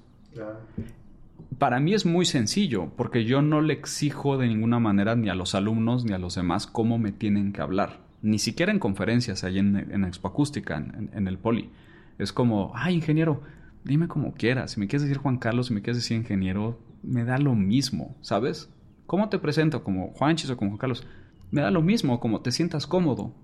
Para 1.59 1.80
mí 1.80 1.94
es 1.94 2.07
muy 2.07 2.24
sencillo, 2.24 2.92
porque 2.96 3.24
yo 3.24 3.42
no 3.42 3.61
le 3.61 3.74
exijo 3.74 4.38
de 4.38 4.46
ninguna 4.46 4.78
manera 4.78 5.16
ni 5.16 5.28
a 5.28 5.34
los 5.34 5.55
alumnos 5.55 6.05
ni 6.05 6.12
a 6.12 6.18
los 6.18 6.36
demás 6.36 6.66
cómo 6.66 6.98
me 6.98 7.12
tienen 7.12 7.53
que 7.53 7.61
hablar. 7.61 8.01
Ni 8.22 8.38
siquiera 8.38 8.70
en 8.70 8.78
conferencias, 8.78 9.44
ahí 9.44 9.59
en, 9.59 9.76
en 9.76 10.05
Expoacústica, 10.05 10.76
en, 10.76 11.26
el 11.26 11.38
Poli. 11.38 11.70
Es 12.18 12.32
como, 12.32 12.72
ay, 12.74 12.94
ingeniero, 12.94 13.42
dime 13.84 14.09
como 14.09 14.34
quieras. 14.34 14.72
Si 14.72 14.80
me 14.80 14.86
quieres 14.86 15.03
decir 15.03 15.18
Juan 15.18 15.38
Carlos, 15.38 15.68
si 15.68 15.74
me 15.74 15.82
quieres 15.82 16.03
decir 16.03 16.16
ingeniero, 16.16 16.78
me 17.03 17.24
da 17.24 17.38
lo 17.38 17.55
mismo, 17.55 18.16
¿sabes? 18.20 18.70
¿Cómo 19.07 19.28
te 19.28 19.38
presento? 19.38 19.82
¿Como 19.82 20.12
Juanchis 20.12 20.51
o 20.51 20.57
como 20.57 20.72
Juan 20.72 20.78
Carlos? 20.78 21.07
Me 21.51 21.62
da 21.62 21.70
lo 21.70 21.82
mismo, 21.82 22.20
como 22.20 22.42
te 22.42 22.53
sientas 22.53 22.86
cómodo. 22.86 23.34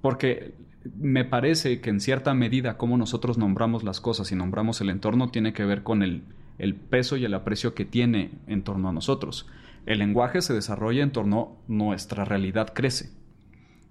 Porque 0.00 0.54
me 0.96 1.24
parece 1.24 1.80
que 1.80 1.90
en 1.90 2.00
cierta 2.00 2.32
medida 2.32 2.78
cómo 2.78 2.96
nosotros 2.96 3.38
nombramos 3.38 3.84
las 3.84 4.00
cosas 4.00 4.30
y 4.32 4.36
nombramos 4.36 4.80
el 4.80 4.90
entorno 4.90 5.30
tiene 5.30 5.52
que 5.52 5.64
ver 5.64 5.82
con 5.82 6.02
el, 6.02 6.22
el 6.58 6.74
peso 6.74 7.16
y 7.16 7.24
el 7.24 7.34
aprecio 7.34 7.74
que 7.74 7.84
tiene 7.84 8.30
en 8.46 8.62
torno 8.62 8.88
a 8.88 8.92
nosotros. 8.92 9.46
El 9.86 10.00
lenguaje 10.00 10.42
se 10.42 10.54
desarrolla 10.54 11.02
en 11.02 11.12
torno 11.12 11.58
a 11.68 11.72
nuestra 11.72 12.24
realidad 12.24 12.72
crece. 12.74 13.10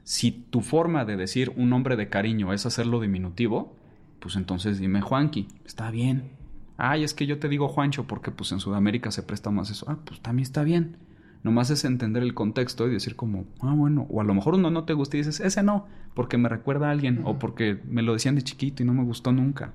Si 0.03 0.31
tu 0.31 0.61
forma 0.61 1.05
de 1.05 1.17
decir 1.17 1.51
un 1.55 1.69
nombre 1.69 1.95
de 1.95 2.09
cariño 2.09 2.53
es 2.53 2.65
hacerlo 2.65 2.99
diminutivo, 2.99 3.75
pues 4.19 4.35
entonces 4.35 4.79
dime 4.79 5.01
Juanqui, 5.01 5.47
está 5.65 5.89
bien. 5.91 6.31
Ay, 6.77 7.03
es 7.03 7.13
que 7.13 7.25
yo 7.25 7.39
te 7.39 7.47
digo 7.47 7.67
Juancho 7.67 8.05
porque 8.05 8.31
pues 8.31 8.51
en 8.51 8.59
Sudamérica 8.59 9.11
se 9.11 9.23
presta 9.23 9.49
más 9.49 9.69
eso. 9.69 9.85
Ah, 9.89 9.97
pues 10.03 10.19
también 10.19 10.43
está 10.43 10.63
bien. 10.63 10.97
Nomás 11.43 11.69
es 11.69 11.85
entender 11.85 12.23
el 12.23 12.33
contexto 12.33 12.87
y 12.87 12.93
decir 12.93 13.15
como, 13.15 13.45
ah, 13.61 13.73
bueno, 13.75 14.07
o 14.09 14.19
a 14.19 14.23
lo 14.23 14.33
mejor 14.33 14.55
uno 14.55 14.71
no 14.71 14.83
te 14.83 14.93
gusta 14.93 15.15
y 15.15 15.19
dices, 15.19 15.39
ese 15.39 15.63
no, 15.63 15.85
porque 16.15 16.37
me 16.37 16.49
recuerda 16.49 16.87
a 16.87 16.91
alguien 16.91 17.21
o 17.23 17.37
porque 17.37 17.79
me 17.87 18.01
lo 18.01 18.13
decían 18.13 18.35
de 18.35 18.41
chiquito 18.41 18.81
y 18.81 18.85
no 18.85 18.93
me 18.93 19.03
gustó 19.03 19.31
nunca. 19.31 19.73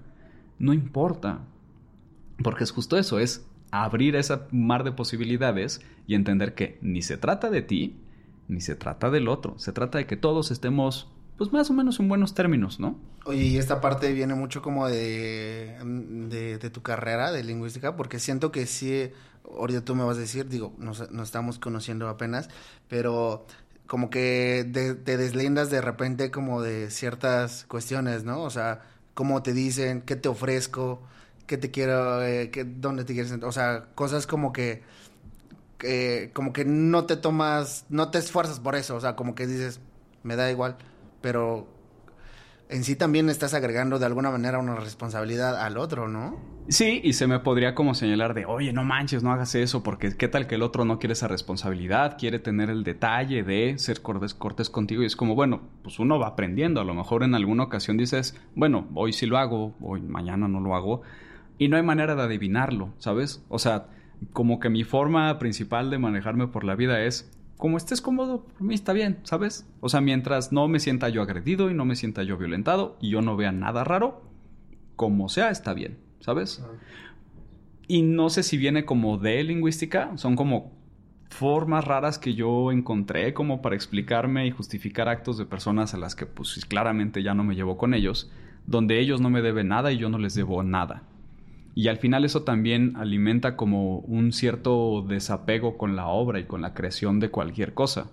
No 0.59 0.73
importa, 0.73 1.41
porque 2.43 2.65
es 2.65 2.73
justo 2.73 2.99
eso, 2.99 3.19
es 3.19 3.47
abrir 3.71 4.17
esa 4.17 4.47
mar 4.51 4.85
de 4.85 4.93
posibilidades 4.93 5.81
y 6.07 6.15
entender 6.15 6.55
que 6.55 6.79
ni 6.83 7.03
se 7.03 7.17
trata 7.17 7.51
de 7.51 7.63
ti, 7.63 7.97
ni 8.49 8.61
se 8.61 8.75
trata 8.75 9.11
del 9.11 9.29
otro, 9.29 9.59
se 9.59 9.73
trata 9.73 9.99
de 9.99 10.07
que 10.07 10.17
todos 10.17 10.51
estemos 10.51 11.09
pues 11.41 11.55
más 11.55 11.71
o 11.71 11.73
menos 11.73 11.99
en 12.01 12.09
buenos 12.09 12.35
términos, 12.35 12.81
¿no? 12.81 12.99
Oye, 13.25 13.45
y 13.45 13.57
esta 13.57 13.81
parte 13.81 14.13
viene 14.13 14.35
mucho 14.35 14.61
como 14.61 14.89
de, 14.89 15.75
de, 15.83 16.59
de 16.59 16.71
tu 16.71 16.83
carrera 16.83 17.33
de 17.33 17.43
lingüística, 17.43 17.97
porque 17.97 18.19
siento 18.19 18.53
que 18.53 18.67
sí, 18.67 19.11
ahorita 19.57 19.83
tú 19.83 19.95
me 19.95 20.05
vas 20.05 20.19
a 20.19 20.21
decir, 20.21 20.51
digo, 20.51 20.75
nos, 20.77 21.01
estamos 21.01 21.59
conociendo 21.59 22.11
apenas, 22.11 22.51
pero 22.89 23.47
como 23.87 24.11
que 24.11 24.69
te 24.71 25.17
deslindas 25.17 25.71
de 25.71 25.81
repente 25.81 26.31
como 26.31 26.61
de 26.61 26.91
ciertas 26.91 27.65
cuestiones, 27.65 28.23
¿no? 28.25 28.43
O 28.43 28.51
sea, 28.51 28.83
cómo 29.15 29.43
te 29.43 29.55
dicen, 29.55 30.03
qué 30.03 30.17
te 30.17 30.29
ofrezco, 30.29 31.01
qué 31.51 31.59
te 31.59 31.73
quiero, 31.73 32.23
eh, 32.23 32.49
dónde 32.77 33.05
te 33.05 33.13
quieres, 33.13 33.33
o 33.33 33.51
sea, 33.51 33.87
cosas 33.97 34.29
como 34.29 34.53
que, 34.53 34.85
que, 35.79 36.31
como 36.33 36.53
que 36.53 36.65
no 36.65 37.07
te 37.07 37.17
tomas, 37.17 37.87
no 37.89 38.13
te 38.13 38.19
esfuerzas 38.19 38.61
por 38.61 38.77
eso, 38.77 38.95
o 38.95 39.01
sea, 39.01 39.17
como 39.17 39.35
que 39.35 39.49
dices, 39.49 39.81
me 40.23 40.37
da 40.37 40.49
igual. 40.49 40.77
Pero 41.21 41.67
en 42.69 42.85
sí 42.85 42.95
también 42.95 43.29
estás 43.29 43.53
agregando 43.53 43.99
de 43.99 44.07
alguna 44.07 44.31
manera 44.31 44.61
una 44.61 44.77
responsabilidad 44.77 45.61
al 45.61 45.77
otro, 45.77 46.07
¿no? 46.07 46.39
Sí, 46.69 47.01
y 47.03 47.15
se 47.15 47.27
me 47.27 47.41
podría 47.41 47.75
como 47.75 47.95
señalar 47.95 48.33
de, 48.33 48.47
oye, 48.47 48.73
no 48.73 48.85
manches, 48.85 49.25
no 49.25 49.33
hagas 49.33 49.57
eso, 49.57 49.83
porque 49.83 50.17
qué 50.17 50.29
tal 50.29 50.47
que 50.47 50.55
el 50.55 50.63
otro 50.63 50.85
no 50.85 51.01
quiere 51.01 51.15
esa 51.15 51.27
responsabilidad, 51.27 52.17
quiere 52.17 52.39
tener 52.39 52.71
el 52.71 52.85
detalle 52.85 53.43
de 53.43 53.77
ser 53.77 54.03
cortés, 54.03 54.35
cortés 54.35 54.71
contigo, 54.71 55.03
y 55.03 55.07
es 55.07 55.17
como, 55.17 55.35
bueno, 55.35 55.63
pues 55.83 55.99
uno 55.99 56.21
va 56.21 56.29
aprendiendo, 56.29 56.81
a 56.81 56.85
lo 56.85 56.95
mejor 56.95 57.25
en 57.25 57.35
alguna 57.35 57.65
ocasión 57.65 57.97
dices, 57.97 58.37
bueno, 58.55 58.87
hoy 58.95 59.13
sí 59.13 59.27
lo 59.27 59.37
hago, 59.37 59.75
hoy 59.81 60.01
mañana 60.01 60.47
no 60.47 60.61
lo 60.61 60.77
hago, 60.77 61.03
y 61.61 61.69
no 61.69 61.77
hay 61.77 61.83
manera 61.83 62.15
de 62.17 62.23
adivinarlo, 62.23 62.95
¿sabes? 62.97 63.45
O 63.51 63.59
sea, 63.59 63.89
como 64.33 64.61
que 64.61 64.71
mi 64.71 64.83
forma 64.83 65.39
principal 65.39 65.91
de 65.91 65.99
manejarme 65.99 66.47
por 66.47 66.65
la 66.65 66.75
vida 66.75 67.05
es, 67.05 67.31
como 67.59 67.77
estés 67.77 68.01
cómodo, 68.01 68.47
por 68.47 68.63
mí 68.63 68.75
está 68.75 68.95
bien, 68.95 69.19
¿sabes? 69.25 69.69
O 69.81 69.91
sea, 69.91 70.01
mientras 70.01 70.53
no 70.53 70.69
me 70.69 70.81
sienta 70.81 71.11
yo 71.11 71.21
agredido 71.21 71.71
y 71.71 71.75
no 71.75 71.85
me 71.85 71.97
sienta 71.97 72.23
yo 72.23 72.39
violentado 72.39 72.97
y 72.99 73.11
yo 73.11 73.21
no 73.21 73.37
vea 73.37 73.53
nada 73.53 73.85
raro, 73.85 74.23
como 74.97 75.29
sea, 75.29 75.51
está 75.51 75.75
bien, 75.75 75.99
¿sabes? 76.21 76.65
Y 77.87 78.01
no 78.01 78.31
sé 78.31 78.43
si 78.43 78.57
viene 78.57 78.87
como 78.87 79.19
de 79.19 79.45
lingüística, 79.45 80.17
son 80.17 80.37
como 80.37 80.73
formas 81.29 81.85
raras 81.85 82.19
que 82.19 82.33
yo 82.33 82.73
encontré 82.73 83.35
como 83.35 83.61
para 83.61 83.77
explicarme 83.77 84.47
y 84.47 84.51
justificar 84.51 85.11
actos 85.11 85.37
de 85.37 85.45
personas 85.45 85.93
a 85.93 85.99
las 85.99 86.15
que 86.15 86.25
pues 86.25 86.65
claramente 86.65 87.23
ya 87.23 87.35
no 87.35 87.45
me 87.45 87.55
llevo 87.55 87.77
con 87.77 87.93
ellos, 87.93 88.33
donde 88.67 88.99
ellos 88.99 89.21
no 89.21 89.29
me 89.29 89.43
deben 89.43 89.69
nada 89.69 89.93
y 89.93 89.99
yo 89.99 90.09
no 90.09 90.17
les 90.17 90.35
debo 90.35 90.63
nada. 90.63 91.03
Y 91.75 91.89
al 91.89 91.99
final 91.99 92.25
eso 92.25 92.43
también 92.43 92.97
alimenta 92.97 93.57
como 93.57 93.99
un 93.99 94.33
cierto 94.33 95.05
desapego 95.07 95.79
con 95.79 95.97
la 95.97 96.09
obra 96.09 96.41
y 96.41 96.45
con 96.45 96.63
la 96.63 96.75
creación 96.75 97.21
de 97.21 97.31
cualquier 97.31 97.75
cosa. 97.75 98.11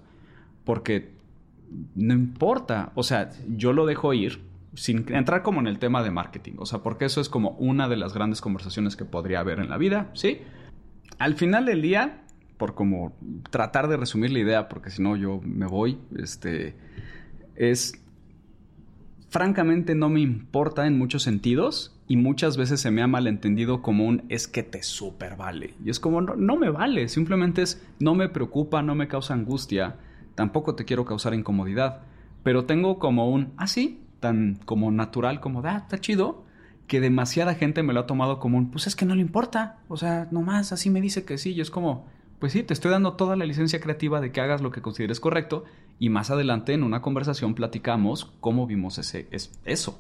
Porque 0.64 1.10
no 1.96 2.14
importa, 2.14 2.92
o 2.96 3.04
sea, 3.04 3.32
yo 3.56 3.74
lo 3.74 3.86
dejo 3.86 4.14
ir 4.14 4.42
sin 4.74 5.06
entrar 5.14 5.42
como 5.42 5.60
en 5.60 5.68
el 5.68 5.80
tema 5.80 6.04
de 6.04 6.12
marketing, 6.12 6.54
o 6.58 6.66
sea, 6.66 6.80
porque 6.80 7.06
eso 7.06 7.20
es 7.20 7.30
como 7.30 7.52
una 7.52 7.90
de 7.90 7.98
las 7.98 8.14
grandes 8.14 8.42
conversaciones 8.42 8.96
que 8.96 9.06
podría 9.06 9.40
haber 9.40 9.60
en 9.60 9.70
la 9.70 9.78
vida, 9.78 10.12
¿sí? 10.14 10.42
Al 11.18 11.34
final 11.34 11.66
del 11.66 11.82
día, 11.82 12.22
por 12.58 12.76
como 12.76 13.14
tratar 13.50 13.88
de 13.88 13.98
resumir 13.98 14.32
la 14.32 14.40
idea, 14.40 14.70
porque 14.70 14.92
si 14.92 15.02
no 15.02 15.16
yo 15.16 15.42
me 15.44 15.66
voy, 15.66 15.98
este, 16.16 16.76
es, 17.56 18.00
francamente 19.30 19.96
no 19.96 20.10
me 20.10 20.22
importa 20.22 20.86
en 20.86 20.98
muchos 20.98 21.24
sentidos 21.24 21.97
y 22.08 22.16
muchas 22.18 22.56
veces 22.56 22.80
se 22.80 22.92
me 22.92 23.02
ha 23.02 23.08
malentendido 23.08 23.82
como 23.82 24.06
un 24.06 24.24
es 24.30 24.48
que 24.48 24.64
te 24.64 24.82
super 24.82 25.36
vale. 25.36 25.74
Y 25.84 25.90
es 25.90 26.00
como, 26.00 26.22
no, 26.22 26.36
no, 26.36 26.56
me 26.56 26.70
vale, 26.70 27.10
simplemente 27.10 27.62
es 27.62 27.86
no 28.00 28.16
me 28.16 28.30
preocupa, 28.30 28.82
no 28.82 28.96
me 28.96 29.08
causa 29.08 29.34
angustia, 29.34 29.98
tampoco 30.36 30.76
te 30.76 30.86
quiero 30.86 31.06
causar 31.06 31.34
incomodidad, 31.34 32.02
pero 32.44 32.66
tengo 32.66 32.98
como 33.00 33.30
un, 33.30 33.54
ah, 33.58 33.68
sí, 33.68 34.02
tan 34.20 34.60
como 34.66 34.90
natural, 34.92 35.42
como, 35.42 35.62
ah, 35.66 35.78
está 35.78 36.00
chido, 36.00 36.46
que 36.88 37.02
demasiada 37.02 37.56
gente 37.56 37.84
me 37.84 37.94
lo 37.94 38.02
ha 38.02 38.08
tomado 38.08 38.40
como 38.40 38.58
un, 38.58 38.72
pues 38.72 38.88
es 38.88 38.96
que 38.96 39.06
no 39.06 39.16
le 39.16 39.22
importa, 39.22 39.80
o 39.90 39.98
sea, 39.98 40.30
nomás 40.32 40.72
así 40.72 40.90
me 40.90 41.02
dice 41.02 41.26
que 41.26 41.38
sí, 41.38 41.52
y 41.52 41.62
es 41.62 41.70
como, 41.70 42.08
pues 42.40 42.54
sí, 42.54 42.64
te 42.64 42.74
estoy 42.74 42.92
dando 42.92 43.14
toda 43.14 43.36
la 43.36 43.46
licencia 43.46 43.82
creativa 43.82 44.22
de 44.22 44.32
que 44.32 44.40
hagas 44.40 44.62
lo 44.62 44.72
que 44.72 44.82
consideres 44.82 45.20
correcto 45.20 45.66
y 46.00 46.10
más 46.10 46.30
adelante 46.30 46.74
en 46.74 46.84
una 46.84 47.02
conversación 47.02 47.56
platicamos 47.56 48.32
cómo 48.40 48.66
vimos 48.68 48.98
ese, 48.98 49.28
es, 49.32 49.60
eso. 49.66 50.00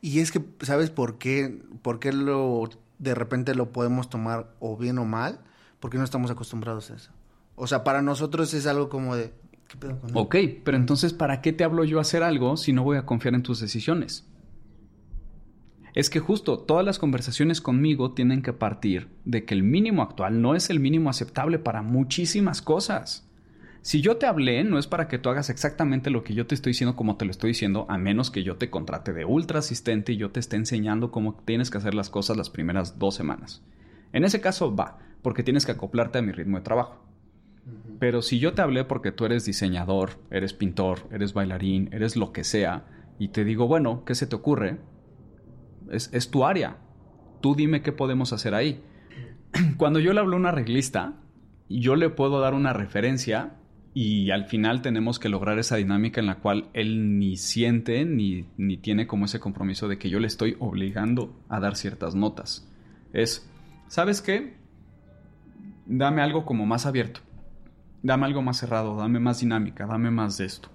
Y 0.00 0.20
es 0.20 0.32
que, 0.32 0.42
¿sabes 0.60 0.90
por 0.90 1.18
qué? 1.18 1.62
¿Por 1.82 1.98
qué 1.98 2.12
lo, 2.12 2.68
de 2.98 3.14
repente 3.14 3.54
lo 3.54 3.72
podemos 3.72 4.10
tomar 4.10 4.54
o 4.60 4.76
bien 4.76 4.98
o 4.98 5.04
mal? 5.04 5.40
Porque 5.80 5.98
no 5.98 6.04
estamos 6.04 6.30
acostumbrados 6.30 6.90
a 6.90 6.96
eso. 6.96 7.12
O 7.56 7.66
sea, 7.66 7.84
para 7.84 8.02
nosotros 8.02 8.52
es 8.54 8.66
algo 8.66 8.88
como 8.88 9.16
de... 9.16 9.32
¿qué 9.68 9.76
pedo 9.76 10.00
con 10.00 10.10
ok, 10.14 10.36
pero 10.64 10.76
entonces, 10.76 11.12
¿para 11.12 11.40
qué 11.40 11.52
te 11.52 11.64
hablo 11.64 11.84
yo 11.84 11.98
a 11.98 12.02
hacer 12.02 12.22
algo 12.22 12.56
si 12.56 12.72
no 12.72 12.82
voy 12.82 12.96
a 12.96 13.06
confiar 13.06 13.34
en 13.34 13.42
tus 13.42 13.60
decisiones? 13.60 14.26
Es 15.94 16.10
que 16.10 16.18
justo 16.18 16.58
todas 16.58 16.84
las 16.84 16.98
conversaciones 16.98 17.60
conmigo 17.60 18.12
tienen 18.12 18.42
que 18.42 18.52
partir 18.52 19.08
de 19.24 19.44
que 19.44 19.54
el 19.54 19.62
mínimo 19.62 20.02
actual 20.02 20.42
no 20.42 20.56
es 20.56 20.68
el 20.68 20.80
mínimo 20.80 21.08
aceptable 21.08 21.60
para 21.60 21.82
muchísimas 21.82 22.62
cosas. 22.62 23.23
Si 23.84 24.00
yo 24.00 24.16
te 24.16 24.24
hablé, 24.24 24.64
no 24.64 24.78
es 24.78 24.86
para 24.86 25.08
que 25.08 25.18
tú 25.18 25.28
hagas 25.28 25.50
exactamente 25.50 26.08
lo 26.08 26.24
que 26.24 26.32
yo 26.32 26.46
te 26.46 26.54
estoy 26.54 26.70
diciendo 26.70 26.96
como 26.96 27.18
te 27.18 27.26
lo 27.26 27.30
estoy 27.30 27.48
diciendo, 27.48 27.84
a 27.90 27.98
menos 27.98 28.30
que 28.30 28.42
yo 28.42 28.56
te 28.56 28.70
contrate 28.70 29.12
de 29.12 29.26
ultra 29.26 29.58
asistente 29.58 30.12
y 30.12 30.16
yo 30.16 30.30
te 30.30 30.40
esté 30.40 30.56
enseñando 30.56 31.10
cómo 31.10 31.34
tienes 31.44 31.70
que 31.70 31.76
hacer 31.76 31.92
las 31.92 32.08
cosas 32.08 32.38
las 32.38 32.48
primeras 32.48 32.98
dos 32.98 33.14
semanas. 33.14 33.62
En 34.14 34.24
ese 34.24 34.40
caso 34.40 34.74
va, 34.74 35.00
porque 35.20 35.42
tienes 35.42 35.66
que 35.66 35.72
acoplarte 35.72 36.16
a 36.16 36.22
mi 36.22 36.32
ritmo 36.32 36.56
de 36.56 36.64
trabajo. 36.64 37.04
Pero 37.98 38.22
si 38.22 38.38
yo 38.38 38.54
te 38.54 38.62
hablé 38.62 38.84
porque 38.84 39.12
tú 39.12 39.26
eres 39.26 39.44
diseñador, 39.44 40.12
eres 40.30 40.54
pintor, 40.54 41.00
eres 41.10 41.34
bailarín, 41.34 41.90
eres 41.92 42.16
lo 42.16 42.32
que 42.32 42.42
sea, 42.42 42.86
y 43.18 43.28
te 43.28 43.44
digo, 43.44 43.66
bueno, 43.66 44.02
¿qué 44.06 44.14
se 44.14 44.26
te 44.26 44.34
ocurre? 44.34 44.78
Es, 45.90 46.08
es 46.14 46.30
tu 46.30 46.46
área. 46.46 46.78
Tú 47.42 47.54
dime 47.54 47.82
qué 47.82 47.92
podemos 47.92 48.32
hacer 48.32 48.54
ahí 48.54 48.82
cuando 49.76 50.00
yo 50.00 50.14
le 50.14 50.20
hablo 50.20 50.36
a 50.36 50.40
un 50.40 50.46
arreglista, 50.46 51.20
yo 51.68 51.96
le 51.96 52.08
puedo 52.08 52.40
dar 52.40 52.54
una 52.54 52.72
referencia 52.72 53.58
y 53.96 54.32
al 54.32 54.46
final 54.46 54.82
tenemos 54.82 55.20
que 55.20 55.28
lograr 55.28 55.60
esa 55.60 55.76
dinámica 55.76 56.20
en 56.20 56.26
la 56.26 56.40
cual 56.40 56.68
él 56.72 57.16
ni 57.20 57.36
siente 57.36 58.04
ni, 58.04 58.44
ni 58.56 58.76
tiene 58.76 59.06
como 59.06 59.26
ese 59.26 59.38
compromiso 59.38 59.86
de 59.86 59.98
que 59.98 60.10
yo 60.10 60.18
le 60.18 60.26
estoy 60.26 60.56
obligando 60.58 61.40
a 61.48 61.60
dar 61.60 61.76
ciertas 61.76 62.16
notas. 62.16 62.68
Es, 63.12 63.48
¿sabes 63.86 64.20
qué? 64.20 64.56
Dame 65.86 66.22
algo 66.22 66.44
como 66.44 66.66
más 66.66 66.86
abierto. 66.86 67.20
Dame 68.02 68.26
algo 68.26 68.42
más 68.42 68.56
cerrado, 68.56 68.96
dame 68.96 69.20
más 69.20 69.38
dinámica, 69.38 69.86
dame 69.86 70.10
más 70.10 70.38
de 70.38 70.46
esto. 70.46 70.70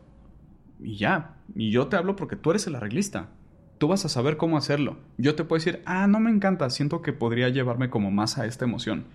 Y 0.80 0.96
ya, 0.96 1.36
y 1.54 1.72
yo 1.72 1.88
te 1.88 1.98
hablo 1.98 2.16
porque 2.16 2.38
tú 2.38 2.52
eres 2.52 2.68
el 2.68 2.76
arreglista. 2.76 3.32
Tú 3.80 3.90
vas 3.90 4.06
a 4.06 4.10
saber 4.10 4.38
cómo 4.38 4.58
hacerlo. 4.58 4.98
Yo 5.18 5.36
te 5.36 5.44
puedo 5.44 5.60
decir, 5.60 5.82
ah, 5.86 6.08
no 6.08 6.22
me 6.22 6.32
encanta, 6.32 6.70
siento 6.70 7.02
que 7.02 7.12
podría 7.12 7.50
llevarme 7.50 7.90
como 7.90 8.12
más 8.12 8.38
a 8.38 8.46
esta 8.46 8.64
emoción. 8.64 9.08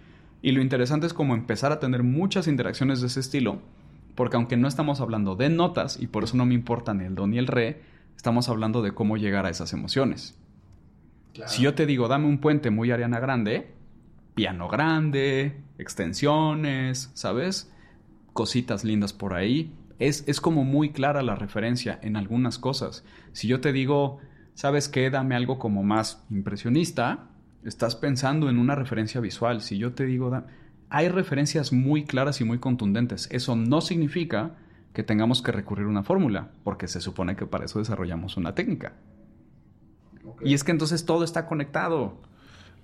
Y 0.42 0.52
lo 0.52 0.60
interesante 0.60 1.06
es 1.06 1.14
como 1.14 1.34
empezar 1.34 1.72
a 1.72 1.80
tener 1.80 2.02
muchas 2.02 2.48
interacciones 2.48 3.00
de 3.00 3.06
ese 3.06 3.20
estilo 3.20 3.62
porque 4.14 4.36
aunque 4.36 4.56
no 4.56 4.68
estamos 4.68 5.00
hablando 5.00 5.36
de 5.36 5.48
notas, 5.48 6.00
y 6.00 6.06
por 6.06 6.24
eso 6.24 6.36
no 6.36 6.46
me 6.46 6.54
importa 6.54 6.94
ni 6.94 7.04
el 7.04 7.14
do 7.14 7.26
ni 7.26 7.38
el 7.38 7.46
re, 7.46 7.82
estamos 8.16 8.48
hablando 8.48 8.82
de 8.82 8.92
cómo 8.92 9.16
llegar 9.16 9.46
a 9.46 9.50
esas 9.50 9.72
emociones. 9.72 10.38
Si 11.46 11.62
yo 11.62 11.74
te 11.74 11.84
digo, 11.84 12.06
dame 12.06 12.26
un 12.26 12.38
puente 12.38 12.70
muy 12.70 12.92
Ariana 12.92 13.18
Grande, 13.18 13.74
piano 14.34 14.68
grande, 14.68 15.60
extensiones, 15.78 17.10
¿sabes? 17.14 17.72
Cositas 18.32 18.84
lindas 18.84 19.12
por 19.12 19.34
ahí. 19.34 19.72
Es, 19.98 20.24
es 20.26 20.40
como 20.40 20.64
muy 20.64 20.90
clara 20.90 21.22
la 21.22 21.36
referencia 21.36 21.98
en 22.02 22.16
algunas 22.16 22.58
cosas. 22.58 23.04
Si 23.32 23.48
yo 23.48 23.60
te 23.60 23.72
digo, 23.72 24.18
¿sabes 24.54 24.88
qué? 24.88 25.10
Dame 25.10 25.36
algo 25.36 25.58
como 25.58 25.82
más 25.82 26.24
impresionista, 26.30 27.30
estás 27.64 27.96
pensando 27.96 28.48
en 28.48 28.58
una 28.58 28.74
referencia 28.74 29.20
visual. 29.20 29.60
Si 29.60 29.78
yo 29.78 29.92
te 29.92 30.04
digo, 30.04 30.42
hay 30.94 31.08
referencias 31.08 31.72
muy 31.72 32.04
claras 32.04 32.40
y 32.40 32.44
muy 32.44 32.60
contundentes. 32.60 33.26
Eso 33.32 33.56
no 33.56 33.80
significa 33.80 34.52
que 34.92 35.02
tengamos 35.02 35.42
que 35.42 35.50
recurrir 35.50 35.86
a 35.86 35.88
una 35.88 36.04
fórmula, 36.04 36.52
porque 36.62 36.86
se 36.86 37.00
supone 37.00 37.34
que 37.34 37.46
para 37.46 37.64
eso 37.64 37.80
desarrollamos 37.80 38.36
una 38.36 38.54
técnica. 38.54 38.92
Y 40.40 40.54
es 40.54 40.62
que 40.62 40.70
entonces 40.70 41.04
todo 41.04 41.24
está 41.24 41.46
conectado. 41.46 42.14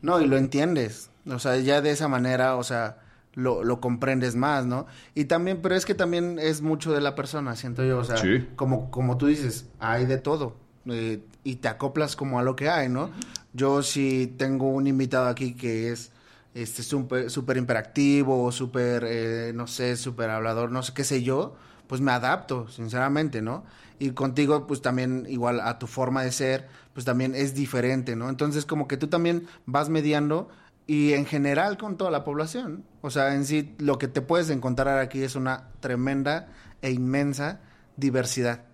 No, 0.02 0.20
y 0.20 0.26
lo 0.26 0.38
entiendes. 0.38 1.12
O 1.24 1.38
sea, 1.38 1.56
ya 1.58 1.82
de 1.82 1.92
esa 1.92 2.08
manera, 2.08 2.56
o 2.56 2.64
sea, 2.64 2.98
lo, 3.34 3.80
comprendes 3.80 4.34
más, 4.34 4.66
¿no? 4.66 4.88
Y 5.14 5.26
también, 5.26 5.60
pero 5.62 5.76
es 5.76 5.86
que 5.86 5.94
también 5.94 6.40
es 6.40 6.62
mucho 6.62 6.92
de 6.92 7.00
la 7.00 7.14
persona, 7.14 7.54
siento 7.54 7.84
yo. 7.84 7.98
O 7.98 8.04
sea, 8.04 8.16
como, 8.56 8.90
como 8.90 9.18
tú 9.18 9.26
dices, 9.26 9.68
hay 9.78 10.06
de 10.06 10.18
todo. 10.18 10.56
Eh, 10.86 11.22
y 11.44 11.56
te 11.56 11.68
acoplas 11.68 12.16
como 12.16 12.40
a 12.40 12.42
lo 12.42 12.56
que 12.56 12.68
hay, 12.68 12.88
¿no? 12.88 13.10
Yo 13.52 13.84
sí 13.84 14.34
tengo 14.36 14.68
un 14.68 14.88
invitado 14.88 15.28
aquí 15.28 15.54
que 15.54 15.92
es 15.92 16.10
este 16.54 16.82
súper 16.82 17.30
super 17.30 17.56
imperactivo, 17.56 18.50
súper, 18.52 19.04
eh, 19.06 19.52
no 19.54 19.66
sé, 19.66 19.96
súper 19.96 20.30
hablador, 20.30 20.70
no 20.72 20.82
sé 20.82 20.92
qué 20.94 21.04
sé 21.04 21.22
yo, 21.22 21.56
pues 21.86 22.00
me 22.00 22.12
adapto, 22.12 22.68
sinceramente, 22.68 23.42
¿no? 23.42 23.64
Y 23.98 24.12
contigo, 24.12 24.66
pues 24.66 24.80
también, 24.80 25.26
igual 25.28 25.60
a 25.60 25.78
tu 25.78 25.86
forma 25.86 26.22
de 26.22 26.32
ser, 26.32 26.68
pues 26.94 27.04
también 27.04 27.34
es 27.34 27.54
diferente, 27.54 28.16
¿no? 28.16 28.28
Entonces, 28.28 28.64
como 28.64 28.88
que 28.88 28.96
tú 28.96 29.08
también 29.08 29.46
vas 29.66 29.88
mediando 29.88 30.48
y 30.86 31.12
en 31.12 31.26
general 31.26 31.76
con 31.78 31.96
toda 31.96 32.10
la 32.10 32.24
población. 32.24 32.84
O 33.02 33.10
sea, 33.10 33.34
en 33.34 33.44
sí, 33.44 33.74
lo 33.78 33.98
que 33.98 34.08
te 34.08 34.22
puedes 34.22 34.50
encontrar 34.50 34.98
aquí 34.98 35.22
es 35.22 35.36
una 35.36 35.68
tremenda 35.80 36.48
e 36.82 36.90
inmensa 36.90 37.60
diversidad. 37.96 38.64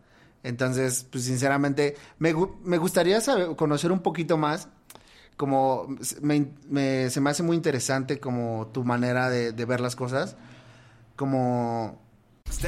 Entonces, 0.42 1.06
pues 1.10 1.24
sinceramente, 1.24 1.96
me, 2.18 2.32
me 2.64 2.78
gustaría 2.78 3.20
saber, 3.20 3.56
conocer 3.56 3.92
un 3.92 4.00
poquito 4.00 4.36
más 4.36 4.68
como 5.36 5.86
me, 6.20 6.46
me, 6.68 7.10
se 7.10 7.20
me 7.20 7.30
hace 7.30 7.42
muy 7.42 7.56
interesante 7.56 8.20
como 8.20 8.68
tu 8.72 8.84
manera 8.84 9.28
de, 9.30 9.52
de 9.52 9.64
ver 9.64 9.80
las 9.80 9.96
cosas. 9.96 10.36
Como 11.16 11.98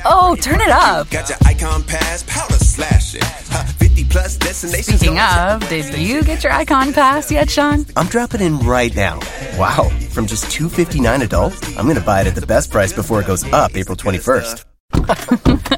Oh, 0.04 0.36
turn 0.40 0.60
it 0.60 0.70
up. 0.70 1.08
Got 1.10 1.28
your 1.28 1.38
icon 1.46 1.82
pass, 1.84 2.22
powder 2.24 2.58
slashing. 2.58 3.22
50 3.22 4.04
plus 4.04 4.36
destinations. 4.36 5.00
Speaking 5.00 5.18
of, 5.18 5.66
did 5.68 5.96
you 5.96 6.22
get 6.22 6.42
your 6.42 6.52
icon 6.52 6.92
pass 6.92 7.30
yet, 7.30 7.48
Sean? 7.48 7.86
I'm 7.96 8.06
dropping 8.06 8.40
in 8.40 8.58
right 8.58 8.94
now. 8.94 9.20
Wow, 9.56 9.88
from 10.10 10.26
just 10.26 10.50
259 10.50 11.22
adult, 11.22 11.54
I'm 11.78 11.84
going 11.84 11.96
to 11.96 12.02
buy 12.02 12.20
it 12.22 12.26
at 12.26 12.34
the 12.34 12.46
best 12.46 12.70
price 12.70 12.92
before 12.92 13.20
it 13.20 13.26
goes 13.26 13.44
up 13.52 13.76
April 13.76 13.96
21st. 13.96 14.64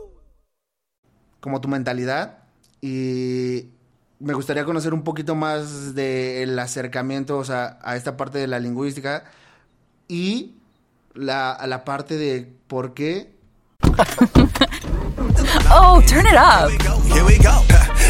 Como 1.41 1.59
tu 1.59 1.67
mentalidad 1.67 2.37
y 2.81 3.65
me 4.19 4.33
gustaría 4.33 4.63
conocer 4.63 4.93
un 4.93 5.03
poquito 5.03 5.35
más 5.35 5.93
del 5.95 6.57
acercamiento, 6.57 7.37
o 7.37 7.43
sea, 7.43 7.79
a 7.81 7.95
esta 7.95 8.15
parte 8.15 8.37
de 8.37 8.47
la 8.47 8.59
lingüística 8.59 9.23
y 10.07 10.55
la, 11.13 11.51
a 11.51 11.67
la 11.67 11.83
parte 11.83 12.17
de 12.17 12.47
por 12.67 12.93
qué. 12.93 13.35
oh, 15.71 16.01
turn 16.07 16.25
it 16.27 16.35
up. 16.35 16.69
Here 17.11 17.23
we 17.23 17.37
go. 17.37 17.90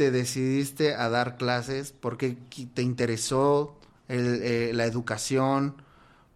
te 0.00 0.10
decidiste 0.10 0.94
a 0.94 1.10
dar 1.10 1.36
clases? 1.36 1.92
¿Por 1.92 2.16
qué 2.16 2.34
te 2.72 2.80
interesó 2.80 3.78
eh, 4.08 4.70
la 4.72 4.86
educación? 4.86 5.74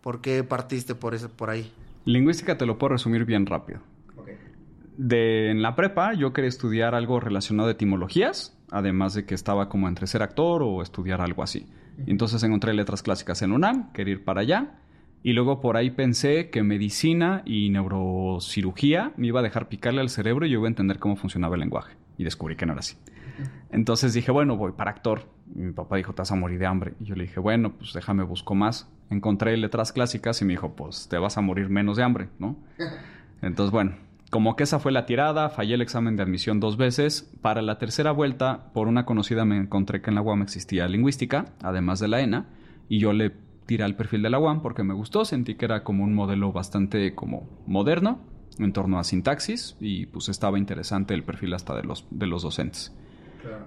¿Por 0.02 0.20
qué 0.20 0.44
partiste 0.44 0.94
por, 0.94 1.14
eso, 1.14 1.30
por 1.30 1.48
ahí? 1.48 1.72
Lingüística 2.04 2.58
te 2.58 2.66
lo 2.66 2.76
puedo 2.76 2.92
resumir 2.92 3.24
bien 3.24 3.46
rápido. 3.46 3.80
De, 4.98 5.50
en 5.50 5.62
la 5.62 5.74
prepa 5.76 6.12
yo 6.12 6.34
quería 6.34 6.50
estudiar 6.50 6.94
algo 6.94 7.20
relacionado 7.20 7.70
a 7.70 7.72
etimologías, 7.72 8.54
además 8.70 9.14
de 9.14 9.24
que 9.24 9.34
estaba 9.34 9.70
como 9.70 9.88
entre 9.88 10.08
ser 10.08 10.22
actor 10.22 10.62
o 10.62 10.82
estudiar 10.82 11.22
algo 11.22 11.42
así. 11.42 11.66
Entonces 12.06 12.42
encontré 12.42 12.74
letras 12.74 13.02
clásicas 13.02 13.40
en 13.40 13.52
UNAM, 13.52 13.92
quería 13.92 14.12
ir 14.12 14.24
para 14.24 14.42
allá. 14.42 14.74
Y 15.22 15.32
luego 15.32 15.62
por 15.62 15.78
ahí 15.78 15.90
pensé 15.90 16.50
que 16.50 16.62
medicina 16.62 17.40
y 17.46 17.70
neurocirugía 17.70 19.14
me 19.16 19.28
iba 19.28 19.40
a 19.40 19.42
dejar 19.42 19.70
picarle 19.70 20.02
al 20.02 20.10
cerebro 20.10 20.44
y 20.44 20.50
yo 20.50 20.58
iba 20.58 20.66
a 20.66 20.68
entender 20.68 20.98
cómo 20.98 21.16
funcionaba 21.16 21.54
el 21.54 21.60
lenguaje. 21.60 21.96
Y 22.18 22.24
descubrí 22.24 22.56
que 22.56 22.66
no 22.66 22.74
era 22.74 22.80
así. 22.80 22.96
Entonces 23.70 24.14
dije, 24.14 24.30
bueno, 24.30 24.56
voy 24.56 24.72
para 24.72 24.90
actor. 24.90 25.28
Y 25.54 25.60
mi 25.60 25.72
papá 25.72 25.96
dijo, 25.96 26.14
te 26.14 26.22
vas 26.22 26.32
a 26.32 26.36
morir 26.36 26.58
de 26.58 26.66
hambre. 26.66 26.94
Y 27.00 27.04
yo 27.04 27.14
le 27.14 27.24
dije, 27.24 27.40
bueno, 27.40 27.72
pues 27.72 27.92
déjame 27.92 28.22
busco 28.22 28.54
más. 28.54 28.90
Encontré 29.10 29.56
letras 29.56 29.92
clásicas 29.92 30.40
y 30.42 30.44
me 30.44 30.52
dijo, 30.52 30.74
pues 30.74 31.08
te 31.08 31.18
vas 31.18 31.36
a 31.38 31.40
morir 31.40 31.68
menos 31.68 31.96
de 31.96 32.02
hambre, 32.02 32.28
¿no? 32.38 32.56
Entonces, 33.42 33.70
bueno, 33.70 33.96
como 34.30 34.56
que 34.56 34.64
esa 34.64 34.80
fue 34.80 34.90
la 34.90 35.06
tirada, 35.06 35.48
fallé 35.50 35.74
el 35.74 35.82
examen 35.82 36.16
de 36.16 36.22
admisión 36.22 36.58
dos 36.58 36.76
veces. 36.76 37.30
Para 37.40 37.62
la 37.62 37.78
tercera 37.78 38.10
vuelta, 38.10 38.72
por 38.72 38.88
una 38.88 39.04
conocida 39.04 39.44
me 39.44 39.58
encontré 39.58 40.02
que 40.02 40.10
en 40.10 40.16
la 40.16 40.22
UAM 40.22 40.42
existía 40.42 40.88
lingüística, 40.88 41.46
además 41.62 42.00
de 42.00 42.08
la 42.08 42.20
ENA, 42.20 42.46
y 42.88 42.98
yo 42.98 43.12
le 43.12 43.32
tiré 43.66 43.84
al 43.84 43.96
perfil 43.96 44.22
de 44.22 44.30
la 44.30 44.38
UAM 44.38 44.60
porque 44.60 44.82
me 44.82 44.94
gustó, 44.94 45.24
sentí 45.24 45.54
que 45.54 45.64
era 45.64 45.84
como 45.84 46.04
un 46.04 46.14
modelo 46.14 46.52
bastante 46.52 47.14
como 47.14 47.48
moderno 47.66 48.20
en 48.58 48.72
torno 48.72 48.98
a 48.98 49.04
sintaxis 49.04 49.76
y 49.80 50.06
pues 50.06 50.28
estaba 50.28 50.58
interesante 50.58 51.14
el 51.14 51.24
perfil 51.24 51.54
hasta 51.54 51.74
de 51.74 51.84
los, 51.84 52.06
de 52.10 52.26
los 52.26 52.42
docentes. 52.42 52.92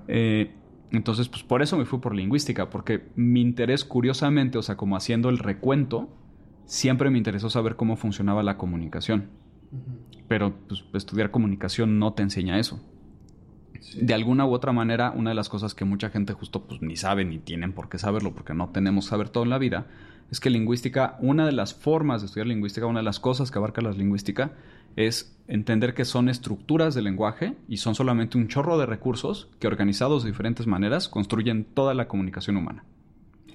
Eh, 0.08 0.52
entonces, 0.92 1.28
pues 1.28 1.44
por 1.44 1.62
eso 1.62 1.78
me 1.78 1.86
fui 1.86 2.00
por 2.00 2.16
lingüística, 2.16 2.70
porque 2.70 3.08
mi 3.16 3.42
interés, 3.42 3.84
curiosamente, 3.84 4.58
o 4.58 4.62
sea, 4.62 4.78
como 4.78 4.96
haciendo 4.96 5.30
el 5.30 5.38
recuento, 5.38 6.10
siempre 6.66 7.10
me 7.10 7.18
interesó 7.18 7.50
saber 7.50 7.76
cómo 7.76 7.96
funcionaba 7.96 8.44
la 8.44 8.58
comunicación. 8.58 9.30
Pero 10.28 10.54
pues, 10.68 10.86
estudiar 10.94 11.32
comunicación 11.32 12.00
no 12.00 12.14
te 12.14 12.24
enseña 12.24 12.60
eso. 12.60 12.80
De 14.02 14.14
alguna 14.14 14.46
u 14.46 14.54
otra 14.54 14.72
manera, 14.72 15.12
una 15.12 15.32
de 15.32 15.36
las 15.36 15.50
cosas 15.50 15.74
que 15.74 15.86
mucha 15.86 16.10
gente 16.10 16.34
justo 16.34 16.66
pues, 16.68 16.82
ni 16.82 16.96
sabe 16.96 17.26
ni 17.26 17.38
tienen 17.40 17.74
por 17.74 17.90
qué 17.90 17.98
saberlo, 17.98 18.34
porque 18.34 18.54
no 18.54 18.70
tenemos 18.70 19.06
saber 19.06 19.30
todo 19.30 19.44
en 19.44 19.50
la 19.50 19.58
vida, 19.58 19.88
es 20.32 20.40
que 20.40 20.50
lingüística, 20.50 21.18
una 21.22 21.46
de 21.46 21.54
las 21.54 21.74
formas 21.74 22.22
de 22.22 22.26
estudiar 22.28 22.48
lingüística, 22.48 22.86
una 22.86 23.00
de 23.00 23.06
las 23.06 23.20
cosas 23.20 23.52
que 23.52 23.60
abarca 23.60 23.82
la 23.82 23.92
lingüística, 23.92 24.52
es 24.98 25.34
entender 25.48 25.94
que 25.94 26.04
son 26.04 26.28
estructuras 26.28 26.94
de 26.94 27.02
lenguaje 27.02 27.56
y 27.70 27.78
son 27.78 27.96
solamente 27.96 28.38
un 28.38 28.50
chorro 28.50 28.78
de 28.78 28.86
recursos 28.86 29.48
que 29.60 29.68
organizados 29.68 30.24
de 30.24 30.32
diferentes 30.32 30.68
maneras 30.68 31.08
construyen 31.08 31.64
toda 31.64 31.94
la 31.94 32.10
comunicación 32.10 32.58
humana. 32.58 32.84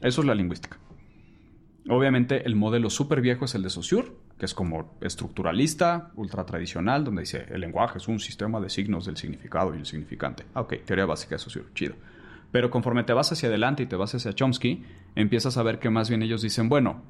Eso 0.00 0.22
es 0.22 0.26
la 0.26 0.34
lingüística. 0.34 0.78
Obviamente 1.88 2.46
el 2.46 2.54
modelo 2.54 2.88
súper 2.90 3.20
viejo 3.20 3.44
es 3.44 3.54
el 3.56 3.62
de 3.64 3.70
Saussure, 3.70 4.12
que 4.38 4.46
es 4.46 4.54
como 4.54 4.96
estructuralista, 5.00 6.12
ultra 6.14 6.46
tradicional, 6.46 7.04
donde 7.04 7.22
dice 7.22 7.44
el 7.50 7.60
lenguaje 7.60 7.98
es 7.98 8.08
un 8.08 8.20
sistema 8.20 8.60
de 8.60 8.70
signos 8.70 9.04
del 9.04 9.16
significado 9.16 9.74
y 9.74 9.78
el 9.78 9.86
significante. 9.86 10.44
Ok, 10.54 10.74
teoría 10.86 11.06
básica 11.06 11.34
de 11.34 11.40
Saussure, 11.40 11.66
chido. 11.74 11.94
Pero 12.52 12.70
conforme 12.70 13.02
te 13.02 13.12
vas 13.12 13.32
hacia 13.32 13.48
adelante 13.48 13.82
y 13.82 13.86
te 13.86 13.96
vas 13.96 14.14
hacia 14.14 14.32
Chomsky, 14.32 14.84
empiezas 15.16 15.56
a 15.56 15.62
ver 15.64 15.80
que 15.80 15.90
más 15.90 16.08
bien 16.08 16.22
ellos 16.22 16.42
dicen, 16.42 16.68
bueno, 16.68 17.02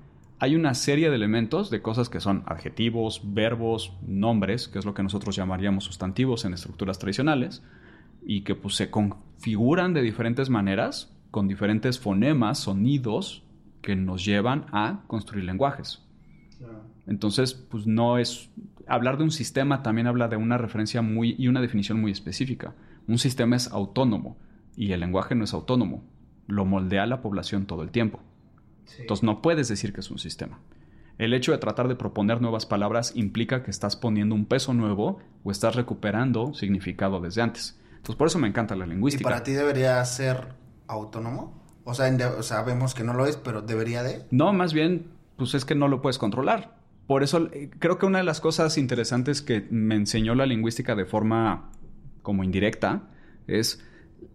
hay 0.42 0.56
una 0.56 0.74
serie 0.74 1.08
de 1.08 1.14
elementos, 1.14 1.70
de 1.70 1.82
cosas 1.82 2.08
que 2.08 2.18
son 2.18 2.42
adjetivos, 2.46 3.20
verbos, 3.22 3.92
nombres, 4.04 4.66
que 4.66 4.80
es 4.80 4.84
lo 4.84 4.92
que 4.92 5.04
nosotros 5.04 5.36
llamaríamos 5.36 5.84
sustantivos 5.84 6.44
en 6.44 6.52
estructuras 6.52 6.98
tradicionales, 6.98 7.62
y 8.26 8.40
que 8.40 8.56
pues, 8.56 8.74
se 8.74 8.90
configuran 8.90 9.94
de 9.94 10.02
diferentes 10.02 10.50
maneras, 10.50 11.14
con 11.30 11.46
diferentes 11.46 12.00
fonemas, 12.00 12.58
sonidos, 12.58 13.44
que 13.82 13.94
nos 13.94 14.24
llevan 14.24 14.66
a 14.72 15.04
construir 15.06 15.44
lenguajes. 15.44 16.04
Entonces, 17.06 17.54
pues 17.54 17.86
no 17.86 18.18
es... 18.18 18.50
Hablar 18.88 19.18
de 19.18 19.22
un 19.22 19.30
sistema 19.30 19.84
también 19.84 20.08
habla 20.08 20.26
de 20.26 20.34
una 20.34 20.58
referencia 20.58 21.02
muy 21.02 21.36
y 21.38 21.46
una 21.46 21.60
definición 21.60 22.00
muy 22.00 22.10
específica. 22.10 22.74
Un 23.06 23.18
sistema 23.18 23.54
es 23.54 23.70
autónomo 23.70 24.36
y 24.76 24.90
el 24.90 24.98
lenguaje 24.98 25.36
no 25.36 25.44
es 25.44 25.54
autónomo. 25.54 26.02
Lo 26.48 26.64
moldea 26.64 27.06
la 27.06 27.22
población 27.22 27.66
todo 27.66 27.84
el 27.84 27.92
tiempo. 27.92 28.18
Entonces 28.98 29.22
no 29.22 29.42
puedes 29.42 29.68
decir 29.68 29.92
que 29.92 30.00
es 30.00 30.10
un 30.10 30.18
sistema. 30.18 30.60
El 31.18 31.34
hecho 31.34 31.52
de 31.52 31.58
tratar 31.58 31.88
de 31.88 31.94
proponer 31.94 32.40
nuevas 32.40 32.66
palabras 32.66 33.12
implica 33.14 33.62
que 33.62 33.70
estás 33.70 33.96
poniendo 33.96 34.34
un 34.34 34.46
peso 34.46 34.74
nuevo 34.74 35.20
o 35.44 35.50
estás 35.50 35.76
recuperando 35.76 36.54
significado 36.54 37.20
desde 37.20 37.42
antes. 37.42 37.78
Entonces 37.96 38.16
por 38.16 38.26
eso 38.26 38.38
me 38.38 38.48
encanta 38.48 38.74
la 38.74 38.86
lingüística. 38.86 39.28
¿Y 39.28 39.32
para 39.32 39.44
ti 39.44 39.52
debería 39.52 40.04
ser 40.04 40.54
autónomo? 40.88 41.62
O 41.84 41.94
sea, 41.94 42.42
sabemos 42.42 42.94
que 42.94 43.04
no 43.04 43.14
lo 43.14 43.26
es, 43.26 43.36
pero 43.36 43.62
debería 43.62 44.02
de. 44.02 44.24
No, 44.30 44.52
más 44.52 44.72
bien, 44.72 45.06
pues 45.36 45.54
es 45.54 45.64
que 45.64 45.74
no 45.74 45.88
lo 45.88 46.00
puedes 46.00 46.18
controlar. 46.18 46.76
Por 47.06 47.22
eso 47.22 47.48
eh, 47.52 47.70
creo 47.78 47.98
que 47.98 48.06
una 48.06 48.18
de 48.18 48.24
las 48.24 48.40
cosas 48.40 48.78
interesantes 48.78 49.42
que 49.42 49.66
me 49.70 49.96
enseñó 49.96 50.34
la 50.34 50.46
lingüística 50.46 50.94
de 50.94 51.04
forma 51.04 51.70
como 52.22 52.44
indirecta 52.44 53.08
es 53.46 53.84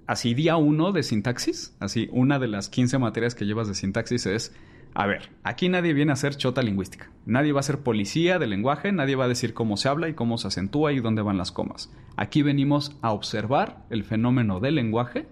así 0.08 0.34
día 0.34 0.58
uno 0.58 0.92
de 0.92 1.04
sintaxis, 1.04 1.76
así 1.80 2.10
una 2.12 2.40
de 2.40 2.48
las 2.48 2.70
15 2.70 2.98
materias 2.98 3.36
que 3.36 3.46
llevas 3.46 3.68
de 3.68 3.76
sintaxis 3.76 4.26
es, 4.26 4.56
a 4.96 5.06
ver, 5.06 5.30
aquí 5.44 5.70
nadie 5.70 5.94
viene 5.94 6.12
a 6.12 6.14
hacer 6.14 6.36
chota 6.38 6.64
lingüística, 6.64 7.12
nadie 7.26 7.52
va 7.52 7.60
a 7.60 7.64
ser 7.64 7.80
policía 7.80 8.40
del 8.40 8.50
lenguaje, 8.50 8.92
nadie 8.92 9.16
va 9.16 9.26
a 9.26 9.28
decir 9.28 9.54
cómo 9.54 9.78
se 9.78 9.90
habla 9.90 10.10
y 10.10 10.14
cómo 10.14 10.38
se 10.38 10.48
acentúa 10.48 10.94
y 10.94 11.02
dónde 11.02 11.22
van 11.22 11.38
las 11.38 11.52
comas. 11.52 11.92
Aquí 12.16 12.42
venimos 12.42 12.98
a 13.02 13.12
observar 13.12 13.86
el 13.92 14.04
fenómeno 14.04 14.60
del 14.60 14.76
lenguaje 14.76 15.28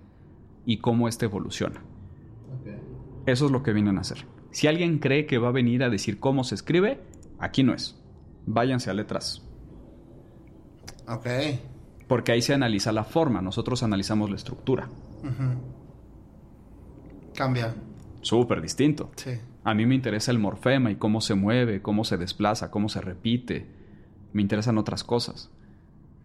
y 0.65 0.77
cómo 0.77 1.07
éste 1.07 1.25
evoluciona. 1.25 1.81
Eso 3.25 3.45
es 3.47 3.51
lo 3.51 3.63
que 3.63 3.73
vienen 3.73 3.97
a 3.97 4.01
hacer. 4.01 4.25
Si 4.51 4.67
alguien 4.67 4.99
cree 4.99 5.25
que 5.25 5.39
va 5.39 5.47
a 5.47 5.51
venir 5.51 5.83
a 5.83 5.89
decir 5.89 6.19
cómo 6.19 6.43
se 6.43 6.55
escribe, 6.55 7.01
aquí 7.39 7.63
no 7.63 7.73
es. 7.73 7.99
Váyanse 8.45 8.91
a 8.91 8.93
letras. 8.93 9.41
Ok. 11.07 11.27
Porque 12.07 12.31
ahí 12.31 12.41
se 12.41 12.53
analiza 12.53 12.91
la 12.91 13.03
forma, 13.03 13.41
nosotros 13.41 13.83
analizamos 13.83 14.29
la 14.29 14.35
estructura. 14.35 14.89
Cambia. 17.35 17.75
Súper 18.21 18.61
distinto. 18.61 19.11
Sí. 19.15 19.31
A 19.63 19.73
mí 19.73 19.85
me 19.85 19.95
interesa 19.95 20.31
el 20.31 20.39
morfema 20.39 20.91
y 20.91 20.95
cómo 20.95 21.21
se 21.21 21.35
mueve, 21.35 21.81
cómo 21.81 22.03
se 22.03 22.17
desplaza, 22.17 22.69
cómo 22.69 22.89
se 22.89 23.01
repite. 23.01 23.67
Me 24.33 24.41
interesan 24.41 24.77
otras 24.77 25.03
cosas. 25.03 25.49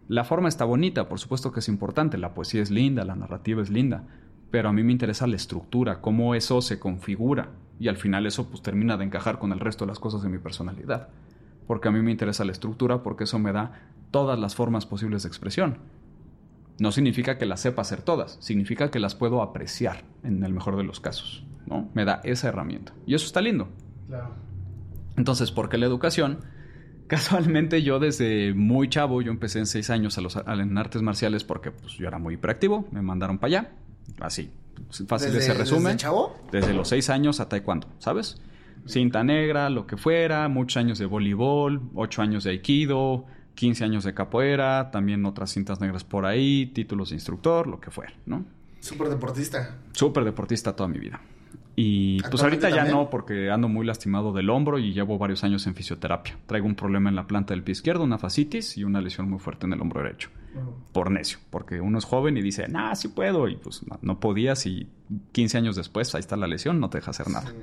La 0.07 0.23
forma 0.23 0.49
está 0.49 0.65
bonita, 0.65 1.07
por 1.07 1.19
supuesto 1.19 1.51
que 1.51 1.61
es 1.61 1.69
importante, 1.69 2.17
la 2.17 2.33
poesía 2.33 2.61
es 2.61 2.69
linda, 2.69 3.05
la 3.05 3.15
narrativa 3.15 3.61
es 3.61 3.69
linda, 3.69 4.03
pero 4.51 4.67
a 4.67 4.73
mí 4.73 4.83
me 4.83 4.91
interesa 4.91 5.25
la 5.25 5.37
estructura, 5.37 6.01
cómo 6.01 6.35
eso 6.35 6.61
se 6.61 6.79
configura 6.79 7.51
y 7.79 7.87
al 7.87 7.97
final 7.97 8.25
eso 8.25 8.49
pues 8.49 8.61
termina 8.61 8.97
de 8.97 9.05
encajar 9.05 9.39
con 9.39 9.53
el 9.53 9.59
resto 9.59 9.85
de 9.85 9.89
las 9.89 9.99
cosas 9.99 10.21
de 10.21 10.29
mi 10.29 10.37
personalidad. 10.37 11.07
Porque 11.65 11.87
a 11.87 11.91
mí 11.91 12.01
me 12.01 12.11
interesa 12.11 12.43
la 12.43 12.51
estructura 12.51 13.01
porque 13.03 13.23
eso 13.23 13.39
me 13.39 13.53
da 13.53 13.87
todas 14.11 14.37
las 14.37 14.55
formas 14.55 14.85
posibles 14.85 15.23
de 15.23 15.29
expresión. 15.29 15.77
No 16.79 16.91
significa 16.91 17.37
que 17.37 17.45
las 17.45 17.61
sepa 17.61 17.81
hacer 17.81 18.01
todas, 18.01 18.37
significa 18.39 18.91
que 18.91 18.99
las 18.99 19.15
puedo 19.15 19.41
apreciar 19.41 20.03
en 20.23 20.43
el 20.43 20.53
mejor 20.53 20.77
de 20.77 20.83
los 20.83 20.99
casos, 20.99 21.45
¿no? 21.65 21.89
Me 21.93 22.05
da 22.05 22.21
esa 22.23 22.49
herramienta 22.49 22.93
y 23.05 23.13
eso 23.15 23.25
está 23.25 23.41
lindo. 23.41 23.69
Claro. 24.07 24.33
Entonces, 25.17 25.51
¿por 25.51 25.69
qué 25.69 25.77
la 25.77 25.85
educación? 25.85 26.39
Casualmente 27.07 27.83
yo 27.83 27.99
desde 27.99 28.53
muy 28.53 28.89
chavo, 28.89 29.21
yo 29.21 29.31
empecé 29.31 29.59
en 29.59 29.65
seis 29.65 29.89
años 29.89 30.17
a 30.17 30.21
los, 30.21 30.35
en 30.35 30.77
artes 30.77 31.01
marciales 31.01 31.43
porque 31.43 31.71
pues, 31.71 31.93
yo 31.93 32.07
era 32.07 32.17
muy 32.17 32.35
hiperactivo, 32.35 32.87
me 32.91 33.01
mandaron 33.01 33.37
para 33.37 33.47
allá 33.47 33.71
Así, 34.19 34.51
fácil 35.07 35.33
de 35.33 35.41
se 35.41 35.53
resume. 35.53 35.91
¿Desde 35.91 35.97
chavo? 35.97 36.35
Desde 36.51 36.73
los 36.73 36.87
seis 36.87 37.09
años 37.09 37.39
a 37.39 37.49
taekwondo, 37.49 37.87
¿sabes? 37.99 38.41
Cinta 38.87 39.23
negra, 39.23 39.69
lo 39.69 39.85
que 39.85 39.97
fuera, 39.97 40.47
muchos 40.47 40.77
años 40.77 40.97
de 40.99 41.05
voleibol, 41.05 41.81
ocho 41.93 42.21
años 42.21 42.43
de 42.43 42.51
aikido, 42.51 43.25
15 43.55 43.83
años 43.83 44.03
de 44.03 44.13
capoeira, 44.13 44.91
también 44.91 45.25
otras 45.25 45.51
cintas 45.51 45.79
negras 45.79 46.03
por 46.03 46.25
ahí, 46.25 46.67
títulos 46.67 47.09
de 47.09 47.15
instructor, 47.15 47.67
lo 47.67 47.79
que 47.79 47.91
fuera, 47.91 48.13
¿no? 48.25 48.45
Súper 48.79 49.09
deportista. 49.09 49.77
Súper 49.91 50.23
deportista 50.23 50.75
toda 50.75 50.89
mi 50.89 50.99
vida. 50.99 51.21
Y 51.75 52.21
pues 52.23 52.43
ahorita 52.43 52.69
ya 52.69 52.85
no, 52.85 53.09
porque 53.09 53.49
ando 53.49 53.69
muy 53.69 53.85
lastimado 53.85 54.33
del 54.33 54.49
hombro 54.49 54.77
y 54.77 54.93
llevo 54.93 55.17
varios 55.17 55.43
años 55.43 55.65
en 55.67 55.75
fisioterapia. 55.75 56.37
Traigo 56.45 56.67
un 56.67 56.75
problema 56.75 57.09
en 57.09 57.15
la 57.15 57.27
planta 57.27 57.53
del 57.53 57.63
pie 57.63 57.71
izquierdo, 57.71 58.03
una 58.03 58.17
fascitis 58.17 58.77
y 58.77 58.83
una 58.83 58.99
lesión 59.01 59.29
muy 59.29 59.39
fuerte 59.39 59.65
en 59.65 59.73
el 59.73 59.81
hombro 59.81 60.03
derecho. 60.03 60.29
Por 60.91 61.11
necio, 61.11 61.39
porque 61.49 61.79
uno 61.79 61.97
es 61.97 62.03
joven 62.03 62.35
y 62.35 62.41
dice, 62.41 62.67
nah, 62.67 62.93
sí 62.95 63.07
puedo. 63.07 63.47
Y 63.47 63.55
pues 63.55 63.81
no, 64.01 64.19
podías 64.19 64.65
y 64.65 64.89
15 65.31 65.57
años 65.57 65.75
después 65.75 66.13
ahí 66.13 66.19
está 66.19 66.35
la 66.35 66.47
lesión, 66.47 66.79
no 66.79 66.89
te 66.89 66.97
deja 66.97 67.11
hacer 67.11 67.29
nada. 67.29 67.53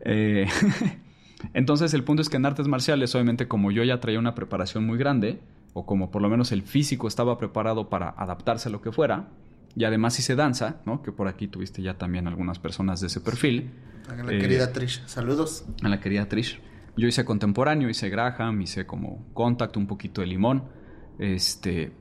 Eh, 0.00 0.46
entonces 1.52 1.94
el 1.94 2.04
punto 2.04 2.22
es 2.22 2.28
que 2.28 2.36
en 2.36 2.46
artes 2.46 2.68
marciales, 2.68 3.14
obviamente 3.14 3.48
como 3.48 3.70
yo 3.70 3.84
ya 3.84 4.00
traía 4.00 4.18
una 4.18 4.34
preparación 4.34 4.86
muy 4.86 4.98
grande, 4.98 5.40
o 5.72 5.84
como 5.84 6.10
por 6.10 6.22
lo 6.22 6.28
menos 6.28 6.52
el 6.52 6.62
físico 6.62 7.08
estaba 7.08 7.36
preparado 7.36 7.88
para 7.90 8.10
adaptarse 8.10 8.68
a 8.68 8.72
lo 8.72 8.80
que 8.80 8.92
fuera, 8.92 9.28
y 9.76 9.84
además 9.84 10.18
hice 10.18 10.36
danza, 10.36 10.80
¿no? 10.86 11.02
Que 11.02 11.12
por 11.12 11.28
aquí 11.28 11.48
tuviste 11.48 11.82
ya 11.82 11.94
también 11.98 12.28
algunas 12.28 12.58
personas 12.58 13.00
de 13.00 13.08
ese 13.08 13.20
perfil. 13.20 13.72
A 14.08 14.14
la 14.14 14.30
querida 14.38 14.64
eh, 14.64 14.68
Trish, 14.68 15.02
saludos. 15.06 15.64
A 15.82 15.88
la 15.88 16.00
querida 16.00 16.28
Trish. 16.28 16.60
Yo 16.96 17.08
hice 17.08 17.24
contemporáneo, 17.24 17.88
hice 17.88 18.08
Graham, 18.08 18.62
hice 18.62 18.86
como 18.86 19.26
contact, 19.34 19.76
un 19.76 19.88
poquito 19.88 20.20
de 20.20 20.28
limón. 20.28 20.64
Este, 21.18 21.92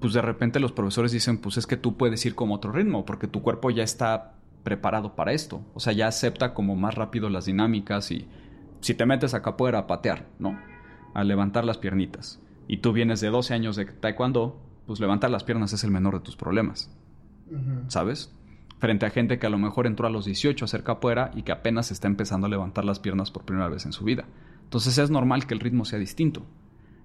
pues 0.00 0.12
de 0.12 0.22
repente 0.22 0.60
los 0.60 0.72
profesores 0.72 1.10
dicen, 1.10 1.38
pues 1.38 1.56
es 1.56 1.66
que 1.66 1.76
tú 1.76 1.96
puedes 1.96 2.24
ir 2.26 2.34
como 2.34 2.54
otro 2.54 2.70
ritmo, 2.70 3.04
porque 3.04 3.26
tu 3.26 3.42
cuerpo 3.42 3.70
ya 3.70 3.82
está 3.82 4.34
preparado 4.62 5.14
para 5.14 5.32
esto. 5.32 5.64
O 5.74 5.80
sea, 5.80 5.92
ya 5.92 6.06
acepta 6.06 6.54
como 6.54 6.76
más 6.76 6.94
rápido 6.94 7.28
las 7.28 7.46
dinámicas 7.46 8.10
y 8.10 8.28
si 8.80 8.94
te 8.94 9.06
metes 9.06 9.34
acá 9.34 9.50
afuera 9.50 9.80
a 9.80 9.86
patear, 9.86 10.26
¿no? 10.38 10.58
A 11.14 11.24
levantar 11.24 11.64
las 11.64 11.78
piernitas. 11.78 12.40
Y 12.68 12.78
tú 12.78 12.92
vienes 12.92 13.20
de 13.20 13.28
12 13.28 13.54
años 13.54 13.76
de 13.76 13.84
taekwondo, 13.86 14.60
pues 14.86 15.00
levantar 15.00 15.30
las 15.30 15.44
piernas 15.44 15.72
es 15.72 15.84
el 15.84 15.90
menor 15.90 16.14
de 16.14 16.20
tus 16.20 16.36
problemas. 16.36 16.90
¿Sabes? 17.88 18.34
Frente 18.78 19.06
a 19.06 19.10
gente 19.10 19.38
que 19.38 19.46
a 19.46 19.50
lo 19.50 19.58
mejor 19.58 19.86
entró 19.86 20.06
a 20.06 20.10
los 20.10 20.24
18 20.24 20.64
a 20.64 20.66
hacer 20.66 20.82
capoeira 20.82 21.30
y 21.34 21.42
que 21.42 21.52
apenas 21.52 21.90
está 21.90 22.08
empezando 22.08 22.46
a 22.46 22.50
levantar 22.50 22.84
las 22.84 22.98
piernas 22.98 23.30
por 23.30 23.44
primera 23.44 23.68
vez 23.68 23.84
en 23.84 23.92
su 23.92 24.04
vida. 24.04 24.24
Entonces 24.64 24.96
es 24.98 25.10
normal 25.10 25.46
que 25.46 25.54
el 25.54 25.60
ritmo 25.60 25.84
sea 25.84 25.98
distinto. 25.98 26.46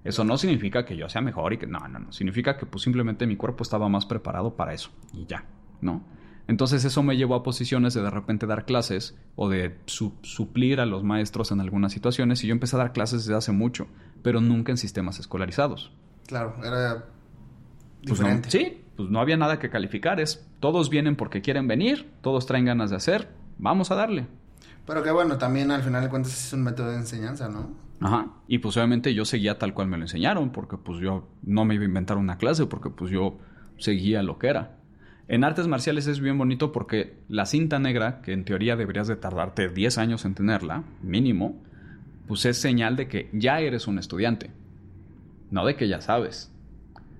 Eso 0.04 0.24
no 0.24 0.38
significa 0.38 0.84
que 0.84 0.96
yo 0.96 1.08
sea 1.08 1.20
mejor 1.20 1.52
y 1.52 1.58
que 1.58 1.66
no, 1.66 1.80
no, 1.86 1.98
no. 1.98 2.12
Significa 2.12 2.56
que 2.56 2.66
pues 2.66 2.82
simplemente 2.82 3.26
mi 3.26 3.36
cuerpo 3.36 3.62
estaba 3.62 3.88
más 3.88 4.06
preparado 4.06 4.56
para 4.56 4.72
eso 4.72 4.90
y 5.12 5.26
ya, 5.26 5.44
¿no? 5.80 6.02
Entonces 6.48 6.84
eso 6.84 7.02
me 7.02 7.16
llevó 7.16 7.34
a 7.36 7.42
posiciones 7.42 7.94
de 7.94 8.02
de 8.02 8.10
repente 8.10 8.46
dar 8.46 8.64
clases 8.64 9.16
o 9.36 9.48
de 9.48 9.76
suplir 9.86 10.80
a 10.80 10.86
los 10.86 11.04
maestros 11.04 11.52
en 11.52 11.60
algunas 11.60 11.92
situaciones 11.92 12.42
y 12.42 12.48
yo 12.48 12.52
empecé 12.52 12.76
a 12.76 12.80
dar 12.80 12.92
clases 12.92 13.24
desde 13.24 13.36
hace 13.36 13.52
mucho, 13.52 13.86
pero 14.22 14.40
nunca 14.40 14.72
en 14.72 14.78
sistemas 14.78 15.20
escolarizados. 15.20 15.92
Claro, 16.26 16.56
era 16.64 17.04
pues 18.06 18.20
sí, 18.48 18.82
pues 18.96 19.10
no 19.10 19.20
había 19.20 19.36
nada 19.36 19.58
que 19.58 19.70
calificar. 19.70 20.20
Es 20.20 20.46
todos 20.60 20.90
vienen 20.90 21.16
porque 21.16 21.42
quieren 21.42 21.68
venir, 21.68 22.10
todos 22.22 22.46
traen 22.46 22.64
ganas 22.64 22.90
de 22.90 22.96
hacer, 22.96 23.28
vamos 23.58 23.90
a 23.90 23.94
darle. 23.94 24.26
Pero 24.86 25.02
que 25.02 25.10
bueno, 25.10 25.36
también 25.36 25.70
al 25.70 25.82
final 25.82 26.02
de 26.02 26.08
cuentas 26.08 26.32
es 26.32 26.52
un 26.52 26.62
método 26.62 26.90
de 26.90 26.96
enseñanza, 26.96 27.48
¿no? 27.48 27.70
Ajá. 28.00 28.28
Y 28.46 28.58
pues 28.58 28.76
obviamente 28.76 29.12
yo 29.12 29.24
seguía 29.24 29.58
tal 29.58 29.74
cual 29.74 29.88
me 29.88 29.98
lo 29.98 30.04
enseñaron, 30.04 30.50
porque 30.50 30.76
pues 30.78 31.00
yo 31.00 31.28
no 31.42 31.64
me 31.64 31.74
iba 31.74 31.82
a 31.82 31.88
inventar 31.88 32.16
una 32.16 32.38
clase, 32.38 32.66
porque 32.66 32.90
pues 32.90 33.10
yo 33.10 33.38
seguía 33.76 34.22
lo 34.22 34.38
que 34.38 34.48
era. 34.48 34.77
En 35.28 35.44
artes 35.44 35.68
marciales 35.68 36.06
es 36.06 36.20
bien 36.20 36.38
bonito 36.38 36.72
porque 36.72 37.18
la 37.28 37.44
cinta 37.44 37.78
negra, 37.78 38.22
que 38.22 38.32
en 38.32 38.46
teoría 38.46 38.76
deberías 38.76 39.08
de 39.08 39.16
tardarte 39.16 39.68
10 39.68 39.98
años 39.98 40.24
en 40.24 40.34
tenerla, 40.34 40.84
mínimo, 41.02 41.62
pues 42.26 42.46
es 42.46 42.56
señal 42.56 42.96
de 42.96 43.08
que 43.08 43.28
ya 43.34 43.60
eres 43.60 43.86
un 43.86 43.98
estudiante, 43.98 44.50
no 45.50 45.66
de 45.66 45.76
que 45.76 45.86
ya 45.86 46.00
sabes. 46.00 46.50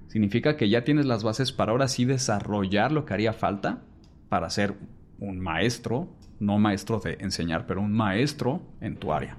Significa 0.06 0.56
que 0.56 0.70
ya 0.70 0.84
tienes 0.84 1.04
las 1.04 1.22
bases 1.22 1.52
para 1.52 1.72
ahora 1.72 1.86
sí 1.86 2.06
desarrollar 2.06 2.92
lo 2.92 3.04
que 3.04 3.12
haría 3.12 3.34
falta 3.34 3.82
para 4.30 4.48
ser 4.48 4.74
un 5.20 5.38
maestro, 5.38 6.08
no 6.40 6.58
maestro 6.58 7.00
de 7.00 7.18
enseñar, 7.20 7.66
pero 7.66 7.82
un 7.82 7.92
maestro 7.92 8.62
en 8.80 8.96
tu 8.96 9.12
área. 9.12 9.36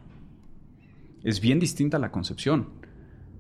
Es 1.24 1.42
bien 1.42 1.60
distinta 1.60 1.98
la 1.98 2.12
concepción. 2.12 2.70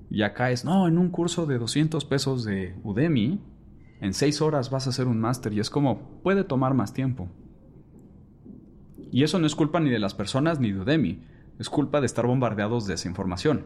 Y 0.09 0.23
acá 0.23 0.49
es, 0.49 0.65
no, 0.65 0.87
en 0.87 0.97
un 0.97 1.09
curso 1.09 1.45
de 1.45 1.59
200 1.59 2.03
pesos 2.05 2.43
de 2.45 2.73
Udemy, 2.83 3.39
en 4.01 4.13
6 4.13 4.41
horas 4.41 4.69
vas 4.69 4.87
a 4.87 4.91
hacer 4.91 5.07
un 5.07 5.19
máster 5.19 5.53
y 5.53 5.59
es 5.59 5.69
como, 5.69 6.21
puede 6.23 6.43
tomar 6.43 6.73
más 6.73 6.93
tiempo. 6.93 7.27
Y 9.11 9.23
eso 9.23 9.39
no 9.39 9.47
es 9.47 9.55
culpa 9.55 9.79
ni 9.79 9.89
de 9.89 9.99
las 9.99 10.13
personas 10.13 10.59
ni 10.59 10.71
de 10.71 10.81
Udemy, 10.81 11.23
es 11.59 11.69
culpa 11.69 11.99
de 11.99 12.05
estar 12.05 12.25
bombardeados 12.25 12.87
de 12.87 12.93
esa 12.93 13.09
información 13.09 13.65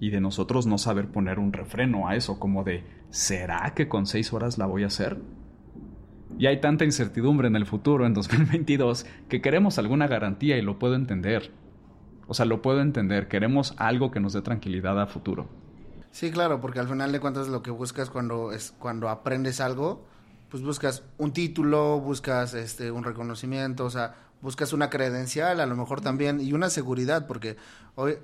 y 0.00 0.10
de 0.10 0.20
nosotros 0.20 0.66
no 0.66 0.78
saber 0.78 1.08
poner 1.08 1.38
un 1.38 1.52
refreno 1.52 2.08
a 2.08 2.16
eso, 2.16 2.40
como 2.40 2.64
de, 2.64 2.84
¿será 3.10 3.72
que 3.74 3.88
con 3.88 4.06
seis 4.06 4.32
horas 4.32 4.58
la 4.58 4.66
voy 4.66 4.82
a 4.82 4.88
hacer? 4.88 5.20
Y 6.38 6.46
hay 6.46 6.60
tanta 6.60 6.84
incertidumbre 6.84 7.46
en 7.48 7.54
el 7.54 7.66
futuro, 7.66 8.06
en 8.06 8.14
2022, 8.14 9.06
que 9.28 9.40
queremos 9.40 9.78
alguna 9.78 10.08
garantía 10.08 10.56
y 10.56 10.62
lo 10.62 10.78
puedo 10.78 10.94
entender. 10.94 11.52
O 12.26 12.34
sea, 12.34 12.46
lo 12.46 12.62
puedo 12.62 12.80
entender, 12.80 13.28
queremos 13.28 13.74
algo 13.76 14.10
que 14.10 14.18
nos 14.18 14.32
dé 14.32 14.42
tranquilidad 14.42 15.00
a 15.00 15.06
futuro. 15.06 15.61
Sí, 16.12 16.30
claro, 16.30 16.60
porque 16.60 16.78
al 16.78 16.88
final 16.88 17.10
de 17.10 17.20
cuentas 17.20 17.48
lo 17.48 17.62
que 17.62 17.70
buscas 17.70 18.10
cuando, 18.10 18.52
es, 18.52 18.72
cuando 18.78 19.08
aprendes 19.08 19.60
algo, 19.60 20.04
pues 20.50 20.62
buscas 20.62 21.02
un 21.18 21.32
título, 21.32 21.98
buscas 22.00 22.54
este, 22.54 22.90
un 22.90 23.02
reconocimiento, 23.02 23.84
o 23.84 23.90
sea, 23.90 24.14
buscas 24.42 24.72
una 24.72 24.90
credencial 24.90 25.60
a 25.60 25.66
lo 25.66 25.74
mejor 25.74 26.00
también 26.00 26.40
y 26.40 26.52
una 26.52 26.70
seguridad, 26.70 27.26
porque 27.26 27.56
hoy 27.96 28.18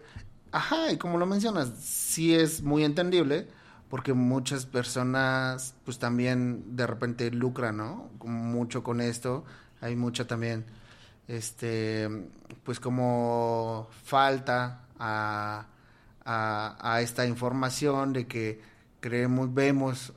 Ajá, 0.53 0.91
y 0.93 0.97
como 0.97 1.19
lo 1.19 1.27
mencionas, 1.27 1.71
sí 1.79 2.35
es 2.35 2.63
muy 2.63 2.85
entendible 2.85 3.47
porque 3.91 4.13
muchas 4.15 4.67
personas 4.67 5.75
pues 5.85 5.99
también 5.99 6.77
de 6.77 6.87
repente 6.87 7.31
lucran, 7.31 7.77
¿no? 7.77 8.11
Mucho 8.25 8.83
con 8.83 9.01
esto, 9.01 9.45
hay 9.81 9.97
mucha 9.97 10.27
también 10.27 10.65
este 11.29 12.09
pues 12.65 12.81
como 12.81 13.89
falta 14.05 14.85
a, 14.99 15.67
a, 16.31 17.01
esta 17.01 17.27
información 17.27 18.13
de 18.13 18.27
que 18.27 18.61
creemos, 19.01 19.55
vemos 19.55 20.13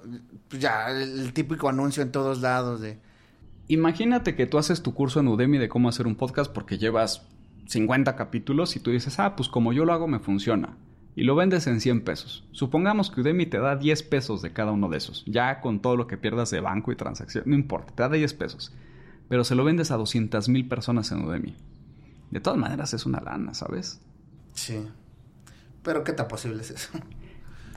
pues 0.49 0.61
ya 0.61 0.89
el 0.89 1.31
típico 1.33 1.69
anuncio 1.69 2.03
en 2.03 2.11
todos 2.11 2.41
lados 2.41 2.81
de 2.81 2.99
Imagínate 3.67 4.35
que 4.35 4.47
tú 4.47 4.57
haces 4.57 4.83
tu 4.83 4.93
curso 4.93 5.21
en 5.21 5.29
Udemy 5.29 5.57
de 5.57 5.69
cómo 5.69 5.87
hacer 5.87 6.05
un 6.05 6.15
podcast 6.15 6.51
porque 6.51 6.77
llevas 6.77 7.25
50 7.67 8.17
capítulos 8.17 8.75
y 8.75 8.81
tú 8.81 8.91
dices, 8.91 9.17
ah, 9.17 9.37
pues 9.37 9.47
como 9.47 9.71
yo 9.71 9.85
lo 9.85 9.93
hago 9.93 10.09
me 10.09 10.19
funciona. 10.19 10.75
Y 11.15 11.23
lo 11.23 11.35
vendes 11.35 11.67
en 11.67 11.79
100 11.79 12.01
pesos. 12.03 12.45
Supongamos 12.51 13.09
que 13.09 13.21
Udemy 13.21 13.45
te 13.45 13.59
da 13.59 13.77
10 13.77 14.03
pesos 14.03 14.41
de 14.41 14.51
cada 14.51 14.73
uno 14.73 14.89
de 14.89 14.97
esos. 14.97 15.23
Ya 15.25 15.61
con 15.61 15.81
todo 15.81 15.95
lo 15.95 16.05
que 16.05 16.17
pierdas 16.17 16.51
de 16.51 16.59
banco 16.59 16.91
y 16.91 16.97
transacción, 16.97 17.45
no 17.47 17.55
importa, 17.55 17.93
te 17.95 18.03
da 18.03 18.09
10 18.09 18.33
pesos. 18.33 18.73
Pero 19.29 19.45
se 19.45 19.55
lo 19.55 19.63
vendes 19.63 19.91
a 19.91 19.95
200 19.95 20.49
mil 20.49 20.67
personas 20.67 21.09
en 21.13 21.23
Udemy. 21.23 21.55
De 22.29 22.41
todas 22.41 22.59
maneras 22.59 22.93
es 22.93 23.05
una 23.05 23.21
lana, 23.21 23.53
¿sabes? 23.53 24.01
Sí. 24.53 24.85
Pero 25.83 26.03
¿qué 26.03 26.13
tan 26.13 26.27
posible 26.27 26.61
es 26.61 26.71
eso? 26.71 26.89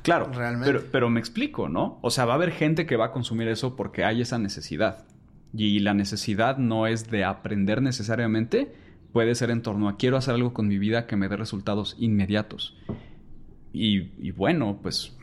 Claro, 0.03 0.31
Realmente. 0.33 0.67
Pero, 0.67 0.85
pero 0.93 1.11
me 1.11 1.19
explico, 1.19 1.71
¿no? 1.71 1.99
O 2.03 2.11
sea, 2.11 2.27
va 2.27 2.33
a 2.33 2.37
haber 2.37 2.51
gente 2.51 2.85
que 2.85 2.97
va 2.97 3.07
a 3.07 3.11
consumir 3.13 3.49
eso 3.49 3.75
porque 3.75 4.05
hay 4.05 4.21
esa 4.21 4.39
necesidad. 4.39 5.07
Y 5.55 5.79
la 5.79 5.95
necesidad 5.95 6.59
no 6.59 6.87
es 6.87 7.11
de 7.11 7.25
aprender 7.25 7.81
necesariamente, 7.81 8.75
puede 9.15 9.35
ser 9.37 9.51
en 9.51 9.63
torno 9.63 9.89
a 9.89 9.97
quiero 9.97 10.17
hacer 10.17 10.35
algo 10.35 10.53
con 10.53 10.67
mi 10.67 10.77
vida 10.77 11.07
que 11.07 11.17
me 11.17 11.29
dé 11.29 11.37
resultados 11.37 11.97
inmediatos. 11.99 12.77
Y, 13.73 14.31
bueno, 14.33 14.79
pues, 14.83 15.17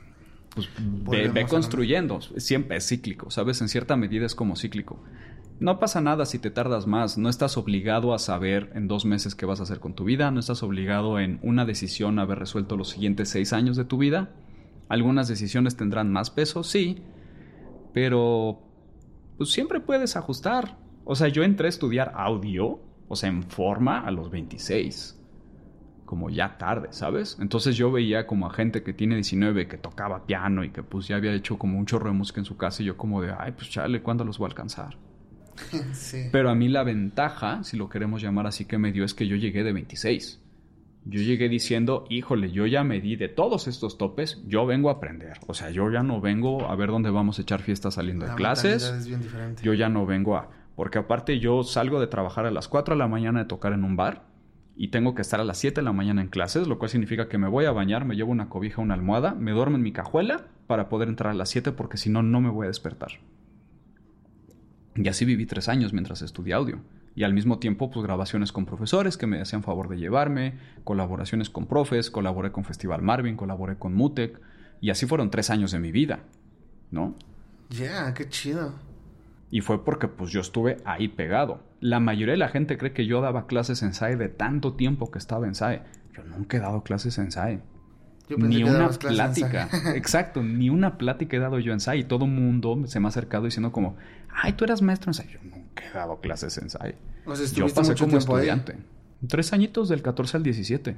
pues 0.56 1.34
ve, 1.34 1.46
construyendo. 1.46 2.20
Siempre 2.22 2.78
es 2.78 2.88
cíclico, 2.88 3.32
¿sabes? 3.32 3.62
En 3.62 3.70
cierta 3.70 3.96
medida 3.96 4.26
es 4.26 4.36
como 4.36 4.56
cíclico. 4.56 5.04
No 5.62 5.80
pasa 5.80 6.02
nada 6.02 6.26
si 6.26 6.40
te 6.40 6.50
tardas 6.50 6.88
más. 6.88 7.18
No 7.20 7.30
estás 7.30 7.56
obligado 7.56 8.14
a 8.14 8.20
saber 8.20 8.72
en 8.74 8.88
dos 8.88 9.06
meses 9.06 9.36
qué 9.36 9.46
vas 9.46 9.60
a 9.60 9.64
hacer 9.64 9.80
con 9.80 9.94
tu 9.94 10.04
vida. 10.04 10.32
No 10.32 10.40
estás 10.40 10.64
obligado 10.64 11.20
en 11.20 11.40
una 11.44 11.66
decisión 11.66 12.20
a 12.20 12.24
haber 12.24 12.40
resuelto 12.40 12.76
los 12.76 12.90
siguientes 12.90 13.30
seis 13.30 13.54
años 13.54 13.78
de 13.78 13.86
tu 13.86 14.00
vida. 14.00 14.32
Algunas 14.90 15.28
decisiones 15.28 15.78
tendrán 15.78 16.12
más 16.12 16.32
peso, 16.32 16.64
sí. 16.64 17.04
Pero 17.94 18.60
pues 19.38 19.52
siempre 19.52 19.80
puedes 19.80 20.16
ajustar. 20.16 20.80
O 21.06 21.16
sea, 21.16 21.28
yo 21.28 21.44
entré 21.44 21.68
a 21.68 21.70
estudiar 21.70 22.12
audio 22.16 22.80
o 23.12 23.16
sea, 23.18 23.30
en 23.30 23.44
forma 23.44 24.00
a 24.00 24.10
los 24.10 24.32
26. 24.32 25.22
Como 26.06 26.30
ya 26.30 26.58
tarde, 26.58 26.88
¿sabes? 26.92 27.38
Entonces 27.42 27.76
yo 27.76 27.92
veía 27.92 28.26
como 28.26 28.48
a 28.48 28.54
gente 28.54 28.84
que 28.84 28.94
tiene 28.94 29.16
19 29.16 29.68
que 29.68 29.78
tocaba 29.78 30.26
piano 30.26 30.64
y 30.64 30.70
que 30.70 30.82
pues 30.82 31.10
ya 31.10 31.18
había 31.18 31.34
hecho 31.34 31.60
como 31.60 31.78
un 31.78 31.86
chorro 31.86 32.10
de 32.10 32.16
música 32.16 32.40
en 32.40 32.46
su 32.46 32.56
casa 32.56 32.82
y 32.82 32.86
yo 32.86 32.96
como 32.96 33.22
de, 33.22 33.34
ay, 33.38 33.52
pues 33.52 33.70
chale, 33.70 34.02
¿cuándo 34.02 34.24
los 34.24 34.38
voy 34.38 34.46
a 34.46 34.48
alcanzar? 34.48 35.11
sí. 35.94 36.30
Pero 36.32 36.50
a 36.50 36.56
mí 36.56 36.70
la 36.70 36.84
ventaja, 36.84 37.64
si 37.64 37.78
lo 37.78 37.90
queremos 37.90 38.22
llamar 38.22 38.48
así 38.48 38.66
que 38.66 38.78
me 38.78 38.92
dio, 38.92 39.04
es 39.04 39.14
que 39.14 39.28
yo 39.28 39.36
llegué 39.36 39.64
de 39.64 39.74
26. 39.74 40.40
Yo 41.04 41.20
llegué 41.20 41.50
diciendo, 41.50 42.06
híjole, 42.10 42.52
yo 42.52 42.68
ya 42.68 42.84
me 42.84 43.02
di 43.02 43.16
de 43.16 43.28
todos 43.28 43.68
estos 43.68 43.98
topes, 43.98 44.42
yo 44.46 44.68
vengo 44.68 44.90
a 44.90 44.94
aprender. 44.94 45.40
O 45.48 45.56
sea, 45.56 45.72
yo 45.72 45.90
ya 45.92 46.04
no 46.04 46.22
vengo 46.22 46.70
a 46.70 46.76
ver 46.76 46.90
dónde 46.90 47.10
vamos 47.10 47.40
a 47.40 47.42
echar 47.42 47.62
fiestas 47.62 47.96
saliendo 47.96 48.28
de 48.28 48.36
clases. 48.36 48.84
Es 48.84 49.08
bien 49.08 49.22
diferente. 49.22 49.64
Yo 49.64 49.74
ya 49.74 49.90
no 49.90 50.06
vengo 50.06 50.36
a, 50.36 50.52
porque 50.76 51.00
aparte 51.00 51.40
yo 51.40 51.64
salgo 51.64 52.00
de 52.00 52.08
trabajar 52.08 52.46
a 52.46 52.52
las 52.52 52.68
4 52.68 52.96
de 52.96 53.00
la 53.00 53.08
mañana 53.08 53.40
de 53.40 53.46
tocar 53.46 53.74
en 53.74 53.84
un 53.84 53.96
bar 53.96 54.26
y 54.76 54.88
tengo 54.88 55.16
que 55.16 55.22
estar 55.22 55.40
a 55.40 55.44
las 55.44 55.58
7 55.58 55.82
de 55.82 55.86
la 55.86 55.92
mañana 55.92 56.22
en 56.22 56.28
clases, 56.28 56.68
lo 56.68 56.78
cual 56.78 56.90
significa 56.90 57.28
que 57.28 57.38
me 57.38 57.48
voy 57.48 57.66
a 57.66 57.72
bañar, 57.72 58.06
me 58.06 58.16
llevo 58.16 58.32
una 58.32 58.50
cobija, 58.50 58.82
una 58.82 58.94
almohada, 58.94 59.34
me 59.34 59.52
duermo 59.52 59.76
en 59.76 59.84
mi 59.84 59.92
cajuela 59.92 60.46
para 60.68 60.88
poder 60.88 61.10
entrar 61.10 61.32
a 61.32 61.36
las 61.36 61.50
7 61.50 61.72
porque 61.72 61.98
si 61.98 62.10
no, 62.10 62.24
no 62.24 62.42
me 62.42 62.50
voy 62.50 62.66
a 62.66 62.68
despertar. 62.70 63.12
Y 64.96 65.08
así 65.08 65.26
viví 65.26 65.46
tres 65.46 65.70
años 65.70 65.94
mientras 65.94 66.22
estudié 66.22 66.54
audio. 66.54 66.80
Y 67.16 67.24
al 67.24 67.34
mismo 67.34 67.60
tiempo, 67.60 67.92
pues 67.92 68.06
grabaciones 68.06 68.52
con 68.52 68.66
profesores 68.66 69.18
que 69.18 69.28
me 69.28 69.42
hacían 69.42 69.64
favor 69.64 69.90
de 69.90 69.98
llevarme, 69.98 70.58
colaboraciones 70.84 71.50
con 71.50 71.66
profes, 71.66 72.10
colaboré 72.10 72.52
con 72.52 72.64
Festival 72.64 73.02
Marvin, 73.02 73.36
colaboré 73.36 73.78
con 73.78 73.94
Mutec, 73.94 74.40
y 74.80 74.90
así 74.90 75.06
fueron 75.06 75.30
tres 75.30 75.50
años 75.50 75.72
de 75.72 75.80
mi 75.80 75.92
vida, 75.92 76.20
¿no? 76.90 77.16
Ya, 77.70 78.14
qué 78.14 78.28
chido. 78.30 78.74
Y 79.50 79.62
fue 79.62 79.84
porque 79.84 80.08
pues 80.08 80.32
yo 80.32 80.40
estuve 80.40 80.78
ahí 80.86 81.10
pegado. 81.10 81.62
La 81.82 82.00
mayoría 82.00 82.34
de 82.34 82.38
la 82.38 82.50
gente 82.50 82.78
cree 82.78 82.94
que 82.94 83.06
yo 83.06 83.22
daba 83.22 83.48
clases 83.48 83.84
en 83.84 83.94
SAE 83.94 84.16
de 84.16 84.30
tanto 84.30 84.74
tiempo 84.74 85.12
que 85.12 85.20
estaba 85.20 85.46
en 85.46 85.56
SAE. 85.56 85.84
Yo 86.16 86.24
nunca 86.24 86.58
he 86.58 86.60
dado 86.62 86.84
clases 86.84 87.18
en 87.18 87.32
SAE. 87.32 87.62
Ni 88.38 88.64
una 88.64 88.90
plática. 88.90 89.70
Exacto, 89.96 90.44
ni 90.44 90.70
una 90.70 90.98
plática 90.98 91.38
he 91.38 91.40
dado 91.40 91.60
yo 91.60 91.74
en 91.74 91.80
SAE. 91.80 92.00
Y 92.00 92.04
todo 92.04 92.26
el 92.26 92.32
mundo 92.32 92.82
se 92.86 93.00
me 93.00 93.08
ha 93.08 93.10
acercado 93.10 93.46
diciendo 93.46 93.72
como, 93.72 93.96
ay, 94.30 94.54
tú 94.54 94.64
eras 94.64 94.82
maestro 94.82 95.10
en 95.10 95.14
SAE. 95.14 95.28
Yo 95.30 95.40
nunca 95.44 95.84
he 95.86 95.94
dado 95.94 96.20
clases 96.20 96.58
en 96.58 96.70
SAE. 96.70 96.96
yo 97.54 97.68
pasé 97.70 97.96
como 97.96 98.18
estudiante. 98.18 98.78
Tres 99.28 99.54
añitos 99.54 99.90
del 99.90 100.02
14 100.02 100.38
al 100.38 100.44
17. 100.44 100.98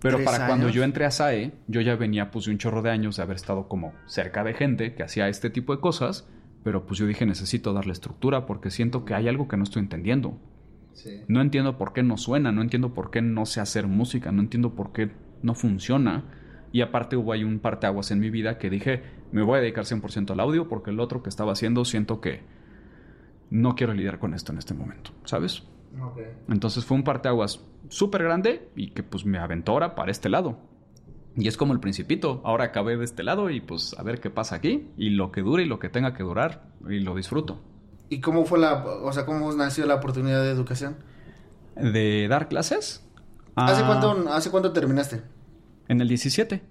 Pero 0.00 0.22
para 0.24 0.46
cuando 0.46 0.68
yo 0.68 0.84
entré 0.84 1.04
a 1.04 1.10
SAE, 1.10 1.52
yo 1.66 1.80
ya 1.80 1.96
venía 1.96 2.30
pues 2.30 2.44
de 2.44 2.52
un 2.52 2.58
chorro 2.58 2.82
de 2.82 2.90
años 2.90 3.16
de 3.16 3.22
haber 3.22 3.36
estado 3.36 3.68
como 3.68 3.92
cerca 4.06 4.44
de 4.44 4.54
gente 4.54 4.94
que 4.94 5.02
hacía 5.02 5.28
este 5.28 5.50
tipo 5.50 5.74
de 5.74 5.80
cosas 5.80 6.26
pero 6.68 6.84
pues 6.84 6.98
yo 6.98 7.06
dije 7.06 7.24
necesito 7.26 7.72
darle 7.72 7.92
estructura 7.92 8.46
porque 8.46 8.70
siento 8.70 9.04
que 9.04 9.14
hay 9.14 9.28
algo 9.28 9.48
que 9.48 9.56
no 9.56 9.64
estoy 9.64 9.80
entendiendo. 9.80 10.38
No 11.28 11.40
entiendo 11.40 11.78
por 11.78 11.92
qué 11.92 12.02
no 12.02 12.18
suena, 12.18 12.50
no 12.50 12.60
entiendo 12.60 12.92
por 12.92 13.10
qué 13.10 13.22
no 13.22 13.46
sé 13.46 13.60
hacer 13.60 13.86
música, 13.86 14.32
no 14.32 14.42
entiendo 14.42 14.74
por 14.74 14.92
qué 14.92 15.10
no 15.42 15.54
funciona. 15.54 16.24
Y 16.72 16.82
aparte 16.82 17.16
hubo 17.16 17.32
ahí 17.32 17.44
un 17.44 17.60
parteaguas 17.60 18.10
en 18.10 18.20
mi 18.20 18.30
vida 18.30 18.58
que 18.58 18.70
dije, 18.70 19.02
me 19.32 19.42
voy 19.42 19.58
a 19.58 19.60
dedicar 19.62 19.84
100% 19.84 20.30
al 20.30 20.40
audio 20.40 20.68
porque 20.68 20.90
el 20.90 21.00
otro 21.00 21.22
que 21.22 21.30
estaba 21.30 21.52
haciendo 21.52 21.84
siento 21.84 22.20
que 22.20 22.42
no 23.50 23.74
quiero 23.74 23.94
lidiar 23.94 24.18
con 24.18 24.34
esto 24.34 24.52
en 24.52 24.58
este 24.58 24.74
momento, 24.74 25.12
¿sabes? 25.24 25.62
Entonces 26.48 26.84
fue 26.84 26.96
un 26.96 27.04
parteaguas 27.04 27.64
súper 27.88 28.22
grande 28.22 28.68
y 28.76 28.90
que 28.90 29.02
pues 29.02 29.24
me 29.24 29.38
aventó 29.38 29.72
ahora 29.72 29.94
para 29.94 30.10
este 30.10 30.28
lado. 30.28 30.58
Y 31.36 31.46
es 31.46 31.56
como 31.56 31.72
el 31.72 31.80
principito. 31.80 32.42
Ahora 32.44 32.64
acabé 32.64 32.96
de 32.96 33.04
este 33.04 33.22
lado 33.22 33.48
y 33.48 33.60
pues 33.60 33.94
a 33.96 34.02
ver 34.02 34.20
qué 34.20 34.28
pasa 34.28 34.56
aquí. 34.56 34.88
Y 34.96 35.10
lo 35.10 35.30
que 35.30 35.40
dure 35.40 35.62
y 35.62 35.66
lo 35.66 35.78
que 35.78 35.88
tenga 35.88 36.12
que 36.12 36.24
durar. 36.24 36.68
Y 36.88 36.98
lo 36.98 37.14
disfruto. 37.14 37.60
¿Y 38.08 38.20
cómo 38.20 38.44
fue 38.44 38.58
la, 38.58 38.84
o 38.84 39.12
sea, 39.12 39.24
cómo 39.24 39.52
nació 39.52 39.86
la 39.86 39.94
oportunidad 39.94 40.42
de 40.42 40.50
educación? 40.50 40.96
¿De 41.76 42.26
dar 42.28 42.48
clases? 42.48 43.07
¿Hace, 43.66 43.82
ah, 43.82 43.86
cuánto, 43.86 44.32
¿Hace 44.32 44.50
cuánto 44.50 44.72
terminaste? 44.72 45.22
En 45.88 46.00
el 46.00 46.08
17. 46.08 46.62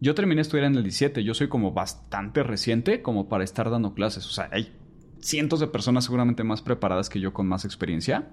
Yo 0.00 0.14
terminé 0.14 0.40
estudiar 0.40 0.66
en 0.66 0.76
el 0.76 0.82
17. 0.82 1.24
Yo 1.24 1.34
soy 1.34 1.48
como 1.48 1.72
bastante 1.72 2.42
reciente 2.42 3.02
como 3.02 3.28
para 3.28 3.44
estar 3.44 3.70
dando 3.70 3.94
clases. 3.94 4.26
O 4.26 4.30
sea, 4.30 4.48
hay 4.52 4.72
cientos 5.20 5.60
de 5.60 5.66
personas 5.66 6.04
seguramente 6.04 6.44
más 6.44 6.62
preparadas 6.62 7.08
que 7.08 7.20
yo 7.20 7.32
con 7.32 7.46
más 7.46 7.64
experiencia. 7.64 8.30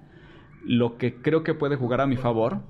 Lo 0.64 0.98
que 0.98 1.20
creo 1.22 1.42
que 1.42 1.54
puede 1.54 1.76
jugar 1.76 2.00
a 2.00 2.06
mi 2.06 2.16
favor 2.16 2.62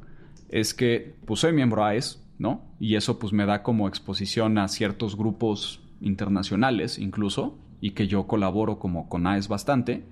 es 0.48 0.74
que 0.74 1.16
pues 1.26 1.40
soy 1.40 1.52
miembro 1.52 1.84
AES, 1.84 2.22
¿no? 2.38 2.62
Y 2.78 2.96
eso 2.96 3.18
pues 3.18 3.32
me 3.32 3.46
da 3.46 3.62
como 3.62 3.88
exposición 3.88 4.58
a 4.58 4.68
ciertos 4.68 5.16
grupos 5.16 5.82
internacionales 6.00 6.98
incluso, 6.98 7.58
y 7.80 7.92
que 7.92 8.06
yo 8.06 8.26
colaboro 8.26 8.78
como 8.78 9.08
con 9.08 9.26
AES 9.26 9.48
bastante, 9.48 10.04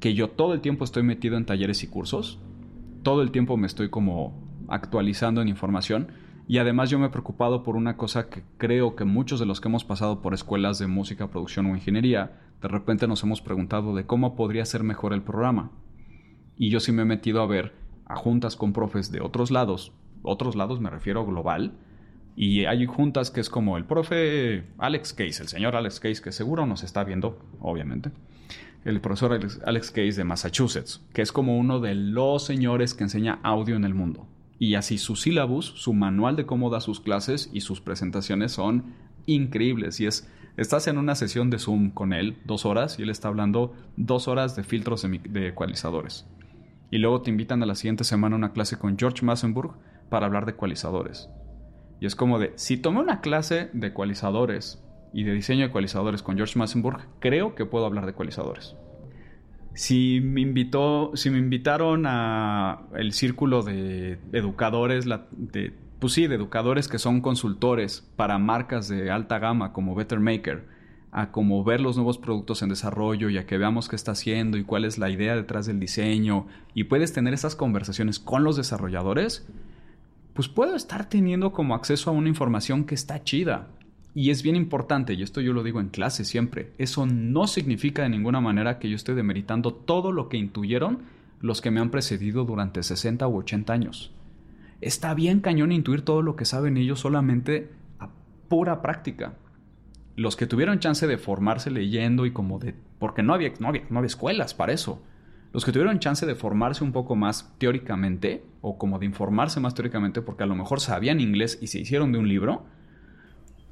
que 0.00 0.14
yo 0.14 0.30
todo 0.30 0.54
el 0.54 0.60
tiempo 0.60 0.84
estoy 0.84 1.02
metido 1.02 1.36
en 1.36 1.46
talleres 1.46 1.82
y 1.82 1.86
cursos, 1.86 2.38
todo 3.02 3.22
el 3.22 3.30
tiempo 3.30 3.56
me 3.56 3.66
estoy 3.66 3.90
como 3.90 4.64
actualizando 4.68 5.42
en 5.42 5.48
información, 5.48 6.08
y 6.48 6.58
además 6.58 6.90
yo 6.90 6.98
me 6.98 7.06
he 7.06 7.10
preocupado 7.10 7.62
por 7.62 7.76
una 7.76 7.96
cosa 7.96 8.28
que 8.28 8.42
creo 8.58 8.96
que 8.96 9.04
muchos 9.04 9.38
de 9.40 9.46
los 9.46 9.60
que 9.60 9.68
hemos 9.68 9.84
pasado 9.84 10.20
por 10.22 10.34
escuelas 10.34 10.78
de 10.78 10.86
música, 10.86 11.28
producción 11.28 11.66
o 11.66 11.74
ingeniería, 11.74 12.40
de 12.60 12.68
repente 12.68 13.06
nos 13.06 13.22
hemos 13.22 13.40
preguntado 13.40 13.94
de 13.94 14.06
cómo 14.06 14.34
podría 14.36 14.64
ser 14.64 14.82
mejor 14.82 15.12
el 15.12 15.22
programa. 15.22 15.70
Y 16.56 16.70
yo 16.70 16.80
sí 16.80 16.92
me 16.92 17.02
he 17.02 17.06
metido 17.06 17.42
a 17.42 17.46
ver 17.46 17.72
a 18.06 18.16
juntas 18.16 18.56
con 18.56 18.72
profes 18.72 19.10
de 19.10 19.20
otros 19.20 19.50
lados, 19.50 19.92
otros 20.22 20.56
lados 20.56 20.80
me 20.80 20.90
refiero 20.90 21.24
global, 21.24 21.78
y 22.34 22.64
hay 22.64 22.86
juntas 22.86 23.30
que 23.30 23.40
es 23.40 23.50
como 23.50 23.76
el 23.76 23.84
profe 23.84 24.64
Alex 24.78 25.12
Case, 25.12 25.42
el 25.42 25.48
señor 25.48 25.76
Alex 25.76 26.00
Case, 26.00 26.22
que 26.22 26.32
seguro 26.32 26.66
nos 26.66 26.82
está 26.82 27.04
viendo, 27.04 27.38
obviamente. 27.60 28.10
El 28.84 29.00
profesor 29.00 29.38
Alex 29.64 29.90
Case 29.90 30.12
de 30.12 30.24
Massachusetts, 30.24 31.00
que 31.12 31.22
es 31.22 31.30
como 31.30 31.56
uno 31.56 31.78
de 31.78 31.94
los 31.94 32.44
señores 32.44 32.94
que 32.94 33.04
enseña 33.04 33.38
audio 33.44 33.76
en 33.76 33.84
el 33.84 33.94
mundo. 33.94 34.26
Y 34.58 34.74
así 34.74 34.98
su 34.98 35.14
sílabus, 35.14 35.66
su 35.66 35.92
manual 35.92 36.34
de 36.34 36.46
cómo 36.46 36.68
da 36.68 36.80
sus 36.80 37.00
clases 37.00 37.48
y 37.52 37.60
sus 37.60 37.80
presentaciones 37.80 38.52
son 38.52 38.94
increíbles. 39.26 40.00
Y 40.00 40.06
es, 40.06 40.28
estás 40.56 40.88
en 40.88 40.98
una 40.98 41.14
sesión 41.14 41.48
de 41.48 41.60
Zoom 41.60 41.90
con 41.90 42.12
él, 42.12 42.38
dos 42.44 42.66
horas, 42.66 42.98
y 42.98 43.02
él 43.02 43.10
está 43.10 43.28
hablando 43.28 43.72
dos 43.96 44.26
horas 44.26 44.56
de 44.56 44.64
filtros 44.64 45.02
de, 45.02 45.48
ecualizadores. 45.48 46.26
Y 46.90 46.98
luego 46.98 47.22
te 47.22 47.30
invitan 47.30 47.62
a 47.62 47.66
la 47.66 47.76
siguiente 47.76 48.02
semana 48.02 48.34
a 48.34 48.38
una 48.38 48.52
clase 48.52 48.78
con 48.78 48.98
George 48.98 49.24
Massenburg 49.24 49.74
para 50.10 50.26
hablar 50.26 50.44
de 50.44 50.52
ecualizadores. 50.52 51.28
Y 52.00 52.06
es 52.06 52.16
como 52.16 52.40
de, 52.40 52.52
si 52.56 52.76
tomé 52.76 52.98
una 52.98 53.20
clase 53.20 53.70
de 53.72 53.86
ecualizadores 53.88 54.82
y 55.12 55.24
de 55.24 55.32
diseño 55.32 55.60
de 55.60 55.66
ecualizadores 55.66 56.22
con 56.22 56.36
George 56.36 56.58
Massenburg, 56.58 57.00
creo 57.20 57.54
que 57.54 57.66
puedo 57.66 57.86
hablar 57.86 58.04
de 58.04 58.12
ecualizadores. 58.12 58.76
Si 59.74 60.20
me 60.20 60.40
invitó, 60.40 61.12
si 61.14 61.30
me 61.30 61.38
invitaron 61.38 62.04
a 62.06 62.82
el 62.94 63.12
círculo 63.12 63.62
de 63.62 64.18
educadores, 64.32 65.06
de, 65.30 65.72
pues 65.98 66.12
sí, 66.12 66.26
de 66.26 66.34
educadores 66.34 66.88
que 66.88 66.98
son 66.98 67.20
consultores 67.20 68.06
para 68.16 68.38
marcas 68.38 68.88
de 68.88 69.10
alta 69.10 69.38
gama 69.38 69.72
como 69.72 69.94
Better 69.94 70.20
Maker, 70.20 70.66
a 71.10 71.30
como 71.30 71.62
ver 71.62 71.80
los 71.80 71.96
nuevos 71.96 72.16
productos 72.18 72.62
en 72.62 72.70
desarrollo 72.70 73.28
y 73.28 73.36
a 73.36 73.46
que 73.46 73.58
veamos 73.58 73.88
qué 73.88 73.96
está 73.96 74.12
haciendo 74.12 74.56
y 74.56 74.64
cuál 74.64 74.86
es 74.86 74.96
la 74.98 75.10
idea 75.10 75.36
detrás 75.36 75.66
del 75.66 75.78
diseño 75.78 76.46
y 76.74 76.84
puedes 76.84 77.12
tener 77.12 77.34
esas 77.34 77.54
conversaciones 77.54 78.18
con 78.18 78.44
los 78.44 78.56
desarrolladores, 78.56 79.46
pues 80.32 80.48
puedo 80.48 80.74
estar 80.74 81.08
teniendo 81.08 81.52
como 81.52 81.74
acceso 81.74 82.10
a 82.10 82.14
una 82.14 82.28
información 82.28 82.84
que 82.84 82.94
está 82.94 83.22
chida. 83.22 83.68
Y 84.14 84.30
es 84.30 84.42
bien 84.42 84.56
importante, 84.56 85.14
y 85.14 85.22
esto 85.22 85.40
yo 85.40 85.52
lo 85.52 85.62
digo 85.62 85.80
en 85.80 85.88
clase 85.88 86.24
siempre, 86.24 86.72
eso 86.76 87.06
no 87.06 87.46
significa 87.46 88.02
de 88.02 88.10
ninguna 88.10 88.40
manera 88.40 88.78
que 88.78 88.90
yo 88.90 88.96
esté 88.96 89.14
demeritando 89.14 89.72
todo 89.72 90.12
lo 90.12 90.28
que 90.28 90.36
intuyeron 90.36 91.00
los 91.40 91.60
que 91.60 91.70
me 91.70 91.80
han 91.80 91.90
precedido 91.90 92.44
durante 92.44 92.82
60 92.82 93.26
u 93.26 93.38
80 93.38 93.72
años. 93.72 94.12
Está 94.80 95.14
bien 95.14 95.40
cañón 95.40 95.72
intuir 95.72 96.02
todo 96.02 96.22
lo 96.22 96.36
que 96.36 96.44
saben 96.44 96.76
ellos 96.76 97.00
solamente 97.00 97.70
a 97.98 98.10
pura 98.48 98.82
práctica. 98.82 99.34
Los 100.14 100.36
que 100.36 100.46
tuvieron 100.46 100.78
chance 100.78 101.06
de 101.06 101.18
formarse 101.18 101.70
leyendo 101.70 102.26
y 102.26 102.32
como 102.32 102.58
de... 102.58 102.74
porque 102.98 103.22
no 103.22 103.32
había, 103.32 103.52
no 103.60 103.68
había, 103.68 103.84
no 103.88 103.98
había 103.98 104.08
escuelas 104.08 104.54
para 104.54 104.72
eso. 104.72 105.02
Los 105.52 105.64
que 105.64 105.72
tuvieron 105.72 105.98
chance 105.98 106.26
de 106.26 106.34
formarse 106.34 106.84
un 106.84 106.92
poco 106.92 107.16
más 107.16 107.54
teóricamente, 107.58 108.44
o 108.60 108.78
como 108.78 108.98
de 108.98 109.06
informarse 109.06 109.58
más 109.58 109.74
teóricamente 109.74 110.22
porque 110.22 110.44
a 110.44 110.46
lo 110.46 110.54
mejor 110.54 110.80
sabían 110.80 111.20
inglés 111.20 111.58
y 111.60 111.68
se 111.68 111.80
hicieron 111.80 112.12
de 112.12 112.18
un 112.18 112.28
libro, 112.28 112.64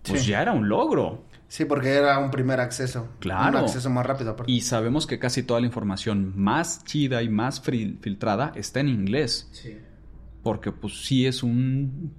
pues 0.02 0.26
ya 0.26 0.42
era 0.42 0.52
un 0.52 0.68
logro. 0.68 1.24
Sí, 1.48 1.64
porque 1.64 1.94
era 1.94 2.18
un 2.18 2.30
primer 2.30 2.60
acceso. 2.60 3.08
Claro. 3.18 3.58
Un 3.58 3.64
acceso 3.64 3.90
más 3.90 4.06
rápido. 4.06 4.36
Y 4.46 4.60
sabemos 4.60 5.06
que 5.06 5.18
casi 5.18 5.42
toda 5.42 5.58
la 5.58 5.66
información 5.66 6.32
más 6.36 6.84
chida 6.84 7.22
y 7.22 7.28
más 7.28 7.60
filtrada 7.60 8.52
está 8.54 8.78
en 8.78 8.88
inglés. 8.88 9.48
Sí. 9.50 9.76
Porque 10.44 10.70
pues 10.70 11.04
sí 11.04 11.26
es 11.26 11.42
un... 11.42 12.14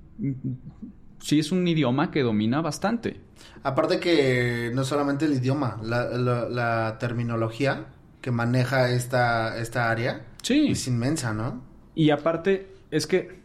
Sí 1.19 1.39
es 1.39 1.51
un 1.51 1.65
idioma 1.65 2.11
que 2.11 2.23
domina 2.23 2.61
bastante. 2.61 3.21
Aparte 3.63 3.99
que 3.99 4.71
no 4.73 4.83
solamente 4.83 5.25
el 5.25 5.33
idioma, 5.33 5.79
la, 5.81 6.97
terminología 6.99 7.85
que 8.19 8.31
maneja 8.31 8.89
esta, 8.89 9.57
esta 9.59 9.89
área 9.89 10.25
sí. 10.41 10.71
es 10.71 10.87
inmensa, 10.87 11.33
¿no? 11.33 11.63
Y 11.95 12.09
aparte 12.09 12.67
es 12.89 13.07
que 13.07 13.40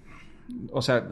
o 0.73 0.83
sea, 0.83 1.09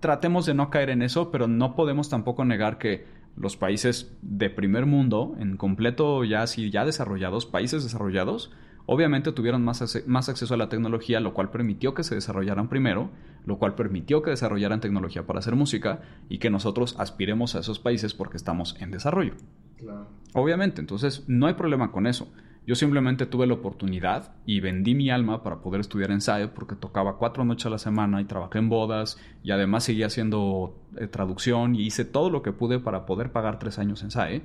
tratemos 0.00 0.46
de 0.46 0.54
no 0.54 0.70
caer 0.70 0.90
en 0.90 1.02
eso, 1.02 1.30
pero 1.30 1.46
no 1.46 1.74
podemos 1.74 2.08
tampoco 2.08 2.44
negar 2.44 2.78
que 2.78 3.06
los 3.36 3.56
países 3.56 4.16
de 4.22 4.50
primer 4.50 4.86
mundo, 4.86 5.34
en 5.38 5.56
completo 5.56 6.24
ya 6.24 6.42
así, 6.42 6.70
ya 6.70 6.84
desarrollados, 6.84 7.46
países 7.46 7.82
desarrollados, 7.82 8.52
obviamente 8.86 9.32
tuvieron 9.32 9.64
más, 9.64 10.02
más 10.06 10.28
acceso 10.28 10.54
a 10.54 10.56
la 10.56 10.68
tecnología, 10.68 11.20
lo 11.20 11.32
cual 11.32 11.50
permitió 11.50 11.94
que 11.94 12.02
se 12.02 12.14
desarrollaran 12.14 12.68
primero, 12.68 13.10
lo 13.46 13.58
cual 13.58 13.74
permitió 13.74 14.22
que 14.22 14.30
desarrollaran 14.30 14.80
tecnología 14.80 15.26
para 15.26 15.38
hacer 15.38 15.54
música 15.54 16.02
y 16.28 16.38
que 16.38 16.50
nosotros 16.50 16.96
aspiremos 16.98 17.54
a 17.54 17.60
esos 17.60 17.78
países 17.78 18.14
porque 18.14 18.36
estamos 18.36 18.76
en 18.80 18.90
desarrollo. 18.90 19.34
Obviamente, 20.34 20.80
entonces 20.80 21.24
no 21.28 21.46
hay 21.46 21.54
problema 21.54 21.92
con 21.92 22.06
eso. 22.06 22.32
Yo 22.70 22.76
simplemente 22.76 23.26
tuve 23.26 23.48
la 23.48 23.54
oportunidad 23.54 24.32
y 24.46 24.60
vendí 24.60 24.94
mi 24.94 25.10
alma 25.10 25.42
para 25.42 25.60
poder 25.60 25.80
estudiar 25.80 26.12
en 26.12 26.20
SAE 26.20 26.46
porque 26.46 26.76
tocaba 26.76 27.16
cuatro 27.16 27.44
noches 27.44 27.66
a 27.66 27.70
la 27.70 27.78
semana 27.78 28.20
y 28.20 28.26
trabajé 28.26 28.60
en 28.60 28.68
bodas 28.68 29.18
y 29.42 29.50
además 29.50 29.82
seguía 29.82 30.06
haciendo 30.06 30.80
eh, 30.96 31.08
traducción 31.08 31.74
y 31.74 31.82
hice 31.82 32.04
todo 32.04 32.30
lo 32.30 32.42
que 32.42 32.52
pude 32.52 32.78
para 32.78 33.06
poder 33.06 33.32
pagar 33.32 33.58
tres 33.58 33.80
años 33.80 34.04
en 34.04 34.12
SAE 34.12 34.42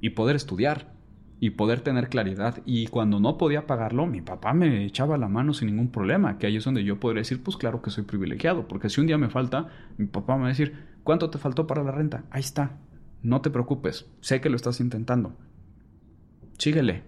y 0.00 0.08
poder 0.08 0.34
estudiar 0.34 0.94
y 1.40 1.50
poder 1.50 1.82
tener 1.82 2.08
claridad. 2.08 2.62
Y 2.64 2.86
cuando 2.86 3.20
no 3.20 3.36
podía 3.36 3.66
pagarlo, 3.66 4.06
mi 4.06 4.22
papá 4.22 4.54
me 4.54 4.86
echaba 4.86 5.18
la 5.18 5.28
mano 5.28 5.52
sin 5.52 5.68
ningún 5.68 5.90
problema, 5.90 6.38
que 6.38 6.46
ahí 6.46 6.56
es 6.56 6.64
donde 6.64 6.84
yo 6.84 7.00
podría 7.00 7.20
decir, 7.20 7.42
pues 7.42 7.58
claro 7.58 7.82
que 7.82 7.90
soy 7.90 8.04
privilegiado, 8.04 8.66
porque 8.66 8.88
si 8.88 9.02
un 9.02 9.08
día 9.08 9.18
me 9.18 9.28
falta, 9.28 9.68
mi 9.98 10.06
papá 10.06 10.36
me 10.36 10.40
va 10.40 10.46
a 10.46 10.52
decir, 10.52 10.74
¿cuánto 11.02 11.28
te 11.28 11.36
faltó 11.36 11.66
para 11.66 11.84
la 11.84 11.90
renta? 11.90 12.24
Ahí 12.30 12.40
está, 12.40 12.78
no 13.22 13.42
te 13.42 13.50
preocupes, 13.50 14.06
sé 14.22 14.40
que 14.40 14.48
lo 14.48 14.56
estás 14.56 14.80
intentando, 14.80 15.36
síguele. 16.58 17.02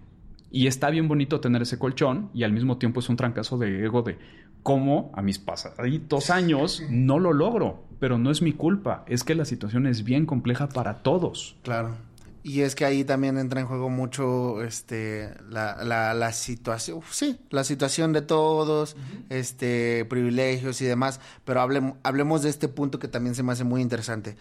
Y 0.49 0.67
está 0.67 0.89
bien 0.89 1.07
bonito 1.07 1.39
tener 1.39 1.61
ese 1.61 1.77
colchón 1.77 2.29
y 2.33 2.43
al 2.43 2.53
mismo 2.53 2.77
tiempo 2.77 2.99
es 2.99 3.09
un 3.09 3.17
trancazo 3.17 3.57
de 3.57 3.85
ego 3.85 4.01
de 4.01 4.17
cómo 4.63 5.11
a 5.13 5.21
mis 5.21 5.39
pasaditos 5.39 6.29
años 6.29 6.83
no 6.89 7.19
lo 7.19 7.33
logro, 7.33 7.83
pero 7.99 8.17
no 8.17 8.31
es 8.31 8.41
mi 8.41 8.53
culpa, 8.53 9.03
es 9.07 9.23
que 9.23 9.35
la 9.35 9.45
situación 9.45 9.87
es 9.87 10.03
bien 10.03 10.25
compleja 10.25 10.69
para 10.69 11.03
todos. 11.03 11.55
Claro. 11.63 11.95
Y 12.43 12.61
es 12.61 12.75
que 12.75 12.85
ahí 12.85 13.03
también 13.03 13.37
entra 13.37 13.59
en 13.59 13.67
juego 13.67 13.89
mucho 13.89 14.63
este 14.63 15.33
la, 15.49 15.83
la, 15.83 16.31
situación, 16.31 17.01
sí, 17.11 17.39
la 17.49 17.65
situación 17.65 18.13
de 18.13 18.21
todos, 18.21 18.95
este 19.29 20.05
privilegios 20.05 20.81
y 20.81 20.85
demás, 20.85 21.19
pero 21.43 21.59
hablemos, 21.59 21.97
hablemos 22.03 22.43
de 22.43 22.49
este 22.49 22.69
punto 22.69 22.99
que 22.99 23.09
también 23.09 23.35
se 23.35 23.43
me 23.43 23.51
hace 23.51 23.65
muy 23.65 23.81
interesante. 23.81 24.37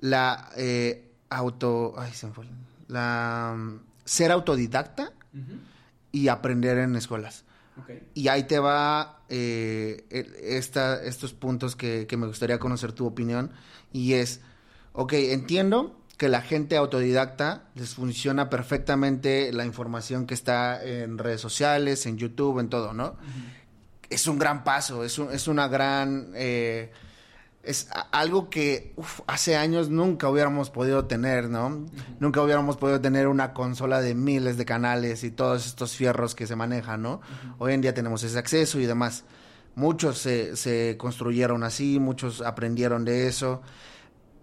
La 0.00 0.48
eh, 0.56 1.10
auto, 1.28 1.94
ay, 1.98 2.12
se 2.12 2.28
me 2.28 2.32
fue, 2.32 2.46
la 2.88 3.56
ser 4.04 4.32
autodidacta 4.32 5.12
y 6.12 6.28
aprender 6.28 6.78
en 6.78 6.96
escuelas. 6.96 7.44
Y 8.14 8.28
ahí 8.28 8.44
te 8.44 8.58
va 8.58 9.24
eh, 9.28 10.04
estos 10.44 11.32
puntos 11.32 11.74
que, 11.74 12.06
me 12.16 12.26
gustaría 12.26 12.58
conocer 12.58 12.92
tu 12.92 13.06
opinión. 13.06 13.50
Y 13.92 14.14
es, 14.14 14.40
ok, 14.92 15.12
entiendo 15.14 16.00
que 16.16 16.28
la 16.28 16.40
gente 16.40 16.76
autodidacta 16.76 17.64
les 17.74 17.94
funciona 17.94 18.48
perfectamente 18.48 19.52
la 19.52 19.64
información 19.64 20.26
que 20.26 20.34
está 20.34 20.82
en 20.84 21.18
redes 21.18 21.40
sociales, 21.40 22.06
en 22.06 22.16
YouTube, 22.16 22.60
en 22.60 22.68
todo, 22.68 22.92
¿no? 22.92 23.16
Es 24.08 24.28
un 24.28 24.38
gran 24.38 24.62
paso, 24.62 25.04
es, 25.04 25.18
es 25.18 25.48
una 25.48 25.66
gran... 25.66 26.30
Eh, 26.34 26.92
es 27.66 27.88
algo 28.12 28.50
que 28.50 28.94
hace 29.26 29.56
años 29.56 29.88
nunca 29.88 30.28
hubiéramos 30.28 30.70
podido 30.70 31.06
tener, 31.06 31.48
¿no? 31.48 31.86
Nunca 32.20 32.42
hubiéramos 32.42 32.76
podido 32.76 33.00
tener 33.00 33.28
una 33.28 33.52
consola 33.52 34.00
de 34.00 34.14
miles 34.14 34.56
de 34.56 34.64
canales 34.64 35.24
y 35.24 35.30
todos 35.30 35.66
estos 35.66 35.96
fierros 35.96 36.34
que 36.34 36.46
se 36.46 36.56
manejan, 36.56 37.02
¿no? 37.02 37.20
Hoy 37.58 37.72
en 37.72 37.80
día 37.80 37.94
tenemos 37.94 38.22
ese 38.22 38.38
acceso 38.38 38.78
y 38.78 38.86
demás. 38.86 39.24
Muchos 39.74 40.18
se, 40.18 40.56
se 40.56 40.96
construyeron 40.96 41.64
así, 41.64 41.98
muchos 41.98 42.42
aprendieron 42.42 43.04
de 43.04 43.26
eso, 43.26 43.62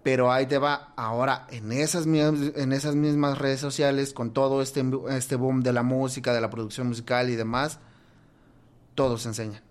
pero 0.02 0.32
ahí 0.32 0.46
te 0.46 0.58
va, 0.58 0.92
ahora 0.96 1.46
en 1.50 1.72
esas, 1.72 2.06
en 2.06 2.72
esas 2.72 2.94
mismas 2.96 3.38
redes 3.38 3.60
sociales, 3.60 4.12
con 4.12 4.32
todo 4.32 4.60
este, 4.60 4.84
este 5.10 5.36
boom 5.36 5.62
de 5.62 5.72
la 5.72 5.82
música, 5.82 6.34
de 6.34 6.40
la 6.40 6.50
producción 6.50 6.88
musical 6.88 7.30
y 7.30 7.36
demás, 7.36 7.78
todos 8.94 9.24
enseñan. 9.26 9.62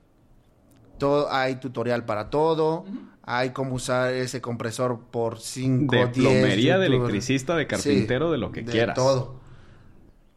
Todo, 0.97 1.31
hay 1.31 1.55
tutorial 1.55 2.05
para 2.05 2.29
todo 2.29 2.85
hay 3.23 3.51
cómo 3.51 3.75
usar 3.75 4.13
ese 4.13 4.41
compresor 4.41 4.99
por 5.11 5.39
5, 5.39 5.95
10... 5.95 6.07
De 6.07 6.13
plomería, 6.13 6.77
de 6.77 6.87
electricista, 6.87 7.55
de 7.55 7.67
carpintero, 7.67 8.31
de 8.31 8.37
lo 8.37 8.51
que 8.51 8.61
de 8.61 8.87
todo. 8.95 9.39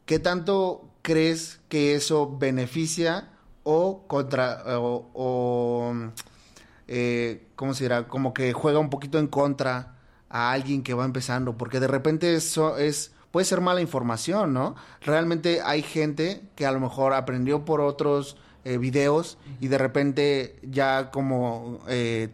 ¿Qué 0.05 0.19
tanto 0.19 0.91
crees 1.03 1.61
que 1.69 1.95
eso 1.95 2.37
beneficia 2.39 3.31
o 3.63 4.07
contra, 4.07 4.63
o, 4.79 5.95
eh, 6.87 7.47
¿cómo 7.57 7.75
se 7.75 7.85
dirá? 7.85 8.07
Como 8.07 8.35
que 8.35 8.53
juega 8.53 8.79
un 8.79 8.91
poquito 8.91 9.19
en 9.19 9.27
contra 9.27 9.97
a 10.29 10.53
alguien 10.53 10.83
que 10.83 10.95
va 10.95 11.05
empezando, 11.05 11.57
porque 11.57 11.81
de 11.81 11.87
repente 11.87 12.35
eso 12.35 12.77
es, 12.77 13.13
puede 13.31 13.47
ser 13.47 13.61
mala 13.61 13.81
información, 13.81 14.53
¿no? 14.53 14.75
Realmente 15.01 15.63
hay 15.65 15.83
gente 15.83 16.43
que 16.55 16.67
a 16.67 16.73
lo 16.73 16.81
mejor 16.81 17.15
aprendió 17.15 17.65
por 17.65 17.81
otros 17.81 18.37
eh, 18.65 18.79
videos 18.79 19.39
y 19.61 19.69
de 19.69 19.79
repente 19.79 20.59
ya 20.63 21.11
como 21.11 21.81
eh, 21.89 22.31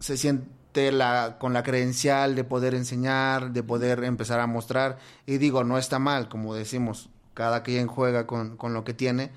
se 0.00 0.16
siente 0.16 0.92
la, 0.92 1.36
con 1.38 1.52
la 1.52 1.62
credencial 1.62 2.34
de 2.34 2.44
poder 2.44 2.74
enseñar, 2.74 3.50
de 3.52 3.62
poder 3.62 4.04
empezar 4.04 4.40
a 4.40 4.46
mostrar. 4.46 4.98
Y 5.26 5.38
digo, 5.38 5.64
no 5.64 5.78
está 5.78 5.98
mal, 5.98 6.28
como 6.28 6.54
decimos, 6.54 7.08
cada 7.34 7.62
quien 7.62 7.86
juega 7.86 8.26
con, 8.26 8.56
con 8.56 8.74
lo 8.74 8.84
que 8.84 8.94
tiene. 8.94 9.30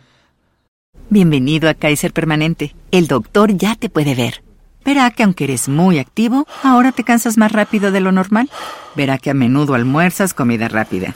Bienvenido 1.10 1.70
a 1.70 1.74
Kaiser 1.74 2.14
Permanente. 2.14 2.76
El 2.92 3.08
doctor 3.08 3.56
ya 3.56 3.76
te 3.76 3.90
puede 3.90 4.16
ver. 4.16 4.44
Verá 4.84 5.12
que 5.12 5.24
aunque 5.24 5.44
eres 5.44 5.70
muy 5.70 6.00
activo, 6.00 6.48
ahora 6.64 6.92
te 6.92 7.04
cansas 7.04 7.38
más 7.38 7.52
rápido 7.52 7.92
de 7.92 8.00
lo 8.00 8.12
normal. 8.12 8.50
Verá 8.96 9.18
que 9.20 9.30
a 9.30 9.34
menudo 9.34 9.76
almuerzas 9.76 10.34
comida 10.34 10.68
rápida. 10.68 11.16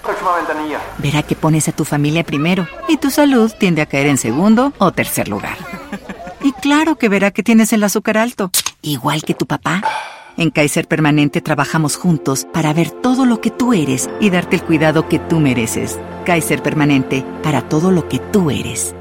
Verá 1.00 1.24
que 1.24 1.36
pones 1.36 1.68
a 1.68 1.72
tu 1.72 1.84
familia 1.84 2.24
primero 2.24 2.68
y 2.88 2.98
tu 2.98 3.10
salud 3.10 3.52
tiende 3.60 3.82
a 3.82 3.88
caer 3.88 4.08
en 4.08 4.18
segundo 4.18 4.72
o 4.78 4.92
tercer 4.92 5.28
lugar. 5.28 5.58
Y 6.46 6.52
claro 6.52 6.96
que 6.96 7.10
verá 7.10 7.32
que 7.32 7.42
tienes 7.42 7.74
el 7.74 7.84
azúcar 7.84 8.20
alto, 8.20 8.52
igual 8.84 9.24
que 9.24 9.34
tu 9.34 9.48
papá. 9.48 9.82
En 10.38 10.52
Kaiser 10.52 10.88
Permanente 10.88 11.42
trabajamos 11.42 11.96
juntos 11.96 12.46
para 12.54 12.72
ver 12.72 12.92
todo 12.92 13.26
lo 13.26 13.42
que 13.42 13.50
tú 13.50 13.74
eres 13.74 14.12
y 14.22 14.30
darte 14.30 14.58
el 14.58 14.62
cuidado 14.62 15.10
que 15.10 15.18
tú 15.18 15.40
mereces. 15.40 16.00
Kaiser 16.24 16.62
Permanente, 16.62 17.26
para 17.42 17.68
todo 17.68 17.90
lo 17.90 18.08
que 18.08 18.20
tú 18.20 18.52
eres. 18.52 18.94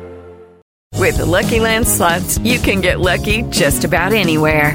With 0.98 1.16
the 1.18 1.26
Lucky 1.26 1.60
Land 1.60 1.86
slots, 1.86 2.38
you 2.38 2.58
can 2.58 2.80
get 2.80 3.00
lucky 3.00 3.42
just 3.50 3.84
about 3.84 4.14
anywhere. 4.14 4.74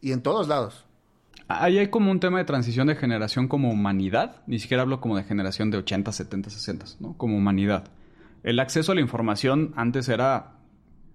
Y 0.00 0.12
en 0.12 0.22
todos 0.22 0.48
lados. 0.48 0.86
Ahí 1.48 1.78
hay 1.78 1.88
como 1.88 2.10
un 2.10 2.20
tema 2.20 2.38
de 2.38 2.44
transición 2.44 2.86
de 2.86 2.96
generación 2.96 3.48
como 3.48 3.70
humanidad. 3.70 4.42
Ni 4.46 4.58
siquiera 4.58 4.82
hablo 4.82 5.00
como 5.00 5.16
de 5.16 5.24
generación 5.24 5.70
de 5.70 5.78
80, 5.78 6.12
70, 6.12 6.50
60, 6.50 6.86
¿no? 7.00 7.16
Como 7.16 7.36
humanidad. 7.36 7.90
El 8.42 8.60
acceso 8.60 8.92
a 8.92 8.94
la 8.94 9.00
información 9.00 9.72
antes 9.76 10.08
era 10.08 10.52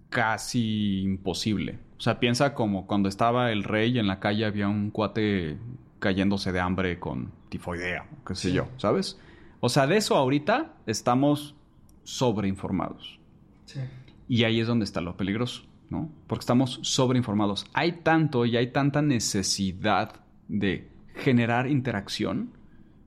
casi 0.09 1.01
imposible. 1.01 1.79
O 1.97 2.01
sea, 2.01 2.19
piensa 2.19 2.53
como 2.53 2.85
cuando 2.87 3.09
estaba 3.09 3.51
el 3.51 3.63
rey 3.63 3.95
y 3.95 3.99
en 3.99 4.07
la 4.07 4.19
calle 4.19 4.45
había 4.45 4.67
un 4.67 4.91
cuate 4.91 5.57
cayéndose 5.99 6.51
de 6.51 6.59
hambre 6.59 6.99
con 6.99 7.31
tifoidea, 7.49 8.07
qué 8.27 8.35
sé 8.35 8.51
yo, 8.51 8.67
¿sabes? 8.77 9.17
O 9.59 9.69
sea, 9.69 9.87
de 9.87 9.97
eso 9.97 10.15
ahorita 10.15 10.73
estamos 10.85 11.55
sobreinformados. 12.03 13.19
Sí. 13.65 13.79
Y 14.27 14.43
ahí 14.43 14.59
es 14.59 14.67
donde 14.67 14.85
está 14.85 15.01
lo 15.01 15.17
peligroso, 15.17 15.63
¿no? 15.89 16.09
Porque 16.27 16.41
estamos 16.41 16.79
sobreinformados. 16.83 17.65
Hay 17.73 18.01
tanto 18.03 18.45
y 18.45 18.57
hay 18.57 18.71
tanta 18.71 19.01
necesidad 19.01 20.21
de 20.47 20.89
generar 21.15 21.67
interacción, 21.67 22.51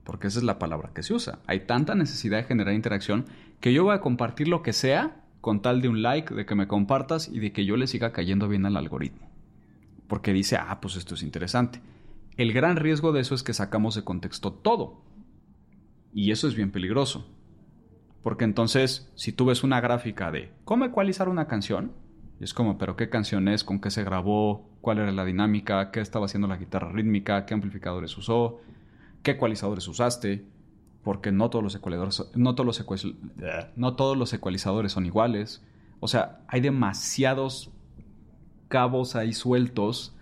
porque 0.03 0.27
esa 0.27 0.39
es 0.39 0.45
la 0.45 0.59
palabra 0.59 0.91
que 0.93 1.03
se 1.03 1.13
usa. 1.13 1.39
Hay 1.47 1.61
tanta 1.61 1.95
necesidad 1.95 2.37
de 2.37 2.43
generar 2.43 2.73
interacción 2.73 3.25
que 3.59 3.73
yo 3.73 3.83
voy 3.83 3.95
a 3.95 4.01
compartir 4.01 4.47
lo 4.47 4.63
que 4.63 4.73
sea 4.73 5.23
con 5.41 5.61
tal 5.61 5.81
de 5.81 5.89
un 5.89 6.01
like, 6.01 6.33
de 6.33 6.45
que 6.45 6.55
me 6.55 6.67
compartas 6.67 7.29
y 7.29 7.39
de 7.39 7.51
que 7.51 7.65
yo 7.65 7.77
le 7.77 7.87
siga 7.87 8.11
cayendo 8.11 8.47
bien 8.47 8.65
al 8.65 8.77
algoritmo. 8.77 9.29
Porque 10.07 10.33
dice, 10.33 10.57
ah, 10.57 10.79
pues 10.81 10.95
esto 10.95 11.15
es 11.15 11.23
interesante. 11.23 11.81
El 12.35 12.53
gran 12.53 12.77
riesgo 12.77 13.11
de 13.11 13.21
eso 13.21 13.35
es 13.35 13.43
que 13.43 13.53
sacamos 13.53 13.95
de 13.95 14.03
contexto 14.03 14.53
todo. 14.53 15.03
Y 16.13 16.31
eso 16.31 16.47
es 16.47 16.55
bien 16.55 16.71
peligroso. 16.71 17.27
Porque 18.23 18.43
entonces, 18.43 19.11
si 19.15 19.31
tú 19.31 19.45
ves 19.45 19.63
una 19.63 19.79
gráfica 19.79 20.31
de 20.31 20.51
cómo 20.65 20.85
ecualizar 20.85 21.29
una 21.29 21.47
canción, 21.47 21.93
es 22.43 22.53
como, 22.53 22.77
pero 22.77 22.95
¿qué 22.95 23.09
canción 23.09 23.47
es? 23.47 23.63
¿Con 23.63 23.79
qué 23.79 23.91
se 23.91 24.03
grabó? 24.03 24.69
¿Cuál 24.81 24.99
era 24.99 25.11
la 25.11 25.25
dinámica? 25.25 25.91
¿Qué 25.91 25.99
estaba 25.99 26.25
haciendo 26.25 26.47
la 26.47 26.57
guitarra 26.57 26.91
rítmica? 26.91 27.45
¿Qué 27.45 27.53
amplificadores 27.53 28.17
usó? 28.17 28.61
¿Qué 29.23 29.31
ecualizadores 29.31 29.87
usaste? 29.87 30.45
Porque 31.03 31.31
no 31.31 31.49
todos 31.49 31.63
los 31.63 31.75
ecualizadores, 31.75 32.31
no 32.35 32.55
todos 32.55 32.65
los, 32.65 33.15
no 33.75 33.95
todos 33.95 34.17
los 34.17 34.33
ecualizadores 34.33 34.93
son 34.93 35.05
iguales. 35.05 35.63
O 35.99 36.07
sea, 36.07 36.39
hay 36.47 36.61
demasiados 36.61 37.71
cabos 38.69 39.15
ahí 39.15 39.33
sueltos 39.33 40.15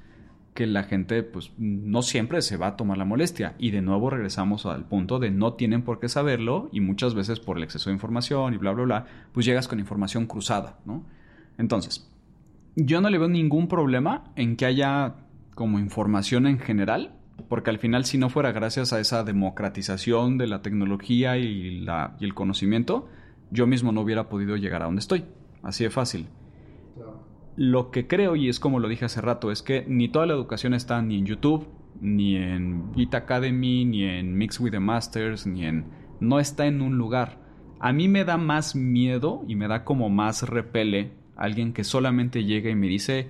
que 0.55 0.65
la 0.65 0.85
gente 0.85 1.21
pues 1.21 1.51
no 1.59 2.01
siempre 2.01 2.41
se 2.41 2.57
va 2.57 2.67
a 2.67 2.77
tomar 2.77 2.97
la 2.97 3.05
molestia. 3.05 3.53
Y 3.59 3.69
de 3.69 3.83
nuevo 3.83 4.09
regresamos 4.09 4.65
al 4.65 4.85
punto 4.85 5.19
de 5.19 5.29
no 5.29 5.53
tienen 5.53 5.83
por 5.83 5.99
qué 5.99 6.09
saberlo 6.09 6.69
y 6.71 6.81
muchas 6.81 7.13
veces 7.13 7.39
por 7.39 7.57
el 7.57 7.63
exceso 7.63 7.91
de 7.91 7.93
información 7.93 8.55
y 8.55 8.57
bla, 8.57 8.71
bla, 8.71 8.83
bla, 8.85 9.05
pues 9.33 9.45
llegas 9.45 9.67
con 9.67 9.79
información 9.79 10.25
cruzada, 10.25 10.79
¿no? 10.83 11.03
Entonces, 11.57 12.09
yo 12.75 13.01
no 13.01 13.09
le 13.09 13.17
veo 13.17 13.27
ningún 13.27 13.67
problema 13.67 14.31
en 14.35 14.55
que 14.55 14.65
haya 14.65 15.15
como 15.55 15.79
información 15.79 16.45
en 16.45 16.59
general, 16.59 17.15
porque 17.49 17.71
al 17.71 17.79
final 17.79 18.05
si 18.05 18.17
no 18.17 18.29
fuera 18.29 18.51
gracias 18.51 18.93
a 18.93 18.99
esa 18.99 19.23
democratización 19.23 20.37
de 20.37 20.47
la 20.47 20.61
tecnología 20.61 21.37
y, 21.37 21.79
la, 21.79 22.15
y 22.19 22.25
el 22.25 22.35
conocimiento, 22.35 23.07
yo 23.49 23.65
mismo 23.65 23.91
no 23.91 24.01
hubiera 24.01 24.29
podido 24.29 24.55
llegar 24.55 24.83
a 24.83 24.85
donde 24.85 24.99
estoy. 24.99 25.25
Así 25.63 25.83
de 25.83 25.89
fácil. 25.89 26.27
Lo 27.55 27.89
que 27.89 28.07
creo, 28.07 28.35
y 28.35 28.49
es 28.49 28.59
como 28.59 28.79
lo 28.79 28.87
dije 28.87 29.05
hace 29.05 29.21
rato, 29.21 29.51
es 29.51 29.63
que 29.63 29.83
ni 29.87 30.09
toda 30.09 30.27
la 30.27 30.33
educación 30.33 30.75
está 30.75 31.01
ni 31.01 31.17
en 31.17 31.25
YouTube, 31.25 31.67
ni 31.99 32.35
en 32.35 32.91
Beat 32.91 33.15
Academy, 33.15 33.83
ni 33.83 34.03
en 34.03 34.37
Mix 34.37 34.59
with 34.59 34.71
the 34.71 34.79
Masters, 34.79 35.47
ni 35.47 35.65
en... 35.65 35.85
No 36.19 36.39
está 36.39 36.67
en 36.67 36.81
un 36.81 36.97
lugar. 36.97 37.39
A 37.79 37.93
mí 37.93 38.07
me 38.07 38.25
da 38.25 38.37
más 38.37 38.75
miedo 38.75 39.43
y 39.47 39.55
me 39.55 39.67
da 39.67 39.83
como 39.83 40.09
más 40.09 40.47
repele 40.47 41.13
alguien 41.37 41.73
que 41.73 41.83
solamente 41.83 42.43
llega 42.43 42.69
y 42.69 42.75
me 42.75 42.87
dice 42.87 43.27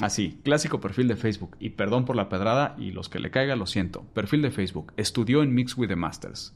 así, 0.00 0.38
clásico 0.42 0.80
perfil 0.80 1.08
de 1.08 1.16
Facebook, 1.16 1.56
y 1.60 1.70
perdón 1.70 2.04
por 2.04 2.16
la 2.16 2.28
pedrada 2.28 2.74
y 2.78 2.90
los 2.90 3.08
que 3.08 3.18
le 3.18 3.30
caiga 3.30 3.56
lo 3.56 3.66
siento, 3.66 4.02
perfil 4.14 4.42
de 4.42 4.50
Facebook, 4.50 4.92
estudió 4.96 5.42
en 5.42 5.54
Mix 5.54 5.76
with 5.76 5.88
the 5.88 5.96
Masters. 5.96 6.54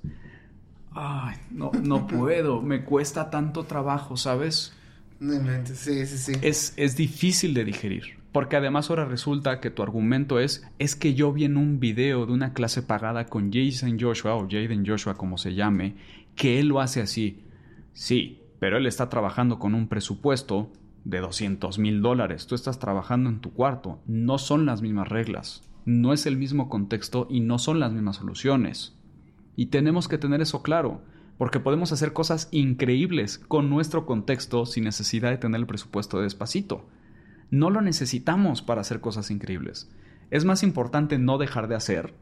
Ay, 0.92 1.36
no, 1.50 1.70
no 1.82 2.06
puedo, 2.06 2.62
me 2.62 2.84
cuesta 2.84 3.30
tanto 3.30 3.64
trabajo, 3.64 4.16
¿sabes? 4.16 4.72
Sí, 5.20 6.06
sí, 6.06 6.18
sí. 6.18 6.32
Es, 6.42 6.74
es 6.76 6.96
difícil 6.96 7.54
de 7.54 7.64
digerir. 7.64 8.18
Porque 8.32 8.56
además 8.56 8.90
ahora 8.90 9.04
resulta 9.04 9.58
que 9.60 9.70
tu 9.70 9.82
argumento 9.82 10.38
es, 10.38 10.66
es 10.78 10.94
que 10.94 11.14
yo 11.14 11.32
vi 11.32 11.44
en 11.44 11.56
un 11.56 11.80
video 11.80 12.26
de 12.26 12.32
una 12.32 12.52
clase 12.52 12.82
pagada 12.82 13.26
con 13.26 13.50
Jason 13.52 13.98
Joshua 13.98 14.34
o 14.34 14.42
Jaden 14.42 14.86
Joshua 14.86 15.16
como 15.16 15.38
se 15.38 15.54
llame, 15.54 15.96
que 16.36 16.60
él 16.60 16.68
lo 16.68 16.80
hace 16.80 17.00
así. 17.00 17.42
Sí, 17.94 18.37
pero 18.58 18.76
él 18.76 18.86
está 18.86 19.08
trabajando 19.08 19.58
con 19.58 19.74
un 19.74 19.88
presupuesto 19.88 20.70
de 21.04 21.20
200 21.20 21.78
mil 21.78 22.02
dólares. 22.02 22.46
Tú 22.46 22.54
estás 22.54 22.78
trabajando 22.78 23.30
en 23.30 23.40
tu 23.40 23.52
cuarto. 23.52 24.00
No 24.06 24.38
son 24.38 24.66
las 24.66 24.82
mismas 24.82 25.08
reglas. 25.08 25.62
No 25.84 26.12
es 26.12 26.26
el 26.26 26.36
mismo 26.36 26.68
contexto 26.68 27.26
y 27.30 27.40
no 27.40 27.58
son 27.58 27.80
las 27.80 27.92
mismas 27.92 28.16
soluciones. 28.16 28.96
Y 29.56 29.66
tenemos 29.66 30.08
que 30.08 30.18
tener 30.18 30.40
eso 30.40 30.62
claro 30.62 31.02
porque 31.38 31.60
podemos 31.60 31.92
hacer 31.92 32.12
cosas 32.12 32.48
increíbles 32.50 33.38
con 33.38 33.70
nuestro 33.70 34.04
contexto 34.04 34.66
sin 34.66 34.84
necesidad 34.84 35.30
de 35.30 35.38
tener 35.38 35.60
el 35.60 35.66
presupuesto 35.66 36.18
de 36.18 36.24
despacito. 36.24 36.86
No 37.50 37.70
lo 37.70 37.80
necesitamos 37.80 38.60
para 38.60 38.80
hacer 38.80 39.00
cosas 39.00 39.30
increíbles. 39.30 39.90
Es 40.30 40.44
más 40.44 40.62
importante 40.62 41.18
no 41.18 41.38
dejar 41.38 41.68
de 41.68 41.76
hacer 41.76 42.14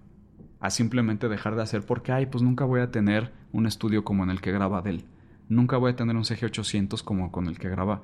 a 0.61 0.71
simplemente 0.71 1.29
dejar 1.29 1.57
de 1.57 1.63
hacer 1.63 1.85
porque, 1.85 2.13
ay, 2.13 2.27
pues 2.27 2.43
nunca 2.43 2.65
voy 2.65 2.81
a 2.81 2.91
tener 2.91 3.33
un 3.53 3.67
estudio 3.67 4.05
como 4.05 4.23
en 4.23 4.31
el 4.31 4.41
que 4.41 4.53
graba 4.53 4.83
Dell. 4.83 5.05
Nunca 5.49 5.77
voy 5.77 5.93
a 5.93 5.97
tener 5.97 6.17
un 6.17 6.25
CG800 6.25 7.03
como 7.03 7.31
con 7.31 7.47
el 7.47 7.59
que 7.59 7.69
graba. 7.69 8.03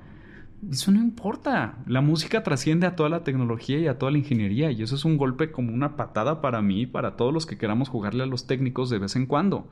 Eso 0.71 0.91
no 0.91 0.99
importa. 0.99 1.77
La 1.87 2.01
música 2.01 2.43
trasciende 2.43 2.87
a 2.87 2.95
toda 2.95 3.09
la 3.09 3.23
tecnología 3.23 3.79
y 3.79 3.87
a 3.87 3.97
toda 3.97 4.11
la 4.11 4.17
ingeniería 4.17 4.71
y 4.71 4.81
eso 4.81 4.95
es 4.95 5.03
un 5.03 5.17
golpe 5.17 5.51
como 5.51 5.73
una 5.73 5.97
patada 5.97 6.41
para 6.41 6.61
mí 6.61 6.81
y 6.81 6.87
para 6.87 7.17
todos 7.17 7.33
los 7.33 7.45
que 7.45 7.57
queramos 7.57 7.89
jugarle 7.89 8.23
a 8.23 8.27
los 8.27 8.47
técnicos 8.47 8.89
de 8.89 8.99
vez 8.99 9.15
en 9.15 9.25
cuando. 9.25 9.67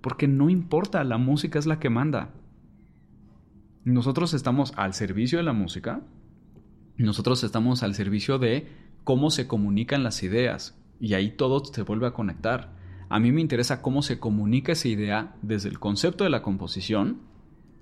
Porque 0.00 0.28
no 0.28 0.48
importa, 0.48 1.04
la 1.04 1.18
música 1.18 1.58
es 1.58 1.66
la 1.66 1.78
que 1.78 1.90
manda. 1.90 2.30
Nosotros 3.84 4.32
estamos 4.32 4.72
al 4.76 4.94
servicio 4.94 5.38
de 5.38 5.44
la 5.44 5.52
música, 5.52 6.02
nosotros 6.96 7.44
estamos 7.44 7.82
al 7.82 7.94
servicio 7.94 8.38
de 8.38 8.68
cómo 9.04 9.30
se 9.30 9.46
comunican 9.46 10.02
las 10.02 10.22
ideas 10.22 10.78
y 11.00 11.14
ahí 11.14 11.30
todo 11.30 11.64
se 11.64 11.82
vuelve 11.82 12.06
a 12.06 12.12
conectar. 12.12 12.79
A 13.12 13.18
mí 13.18 13.32
me 13.32 13.40
interesa 13.40 13.82
cómo 13.82 14.02
se 14.02 14.20
comunica 14.20 14.70
esa 14.70 14.86
idea 14.86 15.34
desde 15.42 15.68
el 15.68 15.80
concepto 15.80 16.22
de 16.22 16.30
la 16.30 16.42
composición 16.42 17.18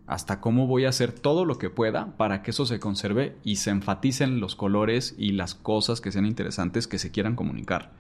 hasta 0.07 0.41
cómo 0.41 0.67
voy 0.67 0.87
a 0.87 0.89
hacer 0.89 1.13
todo 1.13 1.45
lo 1.45 1.59
que 1.59 1.69
pueda 1.69 2.17
para 2.17 2.43
que 2.43 2.51
eso 2.51 2.65
se 2.65 2.81
conserve 2.81 3.37
y 3.45 3.57
se 3.57 3.69
enfaticen 3.69 4.41
los 4.41 4.57
colores 4.57 5.15
y 5.19 5.33
las 5.33 5.55
cosas 5.55 6.01
que 6.01 6.13
sean 6.13 6.25
interesantes 6.25 6.89
que 6.89 6.99
se 6.99 7.11
quieran 7.11 7.37
comunicar. 7.37 7.93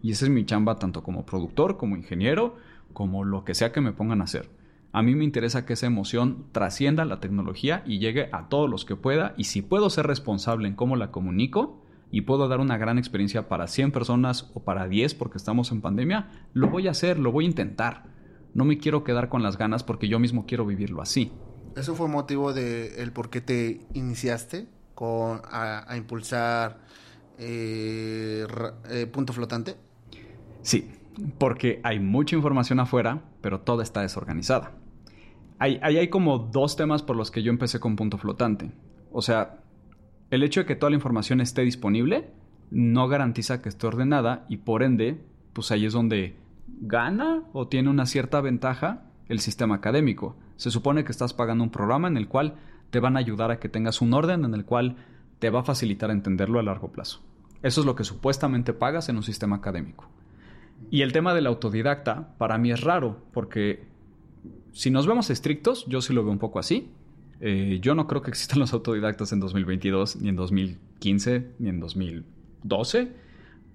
Y 0.00 0.12
esa 0.12 0.26
es 0.26 0.30
mi 0.30 0.46
chamba 0.46 0.78
tanto 0.78 1.02
como 1.02 1.26
productor, 1.26 1.76
como 1.76 1.96
ingeniero, 1.96 2.54
como 2.92 3.24
lo 3.24 3.44
que 3.44 3.56
sea 3.56 3.72
que 3.72 3.80
me 3.80 3.92
pongan 3.92 4.20
a 4.20 4.24
hacer. 4.24 4.48
A 4.92 5.02
mí 5.02 5.16
me 5.16 5.24
interesa 5.24 5.66
que 5.66 5.72
esa 5.72 5.86
emoción 5.86 6.44
trascienda 6.52 7.04
la 7.04 7.18
tecnología 7.18 7.82
y 7.84 7.98
llegue 7.98 8.28
a 8.30 8.48
todos 8.48 8.70
los 8.70 8.84
que 8.84 8.94
pueda 8.94 9.34
y 9.36 9.44
si 9.44 9.60
puedo 9.60 9.90
ser 9.90 10.06
responsable 10.06 10.68
en 10.68 10.76
cómo 10.76 10.94
la 10.94 11.10
comunico 11.10 11.82
y 12.10 12.22
puedo 12.22 12.48
dar 12.48 12.60
una 12.60 12.78
gran 12.78 12.98
experiencia 12.98 13.48
para 13.48 13.66
100 13.66 13.92
personas 13.92 14.50
o 14.54 14.60
para 14.60 14.88
10 14.88 15.14
porque 15.14 15.38
estamos 15.38 15.72
en 15.72 15.80
pandemia, 15.80 16.48
lo 16.52 16.68
voy 16.68 16.88
a 16.88 16.92
hacer, 16.92 17.18
lo 17.18 17.32
voy 17.32 17.44
a 17.44 17.48
intentar. 17.48 18.04
No 18.54 18.64
me 18.64 18.78
quiero 18.78 19.04
quedar 19.04 19.28
con 19.28 19.42
las 19.42 19.58
ganas 19.58 19.82
porque 19.82 20.08
yo 20.08 20.18
mismo 20.18 20.46
quiero 20.46 20.64
vivirlo 20.64 21.02
así. 21.02 21.32
¿Eso 21.76 21.94
fue 21.94 22.08
motivo 22.08 22.54
de 22.54 23.02
el 23.02 23.12
por 23.12 23.28
qué 23.28 23.40
te 23.40 23.86
iniciaste 23.92 24.66
con, 24.94 25.42
a, 25.50 25.94
impulsar 25.96 26.80
eh, 27.38 28.46
eh, 28.88 29.06
Punto 29.06 29.34
Flotante? 29.34 29.76
Sí, 30.62 30.90
porque 31.38 31.80
hay 31.84 32.00
mucha 32.00 32.34
información 32.34 32.80
afuera, 32.80 33.24
pero 33.42 33.60
toda 33.60 33.82
está 33.82 34.00
desorganizada. 34.00 34.72
Ahí 35.58 35.78
hay, 35.82 35.98
hay, 35.98 36.08
como 36.08 36.38
dos 36.38 36.76
temas 36.76 37.02
por 37.02 37.16
los 37.16 37.30
que 37.30 37.42
yo 37.42 37.50
empecé 37.50 37.78
con 37.78 37.96
Punto 37.96 38.16
Flotante. 38.16 38.72
O 39.12 39.22
sea, 39.22 39.60
el 40.30 40.42
hecho 40.42 40.60
de 40.60 40.66
que 40.66 40.76
toda 40.76 40.90
la 40.90 40.96
información 40.96 41.40
esté 41.40 41.62
disponible 41.62 42.30
no 42.70 43.08
garantiza 43.08 43.62
que 43.62 43.68
esté 43.68 43.86
ordenada 43.86 44.44
y 44.48 44.58
por 44.58 44.82
ende, 44.82 45.20
pues 45.52 45.70
ahí 45.70 45.86
es 45.86 45.92
donde 45.92 46.36
gana 46.80 47.44
o 47.52 47.68
tiene 47.68 47.90
una 47.90 48.06
cierta 48.06 48.40
ventaja 48.40 49.04
el 49.28 49.40
sistema 49.40 49.76
académico. 49.76 50.36
Se 50.56 50.70
supone 50.70 51.04
que 51.04 51.12
estás 51.12 51.32
pagando 51.32 51.64
un 51.64 51.70
programa 51.70 52.08
en 52.08 52.16
el 52.16 52.28
cual 52.28 52.54
te 52.90 53.00
van 53.00 53.16
a 53.16 53.20
ayudar 53.20 53.50
a 53.50 53.58
que 53.58 53.68
tengas 53.68 54.00
un 54.00 54.14
orden 54.14 54.44
en 54.44 54.54
el 54.54 54.64
cual 54.64 54.96
te 55.38 55.50
va 55.50 55.60
a 55.60 55.64
facilitar 55.64 56.10
entenderlo 56.10 56.58
a 56.58 56.62
largo 56.62 56.92
plazo. 56.92 57.20
Eso 57.62 57.80
es 57.80 57.86
lo 57.86 57.94
que 57.94 58.04
supuestamente 58.04 58.72
pagas 58.72 59.08
en 59.08 59.16
un 59.16 59.22
sistema 59.22 59.56
académico. 59.56 60.08
Y 60.90 61.02
el 61.02 61.12
tema 61.12 61.34
del 61.34 61.46
autodidacta 61.46 62.36
para 62.38 62.58
mí 62.58 62.70
es 62.70 62.82
raro, 62.82 63.18
porque 63.32 63.86
si 64.72 64.90
nos 64.90 65.06
vemos 65.06 65.30
estrictos, 65.30 65.86
yo 65.86 66.00
sí 66.00 66.12
lo 66.12 66.22
veo 66.22 66.32
un 66.32 66.38
poco 66.38 66.58
así. 66.58 66.90
Eh, 67.40 67.78
yo 67.82 67.94
no 67.94 68.06
creo 68.06 68.22
que 68.22 68.30
existan 68.30 68.58
los 68.60 68.72
autodidactas 68.72 69.32
en 69.32 69.40
2022, 69.40 70.16
ni 70.16 70.28
en 70.28 70.36
2015, 70.36 71.52
ni 71.58 71.68
en 71.68 71.80
2012 71.80 73.26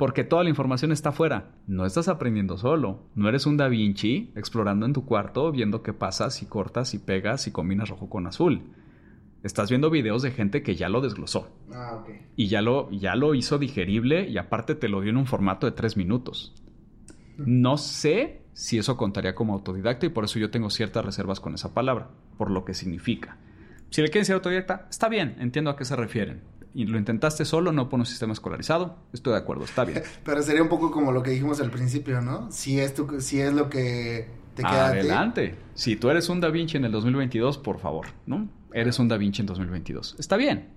porque 0.01 0.23
toda 0.23 0.43
la 0.43 0.49
información 0.49 0.91
está 0.91 1.09
afuera. 1.09 1.51
No 1.67 1.85
estás 1.85 2.07
aprendiendo 2.07 2.57
solo. 2.57 3.03
No 3.13 3.29
eres 3.29 3.45
un 3.45 3.55
Da 3.55 3.67
Vinci 3.67 4.31
explorando 4.35 4.87
en 4.87 4.93
tu 4.93 5.05
cuarto, 5.05 5.51
viendo 5.51 5.83
qué 5.83 5.93
pasa 5.93 6.31
si 6.31 6.47
cortas 6.47 6.95
y 6.95 6.97
pegas 6.97 7.45
y 7.45 7.51
combinas 7.51 7.89
rojo 7.89 8.09
con 8.09 8.25
azul. 8.25 8.63
Estás 9.43 9.69
viendo 9.69 9.91
videos 9.91 10.23
de 10.23 10.31
gente 10.31 10.63
que 10.63 10.75
ya 10.75 10.89
lo 10.89 11.01
desglosó. 11.01 11.49
Ah, 11.71 12.03
Y 12.35 12.47
ya 12.47 12.63
lo, 12.63 12.89
ya 12.89 13.15
lo 13.15 13.35
hizo 13.35 13.59
digerible 13.59 14.27
y 14.27 14.39
aparte 14.39 14.73
te 14.73 14.89
lo 14.89 15.01
dio 15.01 15.11
en 15.11 15.17
un 15.17 15.27
formato 15.27 15.67
de 15.67 15.73
tres 15.73 15.95
minutos. 15.95 16.55
No 17.37 17.77
sé 17.77 18.41
si 18.53 18.79
eso 18.79 18.97
contaría 18.97 19.35
como 19.35 19.53
autodidacta 19.53 20.07
y 20.07 20.09
por 20.09 20.23
eso 20.23 20.39
yo 20.39 20.49
tengo 20.49 20.71
ciertas 20.71 21.05
reservas 21.05 21.39
con 21.39 21.53
esa 21.53 21.75
palabra, 21.75 22.09
por 22.39 22.49
lo 22.49 22.65
que 22.65 22.73
significa. 22.73 23.37
Si 23.91 24.01
le 24.01 24.07
quieren 24.07 24.21
decir 24.21 24.33
autodidacta, 24.33 24.87
está 24.89 25.07
bien, 25.09 25.35
entiendo 25.39 25.69
a 25.69 25.75
qué 25.75 25.85
se 25.85 25.95
refieren 25.95 26.41
y 26.73 26.85
lo 26.85 26.97
intentaste 26.97 27.45
solo, 27.45 27.71
no 27.71 27.89
por 27.89 27.99
un 27.99 28.05
sistema 28.05 28.33
escolarizado, 28.33 28.97
estoy 29.13 29.33
de 29.33 29.39
acuerdo, 29.39 29.65
está 29.65 29.83
bien. 29.83 30.01
Pero 30.23 30.41
sería 30.41 30.61
un 30.61 30.69
poco 30.69 30.91
como 30.91 31.11
lo 31.11 31.21
que 31.23 31.31
dijimos 31.31 31.59
al 31.61 31.71
principio, 31.71 32.21
¿no? 32.21 32.51
Si 32.51 32.79
es, 32.79 32.93
tu, 32.93 33.19
si 33.19 33.41
es 33.41 33.53
lo 33.53 33.69
que 33.69 34.27
te 34.55 34.63
queda. 34.63 34.87
Adelante. 34.87 35.55
Si 35.73 35.95
tú 35.95 36.09
eres 36.09 36.29
un 36.29 36.39
Da 36.39 36.49
Vinci 36.49 36.77
en 36.77 36.85
el 36.85 36.91
2022, 36.91 37.57
por 37.57 37.79
favor, 37.79 38.07
¿no? 38.25 38.47
Eres 38.73 38.99
un 38.99 39.07
Da 39.07 39.17
Vinci 39.17 39.41
en 39.41 39.47
2022. 39.47 40.15
Está 40.17 40.37
bien. 40.37 40.69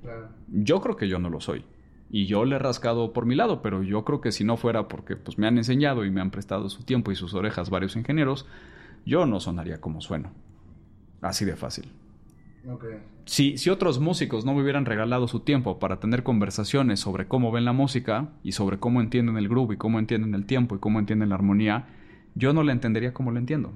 Yo 0.48 0.80
creo 0.80 0.96
que 0.96 1.08
yo 1.08 1.18
no 1.18 1.30
lo 1.30 1.40
soy. 1.40 1.64
Y 2.10 2.26
yo 2.26 2.44
le 2.44 2.56
he 2.56 2.58
rascado 2.58 3.12
por 3.12 3.26
mi 3.26 3.34
lado, 3.34 3.62
pero 3.62 3.82
yo 3.82 4.04
creo 4.04 4.20
que 4.20 4.30
si 4.30 4.44
no 4.44 4.56
fuera 4.56 4.88
porque 4.88 5.16
pues, 5.16 5.38
me 5.38 5.46
han 5.46 5.58
enseñado 5.58 6.04
y 6.04 6.10
me 6.10 6.20
han 6.20 6.30
prestado 6.30 6.68
su 6.68 6.82
tiempo 6.82 7.10
y 7.10 7.16
sus 7.16 7.34
orejas 7.34 7.70
varios 7.70 7.96
ingenieros, 7.96 8.46
yo 9.06 9.26
no 9.26 9.40
sonaría 9.40 9.80
como 9.80 10.00
sueno. 10.00 10.32
Así 11.20 11.44
de 11.44 11.56
fácil. 11.56 11.90
Si, 13.26 13.56
si 13.56 13.70
otros 13.70 14.00
músicos 14.00 14.44
no 14.44 14.54
me 14.54 14.62
hubieran 14.62 14.84
regalado 14.84 15.28
su 15.28 15.40
tiempo 15.40 15.78
para 15.78 16.00
tener 16.00 16.22
conversaciones 16.22 17.00
sobre 17.00 17.26
cómo 17.26 17.52
ven 17.52 17.64
la 17.64 17.72
música 17.72 18.32
y 18.42 18.52
sobre 18.52 18.78
cómo 18.78 19.00
entienden 19.00 19.36
el 19.36 19.48
groove 19.48 19.74
y 19.74 19.76
cómo 19.76 19.98
entienden 19.98 20.34
el 20.34 20.46
tiempo 20.46 20.76
y 20.76 20.78
cómo 20.78 20.98
entienden 20.98 21.30
la 21.30 21.36
armonía, 21.36 21.88
yo 22.34 22.52
no 22.52 22.62
la 22.62 22.72
entendería 22.72 23.12
como 23.14 23.30
la 23.32 23.38
entiendo. 23.38 23.72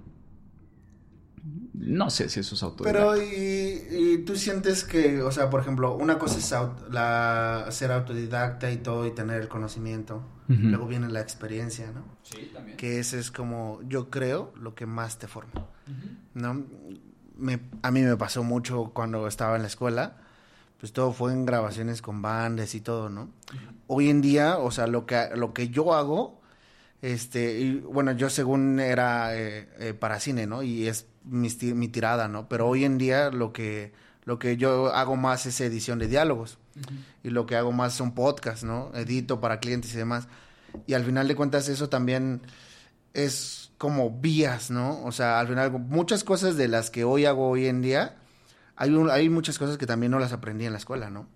No 1.74 2.10
sé 2.10 2.28
si 2.28 2.40
eso 2.40 2.55
es 2.55 2.62
autodidacta. 2.62 3.15
Pero, 3.15 3.23
y, 3.23 4.24
tú 4.27 4.36
sientes 4.36 4.85
que, 4.85 5.23
o 5.23 5.31
sea, 5.31 5.48
por 5.48 5.60
ejemplo, 5.60 5.97
una 5.97 6.19
cosa 6.19 6.39
es 6.39 6.90
la, 6.90 7.66
ser 7.70 7.93
autodidacta 7.93 8.70
y 8.73 8.78
todo 8.78 9.06
y 9.06 9.12
tener 9.12 9.40
el 9.40 9.48
conocimiento. 9.48 10.23
Luego 10.48 10.86
viene 10.86 11.09
la 11.09 11.20
experiencia, 11.20 11.93
¿no? 11.93 12.05
Sí, 12.23 12.51
también. 12.55 12.78
Que 12.78 12.98
ese 12.98 13.19
es 13.19 13.31
como, 13.31 13.81
yo 13.86 14.09
creo, 14.09 14.52
lo 14.59 14.74
que 14.74 14.86
más 14.86 15.19
te 15.19 15.28
forma. 15.28 15.66
¿No? 16.35 16.65
A 17.82 17.90
mí 17.90 18.02
me 18.02 18.16
pasó 18.16 18.43
mucho 18.43 18.90
cuando 18.94 19.27
estaba 19.27 19.56
en 19.56 19.62
la 19.62 19.69
escuela, 19.69 20.16
pues 20.81 20.93
todo 20.93 21.12
fue 21.12 21.32
en 21.32 21.44
grabaciones 21.44 22.02
con 22.02 22.23
bandas 22.23 22.74
y 22.74 22.81
todo, 22.81 23.09
¿no? 23.09 23.31
Hoy 23.86 24.10
en 24.10 24.20
día, 24.20 24.59
o 24.59 24.70
sea, 24.70 24.86
lo 24.86 25.06
que, 25.06 25.31
lo 25.35 25.52
que 25.52 25.69
yo 25.69 25.94
hago, 25.94 26.40
este, 27.02 27.60
y, 27.60 27.81
bueno, 27.81 28.12
yo 28.12 28.31
según 28.31 28.81
era 28.81 29.36
eh, 29.36 29.69
eh, 29.78 29.94
para 29.94 30.20
cine, 30.20 30.47
¿no? 30.47 30.62
Y 30.62 30.89
es 30.89 31.06
mi, 31.24 31.48
mi, 31.74 31.89
tirada, 31.89 32.28
¿no? 32.28 32.48
Pero 32.48 32.69
hoy 32.69 32.85
en 32.85 32.98
día 32.98 33.31
lo 33.31 33.52
que, 33.52 33.93
lo 34.24 34.39
que 34.39 34.56
yo 34.56 34.93
hago 34.94 35.16
más 35.16 35.47
es 35.47 35.60
edición 35.60 35.98
de 35.98 36.09
diálogos. 36.09 36.59
Y 37.24 37.31
lo 37.31 37.44
que 37.47 37.56
hago 37.56 37.73
más 37.73 37.94
son 37.94 38.15
podcasts, 38.15 38.62
¿no? 38.62 38.93
Edito 38.94 39.40
para 39.40 39.59
clientes 39.59 39.93
y 39.94 39.97
demás. 39.97 40.28
Y 40.86 40.94
al 40.94 41.05
final 41.05 41.27
de 41.27 41.35
cuentas 41.35 41.69
eso 41.69 41.89
también 41.89 42.43
es 43.15 43.67
como 43.78 44.10
vías, 44.10 44.70
¿no? 44.70 45.02
O 45.05 45.12
sea, 45.12 45.38
al 45.38 45.46
final, 45.48 45.70
muchas 45.70 46.24
cosas 46.24 46.56
de 46.56 46.68
las 46.68 46.90
que 46.90 47.05
hoy 47.05 47.24
hago 47.24 47.48
hoy 47.48 47.66
en 47.66 47.80
día, 47.80 48.16
hay, 48.76 48.94
hay 49.10 49.28
muchas 49.28 49.59
cosas 49.59 49.78
que 49.78 49.86
también 49.86 50.10
no 50.10 50.18
las 50.18 50.32
aprendí 50.32 50.66
en 50.66 50.72
la 50.72 50.78
escuela, 50.78 51.10
¿no? 51.10 51.26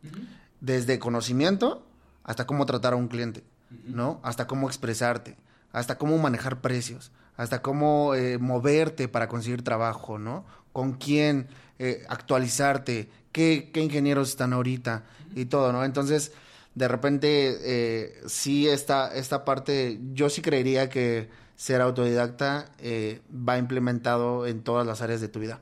Desde 0.60 0.98
conocimiento 0.98 1.86
hasta 2.24 2.46
cómo 2.46 2.66
tratar 2.66 2.92
a 2.92 2.96
un 2.96 3.08
cliente, 3.08 3.44
¿no? 3.86 4.20
Hasta 4.24 4.48
cómo 4.48 4.68
expresarte, 4.68 5.36
hasta 5.72 5.98
cómo 5.98 6.18
manejar 6.18 6.60
precios, 6.60 7.12
hasta 7.36 7.62
cómo 7.62 8.14
eh, 8.14 8.38
moverte 8.38 9.08
para 9.08 9.28
conseguir 9.28 9.62
trabajo, 9.62 10.18
¿no? 10.18 10.44
Con 10.72 10.94
quién 10.94 11.46
eh, 11.78 12.04
actualizarte, 12.08 13.08
qué, 13.30 13.70
qué, 13.72 13.80
ingenieros 13.80 14.30
están 14.30 14.52
ahorita 14.52 15.04
y 15.34 15.44
todo, 15.46 15.72
¿no? 15.72 15.84
Entonces, 15.84 16.32
de 16.74 16.88
repente, 16.88 17.58
eh, 17.60 18.20
sí, 18.26 18.68
esta, 18.68 19.14
esta 19.14 19.44
parte, 19.44 20.00
yo 20.12 20.28
sí 20.28 20.42
creería 20.42 20.88
que 20.88 21.28
ser 21.62 21.80
autodidacta 21.80 22.72
eh, 22.80 23.20
va 23.32 23.56
implementado 23.56 24.48
en 24.48 24.64
todas 24.64 24.84
las 24.84 25.00
áreas 25.00 25.20
de 25.20 25.28
tu 25.28 25.38
vida. 25.38 25.60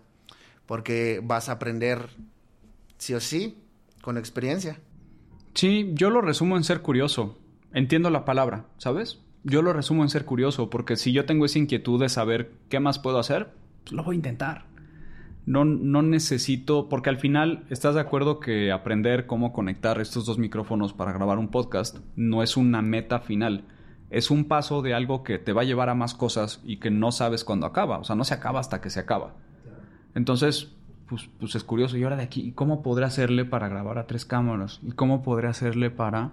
Porque 0.64 1.20
vas 1.22 1.51
a 1.51 1.52
aprender 1.52 2.09
sí 2.97 3.12
o 3.12 3.20
sí 3.20 3.59
con 4.01 4.16
experiencia. 4.16 4.78
Sí, 5.52 5.90
yo 5.93 6.09
lo 6.09 6.22
resumo 6.22 6.56
en 6.56 6.64
ser 6.64 6.81
curioso. 6.81 7.39
Entiendo 7.74 8.09
la 8.09 8.24
palabra, 8.24 8.64
¿sabes? 8.78 9.20
Yo 9.44 9.60
lo 9.60 9.74
resumo 9.74 10.02
en 10.02 10.09
ser 10.09 10.24
curioso, 10.24 10.70
porque 10.70 10.97
si 10.97 11.12
yo 11.12 11.27
tengo 11.27 11.44
esa 11.44 11.59
inquietud 11.59 12.01
de 12.01 12.09
saber 12.09 12.51
qué 12.70 12.81
más 12.81 12.98
puedo 12.98 13.18
hacer, 13.18 13.51
pues 13.85 13.93
lo 13.93 14.02
voy 14.02 14.14
a 14.14 14.16
intentar. 14.16 14.64
No, 15.44 15.66
no 15.66 16.01
necesito, 16.01 16.89
porque 16.89 17.10
al 17.10 17.18
final, 17.18 17.66
¿estás 17.68 17.94
de 17.94 18.01
acuerdo 18.01 18.40
que 18.40 18.72
aprender 18.72 19.27
cómo 19.27 19.52
conectar 19.52 20.01
estos 20.01 20.24
dos 20.24 20.39
micrófonos 20.39 20.94
para 20.94 21.12
grabar 21.12 21.36
un 21.36 21.48
podcast 21.48 21.98
no 22.16 22.43
es 22.43 22.56
una 22.56 22.81
meta 22.81 23.20
final? 23.20 23.64
Es 24.11 24.31
un 24.31 24.45
paso 24.47 24.82
de 24.82 24.95
algo 24.95 25.23
que 25.23 25.39
te 25.39 25.53
va 25.53 25.62
a 25.62 25.65
llevar 25.65 25.89
a 25.89 25.95
más 25.95 26.15
cosas 26.15 26.61
y 26.65 26.78
que 26.78 26.91
no 26.91 27.12
sabes 27.12 27.45
cuándo 27.45 27.66
acaba. 27.66 27.99
O 27.99 28.05
sea, 28.05 28.16
no 28.16 28.24
se 28.24 28.35
acaba 28.35 28.61
hasta 28.61 28.81
que 28.81 28.91
se 28.91 29.01
acaba. 29.01 29.37
Entonces, 30.15 30.73
pues, 31.09 31.31
pues 31.39 31.55
es 31.55 31.65
curioso. 31.65 31.97
Y 31.97 32.03
ahora 32.03 32.16
de 32.16 32.24
aquí, 32.24 32.53
¿cómo 32.53 32.82
podré 32.82 33.05
hacerle 33.05 33.45
para 33.45 33.69
grabar 33.69 33.99
a 33.99 34.07
tres 34.07 34.24
cámaras? 34.24 34.81
¿Y 34.82 34.93
cómo 34.93 35.23
podré 35.23 35.49
hacerle 35.49 35.91
para...? 35.91 36.32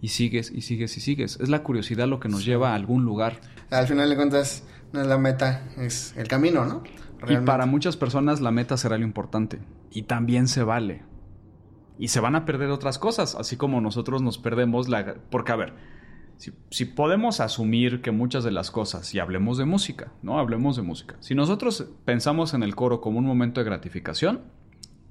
Y 0.00 0.08
sigues, 0.08 0.50
y 0.50 0.62
sigues, 0.62 0.96
y 0.96 1.00
sigues. 1.00 1.38
Es 1.40 1.48
la 1.48 1.62
curiosidad 1.62 2.08
lo 2.08 2.18
que 2.18 2.28
nos 2.28 2.44
lleva 2.44 2.72
a 2.72 2.74
algún 2.74 3.04
lugar. 3.04 3.40
Al 3.70 3.86
final 3.86 4.10
de 4.10 4.16
cuentas, 4.16 4.66
no 4.92 5.00
es 5.00 5.06
la 5.06 5.16
meta, 5.16 5.62
es 5.78 6.12
el 6.16 6.26
camino, 6.26 6.64
¿no? 6.64 6.82
Y 7.28 7.36
para 7.36 7.66
muchas 7.66 7.96
personas 7.96 8.40
la 8.40 8.50
meta 8.50 8.76
será 8.76 8.98
lo 8.98 9.04
importante. 9.04 9.60
Y 9.92 10.02
también 10.02 10.48
se 10.48 10.64
vale. 10.64 11.04
Y 12.00 12.08
se 12.08 12.18
van 12.18 12.34
a 12.34 12.44
perder 12.44 12.70
otras 12.70 12.98
cosas, 12.98 13.36
así 13.36 13.56
como 13.56 13.80
nosotros 13.80 14.22
nos 14.22 14.38
perdemos 14.38 14.88
la... 14.88 15.14
Porque, 15.30 15.52
a 15.52 15.56
ver, 15.56 15.74
si, 16.36 16.84
podemos 16.84 17.40
asumir 17.40 18.02
que 18.02 18.10
muchas 18.10 18.44
de 18.44 18.50
las 18.50 18.70
cosas, 18.70 19.14
y 19.14 19.18
hablemos 19.18 19.58
de 19.58 19.64
música, 19.64 20.12
¿no? 20.22 20.38
Hablemos 20.38 20.76
de 20.76 20.82
música. 20.82 21.16
Si 21.20 21.34
nosotros 21.34 21.86
pensamos 22.04 22.54
en 22.54 22.62
el 22.62 22.74
coro 22.74 23.00
como 23.00 23.18
un 23.18 23.24
momento 23.24 23.60
de 23.60 23.64
gratificación, 23.64 24.40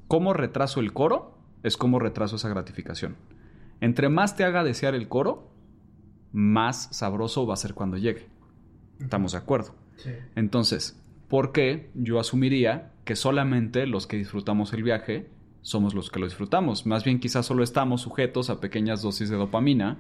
¿cómo 0.08 0.34
retraso 0.34 0.80
el 0.80 0.94
coro? 0.94 1.38
Es 1.64 1.78
como 1.78 2.00
retraso 2.00 2.36
esa 2.36 2.50
gratificación. 2.50 3.16
Entre 3.80 4.10
más 4.10 4.36
te 4.36 4.44
haga 4.44 4.64
desear 4.64 4.94
el 4.94 5.08
coro, 5.08 5.52
más 6.34 6.90
sabroso 6.92 7.46
va 7.48 7.54
a 7.54 7.58
ser 7.58 7.74
cuando 7.74 7.98
llegue. 7.98 8.28
¿Estamos 9.00 9.32
de 9.32 9.38
acuerdo? 9.38 9.76
Entonces, 10.36 10.98
Porque 11.28 11.90
yo 11.94 12.20
asumiría 12.20 12.92
que 13.06 13.16
solamente 13.16 13.88
los 13.88 14.06
que 14.06 14.18
disfrutamos 14.18 14.74
el 14.74 14.84
viaje 14.84 15.30
somos 15.62 15.94
los 15.94 16.12
que 16.12 16.20
lo 16.20 16.26
disfrutamos. 16.26 16.86
Más 16.86 17.06
bien 17.06 17.22
quizás 17.22 17.46
solo 17.46 17.64
estamos 17.64 18.02
sujetos 18.02 18.50
a 18.50 18.60
pequeñas 18.60 19.02
dosis 19.02 19.30
de 19.30 19.38
dopamina 19.38 19.98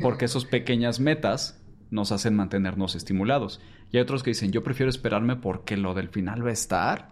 porque 0.00 0.24
esas 0.26 0.44
pequeñas 0.44 1.00
metas 1.00 1.60
nos 1.90 2.12
hacen 2.12 2.34
mantenernos 2.34 2.94
estimulados. 2.94 3.60
Y 3.90 3.96
hay 3.96 4.02
otros 4.02 4.22
que 4.22 4.30
dicen, 4.30 4.52
yo 4.52 4.62
prefiero 4.62 4.90
esperarme 4.90 5.36
porque 5.36 5.76
lo 5.76 5.94
del 5.94 6.08
final 6.08 6.44
va 6.44 6.50
a 6.50 6.52
estar. 6.52 7.10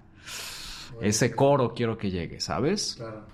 Ese 1.01 1.33
coro 1.35 1.75
quiero 1.75 1.99
que 1.99 2.11
llegue, 2.11 2.41
¿sabes? 2.41 2.95
Claro. 2.97 3.27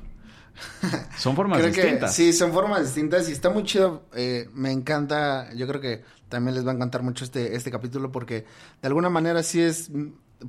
Son 1.19 1.35
formas 1.35 1.65
distintas. 1.65 2.15
sí, 2.15 2.33
son 2.33 2.53
formas 2.53 2.83
distintas 2.83 3.29
y 3.29 3.33
está 3.33 3.51
muy 3.51 3.65
chido. 3.65 4.05
Eh, 4.15 4.49
me 4.55 4.71
encanta, 4.71 5.53
yo 5.55 5.67
creo 5.67 5.81
que 5.81 6.03
también 6.29 6.55
les 6.55 6.65
va 6.67 6.71
a 6.71 6.75
encantar 6.75 7.03
mucho 7.03 7.25
este, 7.25 7.57
este 7.57 7.71
capítulo 7.73 8.13
porque 8.13 8.45
de 8.81 8.89
alguna 8.89 9.09
manera 9.09 9.43
sí 9.43 9.61
es 9.61 9.91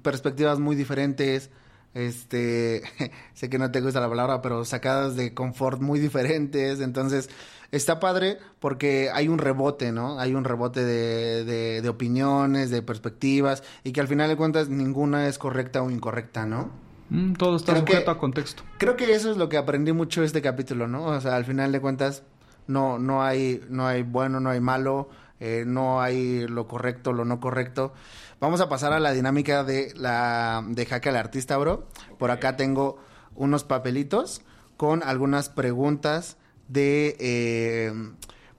perspectivas 0.04 0.60
muy 0.60 0.76
diferentes. 0.76 1.50
Este, 1.94 2.84
sé 3.34 3.50
que 3.50 3.58
no 3.58 3.72
te 3.72 3.82
gusta 3.82 4.00
la 4.00 4.10
palabra, 4.10 4.42
pero 4.42 4.66
sacadas 4.66 5.16
de 5.16 5.34
confort 5.34 5.82
muy 5.82 6.00
diferentes. 6.00 6.82
Entonces, 6.82 7.30
está 7.72 8.00
padre 8.00 8.38
porque 8.60 9.10
hay 9.14 9.28
un 9.28 9.38
rebote, 9.38 9.92
¿no? 9.92 10.20
Hay 10.20 10.34
un 10.34 10.44
rebote 10.44 10.84
de, 10.84 11.82
de, 11.82 11.90
opiniones, 11.90 12.70
de 12.70 12.82
perspectivas, 12.82 13.64
y 13.84 13.92
que 13.92 14.02
al 14.02 14.08
final 14.08 14.30
de 14.30 14.36
cuentas 14.36 14.70
ninguna 14.70 15.28
es 15.28 15.38
correcta 15.38 15.82
o 15.82 15.90
incorrecta, 15.90 16.46
¿no? 16.46 16.72
Mm, 17.10 17.34
todo 17.34 17.58
está 17.58 17.78
sujeto 17.78 18.12
a 18.12 18.18
contexto. 18.18 18.64
Creo 18.78 18.96
que 18.96 19.14
eso 19.14 19.30
es 19.32 19.38
lo 19.38 19.50
que 19.50 19.58
aprendí 19.58 19.94
mucho 19.94 20.24
este 20.24 20.42
capítulo, 20.42 20.88
¿no? 20.88 21.06
O 21.06 21.22
sea, 21.22 21.36
al 21.36 21.46
final 21.46 21.72
de 21.72 21.80
cuentas 21.80 22.24
no, 22.68 22.98
no, 22.98 23.24
hay, 23.24 23.62
no 23.70 23.86
hay 23.88 24.04
bueno, 24.04 24.40
no 24.40 24.50
hay 24.50 24.60
malo, 24.60 25.10
eh, 25.40 25.64
no 25.68 26.02
hay 26.02 26.48
lo 26.48 26.68
correcto, 26.68 27.14
lo 27.14 27.26
no 27.26 27.40
correcto. 27.40 27.94
Vamos 28.40 28.62
a 28.62 28.70
pasar 28.70 28.94
a 28.94 29.00
la 29.00 29.12
dinámica 29.12 29.64
de 29.64 29.94
la 29.96 30.64
de 30.68 30.86
Jaque 30.86 31.10
al 31.10 31.16
Artista, 31.16 31.58
bro. 31.58 31.88
Por 32.18 32.32
acá 32.32 32.58
tengo 32.58 32.98
unos 33.36 33.64
papelitos 33.64 34.42
con 34.78 35.04
algunas 35.04 35.50
preguntas 35.50 36.38
de 36.68 37.16
eh, 37.20 37.94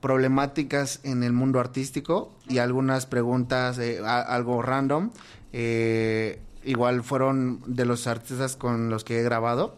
problemáticas 0.01 1.01
en 1.05 1.23
el 1.23 1.33
mundo 1.33 1.61
artístico 1.61 2.37
y 2.49 2.59
algunas 2.59 3.07
preguntas, 3.07 3.79
eh, 3.79 4.01
algo 4.05 4.63
random. 4.63 5.11
Eh, 5.53 6.41
igual 6.65 7.03
fueron 7.03 7.63
de 7.67 7.85
los 7.85 8.07
artistas 8.07 8.57
con 8.57 8.91
los 8.91 9.05
que 9.05 9.21
he 9.21 9.23
grabado. 9.23 9.77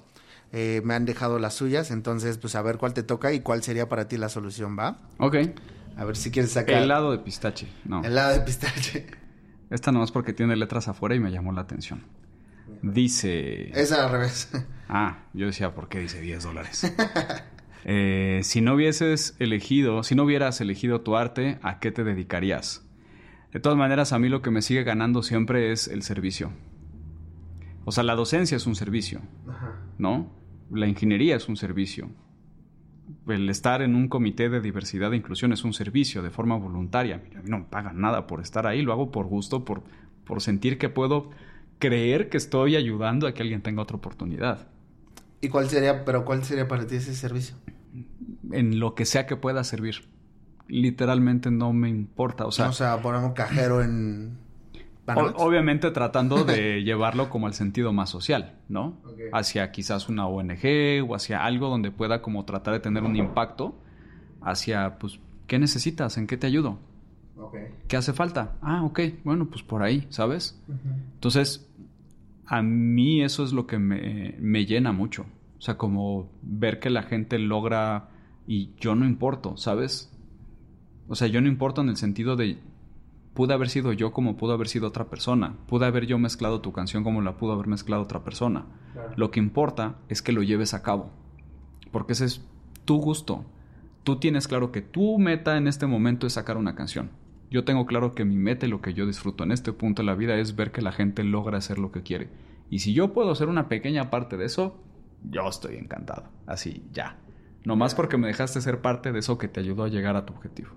me 0.52 0.94
han 0.94 1.04
dejado 1.04 1.38
las 1.38 1.54
suyas, 1.54 1.90
entonces 1.90 2.38
pues 2.38 2.54
a 2.54 2.62
ver 2.62 2.78
cuál 2.78 2.94
te 2.94 3.02
toca 3.02 3.32
y 3.32 3.40
cuál 3.40 3.62
sería 3.62 3.88
para 3.88 4.08
ti 4.08 4.16
la 4.16 4.28
solución, 4.28 4.78
¿va? 4.78 4.98
Ok. 5.18 5.36
A 5.96 6.04
ver 6.04 6.16
si 6.16 6.30
quieres 6.30 6.52
sacar... 6.52 6.82
Helado 6.82 7.10
de 7.10 7.18
pistache, 7.18 7.68
no. 7.84 8.02
Helado 8.04 8.32
de 8.32 8.40
pistache. 8.40 9.06
Esta 9.68 9.92
no 9.92 10.02
es 10.02 10.12
porque 10.12 10.32
tiene 10.32 10.56
letras 10.56 10.88
afuera 10.88 11.14
y 11.14 11.20
me 11.20 11.30
llamó 11.30 11.52
la 11.52 11.62
atención. 11.62 12.04
Dice... 12.82 13.70
Es 13.78 13.92
al 13.92 14.10
revés. 14.10 14.50
Ah, 14.88 15.24
yo 15.34 15.46
decía, 15.46 15.74
¿por 15.74 15.88
qué 15.88 15.98
dice 15.98 16.20
10 16.20 16.44
dólares? 16.44 16.90
Eh, 17.84 18.40
si 18.42 18.60
no 18.60 18.74
hubieses 18.74 19.36
elegido, 19.38 20.02
si 20.02 20.14
no 20.14 20.24
hubieras 20.24 20.60
elegido 20.60 21.00
tu 21.00 21.16
arte, 21.16 21.58
¿a 21.62 21.80
qué 21.80 21.90
te 21.90 22.04
dedicarías? 22.04 22.88
De 23.52 23.60
todas 23.60 23.78
maneras, 23.78 24.12
a 24.12 24.18
mí 24.18 24.28
lo 24.28 24.42
que 24.42 24.50
me 24.50 24.62
sigue 24.62 24.84
ganando 24.84 25.22
siempre 25.22 25.72
es 25.72 25.88
el 25.88 26.02
servicio. 26.02 26.52
O 27.84 27.92
sea, 27.92 28.04
la 28.04 28.14
docencia 28.14 28.56
es 28.56 28.66
un 28.66 28.74
servicio, 28.74 29.22
¿no? 29.96 30.30
La 30.70 30.86
ingeniería 30.86 31.36
es 31.36 31.48
un 31.48 31.56
servicio. 31.56 32.10
El 33.26 33.48
estar 33.48 33.80
en 33.80 33.94
un 33.94 34.08
comité 34.08 34.50
de 34.50 34.60
diversidad 34.60 35.14
e 35.14 35.16
inclusión 35.16 35.52
es 35.52 35.64
un 35.64 35.72
servicio 35.72 36.22
de 36.22 36.30
forma 36.30 36.56
voluntaria. 36.56 37.16
a 37.16 37.40
mí 37.40 37.48
no 37.48 37.60
me 37.60 37.64
pagan 37.64 38.00
nada 38.00 38.26
por 38.26 38.42
estar 38.42 38.66
ahí, 38.66 38.82
lo 38.82 38.92
hago 38.92 39.10
por 39.10 39.26
gusto, 39.26 39.64
por, 39.64 39.82
por 40.24 40.42
sentir 40.42 40.76
que 40.76 40.90
puedo 40.90 41.30
creer 41.78 42.28
que 42.28 42.36
estoy 42.36 42.76
ayudando 42.76 43.26
a 43.26 43.32
que 43.32 43.42
alguien 43.42 43.62
tenga 43.62 43.80
otra 43.80 43.96
oportunidad. 43.96 44.68
¿Y 45.40 45.48
cuál 45.48 45.68
sería, 45.68 46.04
pero 46.04 46.24
cuál 46.24 46.44
sería 46.44 46.66
para 46.66 46.86
ti 46.86 46.96
ese 46.96 47.14
servicio? 47.14 47.56
En 48.50 48.80
lo 48.80 48.94
que 48.94 49.04
sea 49.04 49.26
que 49.26 49.36
pueda 49.36 49.62
servir. 49.64 50.08
Literalmente 50.66 51.50
no 51.50 51.72
me 51.72 51.88
importa. 51.88 52.46
O 52.46 52.52
sea, 52.52 52.68
o 52.68 52.72
sea 52.72 53.00
ponemos 53.00 53.32
cajero 53.32 53.82
en. 53.82 54.38
obviamente 55.06 55.90
tratando 55.90 56.44
de 56.44 56.82
llevarlo 56.84 57.30
como 57.30 57.46
al 57.46 57.54
sentido 57.54 57.92
más 57.92 58.10
social, 58.10 58.58
¿no? 58.68 59.00
Hacia 59.32 59.70
quizás 59.70 60.08
una 60.08 60.26
ONG 60.26 61.08
o 61.08 61.14
hacia 61.14 61.44
algo 61.44 61.68
donde 61.68 61.90
pueda 61.90 62.20
como 62.20 62.44
tratar 62.44 62.74
de 62.74 62.80
tener 62.80 63.04
un 63.04 63.16
impacto 63.16 63.78
hacia, 64.42 64.98
pues, 64.98 65.20
¿qué 65.46 65.58
necesitas? 65.58 66.18
¿En 66.18 66.26
qué 66.26 66.36
te 66.36 66.46
ayudo? 66.46 66.78
¿Qué 67.86 67.96
hace 67.96 68.12
falta? 68.12 68.56
Ah, 68.60 68.82
ok, 68.84 69.00
bueno, 69.24 69.48
pues 69.48 69.62
por 69.62 69.82
ahí, 69.82 70.06
¿sabes? 70.10 70.60
Entonces, 71.14 71.67
a 72.48 72.62
mí 72.62 73.22
eso 73.22 73.44
es 73.44 73.52
lo 73.52 73.66
que 73.66 73.78
me, 73.78 74.66
llena 74.66 74.92
mucho. 74.92 75.26
O 75.58 75.60
sea, 75.60 75.76
como 75.76 76.30
ver 76.40 76.80
que 76.80 76.88
la 76.88 77.02
gente 77.02 77.38
logra 77.38 78.08
y 78.46 78.70
yo 78.80 78.94
no 78.94 79.04
importo, 79.04 79.58
¿sabes? 79.58 80.10
O 81.08 81.14
sea, 81.14 81.28
yo 81.28 81.42
no 81.42 81.48
importo 81.48 81.82
en 81.82 81.90
el 81.90 81.96
sentido 81.96 82.36
de 82.36 82.58
pude 83.34 83.52
haber 83.52 83.68
sido 83.68 83.92
yo 83.92 84.12
como 84.12 84.36
pudo 84.36 84.54
haber 84.54 84.68
sido 84.68 84.88
otra 84.88 85.10
persona. 85.10 85.56
Pude 85.66 85.84
haber 85.84 86.06
yo 86.06 86.18
mezclado 86.18 86.62
tu 86.62 86.72
canción 86.72 87.04
como 87.04 87.20
la 87.20 87.36
pudo 87.36 87.52
haber 87.52 87.66
mezclado 87.66 88.02
otra 88.02 88.24
persona. 88.24 88.64
Lo 89.16 89.30
que 89.30 89.40
importa 89.40 89.98
es 90.08 90.22
que 90.22 90.32
lo 90.32 90.42
lleves 90.42 90.72
a 90.72 90.82
cabo. 90.82 91.10
Porque 91.92 92.14
ese 92.14 92.24
es 92.24 92.46
tu 92.86 92.96
gusto. 92.96 93.44
Tú 94.04 94.16
tienes 94.16 94.48
claro 94.48 94.72
que 94.72 94.80
tu 94.80 95.18
meta 95.18 95.58
en 95.58 95.68
este 95.68 95.86
momento 95.86 96.26
es 96.26 96.32
sacar 96.32 96.56
una 96.56 96.74
canción. 96.74 97.10
Yo 97.50 97.64
tengo 97.64 97.86
claro 97.86 98.14
que 98.14 98.24
mi 98.24 98.36
meta 98.36 98.66
y 98.66 98.68
lo 98.68 98.82
que 98.82 98.94
yo 98.94 99.06
disfruto 99.06 99.44
en 99.44 99.52
este 99.52 99.72
punto 99.72 100.02
de 100.02 100.06
la 100.06 100.14
vida 100.14 100.36
es 100.36 100.54
ver 100.54 100.70
que 100.70 100.82
la 100.82 100.92
gente 100.92 101.24
logra 101.24 101.58
hacer 101.58 101.78
lo 101.78 101.90
que 101.92 102.02
quiere. 102.02 102.28
Y 102.70 102.80
si 102.80 102.92
yo 102.92 103.12
puedo 103.12 103.30
hacer 103.30 103.48
una 103.48 103.68
pequeña 103.68 104.10
parte 104.10 104.36
de 104.36 104.44
eso, 104.44 104.76
yo 105.30 105.48
estoy 105.48 105.76
encantado. 105.76 106.24
Así, 106.46 106.84
ya. 106.92 107.16
No 107.64 107.76
más 107.76 107.94
porque 107.94 108.18
me 108.18 108.26
dejaste 108.28 108.60
ser 108.60 108.80
parte 108.80 109.12
de 109.12 109.20
eso 109.20 109.38
que 109.38 109.48
te 109.48 109.60
ayudó 109.60 109.84
a 109.84 109.88
llegar 109.88 110.16
a 110.16 110.26
tu 110.26 110.34
objetivo. 110.34 110.70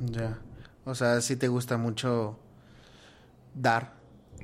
Ya. 0.00 0.38
O 0.84 0.94
sea, 0.94 1.20
sí 1.20 1.36
te 1.36 1.48
gusta 1.48 1.78
mucho 1.78 2.38
dar. 3.54 3.94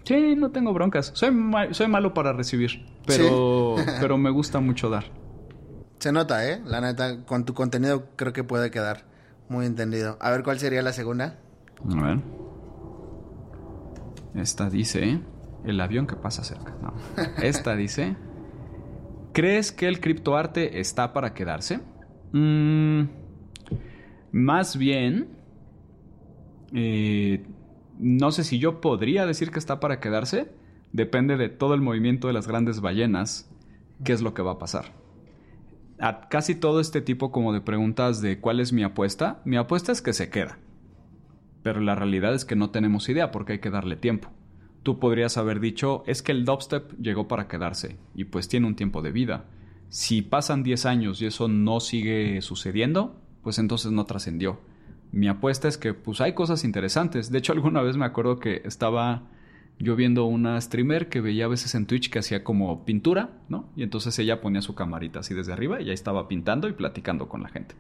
Sí, 0.05 0.35
no 0.36 0.51
tengo 0.51 0.72
broncas. 0.72 1.10
Soy, 1.14 1.35
soy 1.72 1.89
malo 1.89 2.14
para 2.14 2.32
recibir, 2.32 2.86
pero, 3.06 3.77
pero 4.01 4.16
me 4.16 4.31
gusta 4.31 4.60
mucho 4.60 4.89
dar. 4.89 5.05
Se 5.98 6.12
nota, 6.12 6.48
¿eh? 6.48 6.62
La 6.64 6.81
neta, 6.81 7.24
con 7.24 7.44
tu 7.44 7.52
contenido 7.52 8.09
creo 8.16 8.32
que 8.32 8.43
puede 8.43 8.70
quedar. 8.70 9.10
Muy 9.51 9.66
entendido. 9.66 10.16
A 10.20 10.31
ver, 10.31 10.44
¿cuál 10.44 10.60
sería 10.60 10.81
la 10.81 10.93
segunda? 10.93 11.40
A 11.85 12.02
ver. 12.02 12.20
Esta 14.36 14.70
dice... 14.70 15.20
El 15.64 15.81
avión 15.81 16.06
que 16.06 16.14
pasa 16.14 16.44
cerca. 16.44 16.72
No. 16.81 16.94
Esta 17.43 17.74
dice... 17.74 18.16
¿Crees 19.32 19.72
que 19.72 19.89
el 19.89 20.01
criptoarte 20.01 20.78
está 20.78 21.12
para 21.12 21.35
quedarse? 21.35 21.81
Mm, 22.32 23.02
más 24.31 24.77
bien... 24.77 25.36
Eh, 26.72 27.44
no 27.98 28.31
sé 28.31 28.44
si 28.44 28.60
yo 28.60 28.81
podría 28.81 29.27
decir 29.27 29.51
que 29.51 29.59
está 29.59 29.81
para 29.81 29.98
quedarse. 29.98 30.52
Depende 30.93 31.36
de 31.36 31.48
todo 31.48 31.74
el 31.74 31.81
movimiento 31.81 32.28
de 32.28 32.35
las 32.35 32.47
grandes 32.47 32.81
ballenas. 32.81 33.51
¿Qué 34.05 34.12
es 34.12 34.22
lo 34.22 34.32
que 34.32 34.43
va 34.43 34.52
a 34.52 34.59
pasar? 34.59 34.99
A 36.01 36.28
casi 36.28 36.55
todo 36.55 36.81
este 36.81 37.01
tipo 37.01 37.31
como 37.31 37.52
de 37.52 37.60
preguntas 37.60 38.20
de 38.20 38.40
cuál 38.40 38.60
es 38.60 38.72
mi 38.72 38.82
apuesta, 38.82 39.40
mi 39.44 39.56
apuesta 39.56 39.93
es 39.93 40.02
que 40.02 40.12
se 40.12 40.31
queda. 40.31 40.59
Pero 41.62 41.81
la 41.81 41.94
realidad 41.94 42.35
es 42.35 42.44
que 42.44 42.56
no 42.56 42.70
tenemos 42.70 43.09
idea 43.09 43.31
porque 43.31 43.55
hay 43.55 43.59
que 43.59 43.70
darle 43.70 43.97
tiempo. 43.97 44.31
Tú 44.82 44.98
podrías 44.98 45.36
haber 45.36 45.60
dicho, 45.60 46.02
es 46.06 46.22
que 46.22 46.32
el 46.32 46.44
dubstep 46.44 46.98
llegó 46.98 47.28
para 47.28 47.48
quedarse 47.48 47.98
y 48.14 48.24
pues 48.24 48.48
tiene 48.48 48.66
un 48.66 48.77
tiempo 48.77 49.02
de 49.02 49.12
vida. 49.12 49.44
Si 49.90 50.22
pasan 50.22 50.62
10 50.62 50.86
años 50.86 51.20
y 51.20 51.27
eso 51.27 51.48
no 51.48 51.81
sigue 51.81 52.40
sucediendo, 52.40 53.20
pues 53.43 53.59
entonces 53.59 53.93
no 53.93 54.05
trascendió. 54.05 54.60
Mi 55.12 55.28
apuesta 55.28 55.68
es 55.68 55.77
que 55.77 55.93
pues 55.93 56.20
hay 56.20 56.32
cosas 56.32 56.64
interesantes. 56.64 57.31
De 57.31 57.39
hecho, 57.39 57.52
alguna 57.52 57.82
vez 57.82 57.97
me 57.97 58.06
acuerdo 58.06 58.39
que 58.39 58.62
estaba 58.64 59.28
yo 59.85 59.97
viendo 59.97 60.27
una 60.27 60.61
streamer 60.61 61.09
que 61.09 61.20
veía 61.20 61.47
a 61.47 61.48
veces 61.48 61.74
en 61.74 61.86
Twitch 61.86 62.11
que 62.11 62.19
hacía 62.19 62.44
como 62.44 62.85
pintura, 62.85 63.31
¿no? 63.48 63.70
Y 63.77 63.82
entonces 63.82 64.19
ella 64.19 64.40
ponía 64.43 64.61
su 64.61 64.74
camarita 64.74 65.20
así 65.20 65.32
desde 65.32 65.55
arriba 65.55 65.81
y 65.81 65.89
ahí 65.89 65.94
estaba 65.94 66.28
pintando 66.28 66.69
y 66.69 66.73
platicando 66.73 67.28
con 67.28 67.43
la 67.43 67.48
gente. 67.48 67.74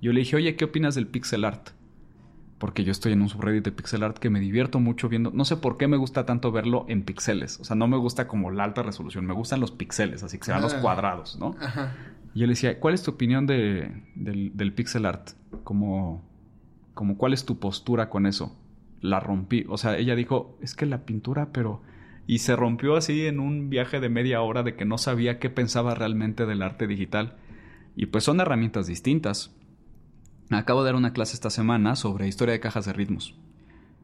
Yo 0.00 0.12
le 0.12 0.20
dije, 0.20 0.36
oye, 0.36 0.54
¿qué 0.54 0.64
opinas 0.64 0.94
del 0.94 1.08
pixel 1.08 1.44
art? 1.44 1.70
Porque 2.58 2.84
yo 2.84 2.92
estoy 2.92 3.12
en 3.12 3.22
un 3.22 3.28
subreddit 3.28 3.64
de 3.64 3.72
pixel 3.72 4.04
art 4.04 4.18
que 4.18 4.30
me 4.30 4.38
divierto 4.38 4.78
mucho 4.78 5.08
viendo. 5.08 5.32
No 5.32 5.44
sé 5.44 5.56
por 5.56 5.76
qué 5.76 5.88
me 5.88 5.96
gusta 5.96 6.24
tanto 6.24 6.52
verlo 6.52 6.86
en 6.88 7.02
pixeles. 7.02 7.58
O 7.58 7.64
sea, 7.64 7.74
no 7.74 7.88
me 7.88 7.96
gusta 7.96 8.28
como 8.28 8.52
la 8.52 8.62
alta 8.62 8.84
resolución, 8.84 9.26
me 9.26 9.34
gustan 9.34 9.58
los 9.58 9.72
pixeles, 9.72 10.22
así 10.22 10.38
que 10.38 10.44
sean 10.44 10.62
los 10.62 10.74
ah. 10.74 10.80
cuadrados, 10.80 11.36
¿no? 11.40 11.56
Y 12.32 12.40
yo 12.40 12.46
le 12.46 12.52
decía, 12.52 12.78
¿cuál 12.78 12.94
es 12.94 13.02
tu 13.02 13.10
opinión 13.10 13.46
de, 13.46 13.90
del, 14.14 14.56
del 14.56 14.72
pixel 14.72 15.04
art? 15.04 15.30
Como, 15.64 16.22
como, 16.94 17.18
¿cuál 17.18 17.32
es 17.32 17.44
tu 17.44 17.58
postura 17.58 18.08
con 18.08 18.26
eso? 18.26 18.56
La 19.04 19.20
rompí. 19.20 19.66
O 19.68 19.76
sea, 19.76 19.98
ella 19.98 20.16
dijo, 20.16 20.56
es 20.62 20.74
que 20.74 20.86
la 20.86 21.04
pintura, 21.04 21.50
pero... 21.52 21.82
Y 22.26 22.38
se 22.38 22.56
rompió 22.56 22.96
así 22.96 23.26
en 23.26 23.38
un 23.38 23.68
viaje 23.68 24.00
de 24.00 24.08
media 24.08 24.40
hora 24.40 24.62
de 24.62 24.76
que 24.76 24.86
no 24.86 24.96
sabía 24.96 25.38
qué 25.38 25.50
pensaba 25.50 25.94
realmente 25.94 26.46
del 26.46 26.62
arte 26.62 26.86
digital. 26.86 27.36
Y 27.96 28.06
pues 28.06 28.24
son 28.24 28.40
herramientas 28.40 28.86
distintas. 28.86 29.54
Acabo 30.48 30.82
de 30.82 30.86
dar 30.86 30.94
una 30.94 31.12
clase 31.12 31.34
esta 31.34 31.50
semana 31.50 31.96
sobre 31.96 32.28
historia 32.28 32.52
de 32.52 32.60
cajas 32.60 32.86
de 32.86 32.94
ritmos. 32.94 33.34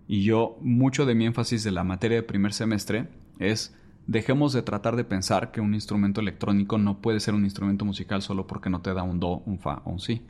Y 0.06 0.22
yo, 0.22 0.58
mucho 0.60 1.06
de 1.06 1.14
mi 1.14 1.24
énfasis 1.24 1.64
de 1.64 1.70
la 1.70 1.82
materia 1.82 2.18
de 2.18 2.22
primer 2.22 2.52
semestre 2.52 3.08
es 3.38 3.74
dejemos 4.06 4.52
de 4.52 4.60
tratar 4.60 4.96
de 4.96 5.04
pensar 5.04 5.50
que 5.50 5.62
un 5.62 5.72
instrumento 5.72 6.20
electrónico 6.20 6.76
no 6.76 7.00
puede 7.00 7.20
ser 7.20 7.32
un 7.32 7.44
instrumento 7.44 7.86
musical 7.86 8.20
solo 8.20 8.46
porque 8.46 8.68
no 8.68 8.82
te 8.82 8.92
da 8.92 9.02
un 9.02 9.18
do, 9.18 9.38
un 9.46 9.58
fa 9.60 9.80
o 9.86 9.92
un 9.92 10.00
si. 10.00 10.20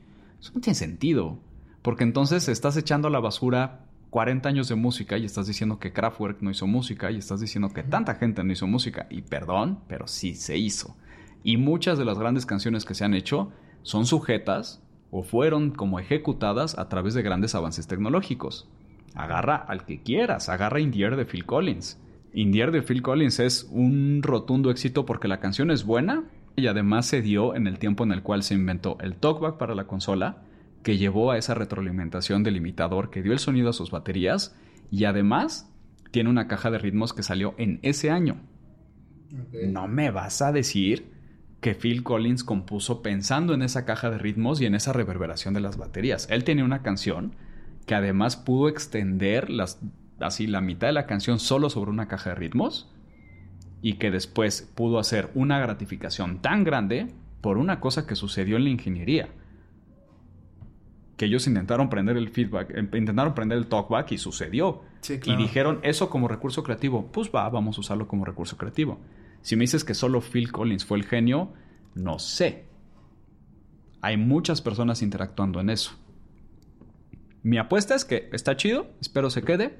Eso 0.40 0.52
no 0.54 0.60
tiene 0.60 0.76
sentido. 0.76 1.40
Porque 1.82 2.04
entonces 2.04 2.48
estás 2.48 2.76
echando 2.76 3.08
a 3.08 3.10
la 3.10 3.18
basura 3.18 3.89
40 4.10 4.48
años 4.48 4.68
de 4.68 4.74
música 4.74 5.16
y 5.16 5.24
estás 5.24 5.46
diciendo 5.46 5.78
que 5.78 5.92
Kraftwerk 5.92 6.42
no 6.42 6.50
hizo 6.50 6.66
música 6.66 7.10
y 7.10 7.16
estás 7.16 7.40
diciendo 7.40 7.72
que 7.72 7.84
tanta 7.84 8.16
gente 8.16 8.42
no 8.42 8.52
hizo 8.52 8.66
música. 8.66 9.06
Y 9.08 9.22
perdón, 9.22 9.80
pero 9.88 10.06
sí 10.08 10.34
se 10.34 10.58
hizo. 10.58 10.96
Y 11.42 11.56
muchas 11.56 11.96
de 11.98 12.04
las 12.04 12.18
grandes 12.18 12.44
canciones 12.44 12.84
que 12.84 12.94
se 12.94 13.04
han 13.04 13.14
hecho 13.14 13.52
son 13.82 14.06
sujetas 14.06 14.82
o 15.10 15.22
fueron 15.22 15.70
como 15.70 15.98
ejecutadas 15.98 16.78
a 16.78 16.88
través 16.88 17.14
de 17.14 17.22
grandes 17.22 17.54
avances 17.54 17.86
tecnológicos. 17.86 18.68
Agarra 19.14 19.56
al 19.56 19.84
que 19.84 20.02
quieras, 20.02 20.48
agarra 20.48 20.80
Indier 20.80 21.16
de 21.16 21.24
Phil 21.24 21.46
Collins. 21.46 21.98
Indier 22.32 22.70
de 22.70 22.82
Phil 22.82 23.02
Collins 23.02 23.40
es 23.40 23.68
un 23.70 24.22
rotundo 24.22 24.70
éxito 24.70 25.04
porque 25.04 25.28
la 25.28 25.40
canción 25.40 25.70
es 25.70 25.84
buena 25.84 26.24
y 26.56 26.66
además 26.66 27.06
se 27.06 27.22
dio 27.22 27.54
en 27.54 27.66
el 27.66 27.78
tiempo 27.78 28.04
en 28.04 28.12
el 28.12 28.22
cual 28.22 28.42
se 28.42 28.54
inventó 28.54 28.98
el 29.00 29.16
talkback 29.16 29.56
para 29.56 29.74
la 29.74 29.86
consola, 29.86 30.42
que 30.82 30.98
llevó 30.98 31.30
a 31.30 31.38
esa 31.38 31.54
retroalimentación 31.54 32.42
del 32.42 32.56
imitador 32.56 33.10
que 33.10 33.22
dio 33.22 33.32
el 33.32 33.38
sonido 33.38 33.70
a 33.70 33.74
sus 33.74 33.90
baterías 33.90 34.56
y 34.90 35.04
además 35.04 35.70
tiene 36.10 36.30
una 36.30 36.48
caja 36.48 36.70
de 36.70 36.78
ritmos 36.78 37.12
que 37.12 37.22
salió 37.22 37.54
en 37.58 37.78
ese 37.82 38.10
año. 38.10 38.36
No 39.68 39.86
me 39.86 40.10
vas 40.10 40.42
a 40.42 40.52
decir 40.52 41.12
que 41.60 41.74
Phil 41.74 42.02
Collins 42.02 42.42
compuso 42.42 43.02
pensando 43.02 43.54
en 43.54 43.62
esa 43.62 43.84
caja 43.84 44.10
de 44.10 44.18
ritmos 44.18 44.60
y 44.60 44.66
en 44.66 44.74
esa 44.74 44.92
reverberación 44.92 45.54
de 45.54 45.60
las 45.60 45.76
baterías. 45.76 46.26
Él 46.30 46.44
tenía 46.44 46.64
una 46.64 46.82
canción 46.82 47.36
que 47.86 47.94
además 47.94 48.36
pudo 48.36 48.68
extender 48.68 49.50
las, 49.50 49.78
así 50.20 50.46
la 50.46 50.60
mitad 50.60 50.88
de 50.88 50.94
la 50.94 51.06
canción 51.06 51.38
solo 51.38 51.70
sobre 51.70 51.90
una 51.90 52.08
caja 52.08 52.30
de 52.30 52.36
ritmos 52.36 52.90
y 53.82 53.94
que 53.94 54.10
después 54.10 54.70
pudo 54.74 54.98
hacer 54.98 55.30
una 55.34 55.58
gratificación 55.58 56.40
tan 56.40 56.64
grande 56.64 57.08
por 57.40 57.58
una 57.58 57.80
cosa 57.80 58.06
que 58.06 58.16
sucedió 58.16 58.56
en 58.56 58.64
la 58.64 58.70
ingeniería. 58.70 59.28
Que 61.20 61.26
ellos 61.26 61.46
intentaron 61.46 61.90
prender 61.90 62.16
el 62.16 62.30
feedback, 62.30 62.70
em, 62.70 62.88
intentaron 62.94 63.34
prender 63.34 63.58
el 63.58 63.66
talkback 63.66 64.10
y 64.12 64.16
sucedió. 64.16 64.80
Y 65.26 65.36
dijeron 65.36 65.78
eso 65.82 66.08
como 66.08 66.28
recurso 66.28 66.62
creativo. 66.62 67.12
Pues 67.12 67.30
va, 67.30 67.46
vamos 67.50 67.76
a 67.76 67.80
usarlo 67.82 68.08
como 68.08 68.24
recurso 68.24 68.56
creativo. 68.56 68.98
Si 69.42 69.54
me 69.54 69.64
dices 69.64 69.84
que 69.84 69.92
solo 69.92 70.22
Phil 70.22 70.50
Collins 70.50 70.86
fue 70.86 70.96
el 70.96 71.04
genio, 71.04 71.52
no 71.94 72.18
sé. 72.18 72.64
Hay 74.00 74.16
muchas 74.16 74.62
personas 74.62 75.02
interactuando 75.02 75.60
en 75.60 75.68
eso. 75.68 75.92
Mi 77.42 77.58
apuesta 77.58 77.94
es 77.94 78.06
que 78.06 78.30
está 78.32 78.56
chido, 78.56 78.86
espero 79.02 79.28
se 79.28 79.42
quede. 79.42 79.78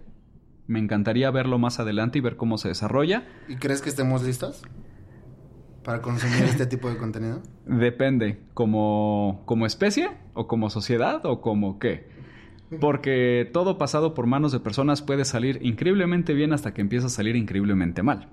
Me 0.67 0.79
encantaría 0.79 1.31
verlo 1.31 1.59
más 1.59 1.81
adelante 1.81 2.19
y 2.19 2.21
ver 2.21 2.37
cómo 2.37 2.59
se 2.59 2.69
desarrolla. 2.69 3.27
¿Y 3.49 3.57
crees 3.57 3.81
que 3.81 3.89
estemos 3.89 4.23
listos 4.25 4.61
para 5.85 6.03
consumir 6.03 6.45
este 6.45 6.67
tipo 6.67 6.89
de 6.89 6.97
contenido? 6.97 7.43
Depende, 7.67 8.41
como, 8.55 9.43
como 9.47 9.67
especie 9.67 10.11
o 10.35 10.47
como 10.47 10.71
sociedad 10.71 11.25
o 11.25 11.41
como 11.41 11.79
qué. 11.79 12.09
Porque 12.81 13.51
todo 13.53 13.79
pasado 13.79 14.15
por 14.15 14.27
manos 14.27 14.53
de 14.53 14.61
personas 14.61 15.03
puede 15.03 15.25
salir 15.25 15.59
increíblemente 15.63 16.35
bien 16.35 16.53
hasta 16.53 16.73
que 16.73 16.81
empieza 16.81 17.07
a 17.07 17.11
salir 17.11 17.35
increíblemente 17.35 18.03
mal. 18.03 18.29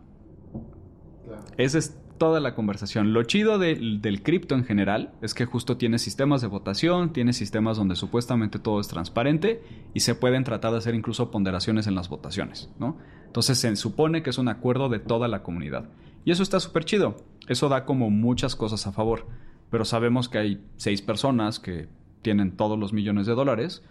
Esa 1.57 1.79
es 1.79 1.97
toda 2.17 2.39
la 2.39 2.53
conversación. 2.53 3.13
Lo 3.13 3.23
chido 3.23 3.57
del 3.57 4.21
cripto 4.23 4.55
en 4.55 4.63
general 4.63 5.13
es 5.21 5.33
que 5.33 5.45
justo 5.45 5.77
tiene 5.77 5.99
sistemas 5.99 6.41
de 6.41 6.47
votación, 6.47 7.13
tiene 7.13 7.33
sistemas 7.33 7.77
donde 7.77 7.95
supuestamente 7.95 8.59
todo 8.59 8.79
es 8.79 8.87
transparente 8.87 9.61
y 9.93 10.01
se 10.01 10.15
pueden 10.15 10.43
tratar 10.43 10.71
de 10.71 10.79
hacer 10.79 10.95
incluso 10.95 11.31
ponderaciones 11.31 11.87
en 11.87 11.95
las 11.95 12.09
votaciones, 12.09 12.69
¿no? 12.79 12.97
Entonces 13.25 13.57
se 13.57 13.75
supone 13.75 14.23
que 14.23 14.29
es 14.29 14.37
un 14.37 14.49
acuerdo 14.49 14.89
de 14.89 14.99
toda 14.99 15.27
la 15.27 15.43
comunidad. 15.43 15.89
Y 16.27 16.31
eso 16.31 16.43
está 16.43 16.59
súper 16.59 16.83
chido. 16.83 17.15
Eso 17.47 17.69
da 17.69 17.85
como 17.85 18.09
muchas 18.09 18.57
cosas 18.57 18.85
a 18.85 18.91
favor. 18.91 19.27
Pero 19.71 19.85
sabemos 19.85 20.27
que 20.27 20.37
hay 20.37 20.61
seis 20.75 21.01
personas 21.01 21.57
que 21.57 21.87
tienen 22.21 22.57
todos 22.57 22.77
los 22.77 22.91
millones 22.91 23.27
de 23.27 23.33
dólares 23.33 23.81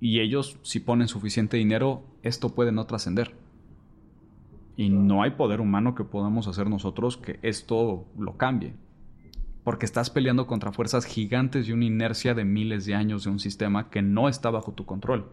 y 0.00 0.20
ellos, 0.20 0.58
si 0.62 0.80
ponen 0.80 1.08
suficiente 1.08 1.58
dinero, 1.58 2.06
esto 2.22 2.54
puede 2.54 2.72
no 2.72 2.86
trascender. 2.86 3.36
Y 4.78 4.88
no 4.88 5.22
hay 5.22 5.32
poder 5.32 5.60
humano 5.60 5.94
que 5.94 6.04
podamos 6.04 6.48
hacer 6.48 6.70
nosotros 6.70 7.18
que 7.18 7.38
esto 7.42 8.06
lo 8.18 8.38
cambie. 8.38 8.72
Porque 9.62 9.84
estás 9.84 10.08
peleando 10.08 10.46
contra 10.46 10.72
fuerzas 10.72 11.04
gigantes 11.04 11.68
y 11.68 11.72
una 11.72 11.84
inercia 11.84 12.32
de 12.32 12.46
miles 12.46 12.86
de 12.86 12.94
años 12.94 13.24
de 13.24 13.30
un 13.30 13.40
sistema 13.40 13.90
que 13.90 14.00
no 14.00 14.30
está 14.30 14.48
bajo 14.48 14.72
tu 14.72 14.86
control. 14.86 15.32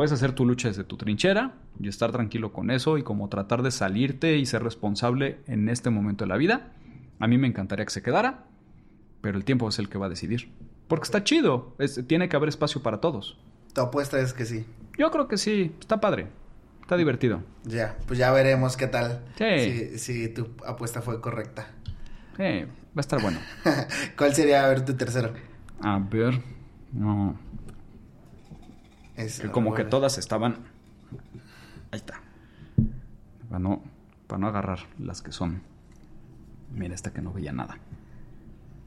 Puedes 0.00 0.12
hacer 0.12 0.32
tu 0.32 0.46
lucha 0.46 0.68
desde 0.68 0.82
tu 0.82 0.96
trinchera 0.96 1.56
y 1.78 1.86
estar 1.86 2.10
tranquilo 2.10 2.54
con 2.54 2.70
eso 2.70 2.96
y 2.96 3.02
como 3.02 3.28
tratar 3.28 3.62
de 3.62 3.70
salirte 3.70 4.38
y 4.38 4.46
ser 4.46 4.62
responsable 4.62 5.40
en 5.46 5.68
este 5.68 5.90
momento 5.90 6.24
de 6.24 6.28
la 6.30 6.38
vida. 6.38 6.72
A 7.18 7.26
mí 7.26 7.36
me 7.36 7.46
encantaría 7.46 7.84
que 7.84 7.90
se 7.90 8.00
quedara, 8.00 8.46
pero 9.20 9.36
el 9.36 9.44
tiempo 9.44 9.68
es 9.68 9.78
el 9.78 9.90
que 9.90 9.98
va 9.98 10.06
a 10.06 10.08
decidir. 10.08 10.50
Porque 10.88 11.04
está 11.04 11.22
chido, 11.22 11.76
tiene 12.06 12.30
que 12.30 12.36
haber 12.36 12.48
espacio 12.48 12.82
para 12.82 13.02
todos. 13.02 13.36
Tu 13.74 13.82
apuesta 13.82 14.18
es 14.18 14.32
que 14.32 14.46
sí. 14.46 14.64
Yo 14.96 15.10
creo 15.10 15.28
que 15.28 15.36
sí, 15.36 15.70
está 15.78 16.00
padre. 16.00 16.28
Está 16.80 16.96
divertido. 16.96 17.42
Ya, 17.64 17.98
pues 18.06 18.18
ya 18.18 18.32
veremos 18.32 18.78
qué 18.78 18.86
tal. 18.86 19.20
Sí. 19.36 19.98
Si, 19.98 20.28
tu 20.30 20.48
apuesta 20.66 21.02
fue 21.02 21.20
correcta. 21.20 21.66
Sí, 22.38 22.62
va 22.64 22.96
a 22.96 23.00
estar 23.00 23.20
bueno. 23.20 23.38
¿Cuál 24.16 24.34
sería, 24.34 24.64
a 24.64 24.68
ver, 24.70 24.82
tu 24.82 24.94
tercero? 24.94 25.34
A 25.82 25.98
ver, 25.98 26.40
no. 26.90 27.38
Que 29.40 29.50
como 29.50 29.74
que 29.74 29.84
todas 29.84 30.18
estaban... 30.18 30.56
Ahí 31.90 31.98
está. 31.98 32.20
Para 33.48 33.58
no, 33.58 33.82
para 34.26 34.38
no 34.38 34.46
agarrar 34.48 34.80
las 34.98 35.22
que 35.22 35.32
son. 35.32 35.62
Mira, 36.72 36.94
esta 36.94 37.12
que 37.12 37.20
no 37.20 37.32
veía 37.32 37.52
nada. 37.52 37.78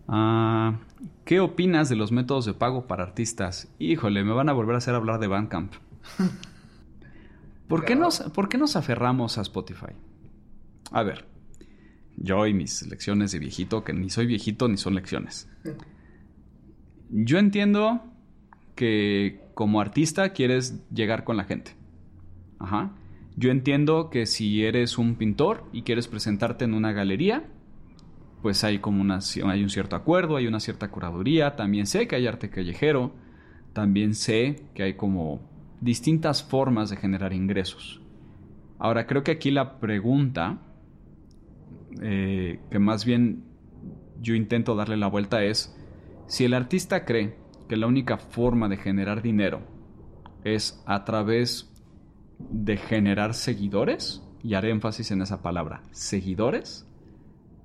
Ah, 0.07 0.79
¿Qué 1.25 1.39
opinas 1.39 1.89
de 1.89 1.95
los 1.95 2.11
métodos 2.11 2.45
de 2.45 2.53
pago 2.53 2.87
para 2.87 3.03
artistas? 3.03 3.67
Híjole, 3.79 4.23
me 4.23 4.33
van 4.33 4.49
a 4.49 4.53
volver 4.53 4.75
a 4.75 4.77
hacer 4.77 4.95
hablar 4.95 5.19
de 5.19 5.27
Bandcamp. 5.27 5.73
¿Por 7.67 7.85
qué, 7.85 7.95
nos, 7.95 8.19
¿Por 8.19 8.49
qué 8.49 8.57
nos 8.57 8.75
aferramos 8.75 9.37
a 9.37 9.41
Spotify? 9.41 9.93
A 10.91 11.03
ver, 11.03 11.25
yo 12.17 12.45
y 12.45 12.53
mis 12.53 12.87
lecciones 12.87 13.31
de 13.31 13.39
viejito, 13.39 13.83
que 13.83 13.93
ni 13.93 14.09
soy 14.09 14.27
viejito 14.27 14.67
ni 14.67 14.77
son 14.77 14.95
lecciones. 14.95 15.49
Yo 17.09 17.37
entiendo 17.39 18.03
que 18.75 19.42
como 19.53 19.81
artista 19.81 20.29
quieres 20.29 20.83
llegar 20.91 21.23
con 21.23 21.37
la 21.37 21.43
gente. 21.43 21.71
Ajá. 22.59 22.93
Yo 23.35 23.51
entiendo 23.51 24.09
que 24.09 24.25
si 24.25 24.63
eres 24.63 24.97
un 24.97 25.15
pintor 25.15 25.65
y 25.73 25.81
quieres 25.81 26.07
presentarte 26.07 26.65
en 26.65 26.73
una 26.73 26.91
galería, 26.91 27.49
pues 28.41 28.63
hay 28.63 28.79
como 28.79 29.01
una, 29.01 29.19
hay 29.45 29.63
un 29.63 29.69
cierto 29.69 29.95
acuerdo, 29.95 30.35
hay 30.35 30.47
una 30.47 30.59
cierta 30.59 30.89
curaduría. 30.91 31.55
También 31.55 31.87
sé 31.87 32.07
que 32.07 32.15
hay 32.15 32.27
arte 32.27 32.49
callejero. 32.49 33.13
También 33.73 34.13
sé 34.13 34.67
que 34.75 34.83
hay 34.83 34.93
como 34.95 35.41
distintas 35.81 36.43
formas 36.43 36.89
de 36.89 36.97
generar 36.97 37.33
ingresos. 37.33 38.01
Ahora, 38.77 39.07
creo 39.07 39.23
que 39.23 39.31
aquí 39.31 39.49
la 39.49 39.79
pregunta, 39.79 40.59
eh, 42.01 42.59
que 42.69 42.79
más 42.79 43.05
bien 43.05 43.43
yo 44.21 44.35
intento 44.35 44.75
darle 44.75 44.97
la 44.97 45.07
vuelta 45.07 45.43
es, 45.43 45.75
si 46.27 46.45
el 46.45 46.53
artista 46.53 47.05
cree 47.05 47.35
que 47.73 47.77
la 47.77 47.87
única 47.87 48.19
forma 48.19 48.69
de 48.69 48.77
generar 48.77 49.23
dinero 49.23 49.61
es 50.43 50.79
a 50.85 51.05
través 51.05 51.73
de 52.37 52.77
generar 52.77 53.33
seguidores, 53.33 54.21
y 54.43 54.53
haré 54.53 54.69
énfasis 54.69 55.09
en 55.09 55.23
esa 55.23 55.41
palabra, 55.41 55.81
seguidores, 55.89 56.87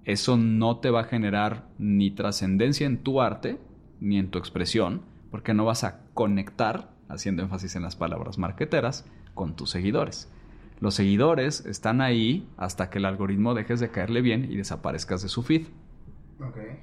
eso 0.07 0.39
no 0.39 0.79
te 0.79 0.89
va 0.89 1.03
a 1.03 1.05
generar 1.05 1.69
ni 1.77 2.11
trascendencia 2.11 2.87
en 2.87 3.03
tu 3.03 3.21
arte, 3.21 3.61
ni 4.01 4.19
en 4.19 4.31
tu 4.31 4.39
expresión, 4.39 5.03
porque 5.31 5.53
no 5.53 5.67
vas 5.67 5.85
a 5.85 6.01
conectar 6.15 6.89
haciendo 7.11 7.43
énfasis 7.43 7.77
en 7.77 7.83
las 7.83 7.95
palabras 7.95 8.39
marqueteras, 8.39 9.05
con 9.35 9.57
tus 9.57 9.69
seguidores. 9.69 10.33
Los 10.81 10.95
seguidores 10.95 11.67
están 11.67 12.01
ahí 12.01 12.49
hasta 12.57 12.89
que 12.89 12.97
el 12.97 13.05
algoritmo 13.05 13.53
dejes 13.53 13.79
de 13.79 13.91
caerle 13.91 14.23
bien 14.23 14.51
y 14.51 14.57
desaparezcas 14.57 15.21
de 15.21 15.29
su 15.29 15.43
feed. 15.43 15.67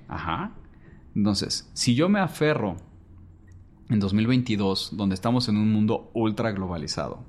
Ajá. 0.08 0.52
Entonces, 1.16 1.72
si 1.74 1.96
yo 1.96 2.08
me 2.08 2.20
aferro 2.20 2.76
en 3.90 4.00
2022, 4.00 4.92
donde 4.98 5.16
estamos 5.16 5.48
en 5.48 5.58
un 5.58 5.72
mundo 5.72 6.10
ultra 6.14 6.52
globalizado, 6.52 7.24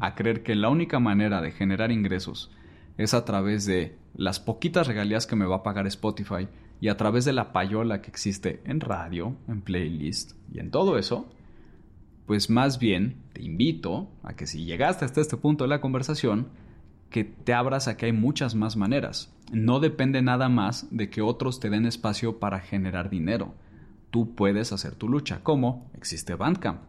a 0.00 0.14
creer 0.14 0.42
que 0.42 0.54
la 0.54 0.68
única 0.68 1.00
manera 1.00 1.40
de 1.40 1.52
generar 1.52 1.90
ingresos 1.90 2.50
es 2.96 3.14
a 3.14 3.24
través 3.24 3.66
de 3.66 3.96
las 4.14 4.40
poquitas 4.40 4.86
regalías 4.86 5.26
que 5.26 5.36
me 5.36 5.46
va 5.46 5.56
a 5.56 5.62
pagar 5.62 5.86
Spotify 5.86 6.48
y 6.80 6.88
a 6.88 6.96
través 6.96 7.24
de 7.24 7.32
la 7.32 7.52
payola 7.52 8.02
que 8.02 8.10
existe 8.10 8.62
en 8.64 8.80
radio, 8.80 9.36
en 9.48 9.62
playlist 9.62 10.32
y 10.52 10.60
en 10.60 10.70
todo 10.70 10.98
eso, 10.98 11.26
pues 12.26 12.50
más 12.50 12.78
bien 12.78 13.22
te 13.32 13.42
invito 13.42 14.10
a 14.22 14.34
que 14.34 14.46
si 14.46 14.64
llegaste 14.64 15.04
hasta 15.04 15.20
este 15.20 15.36
punto 15.36 15.64
de 15.64 15.68
la 15.68 15.80
conversación, 15.80 16.48
que 17.10 17.24
te 17.24 17.54
abras 17.54 17.88
a 17.88 17.96
que 17.96 18.06
hay 18.06 18.12
muchas 18.12 18.54
más 18.54 18.76
maneras. 18.76 19.32
No 19.52 19.78
depende 19.78 20.22
nada 20.22 20.48
más 20.48 20.88
de 20.90 21.08
que 21.08 21.22
otros 21.22 21.60
te 21.60 21.70
den 21.70 21.86
espacio 21.86 22.38
para 22.38 22.60
generar 22.60 23.10
dinero. 23.10 23.54
Tú 24.10 24.34
puedes 24.34 24.72
hacer 24.72 24.94
tu 24.94 25.08
lucha. 25.08 25.40
¿Cómo? 25.42 25.90
Existe 25.94 26.34
Bandcamp. 26.34 26.82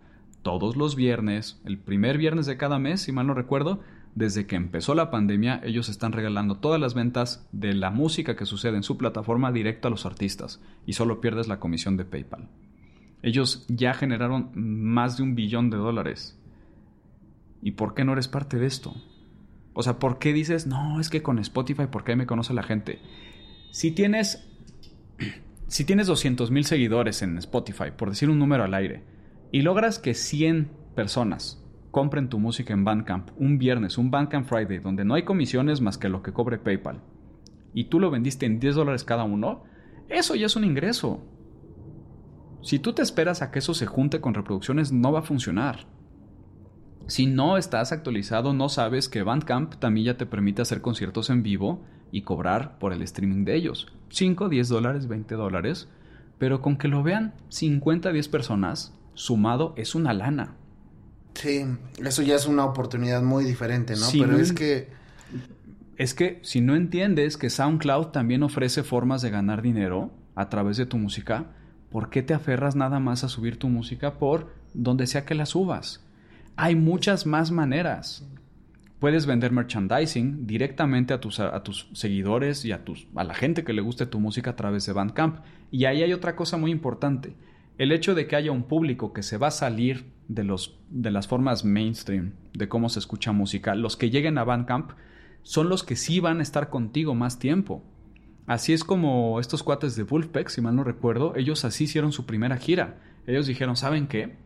todos 0.44 0.78
los 0.78 0.96
viernes, 0.96 1.60
el 1.66 1.78
primer 1.78 2.18
viernes 2.18 2.46
de 2.46 2.56
cada 2.56 2.80
mes, 2.80 3.02
si 3.02 3.12
mal 3.12 3.28
no 3.28 3.34
recuerdo, 3.34 3.82
desde 4.16 4.48
que 4.48 4.56
empezó 4.56 4.96
la 4.96 5.12
pandemia, 5.12 5.62
ellos 5.64 5.90
están 5.90 6.12
regalando 6.12 6.56
todas 6.56 6.80
las 6.80 6.94
ventas 6.94 7.48
de 7.52 7.74
la 7.74 7.92
música 7.92 8.36
que 8.36 8.46
sucede 8.46 8.78
en 8.78 8.84
su 8.84 8.98
plataforma 8.98 9.52
directo 9.52 9.88
a 9.88 9.92
los 9.92 10.06
artistas 10.06 10.62
y 10.86 10.94
solo 10.94 11.22
pierdes 11.22 11.48
la 11.48 11.60
comisión 11.60 11.98
de 11.98 12.06
PayPal. 12.06 12.48
Ellos 13.22 13.66
ya 13.68 13.94
generaron 13.94 14.52
más 14.56 15.18
de 15.18 15.24
un 15.24 15.36
billón 15.36 15.70
de 15.70 15.78
dólares. 15.78 16.40
¿Y 17.62 17.72
por 17.72 17.94
qué 17.94 18.06
no 18.06 18.14
eres 18.14 18.28
parte 18.28 18.58
de 18.58 18.66
esto? 18.66 18.96
O 19.74 19.84
sea, 19.84 20.00
¿por 20.00 20.18
qué 20.18 20.34
dices, 20.34 20.66
no, 20.66 21.00
es 21.00 21.10
que 21.10 21.22
con 21.22 21.38
Spotify, 21.38 21.86
¿por 21.86 22.04
qué 22.04 22.16
me 22.16 22.26
conoce 22.26 22.54
la 22.54 22.64
gente? 22.64 23.00
Si 23.70 23.92
tienes, 23.92 24.50
si 25.68 25.84
tienes 25.84 26.08
200 26.08 26.50
mil 26.50 26.64
seguidores 26.64 27.22
en 27.22 27.38
Spotify, 27.38 27.92
por 27.96 28.10
decir 28.10 28.30
un 28.30 28.40
número 28.40 28.64
al 28.64 28.74
aire, 28.74 29.04
y 29.52 29.62
logras 29.62 30.00
que 30.00 30.14
100 30.14 30.72
personas 30.96 31.64
compren 31.92 32.30
tu 32.30 32.40
música 32.40 32.74
en 32.74 32.84
Bandcamp 32.84 33.32
un 33.38 33.58
viernes, 33.58 33.98
un 33.98 34.10
Bandcamp 34.10 34.48
Friday, 34.48 34.80
donde 34.80 35.04
no 35.04 35.16
hay 35.16 35.24
comisiones 35.24 35.82
más 35.82 35.98
que 35.98 36.10
lo 36.10 36.24
que 36.24 36.32
cobre 36.32 36.58
PayPal, 36.58 37.02
y 37.74 37.86
tú 37.86 38.00
lo 38.00 38.10
vendiste 38.10 38.46
en 38.46 38.60
10 38.60 38.76
dólares 38.76 39.04
cada 39.04 39.26
uno, 39.26 39.64
eso 40.08 40.36
ya 40.36 40.46
es 40.46 40.56
un 40.56 40.64
ingreso. 40.64 41.22
Si 42.62 42.80
tú 42.80 42.94
te 42.94 43.02
esperas 43.02 43.42
a 43.42 43.52
que 43.52 43.60
eso 43.60 43.74
se 43.74 43.86
junte 43.86 44.22
con 44.22 44.34
reproducciones, 44.34 44.92
no 44.92 45.12
va 45.12 45.20
a 45.20 45.24
funcionar. 45.24 45.86
Si 47.08 47.26
no 47.26 47.58
estás 47.58 47.92
actualizado, 47.92 48.54
no 48.54 48.70
sabes 48.70 49.10
que 49.10 49.24
Bandcamp 49.24 49.76
también 49.76 50.08
ya 50.08 50.18
te 50.18 50.26
permite 50.26 50.62
hacer 50.62 50.82
conciertos 50.82 51.30
en 51.30 51.44
vivo 51.44 51.84
y 52.12 52.22
cobrar 52.22 52.78
por 52.80 52.94
el 52.94 53.02
streaming 53.02 53.46
de 53.46 53.56
ellos. 53.56 53.88
5, 54.10 54.50
10 54.50 54.70
dólares, 54.70 55.08
20 55.08 55.36
dólares. 55.36 55.88
Pero 56.38 56.62
con 56.62 56.78
que 56.78 56.88
lo 56.88 57.04
vean 57.04 57.34
50, 57.50 58.12
10 58.12 58.30
personas, 58.30 58.94
sumado 59.14 59.74
es 59.78 59.96
una 59.96 60.14
lana. 60.14 60.56
Sí, 61.34 61.66
eso 62.04 62.22
ya 62.22 62.36
es 62.36 62.48
una 62.48 62.66
oportunidad 62.66 63.22
muy 63.22 63.44
diferente, 63.44 63.96
¿no? 63.96 64.08
Pero 64.12 64.38
es 64.38 64.54
que... 64.54 64.90
Es 65.98 66.14
que 66.14 66.40
si 66.44 66.62
no 66.62 66.76
entiendes 66.76 67.38
que 67.38 67.50
SoundCloud 67.50 68.08
también 68.08 68.44
ofrece 68.44 68.84
formas 68.84 69.24
de 69.24 69.32
ganar 69.32 69.64
dinero 69.64 70.12
a 70.36 70.48
través 70.48 70.78
de 70.78 70.86
tu 70.86 70.98
música, 70.98 71.48
¿por 71.90 72.12
qué 72.12 72.22
te 72.22 72.36
aferras 72.36 72.76
nada 72.76 73.00
más 73.00 73.24
a 73.24 73.30
subir 73.30 73.58
tu 73.58 73.68
música 73.68 74.20
por 74.20 74.54
donde 74.76 75.08
sea 75.08 75.26
que 75.26 75.34
la 75.34 75.48
subas? 75.48 76.06
Hay 76.56 76.76
muchas 76.76 77.26
más 77.26 77.50
maneras. 77.50 78.28
Puedes 79.00 79.28
vender 79.28 79.52
merchandising 79.52 80.48
directamente 80.48 81.14
a 81.14 81.20
tus, 81.20 81.40
a 81.40 81.62
tus 81.62 81.88
seguidores 81.94 82.66
y 82.66 82.72
a, 82.72 82.84
tus, 82.84 83.08
a 83.16 83.24
la 83.24 83.36
gente 83.36 83.64
que 83.64 83.74
le 83.74 83.82
guste 83.82 84.08
tu 84.08 84.20
música 84.20 84.52
a 84.52 84.56
través 84.56 84.86
de 84.86 84.94
Bandcamp. 84.94 85.40
Y 85.70 85.86
ahí 85.86 86.02
hay 86.02 86.14
otra 86.14 86.36
cosa 86.36 86.58
muy 86.58 86.72
importante. 86.72 87.36
El 87.78 87.92
hecho 87.92 88.16
de 88.16 88.26
que 88.26 88.36
haya 88.36 88.52
un 88.52 88.64
público 88.64 89.14
que 89.14 89.22
se 89.22 89.38
va 89.38 89.48
a 89.48 89.52
salir 89.52 90.06
de, 90.28 90.44
los, 90.44 90.80
de 90.90 91.12
las 91.12 91.28
formas 91.28 91.64
mainstream 91.64 92.34
de 92.54 92.68
cómo 92.68 92.90
se 92.90 92.98
escucha 92.98 93.32
música, 93.32 93.76
los 93.76 93.98
que 93.98 94.10
lleguen 94.10 94.40
a 94.40 94.44
Bandcamp 94.44 94.92
son 95.44 95.70
los 95.70 95.84
que 95.84 95.96
sí 95.96 96.20
van 96.20 96.40
a 96.40 96.44
estar 96.44 96.70
contigo 96.70 97.14
más 97.14 97.38
tiempo. 97.38 97.84
Así 98.48 98.74
es 98.74 98.84
como 98.84 99.40
estos 99.40 99.62
cuates 99.62 99.96
de 99.96 100.04
Wolfpack, 100.04 100.50
si 100.50 100.62
mal 100.62 100.76
no 100.76 100.84
recuerdo, 100.84 101.36
ellos 101.36 101.66
así 101.66 101.84
hicieron 101.84 102.12
su 102.12 102.26
primera 102.26 102.58
gira. 102.58 102.98
Ellos 103.28 103.46
dijeron, 103.46 103.76
¿saben 103.76 104.08
qué? 104.08 104.38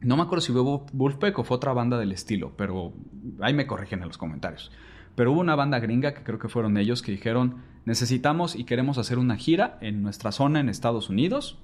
No 0.00 0.16
me 0.16 0.22
acuerdo 0.22 0.42
si 0.42 0.52
fue 0.52 0.62
Wolfpack 0.62 1.38
o 1.38 1.44
fue 1.44 1.56
otra 1.56 1.72
banda 1.72 1.98
del 1.98 2.12
estilo, 2.12 2.52
pero 2.56 2.92
ahí 3.40 3.54
me 3.54 3.66
corrigen 3.66 4.00
en 4.02 4.08
los 4.08 4.18
comentarios. 4.18 4.70
Pero 5.14 5.32
hubo 5.32 5.40
una 5.40 5.56
banda 5.56 5.78
gringa 5.78 6.12
que 6.12 6.22
creo 6.22 6.38
que 6.38 6.48
fueron 6.48 6.76
ellos 6.76 7.02
que 7.02 7.12
dijeron, 7.12 7.62
necesitamos 7.86 8.54
y 8.54 8.64
queremos 8.64 8.98
hacer 8.98 9.18
una 9.18 9.36
gira 9.36 9.78
en 9.80 10.02
nuestra 10.02 10.32
zona 10.32 10.60
en 10.60 10.68
Estados 10.68 11.08
Unidos 11.08 11.58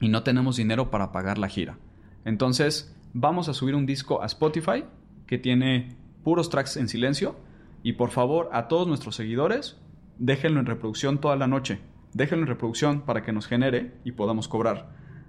y 0.00 0.08
no 0.08 0.22
tenemos 0.22 0.56
dinero 0.56 0.90
para 0.90 1.10
pagar 1.10 1.38
la 1.38 1.48
gira. 1.48 1.78
Entonces, 2.24 2.96
vamos 3.12 3.48
a 3.48 3.54
subir 3.54 3.74
un 3.74 3.86
disco 3.86 4.22
a 4.22 4.26
Spotify 4.26 4.84
que 5.26 5.38
tiene 5.38 5.96
puros 6.22 6.50
tracks 6.50 6.76
en 6.76 6.88
silencio 6.88 7.36
y 7.82 7.94
por 7.94 8.10
favor 8.10 8.48
a 8.52 8.68
todos 8.68 8.86
nuestros 8.86 9.16
seguidores, 9.16 9.76
déjenlo 10.18 10.60
en 10.60 10.66
reproducción 10.66 11.18
toda 11.18 11.36
la 11.36 11.48
noche. 11.48 11.80
Déjenlo 12.14 12.44
en 12.44 12.48
reproducción 12.48 13.00
para 13.00 13.24
que 13.24 13.32
nos 13.32 13.48
genere 13.48 13.92
y 14.04 14.12
podamos 14.12 14.46
cobrar. 14.46 14.88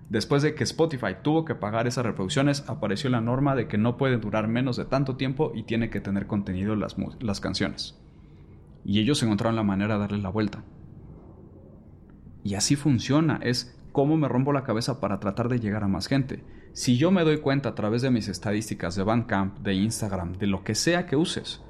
Después 0.09 0.43
de 0.43 0.53
que 0.53 0.63
Spotify 0.63 1.15
tuvo 1.23 1.45
que 1.45 1.55
pagar 1.55 1.87
esas 1.87 2.05
reproducciones, 2.05 2.63
apareció 2.67 3.09
la 3.09 3.21
norma 3.21 3.55
de 3.55 3.67
que 3.67 3.77
no 3.77 3.97
puede 3.97 4.17
durar 4.17 4.47
menos 4.47 4.77
de 4.77 4.85
tanto 4.85 5.15
tiempo 5.15 5.51
y 5.55 5.63
tiene 5.63 5.89
que 5.89 5.99
tener 5.99 6.27
contenido 6.27 6.75
las, 6.75 6.95
las 7.19 7.41
canciones. 7.41 7.99
Y 8.83 8.99
ellos 8.99 9.23
encontraron 9.23 9.55
la 9.55 9.63
manera 9.63 9.95
de 9.95 10.01
darle 10.01 10.17
la 10.19 10.29
vuelta. 10.29 10.63
Y 12.43 12.53
así 12.53 12.75
funciona, 12.75 13.39
es 13.41 13.75
cómo 13.91 14.15
me 14.15 14.27
rompo 14.27 14.53
la 14.53 14.63
cabeza 14.63 14.99
para 14.99 15.19
tratar 15.19 15.49
de 15.49 15.59
llegar 15.59 15.83
a 15.83 15.87
más 15.87 16.07
gente. 16.07 16.43
Si 16.73 16.97
yo 16.97 17.09
me 17.09 17.23
doy 17.23 17.37
cuenta 17.39 17.69
a 17.69 17.75
través 17.75 18.03
de 18.03 18.11
mis 18.11 18.27
estadísticas 18.27 18.95
de 18.95 19.03
Bandcamp, 19.03 19.59
de 19.59 19.73
Instagram, 19.73 20.33
de 20.33 20.45
lo 20.45 20.63
que 20.63 20.75
sea 20.75 21.07
que 21.07 21.15
uses, 21.15 21.61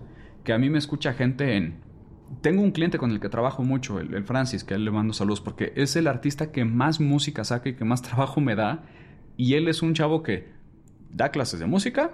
que 0.44 0.52
a 0.52 0.58
mí 0.58 0.70
me 0.70 0.80
escucha 0.80 1.14
gente 1.14 1.56
en... 1.56 1.85
Tengo 2.42 2.62
un 2.62 2.72
cliente 2.72 2.98
con 2.98 3.12
el 3.12 3.20
que 3.20 3.30
trabajo 3.30 3.64
mucho, 3.64 4.00
el, 4.00 4.24
Francis, 4.24 4.64
que 4.64 4.74
a 4.74 4.78
él 4.78 4.86
le 4.86 4.92
mando 4.92 5.14
saludos, 5.14 5.42
porque 5.42 5.74
es 5.76 5.96
el 5.96 6.08
artista 6.08 6.52
que 6.52 6.66
más 6.66 7.00
música 7.00 7.44
saca 7.44 7.70
y 7.70 7.76
que 7.76 7.86
más 7.86 8.02
trabajo 8.04 8.42
me 8.42 8.56
da. 8.56 8.84
Y 9.38 9.56
él 9.56 9.68
es 9.68 9.82
un 9.82 9.94
chavo 9.94 10.24
que 10.24 10.50
da 11.12 11.30
clases 11.30 11.60
de 11.60 11.66
música 11.66 12.12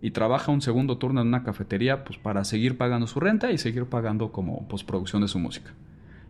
y 0.00 0.12
trabaja 0.12 0.52
un 0.52 0.60
segundo 0.60 0.98
turno 0.98 1.20
en 1.20 1.28
una 1.28 1.42
cafetería 1.42 2.04
pues, 2.04 2.18
para 2.18 2.44
seguir 2.44 2.78
pagando 2.78 3.06
su 3.06 3.20
renta 3.20 3.50
y 3.50 3.58
seguir 3.58 3.86
pagando 3.86 4.32
como 4.32 4.68
postproducción 4.68 5.22
de 5.22 5.28
su 5.28 5.38
música. 5.38 5.72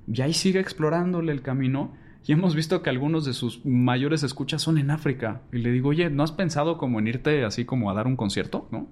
Y 0.06 0.22
ahí 0.22 0.32
sigue 0.32 0.60
explorándole 0.60 1.32
el 1.32 1.42
camino 1.42 1.92
y 2.26 2.32
hemos 2.32 2.54
visto 2.54 2.82
que 2.82 2.90
algunos 2.90 3.24
de 3.24 3.32
sus 3.32 3.64
mayores 3.64 4.22
escuchas 4.22 4.62
son 4.62 4.78
en 4.78 4.90
África. 4.90 5.42
Y 5.52 5.58
le 5.58 5.70
digo, 5.70 5.90
oye, 5.90 6.10
¿no 6.10 6.22
has 6.22 6.32
pensado 6.32 6.78
como 6.78 6.98
en 6.98 7.08
irte 7.08 7.44
así 7.44 7.64
como 7.64 7.90
a 7.90 7.94
dar 7.94 8.06
un 8.06 8.16
concierto? 8.16 8.68
¿No? 8.70 8.88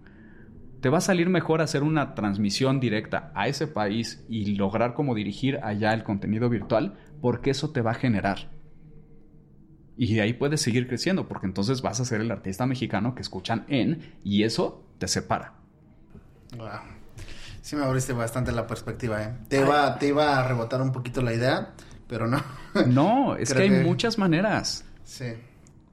Te 0.80 0.88
va 0.88 0.98
a 0.98 1.00
salir 1.00 1.28
mejor 1.28 1.62
hacer 1.62 1.82
una 1.82 2.14
transmisión 2.14 2.80
directa 2.80 3.32
a 3.34 3.48
ese 3.48 3.66
país 3.66 4.24
y 4.28 4.56
lograr 4.56 4.94
como 4.94 5.14
dirigir 5.14 5.58
allá 5.62 5.92
el 5.92 6.04
contenido 6.04 6.48
virtual, 6.48 6.94
porque 7.20 7.50
eso 7.50 7.70
te 7.70 7.80
va 7.80 7.92
a 7.92 7.94
generar. 7.94 8.50
Y 9.96 10.14
de 10.14 10.20
ahí 10.20 10.34
puedes 10.34 10.60
seguir 10.60 10.86
creciendo, 10.86 11.26
porque 11.26 11.46
entonces 11.46 11.80
vas 11.80 12.00
a 12.00 12.04
ser 12.04 12.20
el 12.20 12.30
artista 12.30 12.66
mexicano 12.66 13.14
que 13.14 13.22
escuchan 13.22 13.64
en, 13.68 14.14
y 14.22 14.42
eso 14.42 14.84
te 14.98 15.08
separa. 15.08 15.54
Wow. 16.56 16.68
Sí 17.62 17.74
me 17.74 17.84
abriste 17.84 18.12
bastante 18.12 18.52
la 18.52 18.66
perspectiva, 18.66 19.22
¿eh? 19.22 19.34
Te 19.48 19.60
iba, 19.60 19.98
te 19.98 20.08
iba 20.08 20.38
a 20.38 20.46
rebotar 20.46 20.80
un 20.82 20.92
poquito 20.92 21.22
la 21.22 21.32
idea, 21.32 21.72
pero 22.06 22.28
no. 22.28 22.40
No, 22.86 23.36
es 23.38 23.52
que 23.52 23.62
hay 23.62 23.70
muchas 23.70 24.18
maneras. 24.18 24.84
Sí. 25.02 25.32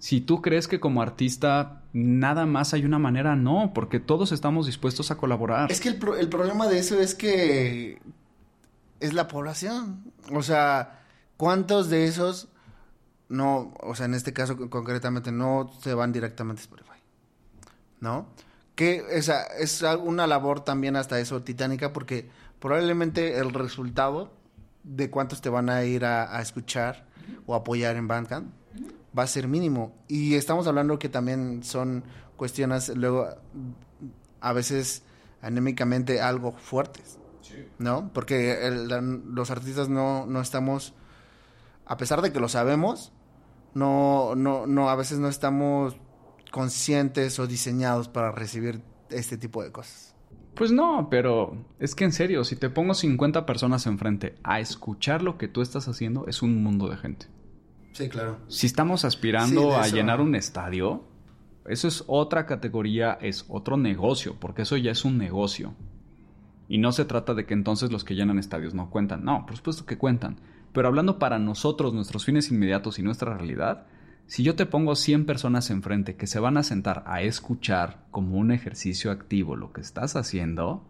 Si 0.04 0.20
tú 0.20 0.42
crees 0.42 0.68
que 0.68 0.82
como 0.82 1.02
artista 1.02 1.82
nada 1.94 2.46
más 2.46 2.74
hay 2.74 2.84
una 2.84 3.00
manera, 3.00 3.38
no, 3.38 3.72
porque 3.74 4.02
todos 4.02 4.34
estamos 4.34 4.66
dispuestos 4.66 5.12
a 5.12 5.16
colaborar. 5.16 5.72
Es 5.72 5.80
que 5.80 5.88
el, 5.88 5.98
el 6.20 6.28
problema 6.28 6.68
de 6.68 6.78
eso 6.78 7.00
es 7.00 7.16
que 7.16 8.02
es 9.00 9.14
la 9.14 9.30
población. 9.30 10.04
O 10.34 10.44
sea, 10.44 11.06
¿cuántos 11.38 11.90
de 11.90 12.04
esos 12.04 12.50
no, 13.30 13.74
o 13.80 13.96
sea, 13.96 14.06
en 14.08 14.14
este 14.14 14.34
caso 14.34 14.70
concretamente 14.70 15.32
no 15.32 15.72
se 15.82 15.94
van 15.94 16.12
directamente 16.12 16.60
a 16.60 16.64
Spotify? 16.64 17.00
¿No? 18.02 18.28
Que 18.76 19.06
esa 19.10 19.44
es 19.58 19.86
una 20.04 20.28
labor 20.28 20.66
también 20.66 20.98
hasta 20.98 21.18
eso 21.22 21.44
titánica 21.44 21.94
porque 21.94 22.30
probablemente 22.60 23.38
el 23.38 23.54
resultado 23.54 24.34
de 24.84 25.10
cuántos 25.10 25.40
te 25.40 25.48
van 25.48 25.70
a 25.70 25.86
ir 25.86 26.04
a, 26.04 26.42
escuchar 26.42 27.06
o 27.46 27.56
apoyar 27.56 27.96
en 27.96 28.10
Bandcamp 28.10 28.63
va 29.18 29.24
a 29.24 29.28
ser 29.28 29.48
mínimo. 29.48 29.94
Y 30.08 30.36
estamos 30.36 30.68
hablando 30.68 31.00
que 31.00 31.10
también 31.10 31.64
son 31.64 32.04
cuestiones 32.36 32.90
luego 32.90 33.28
a 34.42 34.54
veces 34.54 35.04
anémicamente 35.42 36.22
algo 36.22 36.54
fuertes, 36.54 37.20
¿no? 37.78 38.12
Porque 38.14 38.58
los 39.26 39.52
artistas 39.52 39.90
no, 39.90 40.26
no 40.26 40.42
estamos, 40.42 40.94
a 41.86 41.98
pesar 41.98 42.22
de 42.22 42.32
que 42.32 42.40
lo 42.40 42.50
sabemos, 42.50 43.12
no, 43.74 44.36
no, 44.36 44.68
no, 44.68 44.90
a 44.90 44.96
veces 44.96 45.20
no 45.20 45.28
estamos 45.28 45.96
conscientes 46.52 47.40
o 47.40 47.48
diseñados 47.48 48.08
para 48.08 48.32
recibir 48.32 48.82
este 49.10 49.38
tipo 49.38 49.64
de 49.64 49.72
cosas. 49.72 50.16
Pues 50.56 50.72
no, 50.72 51.08
pero 51.10 51.58
es 51.80 51.96
que 51.96 52.04
en 52.04 52.12
serio, 52.12 52.44
si 52.44 52.56
te 52.56 52.70
pongo 52.70 52.94
50 52.94 53.46
personas 53.46 53.88
enfrente 53.88 54.36
a 54.44 54.60
escuchar 54.60 55.24
lo 55.24 55.38
que 55.38 55.48
tú 55.48 55.62
estás 55.62 55.88
haciendo, 55.88 56.28
es 56.28 56.42
un 56.42 56.62
mundo 56.64 56.90
de 56.90 56.98
gente. 56.98 57.26
Sí, 57.94 58.10
claro. 58.10 58.40
Si 58.48 58.66
estamos 58.66 59.06
aspirando 59.06 59.76
a 59.78 59.88
llenar 59.88 60.20
un 60.20 60.36
estadio, 60.36 61.08
eso 61.68 61.88
es 61.88 62.04
otra 62.08 62.46
categoría, 62.46 63.14
es 63.22 63.46
otro 63.48 63.78
negocio, 63.78 64.36
porque 64.40 64.64
eso 64.64 64.76
ya 64.78 64.92
es 64.92 65.06
un 65.06 65.18
negocio. 65.18 65.76
Y 66.68 66.80
no 66.80 66.92
se 66.92 67.06
trata 67.06 67.34
de 67.34 67.46
que 67.46 67.54
entonces 67.54 67.92
los 67.92 68.04
que 68.04 68.16
llenan 68.16 68.40
estadios 68.40 68.74
no 68.74 68.90
cuentan. 68.90 69.24
No, 69.24 69.46
por 69.46 69.56
supuesto 69.56 69.86
que 69.86 69.98
cuentan. 69.98 70.38
Pero 70.74 70.88
hablando 70.88 71.20
para 71.20 71.38
nosotros, 71.38 71.94
nuestros 71.94 72.26
fines 72.26 72.52
inmediatos 72.52 72.98
y 72.98 73.04
nuestra 73.04 73.38
realidad, 73.38 73.86
si 74.26 74.44
yo 74.44 74.56
te 74.56 74.66
pongo 74.66 74.96
100 74.96 75.26
personas 75.26 75.70
enfrente 75.70 76.16
que 76.16 76.28
se 76.28 76.40
van 76.40 76.58
a 76.58 76.64
sentar 76.64 77.04
a 77.06 77.22
escuchar 77.22 78.06
como 78.10 78.38
un 78.38 78.52
ejercicio 78.52 79.12
activo 79.12 79.56
lo 79.56 79.72
que 79.72 79.82
estás 79.82 80.16
haciendo, 80.16 80.90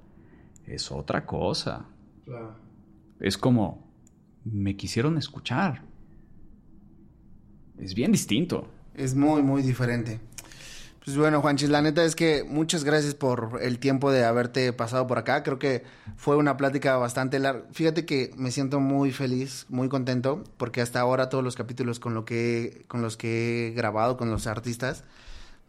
es 0.66 0.92
otra 0.92 1.26
cosa. 1.26 1.88
Claro. 2.24 2.56
Es 3.20 3.38
como, 3.38 3.92
me 4.46 4.78
quisieron 4.78 5.18
escuchar. 5.18 5.84
Es 7.80 7.94
bien 7.94 8.12
distinto. 8.12 8.68
Es 8.95 9.16
muy, 9.16 9.41
muy 9.41 9.62
diferente. 9.62 10.20
Pues 11.04 11.18
bueno, 11.18 11.41
Juanchis, 11.41 11.70
la 11.70 11.82
neta 11.82 12.06
es 12.06 12.16
que 12.16 12.45
muchas 12.45 12.86
gracias 12.86 13.14
por 13.14 13.60
el 13.62 13.78
tiempo 13.78 14.10
de 14.10 14.24
haberte 14.24 14.72
pasado 14.72 15.06
por 15.06 15.18
acá. 15.18 15.44
Creo 15.44 15.60
que 15.60 15.84
fue 16.16 16.38
una 16.38 16.56
plática 16.56 16.95
bastante 16.95 17.40
larga. 17.40 17.66
Fíjate 17.74 18.06
que 18.06 18.32
me 18.38 18.52
siento 18.52 18.80
muy 18.80 19.12
feliz, 19.12 19.66
muy 19.68 19.90
contento, 19.90 20.45
porque 20.56 20.80
hasta 20.80 21.02
ahora 21.02 21.28
todos 21.28 21.44
los 21.44 21.58
capítulos 21.58 22.00
con, 22.00 22.14
lo 22.14 22.24
que, 22.24 22.86
con 22.88 23.02
los 23.02 23.18
que 23.18 23.68
he 23.68 23.72
grabado 23.72 24.16
con 24.16 24.32
los 24.32 24.48
artistas, 24.48 25.04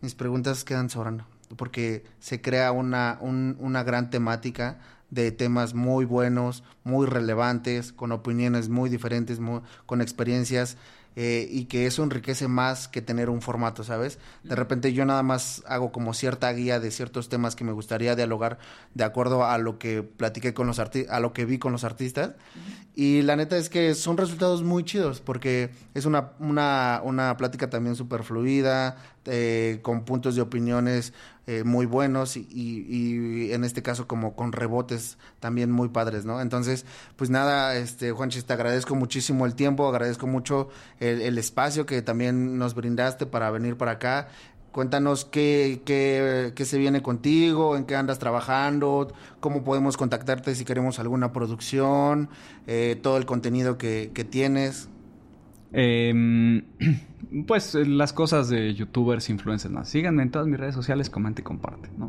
mis 0.03 0.15
preguntas 0.15 0.63
quedan 0.63 0.89
sobrando, 0.89 1.27
porque 1.57 2.05
se 2.21 2.41
crea 2.41 2.71
una, 2.71 3.19
una 3.21 3.83
gran 3.83 4.11
temática 4.11 4.79
de 5.11 5.33
temas 5.33 5.75
muy 5.75 6.05
buenos, 6.05 6.63
muy 6.85 7.07
relevantes, 7.07 7.93
con 7.93 8.13
opiniones 8.13 8.69
muy 8.69 8.89
diferentes, 8.89 9.41
con 9.87 10.01
experiencias 10.01 10.77
eh, 11.17 11.47
y 11.51 11.67
que 11.67 11.87
eso 11.87 12.03
enriquece 12.03 12.49
más 12.49 12.89
que 12.89 13.01
tener 13.01 13.31
un 13.31 13.41
formato, 13.41 13.85
¿sabes? 13.85 14.19
De 14.43 14.57
repente 14.57 14.93
yo 14.93 15.05
nada 15.05 15.23
más 15.23 15.63
hago 15.67 15.93
como 15.93 16.13
cierta 16.13 16.53
guía 16.53 16.81
de 16.81 16.91
ciertos 16.91 17.29
temas 17.29 17.55
que 17.55 17.65
me 17.65 17.73
gustaría 17.73 18.17
dialogar 18.17 18.59
de 18.95 19.05
acuerdo 19.05 19.45
a 19.45 19.57
lo 19.59 19.79
que 19.79 20.03
platiqué 20.03 20.55
con 20.55 20.67
los 20.67 20.79
artistas, 20.79 21.15
a 21.15 21.21
lo 21.21 21.33
que 21.33 21.45
vi 21.45 21.59
con 21.59 21.73
los 21.73 21.85
artistas. 21.85 22.33
Y 22.97 23.23
la 23.23 23.37
neta 23.37 23.57
es 23.57 23.69
que 23.69 23.95
son 23.95 24.17
resultados 24.17 24.63
muy 24.63 24.85
chidos 24.85 25.21
porque 25.21 25.71
es 25.95 26.05
una, 26.05 26.33
una, 26.39 27.01
una 27.05 27.37
plática 27.37 27.71
también 27.71 27.97
súper 27.97 28.23
fluida, 28.23 28.97
eh, 29.27 29.79
con 29.83 30.05
puntos 30.05 30.37
de 30.37 30.43
opiniones 30.43 31.13
eh, 31.47 31.63
muy 31.63 31.85
buenos 31.85 32.37
y, 32.37 33.53
en 33.53 33.65
este 33.65 33.83
caso 33.83 34.07
como 34.07 34.35
con 34.35 34.53
rebotes 34.53 35.19
también 35.41 35.71
muy 35.71 35.89
padres, 35.89 36.25
¿no? 36.25 36.41
Entonces, 36.41 36.87
pues 37.17 37.29
nada, 37.29 37.77
este 37.77 38.13
Juanchis, 38.13 38.47
te 38.47 38.53
agradezco 38.55 38.95
muchísimo 38.95 39.45
el 39.45 39.55
tiempo, 39.55 39.87
agradezco 39.87 40.27
mucho 40.27 40.69
el, 41.01 41.21
el 41.21 41.37
espacio 41.37 41.85
que 41.87 42.01
también 42.03 42.59
nos 42.59 42.75
brindaste 42.75 43.27
para 43.27 43.51
venir 43.51 43.77
para 43.77 43.93
acá. 43.93 44.29
Cuéntanos 44.73 45.25
qué, 45.25 45.83
qué, 45.85 46.53
qué, 46.57 46.65
se 46.65 46.79
viene 46.79 47.01
contigo, 47.01 47.77
en 47.77 47.85
qué 47.85 47.95
andas 47.95 48.19
trabajando, 48.19 49.13
cómo 49.39 49.63
podemos 49.63 49.97
contactarte 49.97 50.53
si 50.57 50.65
queremos 50.65 50.99
alguna 50.99 51.33
producción, 51.33 52.29
eh, 52.67 52.99
todo 53.01 53.17
el 53.19 53.25
contenido 53.25 53.79
que, 53.79 54.11
que 54.13 54.25
tienes. 54.25 54.89
Eh, 55.73 56.63
pues 57.43 57.75
eh, 57.75 57.85
las 57.87 58.13
cosas 58.13 58.49
de 58.49 58.75
youtubers, 58.75 59.29
influencers, 59.31 59.75
¿no? 59.75 59.85
síganme 59.85 60.23
en 60.23 60.31
todas 60.31 60.47
mis 60.47 60.59
redes 60.59 60.75
sociales, 60.75 61.11
comenta 61.11 61.41
y 61.41 61.45
comparte, 61.45 61.91
¿no? 61.97 62.09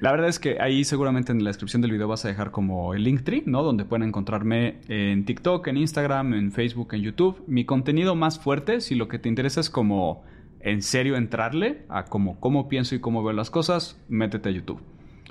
La 0.00 0.12
verdad 0.12 0.28
es 0.28 0.38
que 0.38 0.60
ahí 0.60 0.84
seguramente 0.84 1.32
en 1.32 1.42
la 1.42 1.50
descripción 1.50 1.82
del 1.82 1.90
video 1.90 2.06
vas 2.06 2.24
a 2.24 2.28
dejar 2.28 2.52
como 2.52 2.94
el 2.94 3.02
link 3.02 3.24
tree, 3.24 3.42
¿no? 3.46 3.64
Donde 3.64 3.84
pueden 3.84 4.06
encontrarme 4.06 4.80
en 4.88 5.24
TikTok, 5.24 5.66
en 5.66 5.76
Instagram, 5.76 6.34
en 6.34 6.52
Facebook, 6.52 6.94
en 6.94 7.02
YouTube. 7.02 7.42
Mi 7.48 7.64
contenido 7.64 8.14
más 8.14 8.38
fuerte, 8.38 8.80
si 8.80 8.94
lo 8.94 9.08
que 9.08 9.18
te 9.18 9.28
interesa 9.28 9.60
es 9.60 9.70
como 9.70 10.22
en 10.60 10.82
serio 10.82 11.16
entrarle 11.16 11.84
a 11.88 12.04
como 12.04 12.38
cómo 12.38 12.68
pienso 12.68 12.94
y 12.94 13.00
cómo 13.00 13.24
veo 13.24 13.32
las 13.32 13.50
cosas, 13.50 14.00
métete 14.08 14.50
a 14.50 14.52
YouTube. 14.52 14.80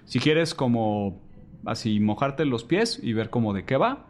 Si 0.04 0.20
quieres 0.20 0.54
como 0.54 1.22
así 1.66 2.02
mojarte 2.02 2.44
los 2.44 2.66
pies 2.66 3.00
y 3.02 3.14
ver 3.14 3.30
cómo 3.30 3.54
de 3.54 3.64
qué 3.64 3.78
va, 3.78 4.06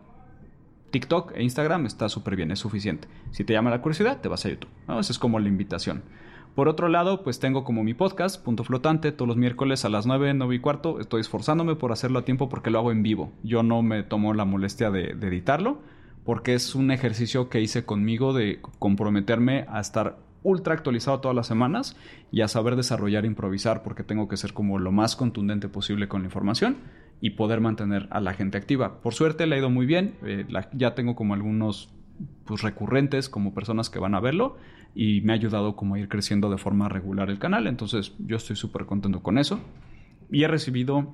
TikTok 0.91 1.33
e 1.35 1.43
Instagram 1.43 1.85
está 1.85 2.09
súper 2.09 2.35
bien, 2.35 2.51
es 2.51 2.59
suficiente. 2.59 3.07
Si 3.31 3.43
te 3.43 3.53
llama 3.53 3.69
la 3.69 3.81
curiosidad, 3.81 4.21
te 4.21 4.29
vas 4.29 4.45
a 4.45 4.49
YouTube. 4.49 4.69
Esa 4.87 5.11
es 5.11 5.19
como 5.19 5.39
la 5.39 5.47
invitación. 5.47 6.03
Por 6.55 6.69
otro 6.69 6.87
lado, 6.87 7.23
pues 7.23 7.39
tengo 7.39 7.63
como 7.63 7.83
mi 7.83 7.93
podcast, 7.93 8.43
Punto 8.43 8.63
Flotante, 8.63 9.11
todos 9.11 9.27
los 9.27 9.37
miércoles 9.37 9.85
a 9.85 9.89
las 9.89 10.07
9, 10.07 10.33
9 10.33 10.55
y 10.55 10.59
cuarto. 10.59 10.99
Estoy 10.99 11.21
esforzándome 11.21 11.75
por 11.75 11.91
hacerlo 11.91 12.19
a 12.19 12.25
tiempo 12.25 12.49
porque 12.49 12.71
lo 12.71 12.79
hago 12.79 12.91
en 12.91 13.03
vivo. 13.03 13.31
Yo 13.43 13.61
no 13.61 13.83
me 13.83 14.01
tomo 14.03 14.33
la 14.33 14.45
molestia 14.45 14.89
de, 14.89 15.13
de 15.13 15.27
editarlo 15.27 15.79
porque 16.25 16.55
es 16.55 16.73
un 16.73 16.91
ejercicio 16.91 17.49
que 17.49 17.61
hice 17.61 17.85
conmigo 17.85 18.33
de 18.33 18.59
comprometerme 18.79 19.65
a 19.69 19.79
estar 19.79 20.17
ultra 20.43 20.73
actualizado 20.73 21.19
todas 21.19 21.35
las 21.35 21.47
semanas 21.47 21.95
y 22.31 22.41
a 22.41 22.47
saber 22.47 22.75
desarrollar 22.75 23.25
e 23.25 23.27
improvisar 23.27 23.83
porque 23.83 24.03
tengo 24.03 24.27
que 24.27 24.37
ser 24.37 24.53
como 24.53 24.79
lo 24.79 24.91
más 24.91 25.15
contundente 25.15 25.69
posible 25.69 26.07
con 26.07 26.21
la 26.21 26.27
información 26.27 26.77
y 27.21 27.31
poder 27.31 27.61
mantener 27.61 28.07
a 28.11 28.19
la 28.19 28.33
gente 28.33 28.57
activa. 28.57 29.01
Por 29.01 29.13
suerte 29.13 29.47
le 29.47 29.55
ha 29.55 29.59
ido 29.59 29.69
muy 29.69 29.85
bien, 29.85 30.15
eh, 30.23 30.45
ya 30.73 30.95
tengo 30.95 31.15
como 31.15 31.33
algunos 31.33 31.89
pues, 32.45 32.61
recurrentes 32.61 33.29
como 33.29 33.53
personas 33.53 33.89
que 33.89 33.99
van 33.99 34.15
a 34.15 34.19
verlo 34.19 34.57
y 34.95 35.21
me 35.21 35.33
ha 35.33 35.35
ayudado 35.35 35.75
como 35.75 35.95
a 35.95 35.99
ir 35.99 36.09
creciendo 36.09 36.49
de 36.49 36.57
forma 36.57 36.89
regular 36.89 37.29
el 37.29 37.39
canal, 37.39 37.67
entonces 37.67 38.13
yo 38.19 38.37
estoy 38.37 38.55
súper 38.55 38.85
contento 38.85 39.21
con 39.21 39.37
eso 39.37 39.59
y 40.31 40.43
he 40.43 40.47
recibido 40.47 41.13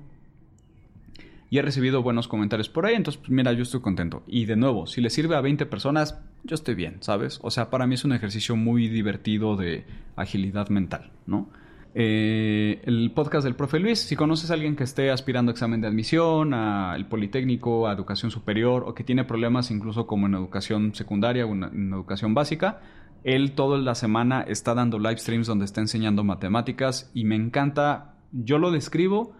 y 1.50 1.58
he 1.58 1.62
recibido 1.62 2.02
buenos 2.02 2.26
comentarios 2.26 2.68
por 2.68 2.84
ahí, 2.84 2.96
entonces 2.96 3.20
pues, 3.20 3.30
mira, 3.30 3.52
yo 3.52 3.62
estoy 3.62 3.80
contento. 3.80 4.24
Y 4.26 4.46
de 4.46 4.56
nuevo, 4.56 4.88
si 4.88 5.00
le 5.00 5.08
sirve 5.08 5.36
a 5.36 5.40
20 5.40 5.66
personas, 5.66 6.20
yo 6.42 6.54
estoy 6.54 6.74
bien, 6.74 6.96
¿sabes? 7.00 7.38
O 7.42 7.50
sea, 7.50 7.70
para 7.70 7.86
mí 7.86 7.94
es 7.94 8.04
un 8.04 8.12
ejercicio 8.12 8.56
muy 8.56 8.88
divertido 8.88 9.56
de 9.56 9.84
agilidad 10.16 10.68
mental, 10.70 11.12
¿no? 11.26 11.48
Eh, 11.96 12.80
el 12.86 13.12
podcast 13.12 13.44
del 13.44 13.54
profe 13.54 13.78
Luis. 13.78 14.00
Si 14.00 14.16
conoces 14.16 14.50
a 14.50 14.54
alguien 14.54 14.74
que 14.74 14.82
esté 14.82 15.12
aspirando 15.12 15.50
a 15.50 15.52
examen 15.52 15.80
de 15.80 15.86
admisión, 15.86 16.52
al 16.52 17.06
Politécnico, 17.06 17.86
a 17.86 17.92
educación 17.92 18.32
superior 18.32 18.82
o 18.84 18.94
que 18.94 19.04
tiene 19.04 19.24
problemas 19.24 19.70
incluso 19.70 20.04
como 20.08 20.26
en 20.26 20.34
educación 20.34 20.92
secundaria 20.94 21.46
o 21.46 21.52
en, 21.52 21.92
educación 21.92 22.34
básica, 22.34 22.80
él 23.22 23.52
toda 23.52 23.78
la 23.78 23.94
semana 23.94 24.42
está 24.42 24.74
dando 24.74 24.98
live 24.98 25.18
streams 25.18 25.46
donde 25.46 25.64
está 25.64 25.80
enseñando 25.80 26.24
matemáticas 26.24 27.12
y 27.14 27.24
me 27.24 27.36
encanta. 27.36 28.16
Yo 28.32 28.58
lo 28.58 28.72
describo 28.72 29.36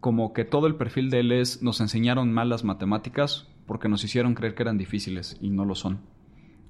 como 0.00 0.32
que 0.32 0.44
todo 0.44 0.66
el 0.66 0.74
perfil 0.74 1.08
de 1.08 1.20
él 1.20 1.30
es 1.30 1.62
nos 1.62 1.80
enseñaron 1.80 2.32
mal 2.32 2.48
las 2.48 2.64
matemáticas 2.64 3.46
porque 3.64 3.88
nos 3.88 4.02
hicieron 4.02 4.34
creer 4.34 4.56
que 4.56 4.64
eran 4.64 4.76
difíciles 4.76 5.38
y 5.40 5.50
no 5.50 5.64
lo 5.64 5.76
son. 5.76 6.00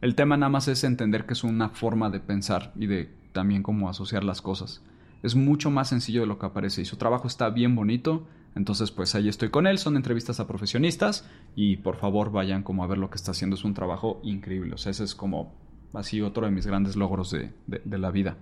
El 0.03 0.15
tema 0.15 0.37
nada 0.37 0.51
más 0.51 0.69
es 0.69 0.85
entender 0.85 1.25
que 1.25 1.33
es 1.33 1.43
una 1.43 1.71
forma 1.71 2.11
de 2.11 2.21
pensar 2.21 2.75
y 2.77 2.87
de 2.87 3.09
también 3.33 3.63
cómo 3.63 3.89
asociar 3.89 4.25
las 4.25 4.43
cosas 4.43 4.83
es 5.23 5.35
mucho 5.37 5.71
más 5.71 5.89
sencillo 5.89 6.23
de 6.23 6.27
lo 6.27 6.39
que 6.39 6.47
aparece 6.47 6.83
y 6.83 6.85
su 6.85 6.97
trabajo 6.97 7.29
está 7.29 7.49
bien 7.51 7.77
bonito. 7.77 8.27
Entonces, 8.55 8.91
pues 8.91 9.15
ahí 9.15 9.29
estoy 9.29 9.51
con 9.51 9.67
él. 9.67 9.79
Son 9.79 9.97
entrevistas 9.97 10.41
a 10.41 10.47
profesionistas 10.47 11.29
y 11.55 11.77
por 11.77 11.97
favor 11.97 12.33
vayan 12.33 12.63
como 12.63 12.85
a 12.85 12.87
ver 12.87 12.99
lo 12.99 13.09
que 13.09 13.17
está 13.17 13.31
haciendo. 13.31 13.57
Es 13.57 13.65
un 13.65 13.75
trabajo 13.75 14.21
increíble. 14.25 14.75
O 14.75 14.79
sea, 14.79 14.91
ese 14.91 15.05
es 15.05 15.15
como 15.15 15.55
así 15.95 16.21
otro 16.21 16.45
de 16.47 16.53
mis 16.53 16.67
grandes 16.67 16.97
logros 16.97 17.31
de, 17.31 17.99
la 17.99 18.11
vida. 18.11 18.37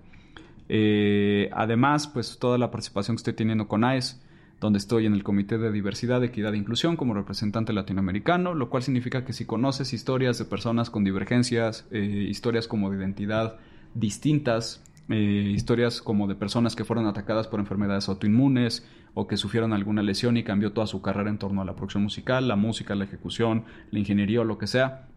Eh, 0.69 1.49
además, 1.53 2.07
pues 2.07 2.39
toda 2.39 2.57
la 2.57 2.71
participación 2.71 3.15
que 3.15 3.19
estoy 3.19 3.33
teniendo 3.33 3.67
con 3.67 3.83
AES, 3.83 4.21
donde 4.59 4.77
estoy 4.77 5.05
en 5.05 5.13
el 5.13 5.23
Comité 5.23 5.57
de 5.57 5.71
Diversidad, 5.71 6.23
Equidad 6.23 6.53
e 6.53 6.57
Inclusión 6.57 6.95
como 6.95 7.13
representante 7.13 7.73
latinoamericano, 7.73 8.53
lo 8.53 8.69
cual 8.69 8.83
significa 8.83 9.25
que 9.25 9.33
si 9.33 9.45
conoces 9.45 9.93
historias 9.93 10.37
de 10.37 10.45
personas 10.45 10.89
con 10.89 11.03
divergencias, 11.03 11.87
eh, 11.91 11.99
historias 11.99 12.67
como 12.67 12.89
de 12.89 12.97
identidad 12.97 13.57
distintas, 13.95 14.81
eh, 15.11 15.51
historias 15.53 16.01
como 16.01 16.27
de 16.27 16.35
personas 16.35 16.75
que 16.75 16.85
fueron 16.85 17.05
atacadas 17.05 17.47
por 17.47 17.59
enfermedades 17.59 18.09
autoinmunes 18.09 18.85
o 19.13 19.27
que 19.27 19.37
sufrieron 19.37 19.73
alguna 19.73 20.03
lesión 20.03 20.37
y 20.37 20.43
cambió 20.43 20.73
toda 20.73 20.87
su 20.87 21.01
carrera 21.01 21.29
en 21.29 21.37
torno 21.37 21.61
a 21.61 21.65
la 21.65 21.75
producción 21.75 22.03
musical, 22.03 22.47
la 22.47 22.55
música, 22.55 22.95
la 22.95 23.03
ejecución, 23.03 23.65
la 23.91 23.99
ingeniería 23.99 24.41
o 24.41 24.43
lo 24.43 24.57
que 24.57 24.67
sea. 24.67 25.07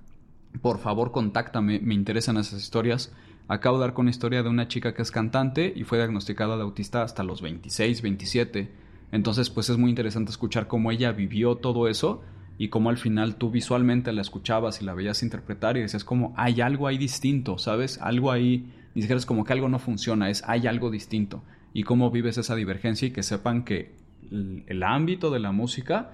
Por 0.62 0.78
favor, 0.78 1.12
contáctame, 1.12 1.80
me 1.80 1.94
interesan 1.94 2.36
esas 2.36 2.60
historias. 2.60 3.12
Acabo 3.48 3.78
de 3.78 3.82
dar 3.84 3.94
con 3.94 4.06
la 4.06 4.10
historia 4.10 4.42
de 4.42 4.48
una 4.48 4.68
chica 4.68 4.94
que 4.94 5.02
es 5.02 5.10
cantante 5.10 5.72
y 5.74 5.84
fue 5.84 5.98
diagnosticada 5.98 6.56
de 6.56 6.62
autista 6.62 7.02
hasta 7.02 7.22
los 7.22 7.42
26, 7.42 8.02
27. 8.02 8.70
Entonces, 9.12 9.50
pues 9.50 9.68
es 9.68 9.76
muy 9.76 9.90
interesante 9.90 10.30
escuchar 10.30 10.66
cómo 10.66 10.90
ella 10.90 11.12
vivió 11.12 11.56
todo 11.56 11.88
eso 11.88 12.22
y 12.56 12.68
cómo 12.68 12.90
al 12.90 12.96
final 12.96 13.36
tú 13.36 13.50
visualmente 13.50 14.12
la 14.12 14.22
escuchabas 14.22 14.80
y 14.80 14.84
la 14.84 14.94
veías 14.94 15.22
interpretar 15.22 15.76
y 15.76 15.80
decías 15.80 16.04
como 16.04 16.32
hay 16.36 16.60
algo 16.60 16.86
ahí 16.86 16.98
distinto, 16.98 17.58
¿sabes? 17.58 17.98
Algo 18.00 18.30
ahí 18.30 18.72
ni 18.94 19.02
siquiera 19.02 19.18
es 19.18 19.26
como 19.26 19.44
que 19.44 19.52
algo 19.52 19.68
no 19.68 19.78
funciona, 19.78 20.30
es 20.30 20.42
hay 20.46 20.66
algo 20.66 20.90
distinto. 20.90 21.42
Y 21.72 21.82
cómo 21.82 22.10
vives 22.10 22.38
esa 22.38 22.54
divergencia 22.54 23.08
y 23.08 23.10
que 23.10 23.22
sepan 23.22 23.64
que 23.64 23.92
el, 24.30 24.82
ámbito 24.82 25.30
de 25.30 25.40
la 25.40 25.52
música 25.52 26.12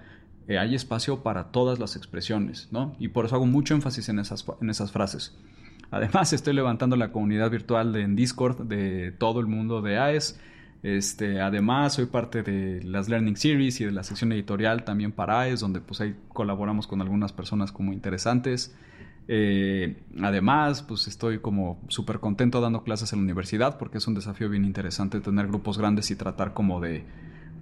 eh, 0.48 0.58
hay 0.58 0.74
espacio 0.74 1.22
para 1.22 1.52
todas 1.52 1.78
las 1.78 1.96
expresiones, 1.96 2.68
¿no? 2.72 2.96
Y 2.98 3.08
por 3.08 3.26
eso 3.26 3.36
hago 3.36 3.46
mucho 3.46 3.74
énfasis 3.74 4.08
en 4.08 4.18
esas, 4.18 4.46
en 4.60 4.70
esas 4.70 4.90
frases. 4.90 5.36
Además, 5.90 6.32
estoy 6.32 6.54
levantando 6.54 6.96
la 6.96 7.12
comunidad 7.12 7.50
virtual 7.50 7.94
en 7.96 8.16
Discord 8.16 8.62
de 8.62 9.12
todo 9.12 9.40
el 9.40 9.46
mundo 9.46 9.82
de 9.82 9.98
AES. 9.98 10.40
Este, 10.82 11.42
además, 11.42 11.94
soy 11.94 12.06
parte 12.06 12.42
de 12.42 12.82
las 12.82 13.10
Learning 13.10 13.36
Series 13.36 13.80
y 13.82 13.84
de 13.84 13.92
la 13.92 14.02
sección 14.02 14.32
editorial 14.32 14.84
también 14.84 15.12
para 15.12 15.40
AES, 15.40 15.60
donde 15.60 15.80
pues 15.80 16.00
ahí 16.00 16.16
colaboramos 16.28 16.86
con 16.86 17.02
algunas 17.02 17.32
personas 17.32 17.70
como 17.70 17.92
interesantes. 17.92 18.74
Eh, 19.32 20.02
además, 20.20 20.82
pues 20.82 21.06
estoy 21.06 21.38
como 21.38 21.80
súper 21.86 22.18
contento 22.18 22.60
dando 22.60 22.82
clases 22.82 23.12
en 23.12 23.20
la 23.20 23.22
universidad 23.22 23.78
porque 23.78 23.98
es 23.98 24.08
un 24.08 24.14
desafío 24.14 24.48
bien 24.48 24.64
interesante 24.64 25.20
tener 25.20 25.46
grupos 25.46 25.78
grandes 25.78 26.10
y 26.10 26.16
tratar 26.16 26.52
como 26.52 26.80
de 26.80 27.04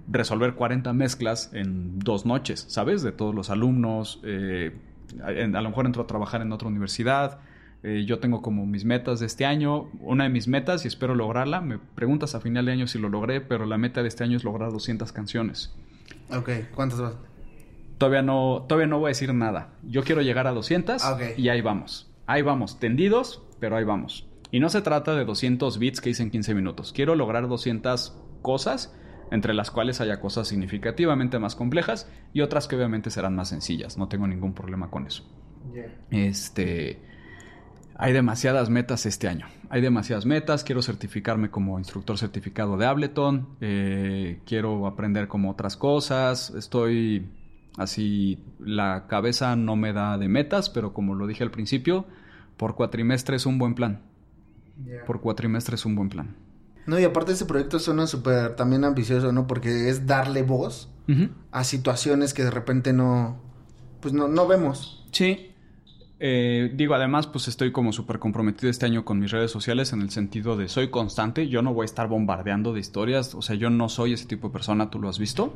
resolver 0.07 0.55
40 0.55 0.91
mezclas 0.93 1.51
en 1.53 1.99
dos 1.99 2.25
noches, 2.25 2.65
¿sabes? 2.69 3.03
De 3.03 3.11
todos 3.11 3.35
los 3.35 3.51
alumnos. 3.51 4.19
Eh, 4.23 4.75
a 5.23 5.31
lo 5.61 5.69
mejor 5.69 5.85
entro 5.85 6.01
a 6.01 6.07
trabajar 6.07 6.41
en 6.41 6.51
otra 6.51 6.67
universidad. 6.67 7.39
Eh, 7.83 8.03
yo 8.03 8.17
tengo 8.17 8.41
como 8.41 8.65
mis 8.65 8.83
metas 8.83 9.19
de 9.19 9.27
este 9.27 9.45
año. 9.45 9.91
Una 9.99 10.23
de 10.23 10.31
mis 10.31 10.47
metas, 10.47 10.85
y 10.85 10.87
espero 10.87 11.13
lograrla, 11.13 11.61
me 11.61 11.77
preguntas 11.77 12.33
a 12.33 12.39
final 12.39 12.65
de 12.65 12.71
año 12.71 12.87
si 12.87 12.97
lo 12.97 13.09
logré, 13.09 13.41
pero 13.41 13.67
la 13.67 13.77
meta 13.77 14.01
de 14.01 14.07
este 14.07 14.23
año 14.23 14.37
es 14.37 14.43
lograr 14.43 14.71
200 14.71 15.11
canciones. 15.11 15.71
Ok, 16.31 16.49
¿cuántas? 16.73 16.99
Todavía 17.99 18.21
no, 18.21 18.65
todavía 18.67 18.87
no 18.87 18.97
voy 18.99 19.07
a 19.07 19.09
decir 19.09 19.33
nada. 19.33 19.73
Yo 19.83 20.03
quiero 20.03 20.21
llegar 20.21 20.47
a 20.47 20.51
200 20.53 21.03
y 21.37 21.49
ahí 21.49 21.59
vamos. 21.61 22.09
Ahí 22.25 22.41
vamos, 22.41 22.79
tendidos, 22.79 23.43
pero 23.59 23.75
ahí 23.75 23.83
vamos. 23.83 24.25
Y 24.51 24.61
no 24.61 24.69
se 24.69 24.81
trata 24.81 25.15
de 25.15 25.25
200 25.25 25.77
bits 25.77 25.99
que 25.99 26.09
hice 26.09 26.23
en 26.23 26.31
15 26.31 26.55
minutos. 26.55 26.93
Quiero 26.93 27.13
lograr 27.15 27.49
200 27.49 28.17
cosas, 28.41 28.95
entre 29.31 29.53
las 29.53 29.69
cuales 29.69 29.99
haya 29.99 30.21
cosas 30.21 30.47
significativamente 30.47 31.39
más 31.39 31.57
complejas 31.57 32.09
y 32.33 32.39
otras 32.39 32.69
que 32.69 32.77
obviamente 32.77 33.11
serán 33.11 33.35
más 33.35 33.49
sencillas. 33.49 33.97
No 33.97 34.07
tengo 34.07 34.27
ningún 34.27 34.53
problema 34.53 34.89
con 34.89 35.05
eso. 35.05 35.25
Este. 36.09 37.01
Hay 37.95 38.13
demasiadas 38.13 38.69
metas 38.69 39.05
este 39.05 39.27
año. 39.27 39.47
Hay 39.69 39.81
demasiadas 39.81 40.25
metas. 40.25 40.63
Quiero 40.63 40.81
certificarme 40.81 41.51
como 41.51 41.77
instructor 41.77 42.17
certificado 42.17 42.77
de 42.77 42.85
Ableton. 42.85 43.57
Eh, 43.59 44.39
quiero 44.45 44.87
aprender 44.87 45.27
como 45.27 45.51
otras 45.51 45.75
cosas. 45.75 46.49
Estoy 46.51 47.27
así. 47.77 48.39
La 48.59 49.07
cabeza 49.07 49.55
no 49.55 49.75
me 49.75 49.93
da 49.93 50.17
de 50.17 50.27
metas, 50.27 50.69
pero 50.69 50.93
como 50.93 51.15
lo 51.15 51.27
dije 51.27 51.43
al 51.43 51.51
principio, 51.51 52.05
por 52.57 52.75
cuatrimestre 52.75 53.35
es 53.35 53.45
un 53.45 53.57
buen 53.57 53.75
plan. 53.75 54.01
Por 55.05 55.21
cuatrimestre 55.21 55.75
es 55.75 55.85
un 55.85 55.95
buen 55.95 56.09
plan. 56.09 56.35
No, 56.85 56.97
y 56.97 57.03
aparte 57.03 57.33
ese 57.33 57.45
proyecto 57.45 57.79
suena 57.79 58.07
súper 58.07 58.55
también 58.55 58.83
ambicioso, 58.83 59.31
¿no? 59.31 59.45
Porque 59.45 59.89
es 59.89 60.07
darle 60.07 60.43
voz 60.43 60.89
a 61.51 61.63
situaciones 61.63 62.35
que 62.35 62.43
de 62.43 62.51
repente 62.51 62.93
no, 62.93 63.41
pues 63.99 64.13
no, 64.13 64.27
no 64.27 64.47
vemos. 64.47 65.05
Sí. 65.11 65.47
Eh, 66.19 66.71
digo, 66.75 66.95
además, 66.95 67.27
pues 67.27 67.47
estoy 67.47 67.71
como 67.71 67.93
súper 67.93 68.19
comprometido 68.19 68.69
este 68.69 68.85
año 68.85 69.05
con 69.05 69.19
mis 69.19 69.31
redes 69.31 69.51
sociales 69.51 69.93
en 69.93 70.01
el 70.01 70.09
sentido 70.09 70.57
de 70.57 70.67
soy 70.67 70.89
constante, 70.89 71.47
yo 71.47 71.61
no 71.61 71.73
voy 71.73 71.83
a 71.83 71.85
estar 71.85 72.09
bombardeando 72.09 72.73
de 72.73 72.81
historias, 72.81 73.33
o 73.35 73.41
sea, 73.41 73.55
yo 73.55 73.69
no 73.69 73.87
soy 73.87 74.13
ese 74.13 74.25
tipo 74.25 74.47
de 74.49 74.53
persona, 74.53 74.89
tú 74.89 74.99
lo 74.99 75.07
has 75.07 75.17
visto. 75.17 75.55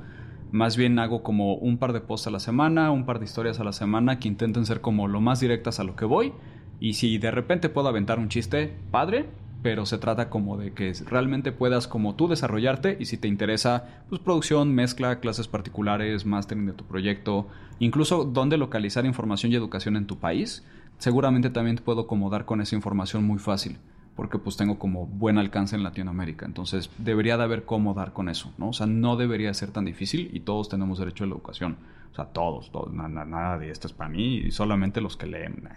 Más 0.54 0.78
bien 0.78 1.00
hago 1.00 1.24
como 1.24 1.56
un 1.56 1.80
par 1.80 1.94
de 1.94 2.00
posts 2.00 2.28
a 2.28 2.30
la 2.30 2.40
semana, 2.40 2.92
un 2.92 3.08
par 3.08 3.18
de 3.18 3.26
historias 3.26 3.60
a 3.60 3.64
la 3.64 3.74
semana 3.74 4.20
que 4.20 4.28
intenten 4.28 4.68
ser 4.68 4.82
como 4.82 5.08
lo 5.08 5.20
más 5.20 5.40
directas 5.40 5.80
a 5.80 5.84
lo 5.84 5.96
que 5.96 6.06
voy. 6.06 6.32
Y 6.80 6.94
si 6.94 7.18
de 7.18 7.32
repente 7.32 7.70
puedo 7.70 7.88
aventar 7.88 8.20
un 8.20 8.30
chiste, 8.30 8.72
padre, 8.92 9.26
pero 9.64 9.88
se 9.88 9.98
trata 9.98 10.30
como 10.30 10.56
de 10.58 10.72
que 10.74 10.94
realmente 11.08 11.54
puedas 11.54 11.88
como 11.88 12.14
tú 12.14 12.28
desarrollarte 12.28 12.98
y 13.00 13.06
si 13.06 13.18
te 13.18 13.28
interesa 13.28 14.04
pues 14.10 14.22
producción, 14.22 14.76
mezcla, 14.76 15.20
clases 15.20 15.48
particulares, 15.48 16.28
mastering 16.28 16.68
de 16.68 16.74
tu 16.74 16.86
proyecto, 16.86 17.48
incluso 17.80 18.24
dónde 18.24 18.58
localizar 18.58 19.08
información 19.08 19.52
y 19.52 19.56
educación 19.56 19.98
en 19.98 20.06
tu 20.06 20.20
país, 20.20 20.64
seguramente 21.00 21.50
también 21.50 21.78
te 21.78 21.82
puedo 21.82 22.06
como 22.06 22.30
dar 22.30 22.46
con 22.46 22.62
esa 22.62 22.76
información 22.76 23.24
muy 23.24 23.40
fácil 23.40 23.80
porque 24.16 24.38
pues 24.38 24.58
tengo 24.58 24.78
como 24.78 25.06
buen 25.06 25.38
alcance 25.38 25.76
en 25.76 25.84
Latinoamérica. 25.84 26.46
Entonces 26.46 26.90
debería 26.98 27.38
de 27.38 27.44
haber 27.44 27.66
cómo 27.66 27.94
dar 27.94 28.14
con 28.14 28.30
eso, 28.30 28.54
¿no? 28.58 28.70
O 28.70 28.74
sea, 28.74 28.88
no 28.88 29.16
debería 29.16 29.54
ser 29.54 29.72
tan 29.72 29.86
difícil 29.86 30.30
y 30.34 30.42
todos 30.42 30.70
tenemos 30.70 31.00
derecho 31.00 31.24
a 31.24 31.28
la 31.28 31.34
educación. 31.34 31.78
O 32.12 32.16
sea, 32.16 32.26
todos, 32.26 32.72
todos 32.72 32.94
nada, 32.94 33.26
nada 33.26 33.58
de 33.58 33.72
esto 33.72 33.88
es 33.88 33.94
para 33.94 34.10
mí 34.10 34.38
y 34.38 34.52
solamente 34.52 35.02
los 35.02 35.18
que 35.18 35.26
leen 35.26 35.68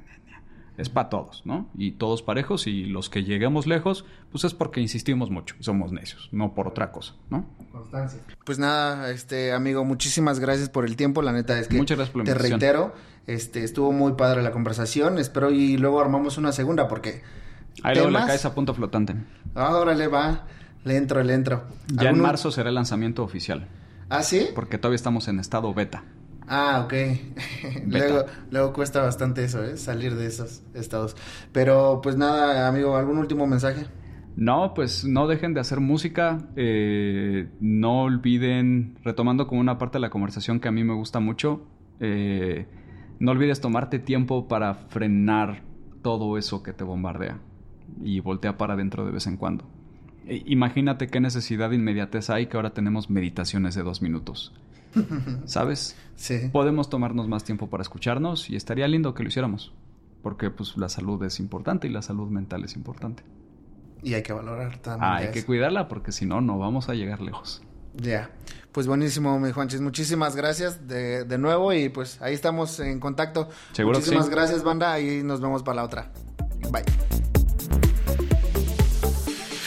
es 0.77 0.89
para 0.91 1.09
todos, 1.09 1.43
¿no? 1.45 1.69
Y 1.77 1.93
todos 1.93 2.23
parejos 2.23 2.67
y 2.67 2.85
los 2.85 3.09
que 3.09 3.25
lleguemos 3.25 3.67
lejos, 3.67 4.05
pues 4.31 4.45
es 4.45 4.55
porque 4.55 4.81
insistimos 4.81 5.31
mucho, 5.31 5.55
somos 5.61 5.93
necios, 5.93 6.29
no 6.33 6.55
por 6.55 6.69
otra 6.69 6.93
cosa, 6.93 7.15
¿no? 7.31 7.47
Constancia. 7.73 8.21
Pues 8.45 8.59
nada, 8.59 9.11
este 9.11 9.53
amigo, 9.53 9.85
muchísimas 9.85 10.39
gracias 10.39 10.69
por 10.69 10.85
el 10.85 10.97
tiempo, 10.97 11.23
la 11.23 11.33
neta 11.33 11.59
es 11.59 11.69
que 11.69 11.77
Muchas 11.77 11.97
gracias 11.97 12.13
por 12.13 12.27
la 12.27 12.33
te 12.33 12.39
reitero, 12.39 12.95
este 13.27 13.65
estuvo 13.65 13.93
muy 13.93 14.13
padre 14.13 14.43
la 14.43 14.53
conversación, 14.53 15.19
espero 15.19 15.51
y 15.51 15.79
luego 15.79 16.01
armamos 16.01 16.37
una 16.37 16.53
segunda 16.53 16.89
porque 16.89 17.23
Ahí 17.87 17.95
luego 17.95 18.11
la 18.11 18.27
caes 18.27 18.45
a 18.45 18.53
punto 18.53 18.75
flotante. 18.75 19.15
Ah, 19.55 19.77
órale, 19.77 20.09
va, 20.09 20.45
le 20.83 20.97
entro, 20.97 21.23
le 21.23 21.35
entro. 21.35 21.63
Ya 21.87 22.11
en 22.11 22.21
marzo 22.21 22.51
será 22.51 22.71
el 22.71 22.75
lanzamiento 22.75 23.23
oficial. 23.23 23.69
¿Ah, 24.09 24.25
sí? 24.25 24.49
Porque 24.57 24.77
todavía 24.77 24.97
estamos 24.97 25.29
en 25.29 25.39
estado 25.39 25.73
beta. 25.73 26.03
Ah, 26.49 26.83
ok. 26.85 26.95
luego, 27.87 28.25
luego 28.51 28.73
cuesta 28.73 29.03
bastante 29.03 29.45
eso, 29.45 29.63
¿eh? 29.63 29.77
Salir 29.77 30.17
de 30.17 30.27
esos 30.27 30.65
estados. 30.75 31.17
Pero 31.53 32.01
pues 32.03 32.17
nada, 32.17 32.67
amigo, 32.67 32.97
¿algún 32.97 33.19
último 33.19 33.47
mensaje? 33.47 33.87
No, 34.35 34.75
pues 34.75 35.05
no 35.05 35.29
dejen 35.29 35.55
de 35.55 35.61
hacer 35.61 35.79
música. 35.79 36.39
Eh, 36.57 37.49
no 37.61 38.03
olviden, 38.03 38.99
retomando 39.05 39.47
como 39.47 39.61
una 39.61 39.79
parte 39.79 39.99
de 39.99 40.01
la 40.01 40.11
conversación 40.11 40.59
que 40.59 40.67
a 40.67 40.73
mí 40.73 40.83
me 40.83 40.95
gusta 40.95 41.21
mucho, 41.21 41.69
eh, 42.01 42.67
no 43.21 43.31
olvides 43.31 43.61
tomarte 43.61 44.01
tiempo 44.01 44.49
para 44.49 44.75
frenar 44.75 45.63
todo 46.03 46.37
eso 46.37 46.65
que 46.65 46.73
te 46.73 46.83
bombardea 46.83 47.39
y 48.03 48.21
voltea 48.21 48.57
para 48.57 48.75
adentro 48.75 49.05
de 49.05 49.13
vez 49.13 49.27
en 49.27 49.37
cuando. 49.37 49.65
E, 50.27 50.43
imagínate 50.47 51.07
qué 51.09 51.21
necesidad 51.21 51.71
de 51.71 51.77
inmediatez 51.77 52.31
hay 52.31 52.47
que 52.47 52.57
ahora 52.57 52.71
tenemos 52.71 53.11
meditaciones 53.11 53.75
de 53.75 53.83
dos 53.83 54.03
minutos. 54.03 54.53
¿Sabes? 55.45 55.97
Sí. 56.15 56.49
Podemos 56.53 56.89
tomarnos 56.89 57.29
más 57.29 57.45
tiempo 57.45 57.69
para 57.69 57.83
escucharnos 57.83 58.51
y 58.51 58.57
estaría 58.57 58.89
lindo 58.89 59.15
que 59.15 59.23
lo 59.23 59.29
hiciéramos. 59.29 59.73
Porque 60.23 60.51
pues 60.51 60.77
la 60.77 60.89
salud 60.89 61.23
es 61.23 61.39
importante 61.39 61.87
y 61.87 61.91
la 61.91 62.03
salud 62.03 62.29
mental 62.29 62.65
es 62.65 62.75
importante. 62.75 63.23
Y 64.03 64.15
hay 64.15 64.23
que 64.23 64.33
valorar 64.33 64.79
también. 64.79 65.05
Ah, 65.11 65.17
hay 65.17 65.31
que 65.31 65.45
cuidarla 65.45 65.89
porque 65.89 66.13
si 66.13 66.27
no, 66.27 66.41
no 66.41 66.59
vamos 66.59 66.89
a 66.89 66.95
llegar 66.95 67.21
lejos. 67.21 67.63
Ya. 67.95 68.31
Pues 68.73 68.87
buenísimo, 68.87 69.39
mi 69.41 69.53
Juanchis. 69.53 69.81
Muchísimas 69.81 70.37
gracias 70.37 70.87
de, 70.87 71.25
de, 71.25 71.39
nuevo 71.39 71.73
y 71.73 71.89
pues 71.89 72.21
ahí 72.21 72.35
estamos 72.35 72.79
en 72.81 73.01
contacto. 73.01 73.49
Seguro 73.73 73.99
Muchísimas 73.99 74.27
sí. 74.27 74.31
gracias, 74.31 74.63
banda. 74.63 75.01
Y 75.01 75.23
nos 75.23 75.41
vemos 75.41 75.63
para 75.63 75.77
la 75.77 75.85
otra. 75.85 76.13
Bye. 76.71 76.85